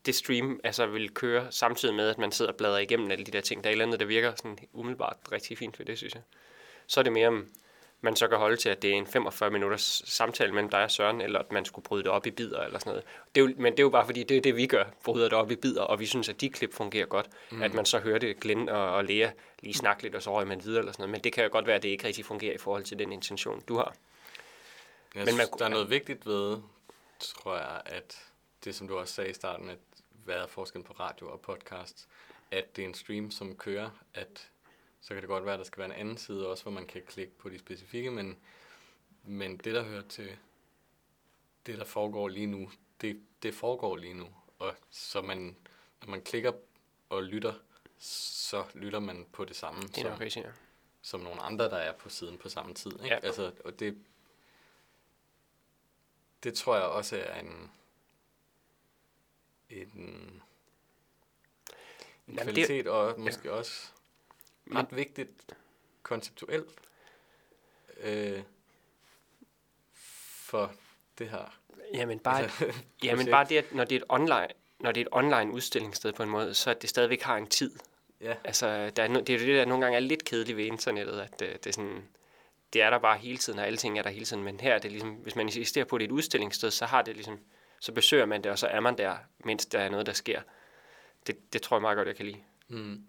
det, 0.06 0.16
stream 0.16 0.60
altså, 0.64 0.86
vil 0.86 1.14
køre 1.14 1.52
samtidig 1.52 1.96
med, 1.96 2.10
at 2.10 2.18
man 2.18 2.32
sidder 2.32 2.52
og 2.52 2.58
bladrer 2.58 2.78
igennem 2.78 3.12
alle 3.12 3.26
de 3.26 3.32
der 3.32 3.42
ting. 3.42 3.64
Der 3.64 3.70
er 3.70 3.72
et 3.72 3.74
eller 3.74 3.86
andet, 3.86 4.00
der 4.00 4.06
virker 4.06 4.34
sådan 4.36 4.58
umiddelbart 4.74 5.18
rigtig 5.32 5.58
fint 5.58 5.80
ved 5.80 5.86
det, 5.86 5.98
synes 5.98 6.14
jeg. 6.14 6.24
Så 6.88 7.00
er 7.00 7.04
det 7.04 7.14
mere, 7.14 7.44
man 8.02 8.16
så 8.16 8.28
kan 8.28 8.38
holde 8.38 8.58
til, 8.58 8.70
at 8.70 8.82
det 8.82 8.90
er 8.90 8.94
en 8.94 9.08
45 9.08 9.52
minutters 9.52 10.02
samtale 10.06 10.54
mellem 10.54 10.70
dig 10.70 10.84
og 10.84 10.92
Søren, 10.92 11.22
eller 11.22 11.40
at 11.40 11.52
man 11.52 11.66
skulle 11.66 11.84
bryde 11.84 12.04
det 12.04 12.12
op 12.12 12.26
i 12.28 12.32
bidder 12.32 12.62
eller 12.62 12.80
sådan 12.80 12.90
noget. 12.90 13.04
Det 13.36 13.42
er 13.42 13.46
jo, 13.46 13.54
men 13.58 13.74
det 13.74 13.80
er 13.80 13.84
jo 13.84 13.90
bare 13.90 14.06
fordi, 14.06 14.24
det 14.24 14.38
er 14.38 14.42
det, 14.42 14.56
vi 14.56 14.68
gør, 14.68 14.84
bryder 15.04 15.30
det 15.30 15.34
op 15.34 15.52
i 15.52 15.56
bidder, 15.56 15.82
og 15.82 16.00
vi 16.00 16.06
synes, 16.06 16.30
at 16.30 16.42
de 16.42 16.50
klip 16.50 16.74
fungerer 16.74 17.06
godt. 17.06 17.30
Mm. 17.52 17.62
At 17.62 17.74
man 17.74 17.86
så 17.86 18.00
hører 18.00 18.20
det 18.20 18.40
Glenn 18.40 18.70
og, 18.70 18.94
og 18.94 19.06
Lea 19.06 19.30
lige 19.60 19.74
snakke 19.74 20.04
lidt, 20.04 20.16
og 20.16 20.22
så 20.22 20.34
røger 20.34 20.46
man 20.46 20.64
videre 20.64 20.80
eller 20.80 20.92
sådan 20.92 21.04
noget. 21.04 21.12
Men 21.12 21.24
det 21.24 21.34
kan 21.34 21.44
jo 21.44 21.50
godt 21.52 21.68
være, 21.68 21.76
at 21.76 21.84
det 21.84 21.90
ikke 21.90 22.08
rigtig 22.08 22.26
fungerer 22.26 22.54
i 22.54 22.58
forhold 22.58 22.84
til 22.84 23.00
den 23.00 23.12
intention, 23.12 23.62
du 23.68 23.76
har. 23.76 23.96
Jeg 25.16 25.26
men 25.26 25.38
man, 25.38 25.48
der 25.60 25.66
er 25.66 25.70
noget 25.70 25.90
vigtigt 25.90 26.26
ved, 26.26 26.58
tror 27.20 27.56
jeg, 27.56 27.82
at 27.86 28.18
det, 28.66 28.76
som 28.76 28.88
du 28.88 28.98
også 28.98 29.14
sagde 29.14 29.30
i 29.30 29.34
starten, 29.34 29.70
at 29.70 29.80
hvad 30.24 30.36
er 30.36 30.48
forskellen 30.48 30.84
på 30.84 30.94
radio 30.94 31.32
og 31.32 31.42
podcast, 31.42 32.08
at 32.52 32.76
det 32.76 32.82
er 32.82 32.88
en 32.88 32.94
stream, 32.94 33.32
som 33.32 33.56
kører, 33.56 33.90
at 34.14 34.50
så 35.02 35.14
kan 35.14 35.22
det 35.22 35.28
godt 35.28 35.46
være, 35.46 35.54
at 35.54 35.60
der 35.60 35.66
skal 35.66 35.78
være 35.78 35.90
en 35.90 36.00
anden 36.00 36.18
side 36.18 36.48
også, 36.48 36.64
hvor 36.64 36.72
man 36.72 36.86
kan 36.86 37.02
klikke 37.08 37.34
på 37.38 37.50
de 37.50 37.60
specifikke, 37.60 38.12
men, 38.12 38.38
men 39.24 39.58
det, 39.58 39.74
der 39.74 39.84
hører 39.84 40.02
til 40.10 40.38
det, 41.66 41.78
der 41.78 41.86
foregår 41.86 42.28
lige 42.28 42.48
nu, 42.48 42.72
det, 43.02 43.22
det 43.44 43.54
foregår 43.54 43.96
lige 43.96 44.14
nu. 44.14 44.28
Og 44.60 44.76
så 44.90 45.22
man, 45.22 45.56
når 46.02 46.10
man 46.10 46.22
klikker 46.22 46.52
og 47.10 47.24
lytter, 47.24 47.54
så 48.00 48.64
lytter 48.74 49.00
man 49.00 49.26
på 49.32 49.46
det 49.46 49.56
samme, 49.56 49.82
det 49.82 49.98
er 49.98 50.02
som, 50.02 50.20
rigtig, 50.20 50.44
ja. 50.44 50.50
som 51.02 51.20
nogle 51.20 51.42
andre, 51.42 51.66
der 51.66 51.78
er 51.78 51.94
på 51.94 52.10
siden 52.10 52.38
på 52.38 52.50
samme 52.50 52.74
tid. 52.74 52.92
Ikke? 52.92 53.08
Ja. 53.08 53.20
Altså, 53.24 53.52
og 53.66 53.80
det, 53.80 53.98
det 56.44 56.54
tror 56.54 56.76
jeg 56.76 56.86
også 56.86 57.18
er 57.18 57.40
en, 57.40 57.72
en, 59.70 59.88
en 59.88 60.42
Jamen 62.28 62.44
kvalitet, 62.44 62.86
det, 62.86 62.88
og 62.88 63.20
måske 63.20 63.48
ja. 63.48 63.54
også 63.54 63.92
ret 64.76 64.96
vigtigt 64.96 65.56
konceptuelt 66.04 66.70
øh, 67.98 68.42
for 70.46 70.72
det 71.18 71.30
her. 71.30 71.60
Jamen 71.94 72.20
bare, 72.20 72.42
altså, 72.42 72.74
jamen 73.04 73.32
bare 73.32 73.46
det, 73.50 73.58
at 73.58 73.74
når 73.74 73.84
det 73.84 73.96
er 73.96 74.00
et 74.00 74.06
online, 74.10 74.48
når 74.80 74.92
det 74.92 75.02
er 75.02 75.06
et 75.06 75.12
online 75.12 75.54
udstillingssted 75.54 76.14
på 76.14 76.24
en 76.24 76.30
måde, 76.30 76.54
så 76.54 76.70
at 76.70 76.82
det 76.82 76.90
stadigvæk 76.90 77.22
har 77.22 77.38
en 77.38 77.48
tid. 77.48 77.72
Ja. 78.22 78.36
Altså, 78.44 78.90
der 78.90 79.04
er, 79.04 79.08
det 79.08 79.30
er 79.36 79.40
det, 79.40 79.48
der 79.48 79.66
nogle 79.66 79.84
gange 79.84 79.96
er 79.96 80.00
lidt 80.00 80.26
kedeligt 80.26 80.58
ved 80.58 80.66
internettet, 80.66 81.20
at 81.20 81.40
det, 81.40 81.64
det 81.64 81.70
er 81.70 81.74
sådan, 81.74 82.08
det 82.74 82.82
er 82.82 82.90
der 82.90 82.98
bare 83.00 83.18
hele 83.18 83.38
tiden, 83.38 83.60
og 83.60 83.66
alle 83.66 83.78
ting 83.78 84.00
er 84.00 84.04
der 84.04 84.10
hele 84.10 84.26
tiden, 84.26 84.44
men 84.44 84.60
her 84.60 84.74
er 84.74 84.80
det 84.80 84.92
ligesom, 84.92 85.10
hvis 85.10 85.36
man 85.36 85.46
insisterer 85.46 85.86
på, 85.86 85.96
at 85.96 86.00
det 86.00 86.06
er 86.06 86.10
et 86.10 86.12
udstillingssted, 86.12 86.72
så 86.72 86.86
har 86.86 87.02
det 87.02 87.16
ligesom, 87.16 87.40
så 87.80 87.92
besøger 87.92 88.26
man 88.26 88.44
det, 88.44 88.52
og 88.52 88.60
så 88.60 88.68
er 88.68 88.80
man 88.80 88.98
der, 88.98 89.18
mens 89.40 89.66
der 89.66 89.80
er 89.80 89.90
noget, 89.90 90.06
der 90.06 90.14
sker. 90.14 90.42
Det, 91.28 91.54
det 91.54 91.62
tror 91.62 91.78
jeg 91.78 91.82
meget 91.82 91.98
godt, 91.98 92.08
jeg 92.08 92.16
kan 92.16 92.26
lide. 92.26 92.40
Mm. 92.68 93.06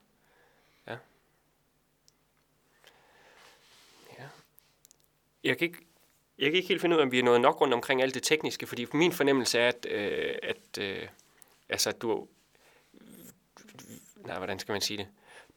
Jeg 5.46 5.58
kan 5.58 5.66
ikke... 5.68 5.78
Jeg 6.38 6.50
kan 6.50 6.56
ikke 6.56 6.68
helt 6.68 6.80
finde 6.80 6.96
ud 6.96 7.00
af, 7.00 7.04
om 7.04 7.12
vi 7.12 7.18
er 7.18 7.22
nået 7.22 7.40
nok 7.40 7.60
rundt 7.60 7.74
omkring 7.74 8.02
alt 8.02 8.14
det 8.14 8.22
tekniske, 8.22 8.66
fordi 8.66 8.86
min 8.92 9.12
fornemmelse 9.12 9.58
er, 9.58 9.68
at, 9.68 9.86
øh, 9.90 10.34
at 10.42 10.78
øh, 10.78 11.08
altså, 11.68 11.92
du... 11.92 12.28
Nej, 14.16 14.36
hvordan 14.36 14.58
skal 14.58 14.72
man 14.72 14.80
sige 14.80 14.96
det? 14.96 15.08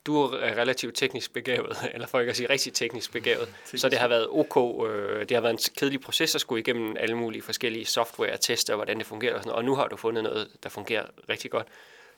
Du 0.06 0.22
er 0.22 0.54
relativt 0.54 0.96
teknisk 0.96 1.32
begavet, 1.32 1.76
eller 1.94 2.06
for 2.06 2.20
ikke 2.20 2.30
at 2.30 2.36
sige 2.36 2.50
rigtig 2.50 2.72
teknisk 2.72 3.12
begavet, 3.12 3.54
så 3.64 3.88
det 3.88 3.98
har 3.98 4.08
været 4.08 4.28
ok, 4.30 4.86
øh, 4.88 5.20
det 5.20 5.30
har 5.30 5.40
været 5.40 5.52
en 5.52 5.74
kedelig 5.76 6.00
proces 6.00 6.34
at 6.34 6.40
skulle 6.40 6.60
igennem 6.60 6.96
alle 6.98 7.14
mulige 7.14 7.42
forskellige 7.42 7.84
software 7.84 8.32
og 8.32 8.40
teste, 8.40 8.74
hvordan 8.74 8.98
det 8.98 9.06
fungerer 9.06 9.34
og 9.34 9.42
sådan 9.42 9.56
og 9.56 9.64
nu 9.64 9.74
har 9.74 9.88
du 9.88 9.96
fundet 9.96 10.24
noget, 10.24 10.50
der 10.62 10.68
fungerer 10.68 11.06
rigtig 11.28 11.50
godt. 11.50 11.66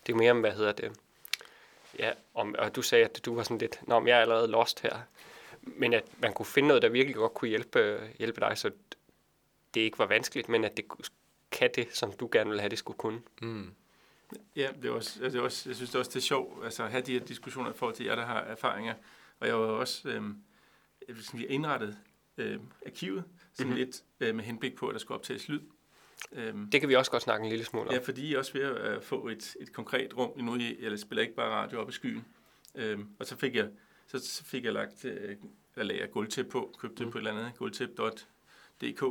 Det 0.06 0.12
er 0.12 0.16
mere 0.16 0.30
om, 0.30 0.40
hvad 0.40 0.52
hedder 0.52 0.72
det, 0.72 0.92
ja, 1.98 2.10
om, 2.34 2.54
og 2.58 2.76
du 2.76 2.82
sagde, 2.82 3.04
at 3.04 3.24
du 3.24 3.34
var 3.34 3.42
sådan 3.42 3.58
lidt, 3.58 3.80
nå, 3.88 3.98
men 3.98 4.08
jeg 4.08 4.16
er 4.16 4.20
allerede 4.20 4.48
lost 4.48 4.80
her, 4.80 4.96
men 5.62 5.92
at 5.92 6.04
man 6.18 6.32
kunne 6.32 6.46
finde 6.46 6.68
noget, 6.68 6.82
der 6.82 6.88
virkelig 6.88 7.16
godt 7.16 7.34
kunne 7.34 7.48
hjælpe, 7.48 8.00
hjælpe 8.18 8.40
dig, 8.40 8.58
så 8.58 8.70
det 9.74 9.80
ikke 9.80 9.98
var 9.98 10.06
vanskeligt, 10.06 10.48
men 10.48 10.64
at 10.64 10.76
det 10.76 10.84
kan 11.50 11.70
det, 11.74 11.88
som 11.92 12.12
du 12.12 12.28
gerne 12.32 12.50
vil 12.50 12.60
have, 12.60 12.70
det 12.70 12.78
skulle 12.78 12.98
kunne. 12.98 13.20
Mm. 13.40 13.74
Ja, 14.56 14.68
det 14.82 14.84
er 14.84 14.90
også, 14.90 15.22
altså, 15.22 15.36
det 15.36 15.42
er 15.42 15.44
også, 15.46 15.68
jeg 15.68 15.76
synes 15.76 15.90
det 15.90 15.94
er 15.94 15.98
også, 15.98 16.10
det 16.10 16.16
er 16.16 16.20
sjovt 16.20 16.64
altså, 16.64 16.84
at 16.84 16.90
have 16.90 17.02
de 17.02 17.12
her 17.12 17.20
diskussioner 17.20 17.70
i 17.70 17.74
forhold 17.76 17.96
til 17.96 18.06
jer, 18.06 18.14
der 18.14 18.24
har 18.26 18.40
erfaringer. 18.40 18.94
Og 19.40 19.46
jeg 19.46 19.54
var 19.60 19.66
også 19.66 20.08
øh, 20.08 20.22
sådan, 21.20 21.44
indrettet 21.48 21.98
øh, 22.38 22.58
arkivet 22.86 23.24
sådan 23.52 23.66
Mhm. 23.66 23.66
mm-hmm. 23.66 23.76
lidt 23.76 24.02
øh, 24.20 24.34
med 24.34 24.44
henblik 24.44 24.74
på, 24.76 24.88
at 24.88 24.92
der 24.92 24.98
skulle 24.98 25.18
optages 25.18 25.48
lyd. 25.48 25.60
Øhm, 26.32 26.70
Det 26.70 26.80
kan 26.80 26.88
vi 26.88 26.94
også 26.96 27.10
godt 27.10 27.22
snakke 27.22 27.44
en 27.44 27.50
lille 27.50 27.64
smule 27.64 27.88
om. 27.88 27.94
Ja, 27.94 27.98
fordi 28.00 28.26
I 28.26 28.34
er 28.34 28.38
også 28.38 28.52
ved 28.52 28.62
at 28.62 28.96
øh, 28.96 29.02
få 29.02 29.28
et, 29.28 29.56
et 29.60 29.72
konkret 29.72 30.16
rum. 30.16 30.32
Nu 30.44 30.56
I, 30.56 30.76
eller 30.78 30.98
spiller 30.98 31.22
ikke 31.22 31.34
bare 31.34 31.50
radio 31.50 31.80
op 31.80 31.88
i 31.88 31.92
skyen. 31.92 32.24
Øhm, 32.74 33.08
og 33.18 33.26
så 33.26 33.36
fik 33.36 33.54
jeg, 33.54 33.68
så, 34.06 34.18
så 34.18 34.44
fik 34.44 34.64
jeg 34.64 34.72
lagt, 34.72 35.04
øh, 35.04 35.36
der 35.74 35.82
lagde 35.82 36.00
jeg 36.02 36.10
gulvtæp 36.10 36.46
på, 36.46 36.74
købte 36.78 37.04
Mm. 37.04 37.10
på 37.10 37.18
et 37.18 37.20
eller 37.26 37.32
andet, 37.40 37.52
gulvtæp.dk. 37.58 39.02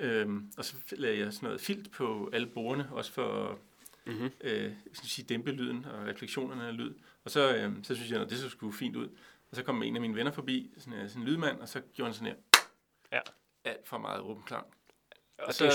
Øhm, 0.00 0.52
og 0.58 0.64
så 0.64 0.76
lagde 0.90 1.18
jeg 1.18 1.32
sådan 1.32 1.46
noget 1.46 1.60
filt 1.60 1.90
på 1.92 2.30
alle 2.32 2.46
bordene, 2.46 2.88
også 2.92 3.12
for 3.12 3.58
Mm-hmm. 4.06 4.30
øh, 4.40 4.72
skal 4.92 5.08
sige, 5.08 5.24
dæmpe 5.24 5.50
lyden 5.50 5.84
og 5.84 6.06
refleksionerne 6.06 6.66
af 6.66 6.76
lyd. 6.76 6.94
Og 7.24 7.30
så, 7.30 7.54
øh, 7.56 7.72
så 7.82 7.94
synes 7.94 8.10
jeg, 8.10 8.20
at 8.22 8.30
det 8.30 8.38
så 8.38 8.48
skulle 8.48 8.72
fint 8.76 8.96
ud. 8.96 9.08
Og 9.50 9.56
så 9.56 9.62
kom 9.62 9.82
en 9.82 9.94
af 9.96 10.00
mine 10.00 10.14
venner 10.14 10.32
forbi, 10.32 10.74
sådan, 10.78 10.92
øh, 10.98 11.08
sådan 11.08 11.22
en 11.22 11.28
lydmand, 11.28 11.60
og 11.60 11.68
så 11.68 11.80
gjorde 11.94 12.08
han 12.08 12.14
sådan 12.14 12.28
her. 12.28 12.62
Ja. 13.12 13.20
Alt 13.64 13.88
for 13.88 13.98
meget 13.98 14.24
rumklang. 14.24 14.66
Og 15.38 15.54
så- 15.54 15.64
det, 15.64 15.72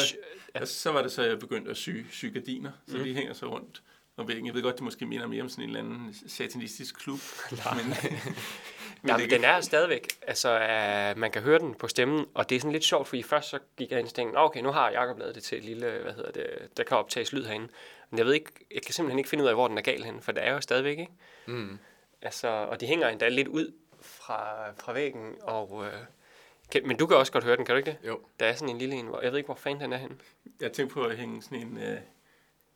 Ja. 0.56 0.62
Og 0.62 0.68
så 0.68 0.92
var 0.92 1.02
det 1.02 1.12
så, 1.12 1.24
jeg 1.24 1.40
begyndte 1.40 1.72
at 1.72 1.78
sy, 1.78 1.90
sy 2.12 2.26
gardiner, 2.26 2.72
så 2.88 2.98
mm. 2.98 3.04
de 3.04 3.14
hænger 3.14 3.34
så 3.34 3.52
rundt 3.52 3.84
om 4.18 4.28
væggen. 4.28 4.46
Jeg 4.46 4.54
ved 4.54 4.62
godt, 4.64 4.76
det 4.76 4.84
måske 4.84 5.06
minder 5.06 5.28
mere 5.28 5.42
om 5.42 5.50
sådan 5.50 5.64
en 5.64 5.70
eller 5.70 5.80
anden 5.80 6.16
satanistisk 6.28 6.96
klub. 7.00 7.20
men, 7.52 7.86
men 9.02 9.10
Jamen, 9.10 9.22
det 9.22 9.32
den 9.32 9.44
er 9.44 9.62
stadigvæk, 9.62 10.08
altså 10.28 10.56
uh, 10.56 11.20
man 11.20 11.32
kan 11.32 11.42
høre 11.42 11.60
den 11.60 11.74
på 11.74 11.88
stemmen, 11.88 12.26
og 12.34 12.50
det 12.50 12.56
er 12.56 12.60
sådan 12.60 12.72
lidt 12.72 12.84
sjovt, 12.84 13.08
fordi 13.08 13.24
først 13.24 13.50
så 13.50 13.60
gik 13.78 13.92
jeg 13.92 14.00
ind 14.00 14.08
og 14.08 14.14
tænkte, 14.14 14.36
"Nå, 14.36 14.40
okay, 14.42 14.62
nu 14.62 14.72
har 14.72 14.90
Jacob 14.90 15.20
lavet 15.20 15.36
det 15.36 15.44
til 15.44 15.58
et 15.58 15.64
lille, 15.66 16.00
hvad 16.04 16.14
hedder 16.14 16.32
det, 16.32 16.78
der 16.78 16.84
kan 16.84 16.98
optages 16.98 17.34
lyd 17.34 17.46
herinde. 17.46 17.68
Men 18.10 18.18
jeg 18.18 18.26
ved 18.26 18.34
ikke, 18.34 18.52
jeg 18.74 18.82
kan 18.82 18.94
simpelthen 18.94 19.20
ikke 19.20 19.30
finde 19.30 19.44
ud 19.44 19.50
af, 19.50 19.56
hvor 19.56 19.68
den 19.68 19.78
er 19.78 19.82
gal 19.82 20.04
henne, 20.04 20.22
for 20.22 20.32
det 20.32 20.48
er 20.48 20.54
jo 20.54 20.62
stadigvæk, 20.62 21.00
ikke? 21.00 21.12
Mm. 21.46 21.80
Altså, 22.22 22.48
og 22.48 22.82
de 22.82 22.86
hænger 22.86 23.08
endda 23.10 23.30
lidt 23.30 23.48
ud 23.48 23.72
fra, 24.02 24.72
fra 24.72 24.94
væggen, 24.94 25.36
og... 25.42 25.86
Øh, 25.86 25.94
kan, 26.72 26.88
men 26.88 26.98
du 26.98 27.08
kan 27.08 27.18
også 27.18 27.32
godt 27.32 27.44
høre 27.44 27.56
den, 27.58 27.66
kan 27.66 27.74
du 27.74 27.78
ikke 27.78 27.92
det? 27.92 28.08
Jo. 28.08 28.20
Der 28.40 28.46
er 28.46 28.54
sådan 28.54 28.70
en 28.70 28.78
lille 28.78 28.96
en, 28.96 29.06
hvor 29.08 29.22
jeg 29.22 29.32
ved 29.32 29.38
ikke, 29.38 29.48
hvor 29.48 29.56
fanden 29.56 29.82
den 29.84 29.94
er 29.94 29.98
henne. 29.98 30.16
jeg 30.62 30.72
tænkte 30.72 30.94
på 30.94 31.04
at 31.04 31.18
hænge 31.18 31.42
sådan 31.42 31.60
en, 31.60 31.78
øh, 31.78 31.98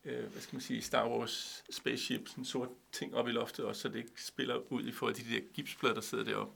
øh, 0.06 0.32
hvad 0.32 0.42
skal 0.42 0.56
man 0.56 0.62
sige, 0.62 0.82
Star 0.82 1.10
Wars 1.10 1.64
spaceship, 1.72 2.28
sådan 2.28 2.42
en 2.42 2.46
sort 2.46 2.70
ting 2.92 3.16
op 3.16 3.28
i 3.28 3.32
loftet 3.32 3.66
også, 3.66 3.82
så 3.82 3.88
det 3.88 3.96
ikke 3.96 4.12
spiller 4.18 4.56
ud 4.70 4.84
i 4.84 4.92
forhold 4.92 5.16
til 5.16 5.30
de 5.30 5.36
der 5.36 5.42
gipsplader, 5.54 5.96
der 5.96 6.02
sidder 6.02 6.24
deroppe. 6.24 6.54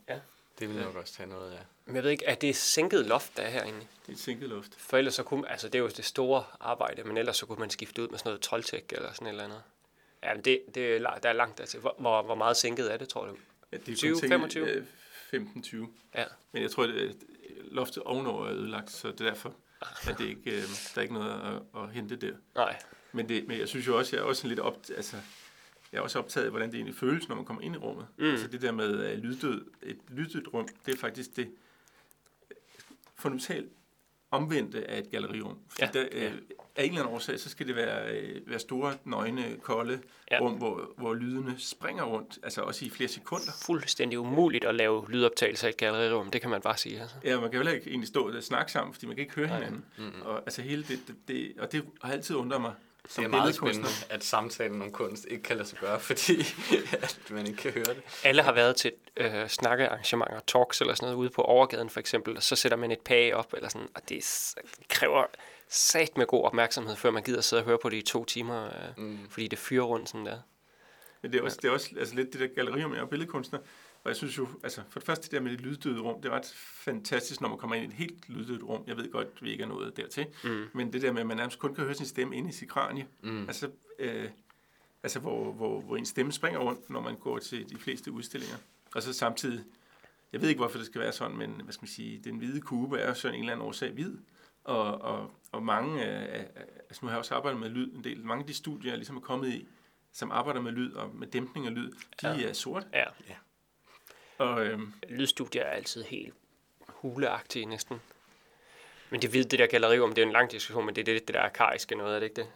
Det 0.58 0.68
vil 0.68 0.76
jeg 0.76 0.84
nok 0.84 0.96
også 0.96 1.14
tage 1.14 1.28
noget 1.28 1.52
af. 1.52 1.58
Men 1.86 1.96
jeg 1.96 2.04
ved 2.04 2.10
ikke, 2.10 2.24
er 2.24 2.34
det 2.34 2.56
sænket 2.56 3.06
loft, 3.06 3.36
der 3.36 3.42
er 3.42 3.50
herinde? 3.50 3.78
Det 3.78 4.08
er 4.08 4.12
et 4.12 4.18
sænket 4.18 4.48
luft. 4.48 4.74
For 4.78 4.96
ellers 4.96 5.14
så 5.14 5.22
kunne, 5.22 5.50
altså 5.50 5.68
det 5.68 5.74
er 5.74 5.82
jo 5.82 5.88
det 5.88 6.04
store 6.04 6.44
arbejde, 6.60 7.04
men 7.04 7.16
ellers 7.16 7.36
så 7.36 7.46
kunne 7.46 7.58
man 7.58 7.70
skifte 7.70 8.02
ud 8.02 8.08
med 8.08 8.18
sådan 8.18 8.28
noget 8.28 8.40
troldtæk 8.40 8.92
eller 8.92 9.12
sådan 9.12 9.26
et 9.26 9.30
eller 9.30 9.44
andet. 9.44 9.62
Ja, 10.22 10.34
men 10.34 10.44
det, 10.44 10.60
det 10.74 10.96
er, 10.96 11.18
der 11.22 11.28
er 11.28 11.32
langt 11.32 11.58
dertil. 11.58 11.80
Hvor, 11.80 11.94
hvor, 11.98 12.22
hvor 12.22 12.34
meget 12.34 12.56
sænket 12.56 12.92
er 12.92 12.96
det, 12.96 13.08
tror 13.08 13.26
du? 13.26 13.36
Ja, 13.72 13.76
det 13.76 13.92
er 13.92 13.96
20, 13.96 14.12
kun 14.12 14.20
tænkt, 14.20 14.32
25? 14.32 14.68
øh, 14.68 14.86
15-20. 15.34 15.76
Ja. 16.14 16.24
Men 16.52 16.62
jeg 16.62 16.70
tror, 16.70 16.82
at 16.82 16.90
øh, 16.90 17.14
loftet 17.64 18.02
ovenover 18.02 18.46
er 18.46 18.52
ødelagt, 18.52 18.90
så 18.90 19.08
det 19.08 19.20
er 19.20 19.24
derfor, 19.24 19.54
at 20.08 20.18
det 20.18 20.24
ikke, 20.24 20.50
øh, 20.50 20.62
der 20.62 20.92
er 20.96 21.00
ikke 21.02 21.14
noget 21.14 21.30
at, 21.74 21.82
at 21.82 21.90
hente 21.90 22.16
der. 22.16 22.32
Nej. 22.54 22.78
Men, 23.16 23.28
det, 23.28 23.48
men 23.48 23.58
jeg 23.58 23.68
synes 23.68 23.86
jo 23.86 23.98
også, 23.98 24.16
jeg 24.16 24.22
er 24.22 24.26
også 24.26 24.48
lidt 24.48 24.60
op, 24.60 24.78
altså, 24.96 25.16
jeg 25.92 25.98
er 25.98 26.02
også 26.02 26.18
optaget 26.18 26.44
af, 26.44 26.50
hvordan 26.50 26.68
det 26.68 26.74
egentlig 26.76 26.94
føles, 26.96 27.28
når 27.28 27.36
man 27.36 27.44
kommer 27.44 27.62
ind 27.62 27.74
i 27.74 27.78
rummet. 27.78 28.06
Mm. 28.18 28.24
Altså 28.30 28.46
det 28.48 28.62
der 28.62 28.72
med 28.72 29.12
uh, 29.12 29.22
lyddød, 29.24 29.64
et 29.82 29.98
lyddødt 30.08 30.48
rum, 30.54 30.68
det 30.86 30.94
er 30.94 30.98
faktisk 30.98 31.36
det 31.36 31.48
fundamentalt 33.14 33.68
omvendte 34.30 34.90
af 34.90 34.98
et 34.98 35.10
gallerirum. 35.10 35.58
Fordi 35.68 35.84
Ja. 35.94 36.00
der, 36.00 36.08
øh, 36.12 36.32
af 36.76 36.84
en 36.84 36.90
eller 36.90 37.00
anden 37.02 37.14
årsag, 37.14 37.40
så 37.40 37.48
skal 37.48 37.66
det 37.66 37.76
være, 37.76 38.16
øh, 38.16 38.40
være 38.50 38.58
store, 38.58 38.94
nøgne, 39.04 39.56
kolde 39.62 40.00
Ja. 40.30 40.38
rum, 40.40 40.52
hvor, 40.52 40.90
hvor 40.96 41.14
lydene 41.14 41.54
springer 41.58 42.04
rundt, 42.04 42.38
altså 42.42 42.60
også 42.60 42.84
i 42.84 42.90
flere 42.90 43.08
sekunder. 43.08 43.52
Fuldstændig 43.66 44.18
umuligt 44.18 44.64
at 44.64 44.74
lave 44.74 45.04
lydoptagelser 45.10 45.66
i 45.66 45.70
et 45.70 45.76
gallerirum, 45.76 46.30
det 46.30 46.40
kan 46.40 46.50
man 46.50 46.60
bare 46.60 46.76
sige. 46.76 47.00
Altså. 47.00 47.16
Ja, 47.24 47.40
man 47.40 47.50
kan 47.50 47.58
heller 47.58 47.72
ikke 47.72 47.88
egentlig 47.90 48.08
stå 48.08 48.28
og 48.28 48.42
snakke 48.42 48.72
sammen, 48.72 48.94
fordi 48.94 49.06
man 49.06 49.16
kan 49.16 49.22
ikke 49.22 49.34
høre 49.34 49.46
Nej. 49.46 49.56
hinanden. 49.58 49.84
Mm-hmm. 49.98 50.22
Og, 50.22 50.38
altså 50.38 50.62
hele 50.62 50.82
det, 50.82 51.00
det, 51.06 51.16
det, 51.28 51.52
og 51.58 51.72
det 51.72 51.84
har 52.02 52.12
altid 52.12 52.36
undret 52.36 52.60
mig 52.60 52.72
Det 53.06 53.14
som 53.14 53.24
er 53.24 53.28
meget 53.28 53.42
billedkunstner. 53.42 53.88
spændende, 53.88 54.14
at 54.14 54.24
samtalen 54.24 54.82
om 54.82 54.92
kunst 54.92 55.26
ikke 55.30 55.42
kan 55.42 55.56
lade 55.56 55.68
sig 55.68 55.78
gøre, 55.78 56.00
fordi 56.10 56.40
at 56.92 57.18
man 57.30 57.46
ikke 57.46 57.58
kan 57.58 57.72
høre 57.72 57.84
det. 57.84 58.02
Alle 58.24 58.42
har 58.42 58.52
været 58.52 58.76
til 58.76 58.92
øh, 59.16 59.48
snakkearrangementer, 59.48 60.40
talks 60.46 60.80
eller 60.80 60.94
sådan 60.94 61.06
noget 61.06 61.16
ude 61.16 61.30
på 61.30 61.42
overgaden 61.42 61.90
for 61.90 62.00
eksempel, 62.00 62.36
og 62.36 62.42
så 62.42 62.56
sætter 62.56 62.78
man 62.78 62.90
et 62.90 63.00
page 63.00 63.36
op, 63.36 63.52
eller 63.54 63.68
sådan, 63.68 63.88
og 63.94 64.08
det 64.08 64.54
kræver 64.88 65.24
sat 65.68 66.16
med 66.16 66.26
god 66.26 66.44
opmærksomhed, 66.44 66.96
før 66.96 67.10
man 67.10 67.22
gider 67.22 67.40
sidde 67.40 67.60
og 67.62 67.66
høre 67.66 67.78
på 67.82 67.88
det 67.88 67.96
i 67.96 68.02
to 68.02 68.24
timer, 68.24 68.64
øh, 68.66 68.72
Mm. 68.96 69.18
fordi 69.30 69.48
det 69.48 69.58
fyrer 69.58 69.84
rundt 69.84 70.08
sådan 70.08 70.26
der. 70.26 70.38
Men 71.22 71.32
det 71.32 71.38
er 71.40 71.44
også, 71.44 71.58
det 71.62 71.68
er 71.68 71.72
også 71.72 71.90
altså 71.98 72.14
lidt 72.14 72.32
det 72.32 72.40
der 72.40 72.46
gallerium, 72.54 72.94
jeg 72.94 73.00
er 73.00 73.06
billedkunstner. 73.06 73.58
Og 74.06 74.10
jeg 74.10 74.16
synes 74.16 74.38
jo, 74.38 74.48
altså 74.62 74.82
for 74.88 74.98
det 75.00 75.06
første 75.06 75.22
det 75.24 75.32
der 75.32 75.40
med 75.40 75.50
det 75.50 75.60
lyddøde 75.60 76.00
rum, 76.00 76.22
det 76.22 76.28
er 76.28 76.34
ret 76.34 76.52
fantastisk, 76.56 77.40
når 77.40 77.48
man 77.48 77.58
kommer 77.58 77.76
ind 77.76 77.84
i 77.84 77.86
et 77.86 77.92
helt 77.92 78.28
lyddødt 78.28 78.62
rum. 78.62 78.84
Jeg 78.86 78.96
ved 78.96 79.10
godt, 79.12 79.42
vi 79.42 79.50
ikke 79.50 79.62
er 79.64 79.68
nået 79.68 79.96
dertil. 79.96 80.26
Mm. 80.44 80.64
Men 80.74 80.92
det 80.92 81.02
der 81.02 81.12
med, 81.12 81.20
at 81.20 81.26
man 81.26 81.36
nærmest 81.36 81.58
kun 81.58 81.74
kan 81.74 81.84
høre 81.84 81.94
sin 81.94 82.06
stemme 82.06 82.36
inde 82.36 82.48
i 82.48 82.52
sit 82.52 82.68
kranie. 82.68 83.06
Mm. 83.22 83.40
Altså, 83.48 83.70
øh, 83.98 84.28
altså 85.02 85.18
hvor, 85.20 85.52
hvor, 85.52 85.80
hvor 85.80 85.96
en 85.96 86.06
stemme 86.06 86.32
springer 86.32 86.60
rundt, 86.60 86.90
når 86.90 87.00
man 87.00 87.16
går 87.16 87.38
til 87.38 87.70
de 87.70 87.76
fleste 87.78 88.12
udstillinger. 88.12 88.56
Og 88.94 89.02
så 89.02 89.12
samtidig, 89.12 89.64
jeg 90.32 90.40
ved 90.40 90.48
ikke, 90.48 90.58
hvorfor 90.58 90.78
det 90.78 90.86
skal 90.86 91.00
være 91.00 91.12
sådan, 91.12 91.36
men 91.36 91.50
hvad 91.50 91.72
skal 91.72 91.82
man 91.82 91.88
sige, 91.88 92.20
den 92.24 92.36
hvide 92.36 92.60
kube 92.60 92.98
er 92.98 93.08
jo 93.08 93.14
sådan 93.14 93.34
en 93.34 93.40
eller 93.40 93.52
anden 93.52 93.66
årsag 93.66 93.90
hvid. 93.92 94.16
Og, 94.64 95.00
og, 95.00 95.30
og 95.52 95.62
mange 95.62 96.04
af, 96.04 96.40
af- 96.40 96.62
altså 96.78 96.98
nu 97.02 97.06
har 97.06 97.14
jeg 97.14 97.18
også 97.18 97.34
arbejdet 97.34 97.60
med 97.60 97.68
lyd 97.68 97.92
en 97.92 98.04
del, 98.04 98.24
mange 98.24 98.40
af 98.42 98.46
de 98.46 98.54
studier, 98.54 98.90
jeg 98.90 98.98
ligesom 98.98 99.16
er 99.16 99.20
kommet 99.20 99.48
i, 99.48 99.66
som 100.12 100.30
arbejder 100.30 100.60
med 100.60 100.72
lyd 100.72 100.92
og 100.92 101.14
med 101.16 101.26
dæmpning 101.26 101.66
af 101.66 101.74
lyd, 101.74 101.90
de 102.20 102.28
Ja. 102.28 102.48
er 102.48 102.52
sort. 102.52 102.86
Ja, 103.28 103.34
Og 104.38 104.66
øhm, 104.66 104.92
lydstudier 105.08 105.62
er 105.62 105.70
altid 105.70 106.02
helt 106.02 106.34
huleagtige 106.88 107.66
næsten. 107.66 108.00
Men 109.10 109.22
det, 109.22 109.32
ved, 109.32 109.44
det 109.44 109.58
der 109.58 109.66
gallerirum, 109.66 110.14
det 110.14 110.22
er 110.22 110.26
en 110.26 110.32
lang 110.32 110.50
diskussion, 110.50 110.86
men 110.86 110.94
det 110.96 111.00
er 111.00 111.04
det, 111.14 111.28
det 111.28 111.34
der 111.34 111.40
arkaiske 111.42 111.94
noget, 111.94 112.14
er 112.16 112.20
det 112.20 112.26
ikke 112.26 112.40
det? 112.40 112.48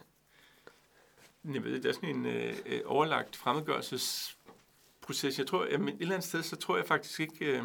jeg 1.53 1.63
ved, 1.63 1.81
det 1.81 1.89
er 1.89 1.93
sådan 1.93 2.09
en 2.09 2.25
øh, 2.25 2.55
øh, 2.65 2.81
overlagt 2.85 3.35
fremmedgørelsesproces. 3.35 5.39
Jeg 5.39 5.47
tror, 5.47 5.65
jamen, 5.71 5.95
et 5.95 6.01
eller 6.01 6.15
andet 6.15 6.27
sted, 6.27 6.43
så 6.43 6.55
tror 6.55 6.77
jeg 6.77 6.85
faktisk 6.85 7.19
ikke, 7.19 7.45
øh, 7.45 7.63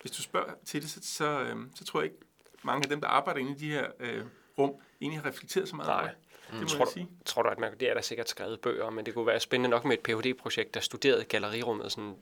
hvis 0.00 0.10
du 0.12 0.22
spørger 0.22 0.52
til 0.64 0.82
det, 0.82 0.90
så, 0.90 1.00
så, 1.02 1.40
øh, 1.40 1.56
så 1.74 1.84
tror 1.84 2.00
jeg 2.00 2.04
ikke, 2.10 2.24
mange 2.62 2.82
af 2.84 2.88
dem, 2.88 3.00
der 3.00 3.08
arbejder 3.08 3.40
inde 3.40 3.52
i 3.52 3.54
de 3.54 3.70
her 3.70 3.86
øh, 4.00 4.24
rum, 4.58 4.74
egentlig 5.00 5.20
har 5.20 5.28
reflekteret 5.28 5.68
så 5.68 5.76
meget 5.76 5.88
Nej. 5.88 5.98
over 6.00 6.08
det. 6.08 6.16
Det 6.52 6.60
må 6.60 6.66
Tror 6.68 6.78
jeg 6.78 6.86
du- 6.86 6.92
sige. 6.92 7.08
Tror 7.24 7.42
du, 7.42 7.48
at 7.48 7.58
man, 7.58 7.78
det 7.80 7.90
er 7.90 7.94
der 7.94 8.00
sikkert 8.00 8.28
skrevet 8.28 8.60
bøger, 8.60 8.84
om, 8.84 8.92
men 8.92 9.06
det 9.06 9.14
kunne 9.14 9.26
være 9.26 9.40
spændende 9.40 9.70
nok 9.70 9.84
med 9.84 9.98
et 9.98 10.02
Ph.D.-projekt, 10.02 10.74
der 10.74 10.80
studerede 10.80 11.24
gallerirummet 11.24 11.92
sådan 11.92 12.16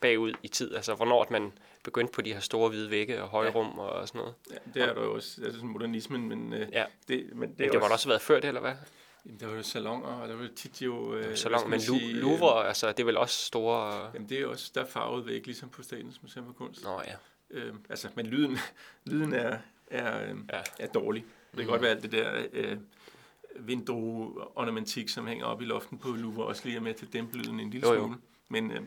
bagud 0.00 0.32
i 0.42 0.48
tid. 0.48 0.74
Altså, 0.74 0.94
hvornår 0.94 1.22
at 1.22 1.30
man 1.30 1.52
begyndte 1.84 2.12
på 2.12 2.22
de 2.22 2.32
her 2.32 2.40
store 2.40 2.68
hvide 2.68 2.90
vægge 2.90 3.22
og 3.22 3.28
høje 3.28 3.46
Ja. 3.48 3.54
rum 3.54 3.78
og 3.78 4.08
sådan 4.08 4.18
noget. 4.18 4.34
Ja, 4.50 4.56
det 4.74 4.82
er 4.88 4.94
der 4.94 5.02
jo 5.02 5.14
også, 5.14 5.40
altså 5.44 5.64
modernismen, 5.64 6.28
men, 6.28 6.52
øh, 6.52 6.68
Ja. 6.72 6.84
det, 7.08 7.30
men 7.36 7.48
det, 7.48 7.58
Det, 7.58 7.66
er 7.66 7.70
det 7.70 7.76
også, 7.80 7.88
da 7.88 7.92
også 7.94 8.06
have 8.06 8.10
været 8.10 8.22
før 8.22 8.40
det, 8.40 8.48
eller 8.48 8.60
hvad? 8.60 8.72
Jamen, 9.26 9.40
der 9.40 9.46
var 9.46 9.54
jo 9.54 9.62
salonger, 9.62 10.08
og 10.08 10.28
der 10.28 10.34
var 10.36 10.42
jo 10.42 10.48
tit 10.56 10.82
jo... 10.82 11.14
Øh, 11.14 11.36
skal 11.36 11.52
men 11.68 11.80
sige, 11.80 12.10
øh, 12.10 12.16
Louvre, 12.16 12.66
altså, 12.68 12.88
det 12.88 13.00
er 13.00 13.04
vel 13.04 13.16
også 13.16 13.46
store... 13.46 14.10
Jamen, 14.14 14.28
det 14.28 14.40
er 14.40 14.46
også, 14.46 14.70
der 14.74 14.80
er 14.80 14.86
farvet 14.86 15.26
væk, 15.26 15.46
ligesom 15.46 15.68
på 15.68 15.82
Statens 15.82 16.22
Museum 16.22 16.46
for 16.46 16.52
Kunst. 16.52 16.84
Nå 16.84 17.00
ja. 17.06 17.14
Øh, 17.50 17.74
altså, 17.90 18.08
men 18.14 18.26
lyden, 18.26 18.58
lyden 19.06 19.32
er, 19.32 19.58
er, 19.86 20.22
øh, 20.30 20.36
Ja. 20.52 20.60
er 20.78 20.86
dårlig. 20.86 21.24
Det 21.50 21.58
kan 21.58 21.66
godt 21.66 21.82
være 21.82 21.90
alt 21.90 22.02
det 22.02 22.12
der 22.12 22.42
øh, 22.52 22.76
vindueornamentik, 23.56 25.08
som 25.08 25.26
hænger 25.26 25.44
op 25.44 25.62
i 25.62 25.64
loften 25.64 25.98
på 25.98 26.08
Louvre, 26.08 26.44
også 26.44 26.62
lige 26.64 26.76
er 26.76 26.80
med 26.80 26.94
til 26.94 27.06
at 27.06 27.12
dæmpe 27.12 27.36
lyden 27.38 27.60
en 27.60 27.70
lille 27.70 27.88
Jo, 27.88 27.94
jo. 27.94 28.00
smule. 28.04 28.18
Men, 28.48 28.70
øh, 28.70 28.80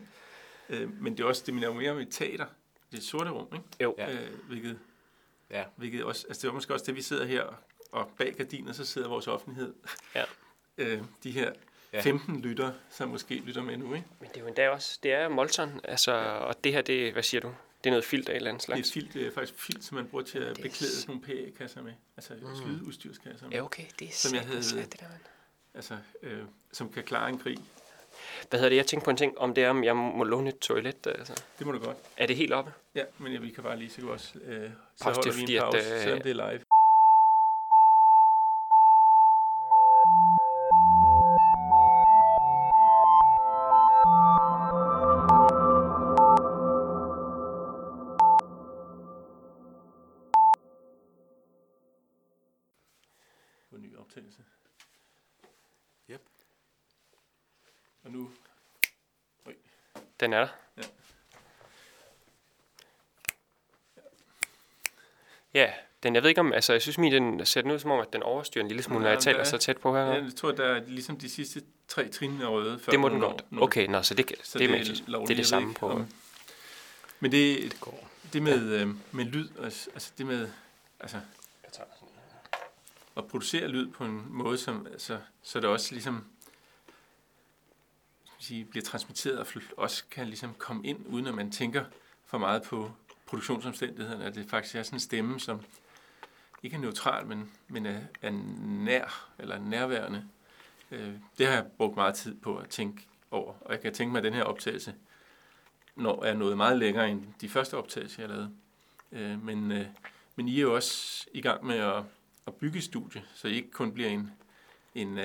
øh, 0.68 1.02
men 1.02 1.16
det 1.16 1.22
er 1.22 1.28
også, 1.28 1.42
det 1.46 1.54
minder 1.54 1.72
mere 1.74 1.90
om 1.90 1.98
et 1.98 2.08
teater. 2.10 2.46
Det 2.92 2.98
er 2.98 3.02
sorte 3.02 3.30
rum, 3.30 3.46
ikke? 3.54 3.64
Jo. 3.82 3.94
Ja. 3.98 4.12
Øh, 4.12 4.30
hvilket, 4.48 4.78
Ja. 5.50 5.64
hvilket 5.76 6.04
også, 6.04 6.26
altså 6.28 6.40
det 6.42 6.48
var 6.48 6.54
måske 6.54 6.72
også 6.74 6.84
det, 6.86 6.96
vi 6.96 7.02
sidder 7.02 7.24
her, 7.26 7.42
og 7.92 8.10
bag 8.18 8.34
gardiner, 8.34 8.72
så 8.72 8.84
sidder 8.84 9.08
vores 9.08 9.26
offentlighed. 9.28 9.74
Ja. 10.14 10.24
øh, 10.78 11.02
de 11.24 11.30
her 11.30 11.52
Ja. 11.92 12.00
15 12.00 12.40
lytter, 12.40 12.72
som 12.90 13.08
måske 13.08 13.34
lytter 13.34 13.62
med 13.62 13.76
nu, 13.76 13.94
ikke? 13.94 14.06
Men 14.20 14.28
det 14.28 14.36
er 14.36 14.40
jo 14.40 14.46
endda 14.46 14.68
også, 14.70 14.98
det 15.02 15.12
er 15.12 15.28
Molton, 15.28 15.80
altså, 15.84 16.12
og 16.12 16.64
det 16.64 16.72
her, 16.72 16.82
det, 16.82 17.12
hvad 17.12 17.22
siger 17.22 17.40
du? 17.40 17.48
Det 17.84 17.86
er 17.86 17.90
noget 17.90 18.04
filter 18.04 18.30
af 18.30 18.34
et 18.34 18.36
eller 18.36 18.50
andet 18.50 18.62
Det 18.66 18.72
er, 18.72 18.74
slags. 18.76 18.88
et 18.88 18.92
filt, 18.94 19.14
det 19.14 19.26
er 19.26 19.30
faktisk 19.30 19.60
filt, 19.60 19.84
som 19.84 19.94
man 19.94 20.06
bruger 20.06 20.24
til 20.24 20.38
at 20.38 20.56
beklæde 20.56 20.92
sådan 20.96 21.16
nogle 21.26 21.46
PA-kasser 21.52 21.82
med. 21.82 21.92
Altså 22.16 22.34
mm. 22.34 22.56
skydeudstyrskasser 22.56 23.46
med. 23.46 23.56
Ja, 23.56 23.64
okay. 23.64 23.84
Det 23.98 24.08
er 24.08 24.12
Som 24.12 24.34
jeg 24.34 24.42
havde- 24.42 24.58
det 24.60 25.00
der, 25.00 25.08
mand. 25.08 25.20
Altså, 25.74 25.96
øh, 26.22 26.42
som 26.72 26.92
kan 26.92 27.04
klare 27.04 27.28
en 27.28 27.38
krig. 27.38 27.58
Hvad 28.50 28.60
hedder 28.60 28.68
det? 28.68 28.76
Jeg 28.76 28.86
tænkte 28.86 29.04
på 29.04 29.10
en 29.10 29.16
ting, 29.16 29.38
om 29.38 29.54
det 29.54 29.64
er, 29.64 29.70
om 29.70 29.84
jeg 29.84 29.96
må 29.96 30.24
låne 30.24 30.48
et 30.48 30.58
toilet. 30.58 31.06
Altså. 31.06 31.42
Det 31.58 31.66
må 31.66 31.72
du 31.72 31.78
godt. 31.78 31.96
Er 32.16 32.26
det 32.26 32.36
helt 32.36 32.52
oppe? 32.52 32.72
Ja, 32.94 33.02
men 33.18 33.32
ja, 33.32 33.38
vi 33.38 33.50
kan 33.50 33.62
bare 33.62 33.78
lige 33.78 33.90
så 33.90 34.06
også... 34.06 34.38
Øh, 34.44 34.70
så 34.96 35.08
er 35.08 35.14
holder 35.14 35.32
vi 35.32 35.52
en 35.52 35.58
at, 35.58 35.62
pause, 35.62 35.78
øh, 35.78 36.00
selvom 36.02 36.20
det 36.20 36.30
er 36.30 36.50
live. 36.50 36.60
Den 60.26 60.32
er 60.32 60.38
der. 60.38 60.48
Ja. 60.76 60.82
Ja, 65.54 65.72
den, 66.02 66.14
jeg 66.14 66.22
ved 66.22 66.28
ikke 66.28 66.40
om, 66.40 66.52
altså 66.52 66.72
jeg 66.72 66.82
synes 66.82 66.98
min, 66.98 67.12
den 67.12 67.46
ser 67.46 67.62
den 67.62 67.70
ud 67.70 67.78
som 67.78 67.90
om, 67.90 68.00
at 68.00 68.12
den 68.12 68.22
overstyrer 68.22 68.62
en 68.62 68.68
lille 68.68 68.82
smule, 68.82 69.00
når 69.02 69.08
Ja, 69.08 69.14
jeg 69.14 69.22
taler 69.22 69.38
er- 69.40 69.44
så 69.44 69.58
tæt 69.58 69.76
på 69.78 69.94
her. 69.96 70.02
Ja, 70.02 70.12
jeg 70.12 70.34
tror, 70.36 70.52
der 70.52 70.64
er 70.64 70.80
ligesom 70.86 71.18
de 71.18 71.28
sidste 71.30 71.62
tre 71.88 72.08
trin 72.08 72.40
er 72.40 72.46
røde. 72.46 72.78
Før 72.78 72.90
det 72.90 73.00
må 73.00 73.08
den 73.08 73.20
godt. 73.20 73.52
når- 73.52 73.62
Okay, 73.62 73.86
nå, 73.86 74.02
så 74.02 74.14
det, 74.14 74.32
Så 74.42 74.58
det 74.58 74.64
er 74.64 74.78
det 74.78 74.88
er 74.90 74.94
lovligt, 75.06 75.06
Det 75.06 75.12
er 75.14 75.26
det 75.26 75.38
jeg 75.38 75.46
samme 75.46 75.68
ikke, 75.68 75.80
på. 75.80 75.88
om- 75.90 76.06
Men 77.20 77.32
det, 77.32 77.62
Det 77.62 77.80
går. 77.80 78.08
det 78.32 78.42
med, 78.42 78.60
øh, 78.72 78.88
med 79.12 79.24
lyd, 79.24 79.48
altså 79.62 79.90
altså 79.94 80.12
det 80.18 80.26
med 80.26 80.48
altså, 81.00 81.16
at 83.16 83.26
producere 83.28 83.68
lyd 83.68 83.90
på 83.90 84.04
en 84.04 84.26
måde, 84.28 84.58
som, 84.58 84.86
altså, 84.92 85.18
så 85.42 85.60
det 85.60 85.68
også 85.68 85.92
ligesom 85.92 86.24
sige, 88.38 88.64
bliver 88.64 88.84
transmitteret 88.84 89.38
og 89.38 89.46
også 89.76 90.04
kan 90.10 90.26
ligesom 90.26 90.54
komme 90.58 90.86
ind, 90.86 91.06
uden 91.06 91.26
at 91.26 91.34
man 91.34 91.50
tænker 91.50 91.84
for 92.26 92.38
meget 92.38 92.62
på 92.62 92.92
produktionsomstændighederne, 93.26 94.24
at 94.24 94.34
det 94.34 94.50
faktisk 94.50 94.74
er 94.74 94.82
sådan 94.82 94.96
en 94.96 95.00
stemme, 95.00 95.40
som 95.40 95.60
ikke 96.62 96.76
er 96.76 96.80
neutral, 96.80 97.26
men, 97.26 97.50
men 97.68 97.86
er, 97.86 98.00
er 98.22 98.30
nær 98.60 99.30
eller 99.38 99.58
nærværende. 99.58 100.24
Øh, 100.90 101.12
det 101.38 101.46
har 101.46 101.54
jeg 101.54 101.66
brugt 101.76 101.96
meget 101.96 102.14
tid 102.14 102.34
på 102.34 102.56
at 102.56 102.68
tænke 102.68 103.06
over, 103.30 103.54
og 103.60 103.72
jeg 103.72 103.80
kan 103.80 103.94
tænke 103.94 104.12
mig, 104.12 104.18
at 104.18 104.24
den 104.24 104.34
her 104.34 104.42
optagelse 104.42 104.94
når 105.96 106.24
er 106.24 106.34
noget 106.34 106.56
meget 106.56 106.78
længere 106.78 107.10
end 107.10 107.24
de 107.40 107.48
første 107.48 107.76
optagelser, 107.76 108.22
jeg 108.22 108.28
lavede. 108.28 108.50
Øh, 109.12 109.44
men, 109.44 109.72
øh, 109.72 109.86
men 110.36 110.48
I 110.48 110.56
er 110.56 110.62
jo 110.62 110.74
også 110.74 111.26
i 111.32 111.40
gang 111.40 111.66
med 111.66 111.76
at, 111.76 112.02
at 112.46 112.54
bygge 112.54 112.80
studie, 112.80 113.22
så 113.34 113.48
I 113.48 113.54
ikke 113.54 113.70
kun 113.70 113.92
bliver 113.92 114.08
en, 114.08 114.30
en 114.94 115.18
uh, 115.18 115.24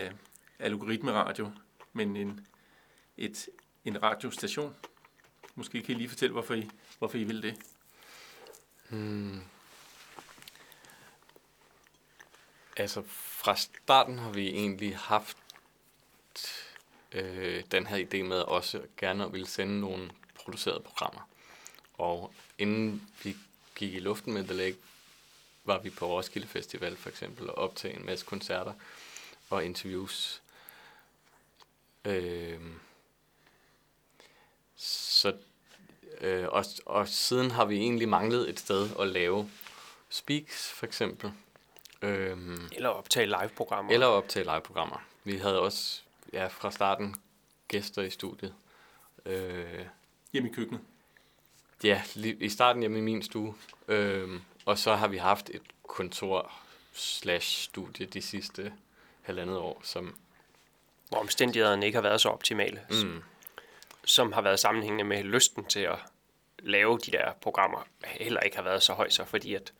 algoritmeradio, 0.60 1.52
men 1.94 2.16
en, 2.16 2.46
et, 3.26 3.50
en 3.86 4.04
radiostation. 4.04 4.76
Måske 5.56 5.82
kan 5.82 5.96
I 5.96 5.98
lige 5.98 6.10
fortælle, 6.10 6.34
hvorfor 6.34 6.54
I, 6.54 6.70
hvorfor 6.98 7.18
I 7.18 7.24
vil 7.24 7.44
det. 7.44 7.56
Hmm. 8.90 9.42
Altså, 12.78 13.04
fra 13.08 13.56
starten 13.56 14.20
har 14.20 14.32
vi 14.32 14.48
egentlig 14.48 14.98
haft 14.98 15.38
øh, 17.12 17.64
den 17.72 17.88
her 17.88 18.06
idé 18.06 18.24
med 18.24 18.38
også 18.38 18.82
gerne 18.98 19.26
at 19.26 19.34
ville 19.34 19.48
sende 19.48 19.80
nogle 19.80 20.12
producerede 20.36 20.84
programmer. 20.84 21.30
Og 21.94 22.34
inden 22.58 23.08
vi 23.24 23.38
gik 23.76 23.94
i 23.94 24.00
luften 24.00 24.34
med 24.34 24.44
The 24.44 24.54
Lake, 24.54 24.78
var 25.64 25.80
vi 25.80 25.90
på 25.90 26.08
Roskilde 26.08 26.48
Festival 26.48 26.98
for 26.98 27.10
eksempel 27.10 27.50
og 27.50 27.58
optage 27.58 27.96
en 28.00 28.06
masse 28.06 28.26
koncerter 28.26 28.74
og 29.50 29.66
interviews. 29.66 30.42
Øh, 32.06 32.60
så 34.84 35.34
Øh, 36.22 36.48
og, 36.50 36.66
og 36.86 37.08
siden 37.08 37.52
har 37.52 37.66
vi 37.66 37.78
egentlig 37.78 38.10
manglet 38.10 38.50
et 38.50 38.60
sted 38.60 38.90
at 39.00 39.08
lave 39.08 39.50
speaks, 40.10 40.72
for 40.72 40.86
eksempel. 40.86 41.32
Øhm, 42.02 42.70
Eller 42.72 42.90
optage 42.90 43.26
live-programmer. 43.26 43.92
eller 43.94 44.06
optage 44.08 44.44
live-programmer. 44.44 45.04
Vi 45.24 45.38
havde 45.38 45.60
også 45.62 46.02
ja, 46.34 46.48
fra 46.48 46.72
starten 46.72 47.16
gæster 47.68 48.02
i 48.02 48.10
studiet. 48.10 48.54
Øh, 49.26 49.86
Hjemme 50.34 50.50
i 50.50 50.54
køkkenet. 50.54 50.82
ja, 51.84 52.04
i 52.16 52.50
starten 52.50 52.82
hjemme 52.82 52.98
i 52.98 53.02
min 53.02 53.24
stue. 53.24 53.56
Øhm, 53.88 54.42
og 54.66 54.78
så 54.78 54.96
har 54.96 55.08
vi 55.08 55.18
haft 55.18 55.50
et 55.50 55.62
kontor 55.88 56.52
slash 56.94 57.64
studie 57.64 58.06
de 58.06 58.22
sidste 58.22 58.74
halvandet 59.22 59.58
år, 59.58 59.82
som 59.84 60.16
Hvor 61.10 61.18
omstændighederne 61.20 61.86
ikke 61.86 61.96
har 61.96 62.02
været 62.04 62.22
så 62.22 62.30
optimale. 62.30 62.82
mm, 62.90 63.24
som 64.06 64.32
har 64.32 64.42
været 64.42 64.60
sammenhængende 64.60 65.04
med 65.04 65.24
lysten 65.24 65.66
til 65.66 65.80
at 65.80 66.00
lave 66.60 66.98
de 66.98 67.12
der 67.12 67.34
programmer. 67.34 67.88
Heller 68.06 68.40
ikke 68.40 68.56
har 68.56 68.64
været 68.64 68.84
så 68.84 68.94
høj 68.94 69.10
så, 69.10 69.26
fordi 69.26 69.54
at 69.54 69.74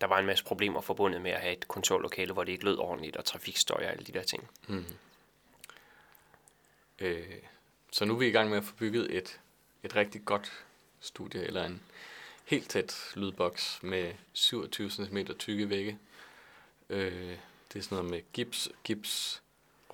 der 0.00 0.06
var 0.06 0.18
en 0.18 0.26
masse 0.26 0.44
problemer 0.44 0.80
forbundet 0.80 1.20
med 1.20 1.30
at 1.30 1.40
have 1.40 1.52
et 1.52 1.68
kontorlokale, 1.68 2.32
hvor 2.32 2.44
det 2.44 2.52
ikke 2.52 2.64
lød 2.64 2.78
ordentligt, 2.78 3.16
og 3.16 3.24
trafikstøj 3.24 3.84
og 3.84 3.90
alle 3.90 4.04
de 4.04 4.12
der 4.12 4.22
ting. 4.22 4.50
Mm. 4.68 4.84
Øh, 6.98 7.42
så 7.92 8.04
nu 8.04 8.14
er 8.14 8.18
vi 8.18 8.26
i 8.26 8.30
gang 8.30 8.50
med 8.50 8.58
at 8.58 8.64
få 8.64 8.74
bygget 8.74 9.16
et, 9.16 9.40
et 9.82 9.96
rigtig 9.96 10.24
godt 10.24 10.64
studie, 11.00 11.42
eller 11.42 11.64
en 11.64 11.82
helt 12.44 12.70
tæt 12.70 13.12
lydboks 13.14 13.78
med 13.82 14.12
27 14.32 14.90
cm 14.90 15.18
tykke 15.38 15.70
vægge. 15.70 15.98
Øh, 16.88 17.36
det 17.72 17.78
er 17.78 17.82
sådan 17.82 17.96
noget 17.96 18.10
med 18.10 18.22
gips, 18.32 18.68
gips, 18.84 19.42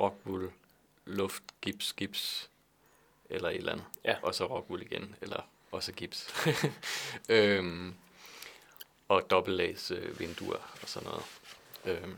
rockwool, 0.00 0.52
luft, 1.04 1.42
gips, 1.60 1.92
gips, 1.92 2.50
eller 3.30 3.48
et 3.48 3.56
eller 3.56 3.72
andet. 3.72 3.86
Ja. 4.04 4.16
Og 4.22 4.34
så 4.34 4.46
rockwool 4.46 4.82
igen, 4.82 5.14
eller 5.20 5.40
også 5.72 5.92
gips. 5.92 6.34
øhm, 7.28 7.94
og 9.08 9.30
dobbeltlags 9.30 9.90
øh, 9.90 10.20
vinduer 10.20 10.78
og 10.82 10.88
sådan 10.88 11.08
noget. 11.08 11.24
Øhm, 11.84 12.16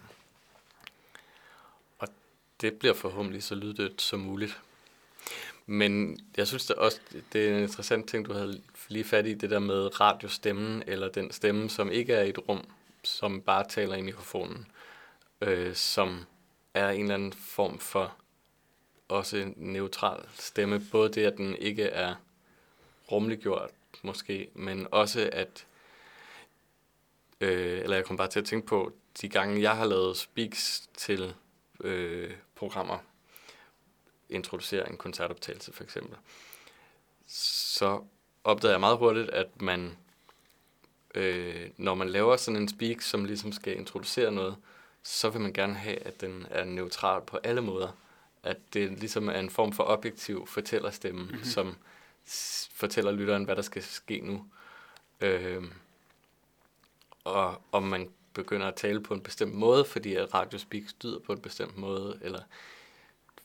og 1.99 2.09
det 2.61 2.79
bliver 2.79 2.95
forhåbentlig 2.95 3.43
så 3.43 3.55
lyddødt 3.55 4.03
som 4.03 4.21
muligt. 4.21 4.61
Men 5.67 6.21
jeg 6.37 6.47
synes 6.47 6.67
det 6.67 6.77
også, 6.77 7.01
det 7.33 7.49
er 7.49 7.57
en 7.57 7.63
interessant 7.63 8.09
ting, 8.09 8.27
du 8.27 8.33
havde 8.33 8.63
lige 8.89 9.05
fat 9.05 9.27
i, 9.27 9.35
det 9.35 9.51
der 9.51 9.59
med 9.59 10.01
radiostemmen, 10.01 10.83
eller 10.87 11.09
den 11.09 11.31
stemme, 11.31 11.71
som 11.71 11.91
ikke 11.91 12.13
er 12.13 12.23
i 12.23 12.29
et 12.29 12.49
rum, 12.49 12.65
som 13.03 13.41
bare 13.41 13.69
taler 13.69 13.97
i 13.97 14.03
mikrofonen, 14.03 14.67
øh, 15.41 15.75
som 15.75 16.25
er 16.75 16.91
en 16.91 17.03
eller 17.03 17.15
anden 17.15 17.33
form 17.33 17.79
for 17.79 18.15
også 19.09 19.37
en 19.37 19.55
neutral 19.57 20.25
stemme. 20.35 20.81
Både 20.93 21.13
det, 21.13 21.27
at 21.27 21.37
den 21.37 21.57
ikke 21.57 21.85
er 21.85 22.15
rumliggjort 23.13 23.71
måske, 24.03 24.49
men 24.55 24.87
også 24.91 25.31
at, 25.33 25.67
øh, 27.41 27.81
eller 27.81 27.97
jeg 27.97 28.05
kom 28.05 28.17
bare 28.17 28.29
til 28.29 28.41
at 28.41 28.47
tænke 28.47 28.67
på, 28.67 28.93
de 29.21 29.29
gange 29.29 29.63
jeg 29.63 29.77
har 29.77 29.87
lavet 29.87 30.17
speaks 30.17 30.89
til 30.97 31.35
øh, 31.81 32.35
programmer, 32.55 32.99
introducere 34.29 34.91
en 34.91 34.97
koncertoptagelse 34.97 35.73
for 35.73 35.85
eksempel, 35.85 36.17
så 37.27 38.03
opdagede 38.45 38.73
jeg 38.73 38.81
meget 38.81 38.99
hurtigt, 38.99 39.31
at 39.31 39.63
man, 39.63 39.97
øh, 41.15 41.71
når 41.77 41.95
man 41.95 42.09
laver 42.09 42.37
sådan 42.37 42.61
en 42.63 42.69
speak, 42.69 43.01
som 43.01 43.25
ligesom 43.25 43.53
skal 43.53 43.77
introducere 43.77 44.33
noget, 44.33 44.57
så 45.03 45.31
vil 45.31 45.41
man 45.41 45.53
gerne 45.53 45.75
have, 45.75 45.99
at 45.99 46.21
den 46.21 46.47
er 46.51 46.65
neutral 46.65 47.23
på 47.23 47.39
alle 47.43 47.61
måder. 47.61 47.89
At 48.43 48.75
det 48.75 48.99
ligesom 48.99 49.29
er 49.29 49.39
en 49.39 49.51
form 49.51 49.73
for 49.73 49.85
objektiv 49.85 50.47
fortællerstemme, 50.47 51.23
mm-hmm. 51.23 51.45
som 51.45 51.77
fortæller 52.73 53.13
lytteren, 53.13 53.45
hvad 53.45 53.57
der 53.57 53.63
skal 53.63 53.83
ske 53.83 54.21
nu. 54.21 54.45
Øh, 55.21 55.63
og 57.25 57.63
om 57.73 57.83
man 57.83 58.11
begynder 58.33 58.67
at 58.67 58.75
tale 58.75 59.03
på 59.03 59.15
en 59.15 59.21
bestemt 59.21 59.55
måde, 59.55 59.85
fordi 59.85 60.15
at 60.15 60.35
radiospeak 60.35 60.83
lyder 61.03 61.19
på 61.19 61.33
en 61.33 61.41
bestemt 61.41 61.77
måde, 61.77 62.19
eller 62.23 62.43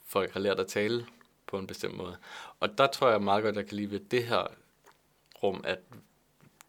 folk 0.06 0.32
har 0.32 0.40
lært 0.40 0.60
at 0.60 0.66
tale 0.66 1.06
på 1.46 1.58
en 1.58 1.66
bestemt 1.66 1.96
måde. 1.96 2.16
Og 2.60 2.78
der 2.78 2.86
tror 2.86 3.10
jeg 3.10 3.22
meget 3.22 3.42
godt, 3.42 3.56
jeg 3.56 3.66
kan 3.66 3.76
lide 3.76 3.90
ved 3.90 4.00
det 4.00 4.24
her 4.24 4.46
rum, 5.42 5.60
at 5.64 5.78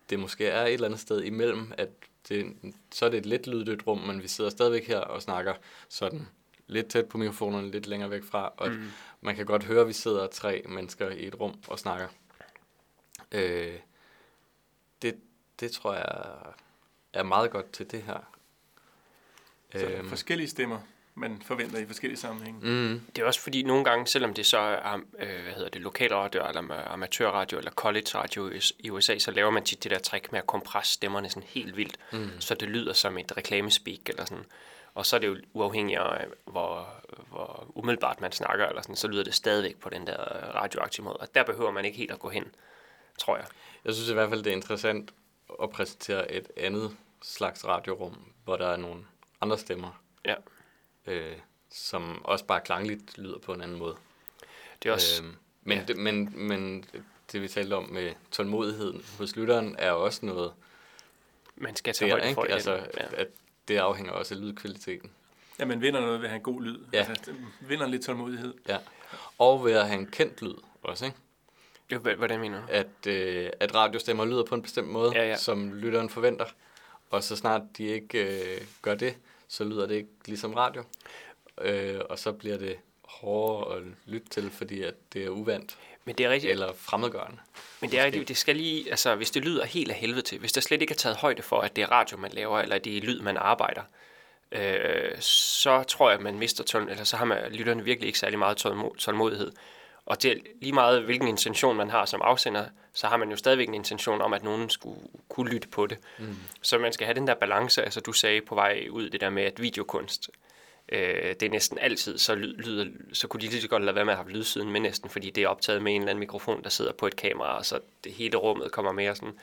det 0.10 0.20
måske 0.20 0.48
er 0.48 0.66
et 0.66 0.74
eller 0.74 0.88
andet 0.88 1.00
sted 1.00 1.24
imellem, 1.24 1.74
at 1.78 1.90
det, 2.30 2.56
så 2.92 3.06
er 3.06 3.10
det 3.10 3.18
et 3.18 3.26
lidt 3.26 3.48
lyddødt 3.48 3.88
rum, 3.88 4.00
men 4.00 4.24
vi 4.24 4.28
sidder 4.28 4.50
stadigvæk 4.50 4.88
her 4.88 5.00
og 5.00 5.22
snakker 5.22 5.54
sådan 5.90 6.28
lidt 6.68 6.88
tæt 6.88 7.06
på 7.06 7.18
mikrofonerne, 7.18 7.72
lidt 7.72 7.88
længere 7.88 8.10
væk 8.12 8.24
fra, 8.24 8.54
og 8.58 8.72
mm. 8.72 8.92
man 9.22 9.36
kan 9.36 9.46
godt 9.46 9.64
høre, 9.64 9.82
at 9.82 9.88
vi 9.88 9.94
sidder 9.94 10.28
tre 10.28 10.62
mennesker 10.70 11.10
i 11.10 11.28
et 11.28 11.40
rum 11.40 11.60
og 11.68 11.80
snakker. 11.80 12.08
Øh, 13.32 13.74
det, 15.02 15.16
det 15.60 15.72
tror 15.72 15.94
jeg 15.94 16.36
er 17.14 17.24
meget 17.24 17.52
godt 17.52 17.72
til 17.72 17.92
det 17.92 18.02
her. 18.02 18.20
Så 19.72 19.86
øhm. 19.86 20.10
forskellige 20.10 20.48
stemmer. 20.50 20.80
man 21.18 21.42
forventer 21.46 21.78
i 21.80 21.86
forskellige 21.86 22.20
sammenhænge. 22.20 22.60
Mm. 22.64 23.02
Det 23.16 23.22
er 23.22 23.26
også 23.26 23.42
fordi 23.42 23.64
nogle 23.64 23.84
gange, 23.86 24.08
selvom 24.08 24.34
det 24.34 24.46
så 24.46 24.58
er 24.58 24.94
øh, 25.20 25.44
hvad 25.44 25.54
hedder 25.54 25.70
det, 25.70 25.82
lokalradio, 25.82 26.48
eller 26.48 26.92
amatørradio, 26.92 27.58
eller 27.58 27.72
college 27.72 28.08
radio 28.16 28.50
i- 28.50 28.74
i 28.80 28.90
USA, 28.90 29.18
så 29.20 29.32
laver 29.32 29.50
man 29.52 29.64
tit 29.64 29.84
det 29.84 29.92
der 29.92 30.00
trick 30.00 30.32
med 30.32 30.40
at 30.40 30.48
kompresse 30.48 30.94
stemmerne 30.94 31.30
sådan 31.30 31.48
helt 31.50 31.78
vildt, 31.78 31.98
mm. 32.14 32.30
så 32.42 32.54
det 32.56 32.70
lyder 32.70 32.94
som 32.94 33.18
et 33.18 33.38
reklamespeak 33.38 34.00
eller 34.10 34.26
sådan. 34.26 34.46
Og 34.96 35.06
så 35.06 35.16
er 35.16 35.20
det 35.20 35.28
jo 35.28 35.38
uafhængigt 35.54 36.00
af, 36.00 36.26
hvor, 36.46 36.88
hvor 37.30 37.72
umiddelbart 37.76 38.22
man 38.22 38.32
snakker, 38.32 38.66
eller 38.68 38.82
sådan, 38.82 38.96
så 38.96 39.08
lyder 39.08 39.24
det 39.24 39.34
stadigvæk 39.34 39.78
på 39.80 39.90
den 39.90 40.08
der 40.08 40.18
radioaktive 40.56 41.04
måde. 41.04 41.18
Og 41.18 41.36
der 41.36 41.44
behøver 41.44 41.72
man 41.72 41.86
ikke 41.86 41.98
helt 41.98 42.12
at 42.12 42.20
gå 42.20 42.30
hen, 42.30 42.56
tror 43.20 43.38
jeg. 43.38 43.46
Jeg 43.86 43.94
synes 43.94 44.10
i 44.10 44.14
hvert 44.14 44.30
fald, 44.30 44.44
det 44.44 44.52
er 44.52 44.56
interessant 44.56 45.12
at 45.64 45.70
præsentere 45.70 46.32
et 46.32 46.48
andet 46.58 46.98
slags 47.22 47.66
radiorum, 47.66 48.18
hvor 48.44 48.56
der 48.56 48.68
er 48.68 48.78
nogle 48.78 49.06
andre 49.42 49.58
stemmer, 49.58 50.02
Ja. 50.26 50.36
øh, 51.08 51.38
som 51.72 52.26
også 52.26 52.46
bare 52.46 52.62
klangligt 52.62 53.18
lyder 53.18 53.40
på 53.40 53.54
en 53.54 53.62
anden 53.62 53.78
måde. 53.78 53.96
Det 54.84 54.90
er 54.90 54.94
også, 54.94 55.24
Øhm, 55.24 55.36
men, 55.64 55.78
ja. 55.78 55.84
det, 55.84 55.98
men, 55.98 56.34
men 56.48 56.86
det 57.32 57.42
vi 57.42 57.48
talte 57.48 57.74
om 57.74 57.84
med 57.84 58.14
tålmodigheden 58.32 59.06
hos 59.18 59.36
lytteren, 59.36 59.76
er 59.80 59.92
også 59.92 60.26
noget 60.26 60.54
man 61.56 61.76
skal 61.76 61.94
tage 61.94 62.12
højde 62.12 62.34
for 62.34 62.44
ikke? 62.44 62.54
Altså, 62.54 62.74
ja. 62.74 63.06
at 63.14 63.28
det 63.68 63.78
afhænger 63.78 64.12
også 64.12 64.34
af 64.36 64.42
lydkvaliteten. 64.42 65.12
Ja, 65.60 65.66
man 65.66 65.82
vinder 65.82 66.02
noget 66.02 66.20
ved 66.20 66.26
at 66.26 66.30
have 66.30 66.38
en 66.38 66.44
god 66.44 66.62
lyd. 66.62 66.80
Ja. 66.94 67.06
Altså, 67.10 67.34
vinder 67.62 67.88
lidt 67.88 68.04
tålmodighed. 68.04 68.54
Ja. 68.68 68.78
Og 69.38 69.66
ved 69.66 69.74
at 69.74 69.88
have 69.88 70.00
en 70.00 70.08
kendt 70.08 70.42
lyd 70.42 70.54
også, 70.84 71.06
ikke? 71.06 71.18
Jo, 71.92 72.00
hvad- 72.00 72.16
Hvordan 72.16 72.40
mener 72.40 72.62
du? 72.62 72.68
At, 72.70 73.08
øh, 73.08 73.50
at 73.60 73.76
radiostemmer 73.76 74.26
lyder 74.26 74.44
på 74.44 74.56
en 74.56 74.62
bestemt 74.62 74.88
måde, 74.88 75.12
Ja, 75.16 75.28
ja. 75.28 75.38
som 75.38 75.74
lytteren 75.74 76.10
forventer. 76.10 76.46
Og 77.10 77.24
så 77.24 77.36
snart 77.36 77.62
de 77.78 77.84
ikke 77.84 78.42
øh, 78.56 78.62
gør 78.82 78.96
det, 78.96 79.18
så 79.48 79.64
lyder 79.64 79.88
det 79.88 79.96
ikke 79.96 80.10
ligesom 80.26 80.54
radio. 80.54 80.84
Øh, 81.62 82.00
og 82.10 82.20
så 82.20 82.32
bliver 82.32 82.58
det 82.58 82.78
hårdere 83.04 83.76
at 83.78 83.84
lytte 84.06 84.30
til, 84.30 84.52
fordi 84.52 84.82
at 84.82 84.94
det 85.14 85.26
er 85.26 85.30
uvandt 85.30 85.78
Men 86.06 86.16
det 86.16 86.26
er 86.26 86.30
rigtigt. 86.30 86.52
eller 86.52 86.74
fremmedgørende. 86.78 87.38
Men 87.82 87.92
det 87.92 88.00
er 88.00 88.06
rigtigt, 88.06 88.28
det 88.28 88.38
skal 88.38 88.56
lige, 88.56 88.90
altså 88.90 89.16
hvis 89.16 89.32
det 89.32 89.46
lyder 89.46 89.66
helt 89.66 89.92
af 89.92 89.98
helvede 89.98 90.22
til, 90.22 90.40
hvis 90.40 90.52
der 90.52 90.62
slet 90.62 90.82
ikke 90.82 90.92
er 90.92 90.96
taget 90.96 91.18
højde 91.18 91.42
for, 91.42 91.60
at 91.62 91.76
det 91.76 91.82
er 91.82 91.92
radio, 91.92 92.18
man 92.18 92.32
laver, 92.32 92.60
eller 92.60 92.78
det 92.78 92.98
er 92.98 93.02
lyd, 93.02 93.20
man 93.20 93.38
arbejder, 93.38 93.82
øh, 94.52 95.20
så 95.20 95.84
tror 95.84 96.10
jeg, 96.10 96.18
at 96.18 96.24
man 96.24 96.40
mister 96.40 96.64
tål, 96.64 96.90
eller 96.90 97.04
så 97.04 97.18
har 97.18 97.26
man, 97.26 97.52
lytterne 97.52 97.84
virkelig 97.84 98.08
ikke 98.08 98.20
særlig 98.20 98.40
meget 98.40 98.66
tålmo- 98.66 98.98
tålmodighed. 98.98 99.52
Og 100.06 100.24
det 100.24 100.32
er 100.32 100.36
lige 100.62 100.74
meget, 100.74 101.04
hvilken 101.04 101.28
intention 101.28 101.78
man 101.78 101.90
har 101.90 102.06
som 102.06 102.22
afsender, 102.22 102.66
så 102.94 103.08
har 103.08 103.18
man 103.18 103.30
jo 103.30 103.36
stadigvæk 103.36 103.68
en 103.68 103.74
intention 103.74 104.22
om, 104.22 104.34
at 104.34 104.44
nogen 104.44 104.70
skulle 104.70 105.00
kunne 105.30 105.50
lytte 105.50 105.68
på 105.68 105.88
det. 105.88 105.98
Mm. 106.20 106.36
Så 106.62 106.78
man 106.78 106.94
skal 106.94 107.06
have 107.06 107.16
den 107.16 107.28
der 107.28 107.34
balance, 107.34 107.84
altså 107.84 108.00
du 108.00 108.14
sagde 108.14 108.42
på 108.42 108.56
vej 108.56 108.88
ud 108.90 109.10
det 109.10 109.22
der 109.22 109.30
med, 109.30 109.44
at 109.44 109.62
videokunst, 109.62 110.30
øh, 110.30 110.34
det 110.90 111.44
er 111.44 111.50
næsten 111.50 111.78
altid, 111.80 112.18
så, 112.18 112.36
lyd, 112.36 112.58
lyder, 112.58 112.86
så 113.14 113.28
kunne 113.28 113.42
de 113.42 113.48
lige 113.48 113.62
så 113.62 113.68
godt 113.68 113.84
lade 113.84 113.96
være 113.96 114.06
med 114.06 114.14
at 114.14 114.20
have 114.20 114.32
lydsiden 114.32 114.72
med 114.72 114.80
næsten, 114.80 115.10
fordi 115.10 115.30
det 115.30 115.44
er 115.44 115.48
optaget 115.48 115.82
med 115.82 115.96
en 115.96 116.02
eller 116.02 116.10
anden 116.10 116.20
mikrofon, 116.20 116.64
der 116.64 116.70
sidder 116.70 116.94
på 116.94 117.08
et 117.08 117.16
kamera, 117.16 117.58
og 117.58 117.66
så 117.66 117.80
det 118.04 118.12
hele 118.12 118.38
rummet 118.38 118.72
kommer 118.72 118.92
mere 118.92 119.16
sådan. 119.16 119.40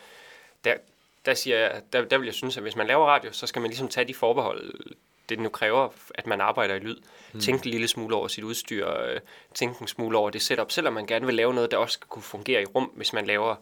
Der, 0.65 0.75
der, 1.25 1.35
siger 1.35 1.59
jeg, 1.59 1.83
der, 1.93 2.05
der 2.05 2.19
vil 2.19 2.25
jeg 2.25 2.35
synes, 2.35 2.57
at 2.57 2.63
hvis 2.63 2.77
man 2.77 2.87
laver 2.87 3.07
radio, 3.07 3.33
så 3.33 3.47
skal 3.47 3.63
man 3.63 3.71
ligesom 3.71 3.89
tage 3.89 4.09
de 4.09 4.15
forbehold, 4.15 4.75
det 5.29 5.41
nu 5.41 5.49
kræver, 5.49 5.89
at 6.15 6.27
man 6.27 6.41
arbejder 6.41 6.75
i 6.75 6.79
lyd. 6.79 6.97
Mm. 7.33 7.41
Tænke 7.41 7.67
en 7.67 7.71
lille 7.71 7.89
smule 7.89 8.17
over 8.17 8.29
sit 8.29 8.45
udstyr, 8.45 8.89
øh, 8.89 9.21
tænke 9.55 9.77
en 9.81 9.89
smule 9.89 10.19
over 10.19 10.31
det 10.31 10.43
setup, 10.43 10.71
selvom 10.71 10.93
man 10.93 11.07
gerne 11.07 11.27
vil 11.27 11.35
lave 11.35 11.55
noget, 11.55 11.71
der 11.71 11.77
også 11.77 11.95
skal 11.95 12.09
kunne 12.09 12.23
fungere 12.23 12.63
i 12.63 12.65
rum, 12.65 12.93
hvis 12.97 13.13
man 13.13 13.27
laver 13.27 13.57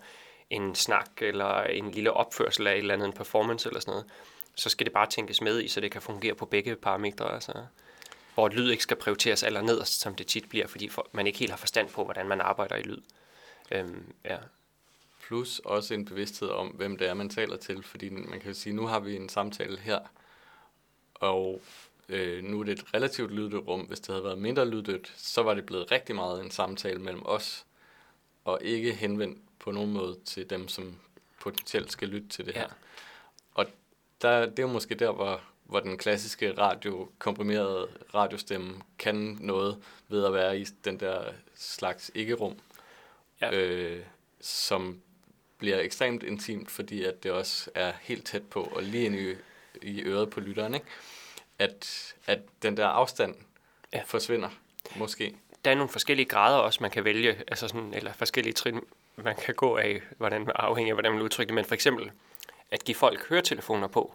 en 0.50 0.74
snak 0.74 1.10
eller 1.20 1.62
en 1.62 1.90
lille 1.90 2.12
opførsel 2.12 2.66
af 2.66 2.72
et 2.72 2.78
eller 2.78 2.94
andet, 2.94 3.06
en 3.06 3.12
performance 3.12 3.68
eller 3.68 3.80
sådan 3.80 3.92
noget, 3.92 4.06
så 4.60 4.68
skal 4.68 4.86
det 4.86 4.92
bare 4.92 5.06
tænkes 5.06 5.40
med 5.40 5.62
i, 5.62 5.68
så 5.68 5.80
det 5.80 5.92
kan 5.92 6.02
fungere 6.02 6.34
på 6.34 6.46
begge 6.46 6.76
parametre. 6.76 7.34
Altså, 7.34 7.52
hvor 8.34 8.48
lyd 8.48 8.70
ikke 8.70 8.82
skal 8.82 8.96
prioriteres 8.96 9.42
aller 9.42 9.62
nederst, 9.62 10.00
som 10.00 10.14
det 10.14 10.26
tit 10.26 10.48
bliver, 10.48 10.66
fordi 10.66 10.88
for, 10.88 11.08
man 11.12 11.26
ikke 11.26 11.38
helt 11.38 11.50
har 11.50 11.56
forstand 11.58 11.88
på, 11.90 12.04
hvordan 12.04 12.28
man 12.28 12.40
arbejder 12.40 12.76
i 12.76 12.82
lyd. 12.82 12.98
Øhm, 13.70 14.12
ja. 14.24 14.36
Plus 15.26 15.58
også 15.58 15.94
en 15.94 16.04
bevidsthed 16.04 16.48
om, 16.48 16.66
hvem 16.68 16.96
det 16.96 17.08
er, 17.08 17.14
man 17.14 17.28
taler 17.28 17.56
til. 17.56 17.82
Fordi 17.82 18.08
man 18.08 18.40
kan 18.40 18.48
jo 18.48 18.54
sige, 18.54 18.72
nu 18.72 18.86
har 18.86 19.00
vi 19.00 19.16
en 19.16 19.28
samtale 19.28 19.78
her, 19.78 19.98
og 21.14 21.60
øh, 22.08 22.44
nu 22.44 22.60
er 22.60 22.64
det 22.64 22.78
et 22.78 22.94
relativt 22.94 23.32
lyddødt 23.32 23.66
rum. 23.68 23.80
Hvis 23.80 24.00
det 24.00 24.08
havde 24.08 24.24
været 24.24 24.38
mindre 24.38 24.68
lyddødt, 24.68 25.12
så 25.16 25.42
var 25.42 25.54
det 25.54 25.66
blevet 25.66 25.90
rigtig 25.92 26.14
meget 26.14 26.44
en 26.44 26.50
samtale 26.50 26.98
mellem 26.98 27.22
os, 27.26 27.64
og 28.44 28.58
ikke 28.62 28.92
henvendt 28.94 29.38
på 29.58 29.70
nogen 29.70 29.92
måde 29.92 30.18
til 30.24 30.50
dem, 30.50 30.68
som 30.68 30.96
potentielt 31.40 31.92
skal 31.92 32.08
lytte 32.08 32.28
til 32.28 32.46
det 32.46 32.54
Ja. 32.54 32.58
her. 32.60 32.68
Der, 34.22 34.46
det 34.46 34.58
er 34.58 34.62
jo 34.62 34.68
måske 34.68 34.94
der, 34.94 35.12
hvor, 35.12 35.40
hvor 35.64 35.80
den 35.80 35.98
klassiske 35.98 36.52
radio, 36.58 37.08
komprimerede 37.18 37.88
radiostemme 38.14 38.74
kan 38.98 39.38
noget 39.40 39.82
ved 40.08 40.24
at 40.24 40.32
være 40.32 40.58
i 40.58 40.64
den 40.84 41.00
der 41.00 41.24
slags 41.54 42.10
ikke-rum, 42.14 42.58
Ja. 43.42 43.54
øh, 43.54 44.04
som 44.40 45.00
bliver 45.58 45.80
ekstremt 45.80 46.22
intimt, 46.22 46.70
fordi 46.70 47.04
at 47.04 47.22
det 47.22 47.32
også 47.32 47.70
er 47.74 47.92
helt 48.00 48.26
tæt 48.26 48.42
på 48.42 48.62
og 48.62 48.82
lige 48.82 49.04
ind 49.04 49.14
i, 49.14 49.34
i 49.82 50.02
øret 50.02 50.30
på 50.30 50.40
lytteren, 50.40 50.74
ikke? 50.74 50.86
At, 51.58 52.14
at 52.26 52.38
den 52.62 52.76
der 52.76 52.86
afstand 52.86 53.34
ja. 53.92 54.02
forsvinder, 54.06 54.48
måske. 54.96 55.34
der 55.64 55.70
er 55.70 55.74
nogle 55.74 55.88
forskellige 55.88 56.26
grader 56.26 56.58
også, 56.58 56.78
man 56.82 56.90
kan 56.90 57.04
vælge, 57.04 57.36
altså 57.48 57.68
sådan, 57.68 57.94
eller 57.94 58.12
forskellige 58.12 58.54
trin, 58.54 58.80
man 59.16 59.36
kan 59.36 59.54
gå 59.54 59.76
af, 59.76 60.00
hvordan, 60.16 60.50
afhængig 60.54 60.90
af, 60.90 60.94
hvordan 60.94 61.12
man 61.12 61.22
udtrykker 61.22 61.48
det. 61.48 61.54
Men 61.54 61.64
for 61.64 61.74
eksempel 61.74 62.10
at 62.70 62.84
give 62.84 62.94
folk 62.94 63.28
høretelefoner 63.28 63.88
på, 63.88 64.14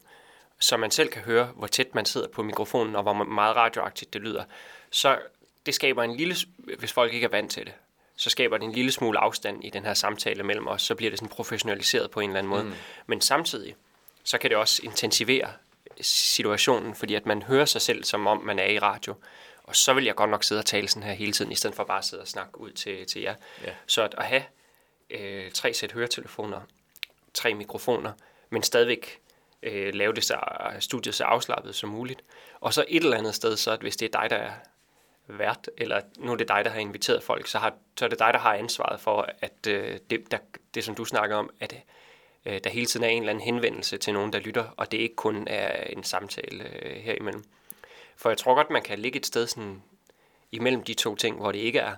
så 0.59 0.77
man 0.77 0.91
selv 0.91 1.09
kan 1.09 1.21
høre, 1.21 1.45
hvor 1.45 1.67
tæt 1.67 1.95
man 1.95 2.05
sidder 2.05 2.27
på 2.27 2.43
mikrofonen, 2.43 2.95
og 2.95 3.03
hvor 3.03 3.13
meget 3.13 3.55
radioaktivt 3.55 4.13
det 4.13 4.21
lyder. 4.21 4.43
Så 4.91 5.19
det 5.65 5.75
skaber 5.75 6.03
en 6.03 6.15
lille, 6.15 6.35
hvis 6.57 6.93
folk 6.93 7.13
ikke 7.13 7.25
er 7.25 7.29
vant 7.29 7.51
til 7.51 7.65
det, 7.65 7.73
så 8.17 8.29
skaber 8.29 8.57
det 8.57 8.65
en 8.65 8.71
lille 8.71 8.91
smule 8.91 9.19
afstand 9.19 9.65
i 9.65 9.69
den 9.69 9.85
her 9.85 9.93
samtale 9.93 10.43
mellem 10.43 10.67
os, 10.67 10.81
så 10.81 10.95
bliver 10.95 11.09
det 11.09 11.19
sådan 11.19 11.29
professionaliseret 11.29 12.11
på 12.11 12.19
en 12.19 12.29
eller 12.29 12.39
anden 12.39 12.49
måde. 12.49 12.63
Mm. 12.63 12.73
Men 13.07 13.21
samtidig, 13.21 13.75
så 14.23 14.37
kan 14.37 14.49
det 14.49 14.57
også 14.57 14.81
intensivere 14.83 15.49
situationen, 16.01 16.95
fordi 16.95 17.15
at 17.15 17.25
man 17.25 17.41
hører 17.41 17.65
sig 17.65 17.81
selv, 17.81 18.03
som 18.03 18.27
om 18.27 18.43
man 18.43 18.59
er 18.59 18.67
i 18.67 18.79
radio. 18.79 19.15
Og 19.63 19.75
så 19.75 19.93
vil 19.93 20.03
jeg 20.03 20.15
godt 20.15 20.29
nok 20.29 20.43
sidde 20.43 20.59
og 20.59 20.65
tale 20.65 20.87
sådan 20.87 21.03
her 21.03 21.13
hele 21.13 21.31
tiden, 21.31 21.51
i 21.51 21.55
stedet 21.55 21.75
for 21.75 21.83
bare 21.83 21.97
at 21.97 22.05
sidde 22.05 22.21
og 22.21 22.27
snakke 22.27 22.61
ud 22.61 22.71
til, 22.71 23.05
til 23.05 23.21
jer. 23.21 23.35
Ja. 23.63 23.71
Så 23.87 24.03
at, 24.03 24.15
at 24.17 24.25
have 24.25 24.43
øh, 25.09 25.51
tre 25.51 25.73
sæt 25.73 25.91
høretelefoner, 25.91 26.61
tre 27.33 27.53
mikrofoner, 27.53 28.11
men 28.55 28.63
stadigvæk 28.63 29.19
øh, 29.63 29.93
lave 29.93 30.13
det 30.13 30.23
så, 30.23 30.39
studiet 30.79 31.15
så 31.15 31.23
afslappet 31.23 31.75
som 31.75 31.89
muligt. 31.89 32.23
Og 32.59 32.73
så 32.73 32.85
et 32.87 33.03
eller 33.03 33.17
andet 33.17 33.35
sted, 33.35 33.57
så 33.57 33.71
at 33.71 33.79
hvis 33.79 33.97
det 33.97 34.15
er 34.15 34.19
dig, 34.21 34.29
der 34.29 34.35
er 34.35 34.51
vært, 35.27 35.69
eller 35.77 36.01
nu 36.17 36.31
er 36.31 36.35
det 36.35 36.47
dig, 36.47 36.65
der 36.65 36.71
har 36.71 36.79
inviteret 36.79 37.23
folk, 37.23 37.47
så, 37.47 37.57
har, 37.57 37.73
så 37.97 38.05
er 38.05 38.09
det 38.09 38.19
dig, 38.19 38.33
der 38.33 38.39
har 38.39 38.53
ansvaret 38.53 38.99
for, 38.99 39.29
at 39.41 39.67
øh, 39.67 39.99
det, 40.09 40.31
der, 40.31 40.37
det, 40.73 40.83
som 40.83 40.95
du 40.95 41.05
snakker 41.05 41.35
om, 41.35 41.49
at 41.59 41.75
øh, 42.45 42.59
der 42.63 42.69
hele 42.69 42.85
tiden 42.85 43.03
er 43.03 43.09
en 43.09 43.21
eller 43.21 43.33
anden 43.33 43.45
henvendelse 43.45 43.97
til 43.97 44.13
nogen, 44.13 44.33
der 44.33 44.39
lytter, 44.39 44.65
og 44.77 44.91
det 44.91 44.97
ikke 44.97 45.15
kun 45.15 45.47
er 45.47 45.83
en 45.83 46.03
samtale 46.03 46.63
øh, 46.83 46.95
herimellem. 46.95 47.43
For 48.17 48.29
jeg 48.29 48.37
tror 48.37 48.55
godt, 48.55 48.69
man 48.69 48.83
kan 48.83 48.99
ligge 48.99 49.19
et 49.19 49.25
sted 49.25 49.47
sådan 49.47 49.83
imellem 50.51 50.83
de 50.83 50.93
to 50.93 51.15
ting, 51.15 51.37
hvor 51.37 51.51
det 51.51 51.59
ikke 51.59 51.79
er, 51.79 51.95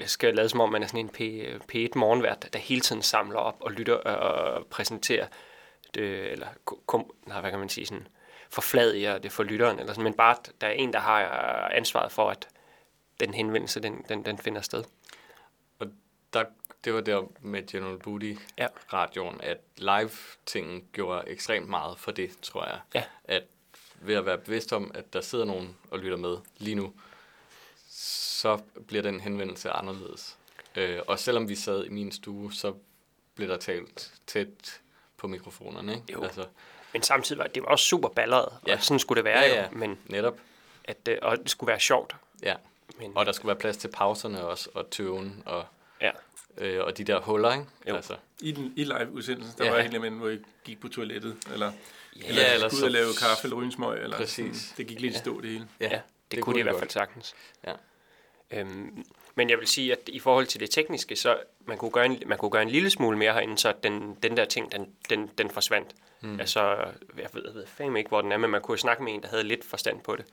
jeg 0.00 0.10
skal 0.10 0.34
lade 0.34 0.48
som 0.48 0.60
om, 0.60 0.72
man 0.72 0.82
er 0.82 0.86
sådan 0.86 1.00
en 1.00 1.08
P, 1.08 1.20
P1 1.72 1.98
morgenvært, 1.98 2.48
der 2.52 2.58
hele 2.58 2.80
tiden 2.80 3.02
samler 3.02 3.38
op 3.38 3.56
og 3.60 3.72
lytter 3.72 3.94
og 3.94 4.66
præsenterer 4.66 5.26
det, 5.94 6.32
eller 6.32 6.46
kom, 6.86 7.10
nej, 7.26 7.40
hvad 7.40 7.50
kan 7.50 7.58
man 7.58 7.68
sige, 7.68 7.86
sådan, 7.86 8.08
forfladiger 8.50 9.18
det 9.18 9.32
for 9.32 9.42
lytteren, 9.42 9.78
eller 9.78 9.92
sådan, 9.92 10.04
men 10.04 10.14
bare, 10.14 10.36
der 10.60 10.66
er 10.66 10.70
en, 10.70 10.92
der 10.92 10.98
har 10.98 11.20
ansvaret 11.68 12.12
for, 12.12 12.30
at 12.30 12.48
den 13.20 13.34
henvendelse, 13.34 13.80
den, 13.80 14.04
den, 14.08 14.24
den 14.24 14.38
finder 14.38 14.60
sted. 14.60 14.84
Og 15.78 15.86
der, 16.32 16.44
det 16.84 16.94
var 16.94 17.00
der 17.00 17.22
med 17.40 17.66
General 17.66 17.98
Booty 17.98 18.34
Ja. 18.58 18.66
radioen, 18.92 19.40
at 19.40 19.58
live-tingen 19.76 20.84
gjorde 20.92 21.28
ekstremt 21.28 21.68
meget 21.68 21.98
for 21.98 22.10
det, 22.10 22.30
tror 22.42 22.64
jeg. 22.64 22.80
Ja. 22.94 23.04
At 23.24 23.42
ved 24.00 24.14
at 24.14 24.26
være 24.26 24.38
bevidst 24.38 24.72
om, 24.72 24.90
at 24.94 25.12
der 25.12 25.20
sidder 25.20 25.44
nogen 25.44 25.76
og 25.90 25.98
lytter 25.98 26.16
med 26.16 26.36
lige 26.58 26.74
nu, 26.74 26.92
så 28.42 28.58
bliver 28.86 29.02
den 29.02 29.20
henvendelse 29.20 29.70
anderledes. 29.70 30.36
Øh, 30.76 30.98
og 31.06 31.18
selvom 31.18 31.48
vi 31.48 31.54
sad 31.54 31.84
i 31.84 31.88
min 31.88 32.12
stue, 32.12 32.52
så 32.52 32.74
blev 33.34 33.48
der 33.48 33.56
talt 33.56 34.12
tæt 34.26 34.80
på 35.16 35.26
mikrofonerne, 35.28 35.92
ikke? 35.94 36.12
Jo. 36.12 36.22
Altså, 36.22 36.46
Men 36.92 37.02
samtidig 37.02 37.38
var 37.38 37.46
det 37.46 37.62
var 37.62 37.68
også 37.68 37.84
super 37.84 38.08
balleret, 38.08 38.48
Ja. 38.66 38.74
og 38.76 38.82
sådan 38.82 38.98
skulle 38.98 39.16
det 39.16 39.24
være 39.24 39.40
Ja, 39.40 39.54
ja. 39.54 39.62
jo, 39.62 39.68
men 39.78 39.98
netop. 40.06 40.38
at, 40.84 41.08
øh, 41.08 41.18
og 41.22 41.38
det 41.38 41.50
skulle 41.50 41.68
være 41.68 41.80
sjovt. 41.80 42.16
Ja. 42.42 42.54
Men, 42.98 43.12
Og 43.16 43.26
der 43.26 43.32
skulle 43.32 43.48
være 43.48 43.56
plads 43.56 43.76
til 43.76 43.88
pauserne 43.88 44.46
også, 44.46 44.70
og 44.74 44.90
tøven, 44.90 45.42
og, 45.46 45.64
ja. 46.00 46.10
øh, 46.58 46.84
og 46.84 46.98
de 46.98 47.04
der 47.04 47.20
huller, 47.20 47.52
ikke? 47.52 47.64
Jo. 47.88 47.94
Altså, 47.96 48.16
I, 48.40 48.52
den, 48.52 48.72
i 48.76 48.84
live-udsendelsen, 48.84 49.58
der 49.58 49.64
Ja. 49.64 49.70
ja. 49.70 49.76
var 49.76 49.82
helt 49.82 49.94
imellem, 49.94 50.18
hvor 50.18 50.28
I 50.28 50.38
gik 50.64 50.80
på 50.80 50.88
toilettet, 50.88 51.36
eller, 51.52 51.72
Ja, 52.16 52.26
eller, 52.28 52.46
eller 52.54 52.68
skulle 52.68 52.80
ud 52.82 52.86
og 52.86 52.90
lave 52.92 53.08
kaffe 53.20 53.44
eller 53.44 53.56
ryge 53.56 53.66
en 53.66 53.72
smøg, 53.72 54.02
eller 54.02 54.16
Præcis. 54.16 54.56
Sådan, 54.56 54.74
det 54.76 54.86
gik 54.86 55.00
lidt 55.00 55.14
i 55.14 55.18
stå 55.18 55.40
det 55.40 55.50
hele. 55.50 55.68
Ja, 55.80 55.88
det, 55.88 56.00
det 56.30 56.42
kunne 56.42 56.54
det 56.54 56.60
i 56.60 56.62
hvert 56.62 56.78
fald 56.78 56.90
sagtens. 56.90 57.34
Ja. 57.66 57.72
Øhm, 58.52 59.04
men 59.34 59.50
jeg 59.50 59.58
vil 59.58 59.66
sige, 59.66 59.92
at 59.92 60.08
i 60.08 60.18
forhold 60.18 60.46
til 60.46 60.60
det 60.60 60.70
tekniske, 60.70 61.16
så 61.16 61.38
man 61.66 61.78
kunne 61.78 61.90
gøre 61.90 62.06
en, 62.06 62.22
man 62.26 62.38
kunne 62.38 62.50
gøre 62.50 62.62
en 62.62 62.70
lille 62.70 62.90
smule 62.90 63.18
mere 63.18 63.32
herinde, 63.32 63.58
så 63.58 63.74
den, 63.82 64.18
den 64.22 64.36
der 64.36 64.44
ting, 64.44 64.72
den, 64.72 64.92
den, 65.10 65.30
den 65.38 65.50
forsvandt. 65.50 65.94
Mm. 66.20 66.40
Altså, 66.40 66.60
jeg 67.18 67.28
ved, 67.32 67.42
jeg 67.44 67.54
ved 67.54 67.66
fandme 67.66 67.98
ikke, 67.98 68.08
hvor 68.08 68.20
den 68.20 68.32
er, 68.32 68.36
men 68.36 68.50
man 68.50 68.60
kunne 68.60 68.78
snakke 68.78 69.02
med 69.02 69.12
en, 69.12 69.22
der 69.22 69.28
havde 69.28 69.44
lidt 69.44 69.64
forstand 69.64 70.00
på 70.00 70.16
det. 70.16 70.24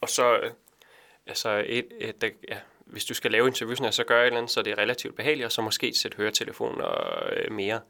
Og 0.00 0.08
så, 0.08 0.38
øh, 0.38 0.50
altså, 1.26 1.64
et, 1.66 1.86
et, 2.00 2.24
et, 2.24 2.34
ja, 2.48 2.58
hvis 2.78 3.04
du 3.04 3.14
skal 3.14 3.30
lave 3.30 3.46
interviewsene, 3.46 3.92
så 3.92 4.04
gør 4.04 4.20
et 4.22 4.26
eller 4.26 4.38
andet, 4.38 4.50
så 4.50 4.62
det 4.62 4.70
er 4.70 4.78
relativt 4.78 5.16
behageligt, 5.16 5.46
og 5.46 5.52
så 5.52 5.62
måske 5.62 5.92
sætte 5.94 6.16
høretelefoner 6.16 6.88
øh, 7.32 7.52
mere, 7.52 7.80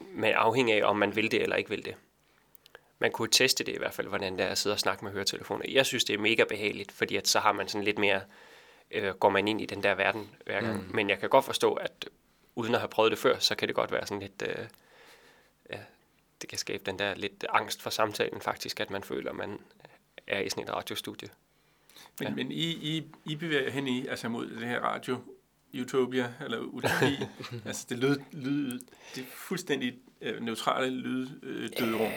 med 0.00 0.32
afhængig 0.36 0.74
af, 0.74 0.88
om 0.88 0.96
man 0.96 1.16
vil 1.16 1.30
det 1.30 1.42
eller 1.42 1.56
ikke 1.56 1.70
vil 1.70 1.84
det. 1.84 1.94
Man 3.02 3.12
kunne 3.12 3.28
teste 3.28 3.64
det 3.64 3.74
i 3.74 3.78
hvert 3.78 3.94
fald, 3.94 4.06
hvordan 4.08 4.38
det 4.38 4.46
er 4.46 4.48
at 4.48 4.58
sidde 4.58 4.74
og 4.74 4.78
snakke 4.80 5.04
med 5.04 5.12
høretelefoner. 5.12 5.64
Jeg 5.68 5.86
synes, 5.86 6.04
det 6.04 6.14
er 6.14 6.18
mega 6.18 6.44
behageligt, 6.44 6.92
fordi 6.92 7.16
at 7.16 7.28
så 7.28 7.38
har 7.40 7.52
man 7.52 7.68
sådan 7.68 7.84
lidt 7.84 7.98
mere, 7.98 8.20
øh, 8.90 9.14
går 9.14 9.30
man 9.30 9.48
ind 9.48 9.60
i 9.60 9.66
den 9.66 9.82
der 9.82 9.94
verden 9.94 10.30
hver 10.46 10.60
gang. 10.60 10.86
Mm. 10.88 10.94
Men 10.94 11.10
jeg 11.10 11.18
kan 11.18 11.28
godt 11.28 11.44
forstå, 11.44 11.72
at 11.74 12.08
uden 12.54 12.74
at 12.74 12.80
have 12.80 12.88
prøvet 12.88 13.10
det 13.10 13.18
før, 13.18 13.38
så 13.38 13.54
kan 13.54 13.68
det 13.68 13.74
godt 13.74 13.92
være 13.92 14.06
sådan 14.06 14.20
lidt, 14.20 14.42
øh, 14.48 14.66
ja, 15.72 15.78
det 16.42 16.48
kan 16.48 16.58
skabe 16.58 16.82
den 16.86 16.98
der 16.98 17.14
lidt 17.14 17.44
angst 17.48 17.82
for 17.82 17.90
samtalen 17.90 18.40
faktisk, 18.40 18.80
at 18.80 18.90
man 18.90 19.02
føler, 19.02 19.30
at 19.30 19.36
man 19.36 19.58
er 20.26 20.40
i 20.40 20.48
sådan 20.48 20.64
et 20.64 20.70
radiostudie. 20.70 21.28
Men, 21.28 22.28
Ja. 22.28 22.28
ja. 22.28 22.34
men 22.34 22.52
I, 22.52 22.64
I, 22.96 23.02
I 23.24 23.36
bevæger 23.36 23.70
hen 23.70 23.88
i, 23.88 24.06
altså 24.06 24.28
mod 24.28 24.46
det 24.46 24.68
her 24.68 24.80
radio, 24.80 25.18
Utopia, 25.80 26.34
eller 26.44 26.58
utopi, 26.58 27.24
altså 27.66 27.86
det 27.88 27.98
lyd, 27.98 28.16
lyd, 28.32 28.80
det 29.14 29.26
fuldstændig 29.26 29.94
øh, 30.20 30.42
neutrale 30.42 30.90
lyd, 30.90 31.28
øh, 31.42 31.70
døde 31.78 31.96
rum. 31.96 32.10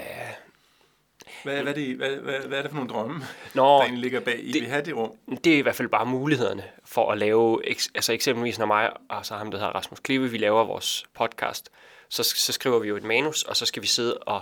Hvad, 1.44 1.62
hvad, 1.62 1.72
er 1.72 1.76
det, 1.76 1.96
hvad, 1.96 2.10
hvad, 2.16 2.40
hvad 2.40 2.58
er 2.58 2.62
det 2.62 2.72
for 2.72 2.76
nogle 2.76 2.90
drømme, 2.94 3.24
Nå, 3.54 3.64
der 3.64 3.80
egentlig 3.82 4.02
ligger 4.02 4.20
bag? 4.20 4.40
I 4.44 4.52
det- 4.52 4.62
vil 4.62 4.70
have 4.70 4.82
det 4.86 4.96
rum? 4.96 5.12
det 5.44 5.54
er 5.54 5.58
i 5.58 5.62
hvert 5.62 5.76
fald 5.76 5.88
bare 5.88 6.06
mulighederne 6.06 6.64
for 6.86 7.12
at 7.12 7.18
lave, 7.18 7.62
altså 7.96 8.14
eksempelvis 8.14 8.60
når 8.60 8.66
mig 8.66 8.92
og 9.10 9.26
så 9.26 9.34
ham, 9.36 9.52
der 9.52 9.58
hedder 9.58 9.72
Rasmus 9.76 10.00
Klive, 10.00 10.30
vi 10.32 10.38
laver 10.38 10.64
vores 10.64 11.06
podcast, 11.14 11.70
så, 12.10 12.24
så 12.24 12.52
skriver 12.54 12.80
vi 12.80 12.88
jo 12.88 12.96
et 12.98 13.04
manus, 13.04 13.44
og 13.44 13.56
så 13.58 13.66
skal 13.66 13.82
vi 13.82 13.88
sidde 13.88 14.18
og 14.18 14.42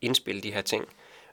indspille 0.00 0.40
de 0.40 0.52
her 0.52 0.60
ting. 0.60 0.84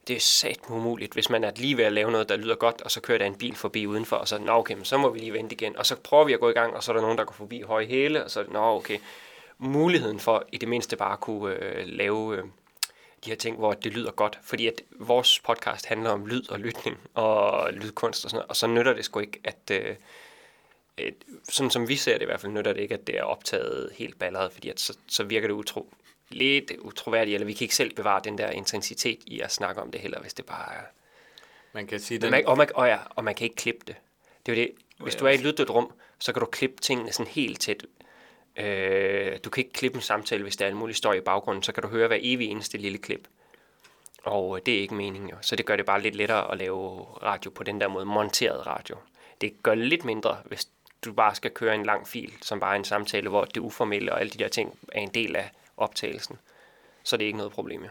Det 0.08 0.16
er 0.16 0.20
sat 0.20 0.60
umuligt, 0.70 1.14
hvis 1.14 1.30
man 1.30 1.44
er 1.44 1.52
lige 1.56 1.78
ved 1.78 1.84
at 1.84 1.94
lave 1.94 2.12
noget, 2.12 2.30
der 2.30 2.36
lyder 2.38 2.56
godt, 2.56 2.82
og 2.82 2.92
så 2.92 3.02
kører 3.02 3.18
der 3.18 3.26
en 3.26 3.36
bil 3.36 3.56
forbi 3.56 3.88
udenfor, 3.88 4.16
og 4.16 4.28
så, 4.28 4.38
nå 4.38 4.52
okay, 4.52 4.74
men 4.74 4.86
så 4.86 4.98
må 4.98 5.10
vi 5.10 5.20
lige 5.20 5.34
vente 5.34 5.56
igen, 5.56 5.78
og 5.78 5.86
så 5.86 5.96
prøver 5.96 6.24
vi 6.24 6.34
at 6.34 6.40
gå 6.40 6.50
i 6.50 6.54
gang, 6.54 6.74
og 6.76 6.84
så 6.84 6.92
er 6.92 6.94
der 6.96 7.02
nogen, 7.02 7.18
der 7.18 7.24
går 7.24 7.34
forbi 7.34 7.62
høje 7.62 7.86
hæle, 7.86 8.24
og 8.24 8.32
så, 8.32 8.46
nå 8.52 8.60
okay, 8.76 8.98
muligheden 9.58 10.20
for 10.20 10.44
i 10.52 10.58
det 10.58 10.70
mindste 10.70 10.96
bare 10.96 11.14
at 11.14 11.20
kunne 11.20 11.54
øh, 11.56 11.84
lave 11.88 12.38
øh, 12.38 12.44
de 13.26 13.30
her 13.30 13.38
ting, 13.38 13.58
hvor 13.58 13.74
det 13.74 13.94
lyder 13.94 14.12
godt. 14.12 14.40
Fordi 14.44 14.68
at 14.68 14.82
vores 14.92 15.40
podcast 15.40 15.86
handler 15.86 16.10
om 16.10 16.26
lyd 16.26 16.50
og 16.50 16.60
lytning 16.60 16.98
og 17.14 17.74
lydkunst 17.74 18.26
og 18.26 18.32
sådan 18.32 18.38
noget, 18.38 18.50
og 18.50 18.56
så 18.56 18.68
nytter 18.68 18.94
det 18.94 19.06
sgu 19.06 19.20
ikke, 19.20 19.40
at... 19.44 19.72
Øh, 19.72 19.96
øh, 20.98 21.12
sådan 21.50 21.70
som 21.72 21.88
vi 21.88 21.96
ser 21.96 22.14
det 22.14 22.22
i 22.22 22.26
hvert 22.26 22.42
fald, 22.42 22.52
nytter 22.52 22.74
det 22.74 22.82
ikke, 22.82 22.94
at 22.94 23.08
det 23.08 23.18
er 23.18 23.24
optaget 23.24 23.92
helt 23.96 24.20
balleret, 24.20 24.52
fordi 24.52 24.70
at 24.70 24.80
så, 24.80 24.98
så 25.08 25.24
virker 25.24 25.48
det 25.48 25.54
utro, 25.54 25.94
lidt 26.30 26.72
utroværdigt, 26.80 27.36
eller 27.36 27.46
vi 27.46 27.54
kan 27.54 27.66
ikke 27.66 27.76
selv 27.76 27.94
bevare 27.94 28.22
den 28.24 28.38
der 28.38 28.50
intensitet 28.50 29.20
i 29.26 29.40
at 29.40 29.52
snakke 29.52 29.82
om 29.82 29.92
det 29.92 30.02
heller, 30.02 30.20
hvis 30.20 30.34
det 30.34 30.46
bare 30.46 30.74
er... 30.74 30.84
Man 31.74 31.88
kan 31.88 32.00
sige, 32.00 32.18
den, 32.18 32.32
man, 32.32 32.46
og, 32.48 32.58
man, 32.58 32.70
og, 32.76 32.88
ja, 32.88 32.98
og 33.10 33.24
man 33.24 33.36
kan 33.36 33.44
ikke 33.44 33.56
klippe 33.56 33.82
det. 33.88 33.96
Det 34.46 34.52
er 34.52 34.56
jo 34.56 34.62
det. 34.62 34.72
Hvis 35.04 35.16
du 35.16 35.26
er 35.26 35.30
i 35.30 35.34
et 35.34 35.40
lyddødt 35.40 35.70
rum, 35.70 35.92
så 36.20 36.34
kan 36.34 36.40
du 36.40 36.46
klippe 36.46 36.82
tingene 36.82 37.12
sådan 37.12 37.32
helt 37.32 37.62
tæt. 37.62 37.86
Øh, 38.58 39.38
du 39.44 39.50
kan 39.50 39.62
ikke 39.62 39.74
klippe 39.74 39.96
en 39.96 40.02
samtale, 40.02 40.44
hvis 40.44 40.56
der 40.56 40.66
er 40.66 40.70
en 40.70 40.78
mulig 40.78 40.96
støj 40.96 41.14
i 41.14 41.22
baggrunden. 41.22 41.64
Så 41.64 41.72
kan 41.72 41.84
du 41.84 41.90
høre 41.90 42.08
hver 42.08 42.18
evig 42.22 42.48
eneste 42.48 42.78
lille 42.78 42.98
klip. 42.98 43.28
Og 44.24 44.58
øh, 44.58 44.66
det 44.66 44.74
er 44.78 44.82
ikke 44.82 44.96
meningen 44.96 45.30
jo. 45.30 45.36
Så 45.42 45.56
det 45.56 45.66
gør 45.66 45.76
det 45.76 45.86
bare 45.86 46.02
lidt 46.02 46.16
lettere 46.16 46.52
at 46.52 46.58
lave 46.58 47.04
radio 47.04 47.52
på 47.52 47.64
den 47.64 47.82
der 47.82 47.88
måde. 47.88 48.06
Monteret 48.06 48.68
radio. 48.68 48.96
Det 49.42 49.64
gør 49.64 49.76
det 49.76 49.88
lidt 49.88 50.06
mindre, 50.06 50.38
hvis 50.46 50.68
du 51.06 51.14
bare 51.14 51.36
skal 51.36 51.52
køre 51.52 51.76
en 51.76 51.86
lang 51.86 52.08
fil, 52.08 52.34
som 52.42 52.60
bare 52.60 52.72
er 52.72 52.76
en 52.76 52.84
samtale, 52.84 53.30
hvor 53.30 53.46
det 53.46 53.58
uformelle 53.58 54.14
og 54.14 54.20
alle 54.20 54.30
de 54.30 54.38
der 54.38 54.48
ting 54.48 54.80
er 54.92 55.00
en 55.00 55.10
del 55.10 55.36
af 55.36 55.52
optagelsen. 55.78 56.40
Så 57.04 57.18
det 57.18 57.24
er 57.24 57.28
ikke 57.28 57.38
noget 57.38 57.52
problem 57.52 57.84
jo. 57.84 57.90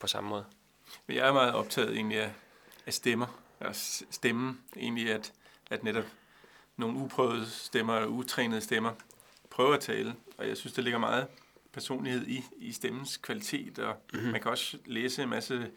På 0.00 0.06
samme 0.06 0.30
måde. 0.30 0.44
Men 1.06 1.16
jeg 1.16 1.28
er 1.28 1.32
meget 1.32 1.54
optaget 1.54 1.96
egentlig 1.96 2.20
af, 2.20 2.30
af 2.86 2.92
stemmer, 2.92 3.26
og 3.60 3.70
stemmen 4.10 4.60
egentlig, 4.76 5.12
at, 5.12 5.32
at 5.70 5.84
netop 5.84 6.04
nogle 6.76 6.98
uprøvede 6.98 7.50
stemmer, 7.50 7.94
eller 7.96 8.08
utrænede 8.08 8.60
stemmer, 8.60 8.92
prøver 9.54 9.74
at 9.74 9.80
tale, 9.80 10.14
og 10.38 10.48
jeg 10.48 10.56
synes, 10.56 10.72
der 10.72 10.82
ligger 10.82 10.98
meget 10.98 11.26
personlighed 11.72 12.26
i, 12.26 12.42
i 12.56 12.72
stemmens 12.72 13.16
kvalitet, 13.16 13.78
og 13.78 13.96
mm-hmm. 14.12 14.28
man 14.32 14.40
kan 14.40 14.50
også 14.50 14.78
læse 14.86 15.22
en 15.22 15.28
masse 15.28 15.70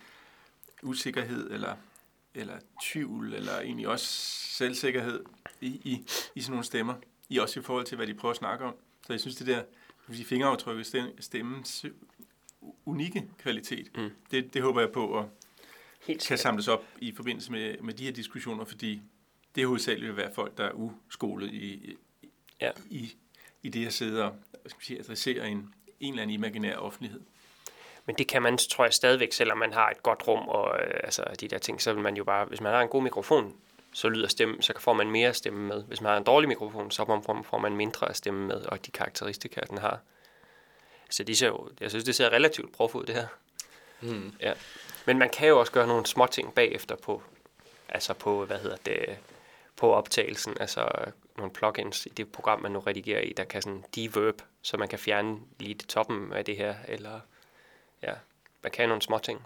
usikkerhed, 0.84 1.52
eller, 1.52 1.76
eller 2.36 2.58
tvivl, 2.84 3.34
eller 3.34 3.60
egentlig 3.60 3.88
også 3.88 4.06
selvsikkerhed 4.58 5.24
i, 5.62 5.68
i, 5.68 6.06
i 6.36 6.42
sådan 6.42 6.52
nogle 6.52 6.66
stemmer, 6.66 6.94
i 7.30 7.38
også 7.38 7.60
i 7.60 7.64
forhold 7.64 7.86
til, 7.86 7.96
hvad 7.98 8.08
de 8.08 8.14
prøver 8.14 8.32
at 8.32 8.38
snakke 8.38 8.66
om. 8.66 8.76
Så 9.08 9.14
jeg 9.14 9.20
synes, 9.20 9.36
det 9.36 9.48
der 9.48 9.64
sige, 10.12 10.26
fingeraftrykket, 10.26 10.86
stem- 10.88 11.22
stemmens 11.22 11.86
unikke 12.86 13.24
kvalitet, 13.38 13.98
Mm. 13.98 14.10
det, 14.32 14.54
det 14.54 14.62
håber 14.62 14.82
jeg 14.82 14.92
på 14.92 15.20
at 15.20 15.26
Helt 16.02 16.28
kan 16.28 16.38
samles 16.38 16.68
op 16.68 16.86
i 17.00 17.12
forbindelse 17.12 17.52
med, 17.52 17.78
med 17.82 17.94
de 17.94 18.04
her 18.04 18.12
diskussioner, 18.12 18.66
fordi 18.66 19.02
det 19.56 19.64
er 19.64 19.68
hovedsageligt 19.68 20.08
vil 20.08 20.18
være 20.18 20.34
folk, 20.34 20.58
der 20.58 20.64
er 20.64 20.72
uskolet 20.72 21.54
i, 21.54 21.74
i, 21.74 21.98
Ja. 22.62 22.72
i, 22.90 23.16
i 23.64 23.70
det 23.70 23.88
at 23.88 23.94
sidde 23.94 24.24
og 24.24 24.36
skal 24.56 24.76
man 24.78 24.82
sige, 24.86 25.00
adressere 25.00 25.48
en, 25.50 25.74
en 26.00 26.14
eller 26.14 26.22
anden 26.24 26.34
imaginær 26.34 26.76
offentlighed. 26.78 27.22
Men 28.06 28.16
det 28.16 28.28
kan 28.28 28.42
man, 28.42 28.58
tror 28.58 28.86
jeg, 28.86 28.94
stadigvæk, 28.94 29.34
selvom 29.34 29.58
man 29.58 29.74
har 29.74 29.90
et 29.90 30.04
godt 30.04 30.28
rum 30.28 30.48
og 30.50 30.80
øh, 30.80 31.00
altså, 31.04 31.24
de 31.40 31.48
der 31.48 31.58
ting, 31.58 31.82
så 31.82 31.94
vil 31.94 32.02
man 32.04 32.18
jo 32.18 32.24
bare, 32.24 32.46
hvis 32.46 32.62
man 32.62 32.74
har 32.74 32.82
en 32.82 32.88
god 32.88 33.02
mikrofon, 33.04 33.56
så 33.94 34.10
lyder 34.10 34.28
stemmen, 34.28 34.62
så 34.62 34.74
får 34.80 34.94
man 34.94 35.12
mere 35.12 35.34
stemme 35.34 35.68
med. 35.68 35.84
Hvis 35.84 36.02
man 36.02 36.10
har 36.10 36.18
en 36.18 36.24
dårlig 36.24 36.48
mikrofon, 36.48 36.92
så 36.92 37.06
får- 37.06 37.44
får 37.50 37.58
man 37.58 37.76
mindre 37.76 38.10
af 38.10 38.16
stemme 38.16 38.48
med, 38.48 38.62
og 38.66 38.86
de 38.86 38.92
karakteristika, 38.92 39.62
den 39.70 39.78
har. 39.78 40.00
Så 41.10 41.24
de 41.24 41.36
ser 41.36 41.48
jo, 41.48 41.70
jeg 41.80 41.90
synes, 41.90 42.04
det 42.06 42.16
ser 42.16 42.30
relativt 42.30 42.72
prof 42.74 42.96
ud, 42.96 43.06
det 43.06 43.16
her. 43.16 43.28
mm, 44.02 44.34
Ja. 44.42 44.54
Men 45.06 45.18
man 45.20 45.30
kan 45.30 45.48
jo 45.48 45.60
også 45.60 45.72
gøre 45.72 45.88
nogle 45.88 46.06
små 46.06 46.26
ting 46.28 46.54
bagefter 46.54 46.96
på, 46.96 47.24
altså 47.90 48.14
på, 48.14 48.46
hvad 48.46 48.60
hedder 48.60 48.78
det, 48.86 49.18
på 49.76 49.94
optagelsen, 49.94 50.58
altså 50.60 50.90
nogle 51.38 51.54
plugins 51.54 52.06
i 52.06 52.10
det 52.10 52.32
program, 52.32 52.62
man 52.62 52.72
nu 52.72 52.80
redigerer 52.80 53.22
i, 53.22 53.34
der 53.38 53.44
kan 53.44 53.62
sådan 53.62 53.84
deverb, 53.96 54.42
så 54.62 54.78
man 54.78 54.88
kan 54.88 55.00
fjerne 55.00 55.40
lige 55.60 55.74
det 55.74 55.88
toppen 55.88 56.34
af 56.34 56.46
det 56.46 56.58
her, 56.58 56.76
eller 56.88 57.20
ja, 58.04 58.14
man 58.64 58.72
kan 58.72 58.90
nogle 58.90 59.02
små 59.02 59.18
ting. 59.18 59.46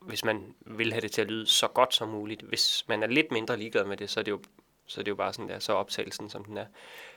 Hvis 0.00 0.24
man 0.24 0.54
vil 0.60 0.92
have 0.92 1.00
det 1.00 1.12
til 1.12 1.20
at 1.20 1.28
lyde 1.28 1.46
så 1.46 1.68
godt 1.68 1.94
som 1.94 2.08
muligt. 2.08 2.42
Hvis 2.42 2.84
man 2.88 3.02
er 3.02 3.06
lidt 3.06 3.32
mindre 3.32 3.56
ligeglad 3.56 3.84
med 3.84 3.96
det, 3.96 4.10
så 4.10 4.20
er 4.20 4.24
det 4.24 4.30
jo, 4.30 4.40
så 4.86 5.00
er 5.00 5.04
det 5.04 5.10
jo 5.10 5.16
bare 5.16 5.32
sådan 5.32 5.48
der, 5.48 5.58
så 5.58 5.72
er 5.72 5.76
optagelsen 5.76 6.30
som 6.30 6.44
den 6.44 6.56
er. 6.56 6.66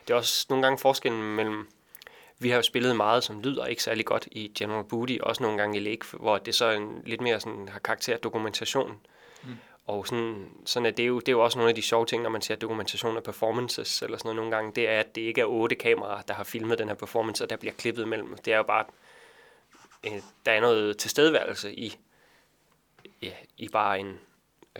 Det 0.08 0.14
er 0.14 0.18
også 0.18 0.46
nogle 0.48 0.62
gange 0.62 0.78
forskellen 0.78 1.34
mellem, 1.36 1.68
vi 2.38 2.48
har 2.48 2.56
jo 2.56 2.62
spillet 2.62 2.96
meget, 2.96 3.24
som 3.24 3.40
lyder 3.40 3.66
ikke 3.66 3.82
særlig 3.82 4.06
godt 4.06 4.28
i 4.30 4.52
General 4.58 4.84
Booty, 4.84 5.16
også 5.22 5.42
nogle 5.42 5.58
gange 5.58 5.76
i 5.76 5.80
Lake, 5.80 6.06
hvor 6.12 6.38
det 6.38 6.54
så 6.54 6.64
er 6.64 6.76
en, 6.76 7.02
lidt 7.06 7.20
mere 7.20 7.40
sådan, 7.40 7.68
har 7.68 7.78
karakter 7.78 8.14
af 8.14 8.20
dokumentation. 8.20 9.00
Mm. 9.42 9.56
Og 9.88 10.06
sådan, 10.06 10.50
sådan 10.64 10.86
er 10.86 10.90
det, 10.90 11.08
jo, 11.08 11.20
det 11.20 11.28
er 11.28 11.32
jo 11.32 11.44
også 11.44 11.58
nogle 11.58 11.68
af 11.68 11.74
de 11.74 11.82
sjove 11.82 12.06
ting, 12.06 12.22
når 12.22 12.30
man 12.30 12.42
ser 12.42 12.56
dokumentation 12.56 13.16
af 13.16 13.22
performances 13.22 14.02
eller 14.02 14.18
sådan 14.18 14.26
noget 14.28 14.36
nogle 14.36 14.56
gange, 14.56 14.72
det 14.72 14.88
er, 14.88 15.00
at 15.00 15.14
det 15.14 15.20
ikke 15.20 15.40
er 15.40 15.44
otte 15.44 15.74
kameraer, 15.74 16.22
der 16.22 16.34
har 16.34 16.44
filmet 16.44 16.78
den 16.78 16.88
her 16.88 16.94
performance, 16.94 17.44
og 17.44 17.50
der 17.50 17.56
bliver 17.56 17.72
klippet 17.72 18.02
imellem. 18.02 18.36
Det 18.36 18.52
er 18.52 18.56
jo 18.56 18.62
bare, 18.62 18.84
øh, 20.06 20.22
der 20.46 20.52
er 20.52 20.60
noget 20.60 20.98
tilstedeværelse 20.98 21.74
i, 21.74 21.98
ja, 23.22 23.32
i 23.56 23.68
bare 23.68 24.00
en, 24.00 24.20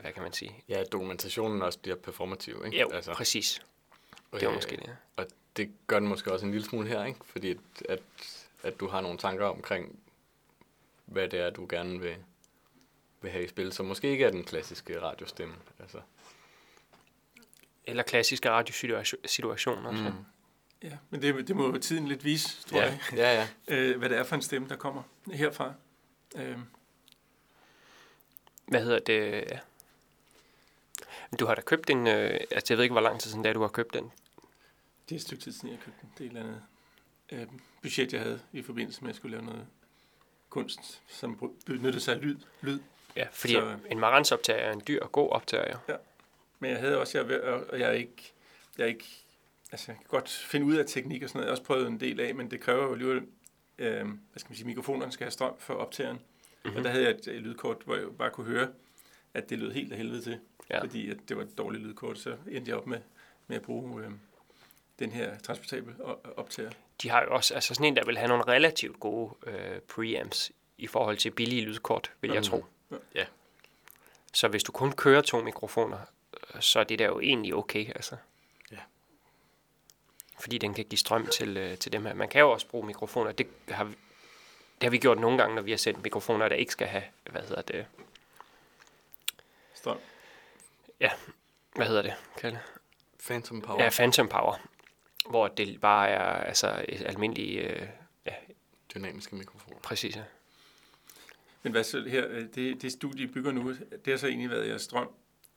hvad 0.00 0.12
kan 0.12 0.22
man 0.22 0.32
sige? 0.32 0.64
ja, 0.68 0.84
dokumentationen 0.92 1.62
også 1.62 1.78
bliver 1.78 1.96
performativ, 1.96 2.62
ikke? 2.66 2.76
Ja, 2.76 2.94
altså, 2.94 3.12
præcis. 3.12 3.62
Det 4.32 4.42
var 4.42 4.48
øh, 4.48 4.54
måske 4.54 4.76
det, 4.76 4.86
ja. 4.86 4.92
Og 5.16 5.26
det 5.56 5.72
gør 5.86 5.98
den 5.98 6.08
måske 6.08 6.32
også 6.32 6.46
en 6.46 6.52
lille 6.52 6.66
smule 6.66 6.88
her, 6.88 7.04
ikke? 7.04 7.20
Fordi 7.24 7.50
at, 7.50 7.58
at, 7.88 8.00
at 8.62 8.80
du 8.80 8.88
har 8.88 9.00
nogle 9.00 9.18
tanker 9.18 9.46
omkring, 9.46 9.98
hvad 11.04 11.28
det 11.28 11.40
er, 11.40 11.50
du 11.50 11.66
gerne 11.70 12.00
vil, 12.00 12.16
vil 13.22 13.30
have 13.30 13.44
i 13.44 13.48
spil, 13.48 13.72
som 13.72 13.86
måske 13.86 14.10
ikke 14.10 14.24
er 14.24 14.30
den 14.30 14.44
klassiske 14.44 15.00
radiostemme. 15.02 15.54
Altså. 15.78 16.00
Eller 17.84 18.02
klassiske 18.02 18.50
radiosituationer. 18.50 19.90
Mm. 19.90 20.24
Ja, 20.82 20.98
men 21.10 21.22
det, 21.22 21.48
det 21.48 21.56
må 21.56 21.66
jo 21.66 21.78
tiden 21.78 22.08
lidt 22.08 22.24
vise, 22.24 22.62
tror 22.68 22.78
Ja, 22.78 22.84
jeg, 22.84 22.98
ja, 23.12 23.34
ja. 23.34 23.48
øh, 23.76 23.98
hvad 23.98 24.08
det 24.08 24.18
er 24.18 24.24
for 24.24 24.36
en 24.36 24.42
stemme, 24.42 24.68
der 24.68 24.76
kommer 24.76 25.02
herfra. 25.32 25.72
Øh, 26.36 26.58
Hvad 28.66 28.82
hedder 28.84 28.98
det? 28.98 29.44
Ja. 29.50 29.58
Du 31.40 31.46
har 31.46 31.54
da 31.54 31.60
købt 31.60 31.90
en, 31.90 32.06
øh, 32.06 32.40
altså 32.50 32.74
jeg 32.74 32.76
ved 32.78 32.82
ikke, 32.84 32.92
hvor 32.92 33.00
lang 33.00 33.20
tid 33.20 33.30
siden 33.30 33.44
det 33.44 33.50
er, 33.50 33.54
du 33.54 33.60
har 33.60 33.68
købt 33.68 33.94
den. 33.94 34.12
det 35.08 35.14
er 35.14 35.16
et 35.16 35.22
stykke 35.22 35.42
tid 35.44 35.52
siden, 35.52 35.68
jeg 35.68 35.78
købte 35.84 36.00
den. 36.02 36.10
Det 36.18 36.20
er 36.20 36.30
et 36.30 36.36
eller 36.36 36.42
andet 36.42 36.62
øh, 37.32 37.46
budget, 37.82 38.12
jeg 38.12 38.20
havde 38.22 38.40
i 38.52 38.62
forbindelse 38.62 39.00
med, 39.00 39.08
at 39.08 39.12
jeg 39.14 39.16
skulle 39.16 39.36
lave 39.36 39.46
noget 39.46 39.66
kunst, 40.48 41.02
som 41.08 41.54
benyttede 41.66 42.00
sig 42.00 42.14
af 42.14 42.20
lyd. 42.22 42.36
lyd. 42.60 42.80
Ja, 43.16 43.26
fordi 43.32 43.52
Så- 43.52 43.76
en 43.90 43.98
Marantz 44.00 44.32
optager 44.32 44.58
er 44.60 44.72
en 44.72 44.82
dyr 44.88 45.02
og 45.02 45.12
god 45.12 45.30
optager, 45.30 45.64
ja. 45.88 45.94
Men 46.58 46.70
jeg 46.70 46.78
havde 46.80 46.98
også, 47.00 47.18
jeg, 47.18 47.40
og 47.42 47.78
jeg 47.80 47.88
er 47.88 47.92
ikke, 47.92 48.32
jeg 48.78 48.84
er 48.84 48.88
ikke, 48.88 49.04
altså 49.72 49.84
jeg 49.92 49.96
kan 49.96 50.06
godt 50.08 50.30
finde 50.30 50.66
ud 50.66 50.74
af 50.76 50.86
teknik 50.86 51.22
og 51.22 51.28
sådan 51.28 51.38
noget. 51.38 51.46
Jeg 51.46 51.50
har 51.50 51.52
også 51.52 51.62
prøvet 51.66 51.86
en 51.86 52.00
del 52.00 52.20
af, 52.20 52.34
men 52.34 52.50
det 52.50 52.60
kræver 52.60 52.82
jo 52.84 52.92
alligevel, 52.92 53.16
øh, 53.78 54.04
hvad 54.06 54.10
skal 54.36 54.50
man 54.50 54.56
sige, 54.56 54.66
mikrofonerne 54.66 55.12
skal 55.12 55.24
have 55.24 55.30
strøm 55.30 55.54
for 55.58 55.74
optageren. 55.74 56.16
Mm-hmm. 56.64 56.76
Og 56.78 56.84
der 56.84 56.90
havde 56.90 57.04
jeg 57.04 57.10
et, 57.14 57.28
et 57.28 57.42
lydkort, 57.42 57.76
hvor 57.84 57.96
jeg 57.96 58.06
bare 58.18 58.30
kunne 58.30 58.46
høre, 58.46 58.68
at 59.34 59.50
det 59.50 59.58
lød 59.58 59.72
helt 59.72 59.92
af 59.92 59.98
helvede 59.98 60.22
til. 60.22 60.38
Ja. 60.70 60.80
Fordi 60.80 61.10
at 61.10 61.16
det 61.28 61.36
var 61.36 61.42
et 61.42 61.58
dårligt 61.58 61.84
lydkort, 61.84 62.18
så 62.18 62.36
endte 62.50 62.68
jeg 62.70 62.78
op 62.78 62.86
med, 62.86 62.98
med 63.46 63.56
at 63.56 63.62
bruge 63.62 64.02
øh, 64.04 64.10
den 64.98 65.10
her 65.12 65.38
transportable 65.38 65.94
o- 66.00 66.34
optager. 66.36 66.70
De 67.02 67.10
har 67.10 67.22
jo 67.22 67.34
også, 67.34 67.54
altså 67.54 67.74
sådan 67.74 67.86
en, 67.86 67.96
der 67.96 68.04
vil 68.04 68.18
have 68.18 68.28
nogle 68.28 68.44
relativt 68.44 69.00
gode 69.00 69.34
øh, 69.46 69.80
preamps 69.80 70.52
i 70.78 70.86
forhold 70.86 71.16
til 71.16 71.30
billige 71.30 71.62
lydkort, 71.62 72.10
vil 72.20 72.28
jeg 72.30 72.36
Mhm. 72.40 72.44
tro. 72.44 72.64
Ja. 73.14 73.26
Så 74.34 74.48
hvis 74.48 74.62
du 74.64 74.72
kun 74.72 74.92
kører 74.92 75.20
to 75.22 75.40
mikrofoner, 75.42 75.98
øh, 76.54 76.60
så 76.60 76.80
er 76.80 76.84
det 76.84 76.98
der 76.98 77.06
jo 77.06 77.20
egentlig 77.20 77.54
okay, 77.54 77.86
altså. 77.88 78.16
Ja. 78.70 78.76
Fordi 80.40 80.58
den 80.58 80.74
kan 80.74 80.84
give 80.84 80.98
strøm 80.98 81.26
til, 81.26 81.56
øh, 81.56 81.78
til 81.78 81.92
dem 81.92 82.06
her. 82.06 82.14
Man 82.14 82.28
kan 82.28 82.40
jo 82.40 82.50
også 82.50 82.66
bruge 82.68 82.86
mikrofoner. 82.86 83.32
Det 83.32 83.46
har, 83.68 83.84
vi- 83.84 83.96
det 84.80 84.82
har 84.82 84.90
vi 84.90 84.98
gjort 84.98 85.18
nogle 85.18 85.38
gange, 85.38 85.54
når 85.54 85.62
vi 85.62 85.70
har 85.70 85.78
sendt 85.78 86.02
mikrofoner, 86.02 86.48
der 86.48 86.56
ikke 86.56 86.72
skal 86.72 86.86
have, 86.86 87.04
hvad 87.30 87.42
hedder 87.42 87.62
det, 87.62 87.86
Strøm. 89.74 89.98
hvad 91.74 91.86
hedder 91.86 92.02
det, 92.02 92.14
Kalle? 92.36 92.60
Phantom 93.26 93.60
Power. 93.62 93.82
Ja, 93.82 93.90
Phantom 93.90 94.28
Power. 94.28 94.56
Hvor 95.30 95.48
det 95.48 95.80
bare 95.80 96.08
er 96.08 96.22
altså 96.44 96.84
et 96.88 97.02
almindeligt, 97.06 97.64
øh, 97.64 98.32
Dynamiske 98.94 99.36
mikrofoner. 99.36 99.78
præcis, 99.82 100.16
ja. 100.16 100.22
Men 101.62 101.72
hvad 101.72 102.10
her, 102.10 102.24
øh, 102.30 102.44
det, 102.54 102.82
det 102.82 102.92
studie, 102.92 103.24
I 103.24 103.26
bygger 103.26 103.52
nu, 103.52 103.70
det 103.70 104.06
har 104.06 104.16
så 104.16 104.26
egentlig 104.26 104.50
været 104.50 104.68
jeres 104.68 104.82
strøm 104.82 105.08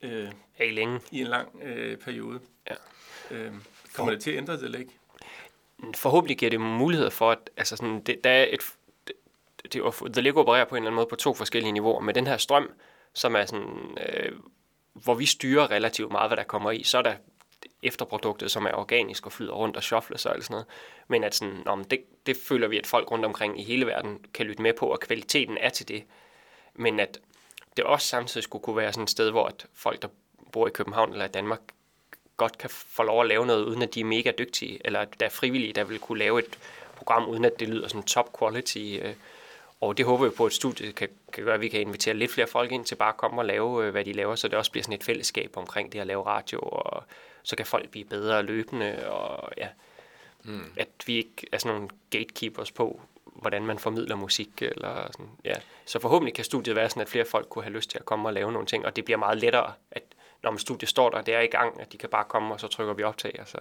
øh, 0.02 0.28
Hey, 0.52 0.74
længe. 0.74 1.00
i 1.10 1.20
en 1.20 1.26
lang 1.26 1.62
øh, 1.62 1.96
periode. 1.96 2.40
Ja. 2.70 2.74
Øh, 3.36 3.52
kommer 3.94 4.12
det 4.12 4.22
til 4.22 4.30
at 4.30 4.36
ændre 4.36 4.52
det 4.52 4.62
eller 4.62 4.78
ikke? 4.78 4.92
forhåbentlig 5.94 6.38
giver 6.38 6.50
det 6.50 6.60
mulighed 6.60 7.10
for, 7.10 7.30
at 7.30 7.50
altså 7.56 7.76
sådan, 7.76 8.00
det, 8.00 8.24
der 8.24 8.30
er 8.30 8.46
et, 8.50 8.60
det, 9.06 9.14
det, 9.72 10.12
The 10.12 10.22
Lego 10.22 10.40
opererer 10.40 10.64
på 10.64 10.74
en 10.74 10.82
eller 10.82 10.90
anden 10.90 10.96
måde 10.96 11.06
på 11.06 11.16
to 11.16 11.34
forskellige 11.34 11.72
niveauer. 11.72 12.00
Med 12.00 12.14
den 12.14 12.26
her 12.26 12.36
strøm, 12.36 12.70
som 13.14 13.36
er 13.36 13.44
sådan, 13.44 13.98
øh, 14.08 14.32
hvor 14.92 15.14
vi 15.14 15.26
styrer 15.26 15.70
relativt 15.70 16.12
meget, 16.12 16.28
hvad 16.28 16.36
der 16.36 16.44
kommer 16.44 16.70
i, 16.70 16.82
så 16.82 16.98
er 16.98 17.02
der 17.02 17.14
efterproduktet, 17.82 18.50
som 18.50 18.66
er 18.66 18.72
organisk 18.72 19.26
og 19.26 19.32
flyder 19.32 19.52
rundt 19.52 19.76
og 19.76 19.82
shuffles 19.82 20.26
og 20.26 20.34
alt 20.34 20.44
sådan 20.44 20.54
noget. 20.54 20.66
Men 21.08 21.24
at 21.24 21.34
sådan, 21.34 21.62
om 21.66 21.84
det, 21.84 22.00
det 22.26 22.36
føler 22.36 22.68
vi, 22.68 22.78
at 22.78 22.86
folk 22.86 23.10
rundt 23.10 23.24
omkring 23.24 23.60
i 23.60 23.64
hele 23.64 23.86
verden 23.86 24.24
kan 24.34 24.46
lytte 24.46 24.62
med 24.62 24.72
på, 24.72 24.86
og 24.86 25.00
kvaliteten 25.00 25.58
er 25.58 25.68
til 25.68 25.88
det. 25.88 26.04
Men 26.74 27.00
at 27.00 27.20
det 27.76 27.84
også 27.84 28.06
samtidig 28.06 28.44
skulle 28.44 28.62
kunne 28.62 28.76
være 28.76 28.92
sådan 28.92 29.04
et 29.04 29.10
sted, 29.10 29.30
hvor 29.30 29.46
at 29.46 29.66
folk, 29.74 30.02
der 30.02 30.08
bor 30.52 30.66
i 30.66 30.70
København 30.70 31.12
eller 31.12 31.24
i 31.24 31.28
Danmark, 31.28 31.60
godt 32.36 32.58
kan 32.58 32.70
få 32.70 33.02
lov 33.02 33.20
at 33.20 33.28
lave 33.28 33.46
noget, 33.46 33.64
uden 33.64 33.82
at 33.82 33.94
de 33.94 34.00
er 34.00 34.04
mega 34.04 34.32
dygtige, 34.38 34.78
eller 34.84 35.00
at 35.00 35.20
der 35.20 35.26
er 35.26 35.30
frivillige, 35.30 35.72
der 35.72 35.84
vil 35.84 35.98
kunne 35.98 36.18
lave 36.18 36.38
et 36.38 36.58
program, 36.96 37.28
uden 37.28 37.44
at 37.44 37.60
det 37.60 37.68
lyder 37.68 37.88
sådan 37.88 38.02
top 38.02 38.38
quality. 38.38 38.98
Øh. 39.02 39.14
Og 39.80 39.98
det 39.98 40.06
håber 40.06 40.24
vi 40.24 40.30
på, 40.30 40.46
at 40.46 40.52
studiet 40.52 40.94
kan, 40.94 41.08
kan 41.32 41.44
gøre, 41.44 41.54
at 41.54 41.60
vi 41.60 41.68
kan 41.68 41.80
invitere 41.80 42.14
lidt 42.14 42.32
flere 42.32 42.46
folk 42.46 42.72
ind 42.72 42.84
til 42.84 42.94
bare 42.94 43.08
at 43.08 43.16
komme 43.16 43.40
og 43.40 43.44
lave, 43.44 43.86
øh, 43.86 43.90
hvad 43.90 44.04
de 44.04 44.12
laver, 44.12 44.34
så 44.34 44.48
det 44.48 44.58
også 44.58 44.70
bliver 44.70 44.82
sådan 44.84 44.94
et 44.94 45.04
fællesskab 45.04 45.56
omkring 45.56 45.92
det 45.92 45.98
at 45.98 46.06
lave 46.06 46.26
radio, 46.26 46.58
og 46.58 47.02
så 47.42 47.56
kan 47.56 47.66
folk 47.66 47.88
blive 47.90 48.04
bedre 48.04 48.42
løbende, 48.42 49.10
og 49.10 49.52
ja, 49.56 49.68
Mm. 50.44 50.72
at 50.76 50.88
vi 51.06 51.16
ikke 51.16 51.46
er 51.52 51.58
sådan 51.58 51.74
nogle 51.76 51.88
gatekeepers 52.10 52.70
på, 52.72 53.00
hvordan 53.24 53.66
man 53.66 53.78
formidler 53.78 54.16
musik, 54.16 54.62
eller 54.62 55.06
sådan, 55.12 55.30
ja. 55.44 55.54
Så 55.84 55.98
forhåbentlig 55.98 56.34
kan 56.34 56.44
studiet 56.44 56.76
være 56.76 56.88
sådan, 56.90 57.00
at 57.00 57.08
flere 57.08 57.24
folk 57.24 57.48
kunne 57.48 57.64
have 57.64 57.72
lyst 57.72 57.90
til 57.90 57.98
at 57.98 58.04
komme 58.04 58.28
og 58.28 58.32
lave 58.32 58.52
nogle 58.52 58.66
ting, 58.66 58.86
og 58.86 58.96
det 58.96 59.04
bliver 59.04 59.18
meget 59.18 59.38
lettere, 59.38 59.72
at 59.90 60.02
når 60.42 60.50
man 60.50 60.58
studiet 60.58 60.88
står 60.88 61.10
der, 61.10 61.22
det 61.22 61.34
er 61.34 61.40
i 61.40 61.46
gang, 61.46 61.80
at 61.80 61.92
de 61.92 61.98
kan 61.98 62.08
bare 62.08 62.24
komme, 62.28 62.54
og 62.54 62.60
så 62.60 62.68
trykker 62.68 62.94
vi 62.94 63.02
optag, 63.02 63.34
altså. 63.38 63.58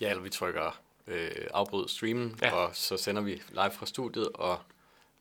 Ja, 0.00 0.10
eller 0.10 0.22
vi 0.22 0.30
trykker 0.30 0.80
øh, 1.06 1.30
afbryd 1.54 1.88
streamen, 1.88 2.38
Ja. 2.42 2.52
og 2.52 2.70
så 2.76 2.96
sender 2.96 3.22
vi 3.22 3.42
live 3.50 3.70
fra 3.70 3.86
studiet, 3.86 4.28
og 4.34 4.58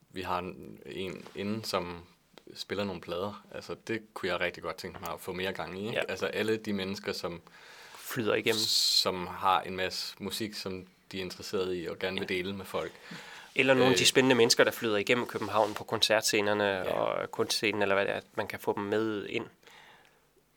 vi 0.10 0.22
har 0.22 0.40
en, 0.40 0.80
en 0.86 1.28
inde, 1.36 1.66
som 1.66 2.04
spiller 2.56 2.84
nogle 2.84 3.02
plader. 3.02 3.46
Altså, 3.54 3.76
det 3.88 4.02
kunne 4.14 4.30
jeg 4.30 4.40
rigtig 4.40 4.64
godt 4.64 4.76
tænke 4.76 5.00
mig 5.00 5.14
at 5.14 5.20
få 5.20 5.34
mere 5.34 5.54
gang 5.54 5.80
i. 5.80 5.86
Ikke? 5.88 5.94
Ja. 5.98 6.04
Altså, 6.10 6.26
alle 6.26 6.58
de 6.58 6.74
mennesker, 6.74 7.14
som, 7.14 7.42
Flyder 8.08 8.36
igennem. 8.36 8.60
som 8.60 9.28
har 9.28 9.62
en 9.62 9.76
masse 9.76 10.16
musik, 10.20 10.54
som 10.54 10.88
de 11.12 11.18
er 11.18 11.22
interesseret 11.22 11.78
i 11.78 11.86
og 11.86 12.00
gerne 12.00 12.20
vil 12.20 12.30
dele 12.30 12.54
med 12.56 12.66
folk. 12.66 12.92
Eller 13.56 13.74
nogle 13.74 13.90
af 13.92 13.96
de 13.98 14.04
Øh. 14.04 14.08
spændende 14.08 14.36
mennesker, 14.36 14.64
der 14.64 14.72
flyder 14.72 14.98
igennem 14.98 15.26
København 15.28 15.74
på 15.74 15.84
koncertscenerne 15.84 16.64
Ja. 16.64 16.84
ja. 16.84 16.92
og 16.94 17.32
kunstscenen, 17.32 17.82
eller 17.82 17.96
hvad 17.96 18.06
det 18.06 18.12
er, 18.14 18.18
at 18.18 18.24
man 18.38 18.48
kan 18.48 18.60
få 18.60 18.74
dem 18.76 18.84
med 18.84 19.26
ind. 19.26 19.46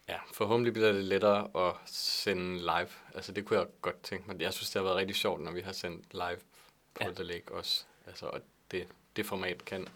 Ja, 0.08 0.16
forhåbentlig 0.32 0.72
bliver 0.72 0.92
det 0.92 1.04
lettere 1.04 1.68
at 1.68 1.74
sende 1.86 2.58
live. 2.58 2.88
Altså, 3.14 3.32
det 3.32 3.44
kunne 3.44 3.58
jeg 3.58 3.66
godt 3.82 4.02
tænke 4.02 4.24
mig. 4.28 4.40
Jeg 4.40 4.52
synes, 4.54 4.70
det 4.70 4.80
har 4.80 4.84
været 4.84 4.96
rigtig 4.96 5.16
sjovt, 5.16 5.40
når 5.40 5.50
vi 5.52 5.60
har 5.60 5.72
sendt 5.72 6.04
live 6.12 6.36
på 6.94 7.00
Ja. 7.00 7.06
ja. 7.06 7.12
The 7.14 7.24
Lake 7.24 7.52
også. 7.52 7.84
Altså, 8.06 8.26
og 8.26 8.40
det, 8.70 8.86
det 9.16 9.26
format 9.26 9.64
kan, 9.64 9.88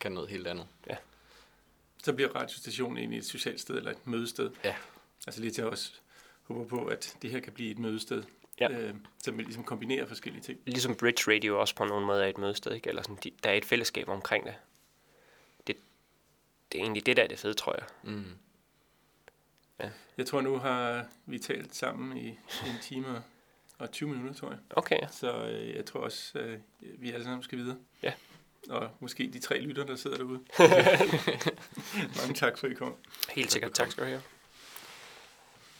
kan 0.00 0.12
noget 0.12 0.30
helt 0.30 0.46
andet. 0.46 0.66
Så 2.04 2.12
bliver 2.12 2.30
radiostationen 2.36 2.98
egentlig 2.98 3.18
et 3.18 3.26
socialt 3.26 3.60
sted 3.60 3.76
eller 3.76 3.90
et 3.90 4.06
mødested. 4.06 4.50
Ja. 4.64 4.74
Altså 5.26 5.40
lige 5.40 5.50
til 5.50 5.62
at 5.62 5.68
også 6.50 6.58
håbe 6.58 6.68
på, 6.82 6.86
at 6.86 7.16
det 7.22 7.30
her 7.30 7.40
kan 7.40 7.52
blive 7.52 7.70
et 7.70 7.78
mødested, 7.78 8.22
Ja. 8.60 8.68
øh, 8.70 8.94
som 9.18 9.38
ligesom 9.38 9.64
kombinere 9.64 10.06
forskellige 10.06 10.42
ting. 10.42 10.58
Ligesom 10.66 10.94
Bridge 10.94 11.34
Radio 11.34 11.60
også 11.60 11.74
på 11.74 11.84
nogen 11.84 12.04
måde 12.04 12.24
er 12.24 12.28
et 12.28 12.38
mødested, 12.38 12.72
ikke? 12.72 12.88
Eller 12.88 13.02
sådan, 13.02 13.18
de, 13.24 13.30
der 13.44 13.50
er 13.50 13.54
et 13.54 13.64
fællesskab 13.64 14.08
omkring 14.08 14.44
det. 14.44 14.54
det. 15.66 15.76
Det 16.72 16.78
er 16.78 16.82
egentlig 16.82 17.06
det, 17.06 17.16
der 17.16 17.22
er 17.22 17.26
det 17.28 17.38
fede, 17.38 17.54
tror 17.54 17.74
jeg. 17.78 18.12
Mm. 18.14 18.24
Jeg 20.18 20.26
tror, 20.26 20.40
nu 20.40 20.58
har 20.58 21.06
vi 21.26 21.38
talt 21.38 21.74
sammen 21.74 22.16
i 22.18 22.28
en 22.66 22.74
time 22.82 23.22
og 23.78 23.90
20 23.92 24.08
minutter, 24.08 24.34
tror 24.34 24.48
jeg. 24.50 24.58
Okay, 24.70 24.98
ja. 25.02 25.08
Så 25.08 25.44
øh, 25.44 25.74
jeg 25.76 25.84
tror 25.84 26.00
også, 26.00 26.38
øh, 26.38 26.58
vi 26.82 27.10
alle 27.12 27.24
sammen 27.24 27.42
skal 27.42 27.58
videre. 27.58 27.76
Ja. 28.02 28.12
Og 28.70 28.90
måske 29.00 29.30
de 29.32 29.38
tre 29.38 29.60
lytter, 29.60 29.84
der 29.86 29.96
sidder 29.96 30.16
derude. 30.16 30.40
Mange 32.20 32.34
tak 32.34 32.58
for, 32.58 32.66
at 32.66 32.72
I 32.72 32.74
kom. 32.74 32.94
helt 33.30 33.52
sikkert. 33.52 33.72
Tak 33.72 33.90
skal 33.90 34.04
du 34.04 34.08
have. 34.08 34.22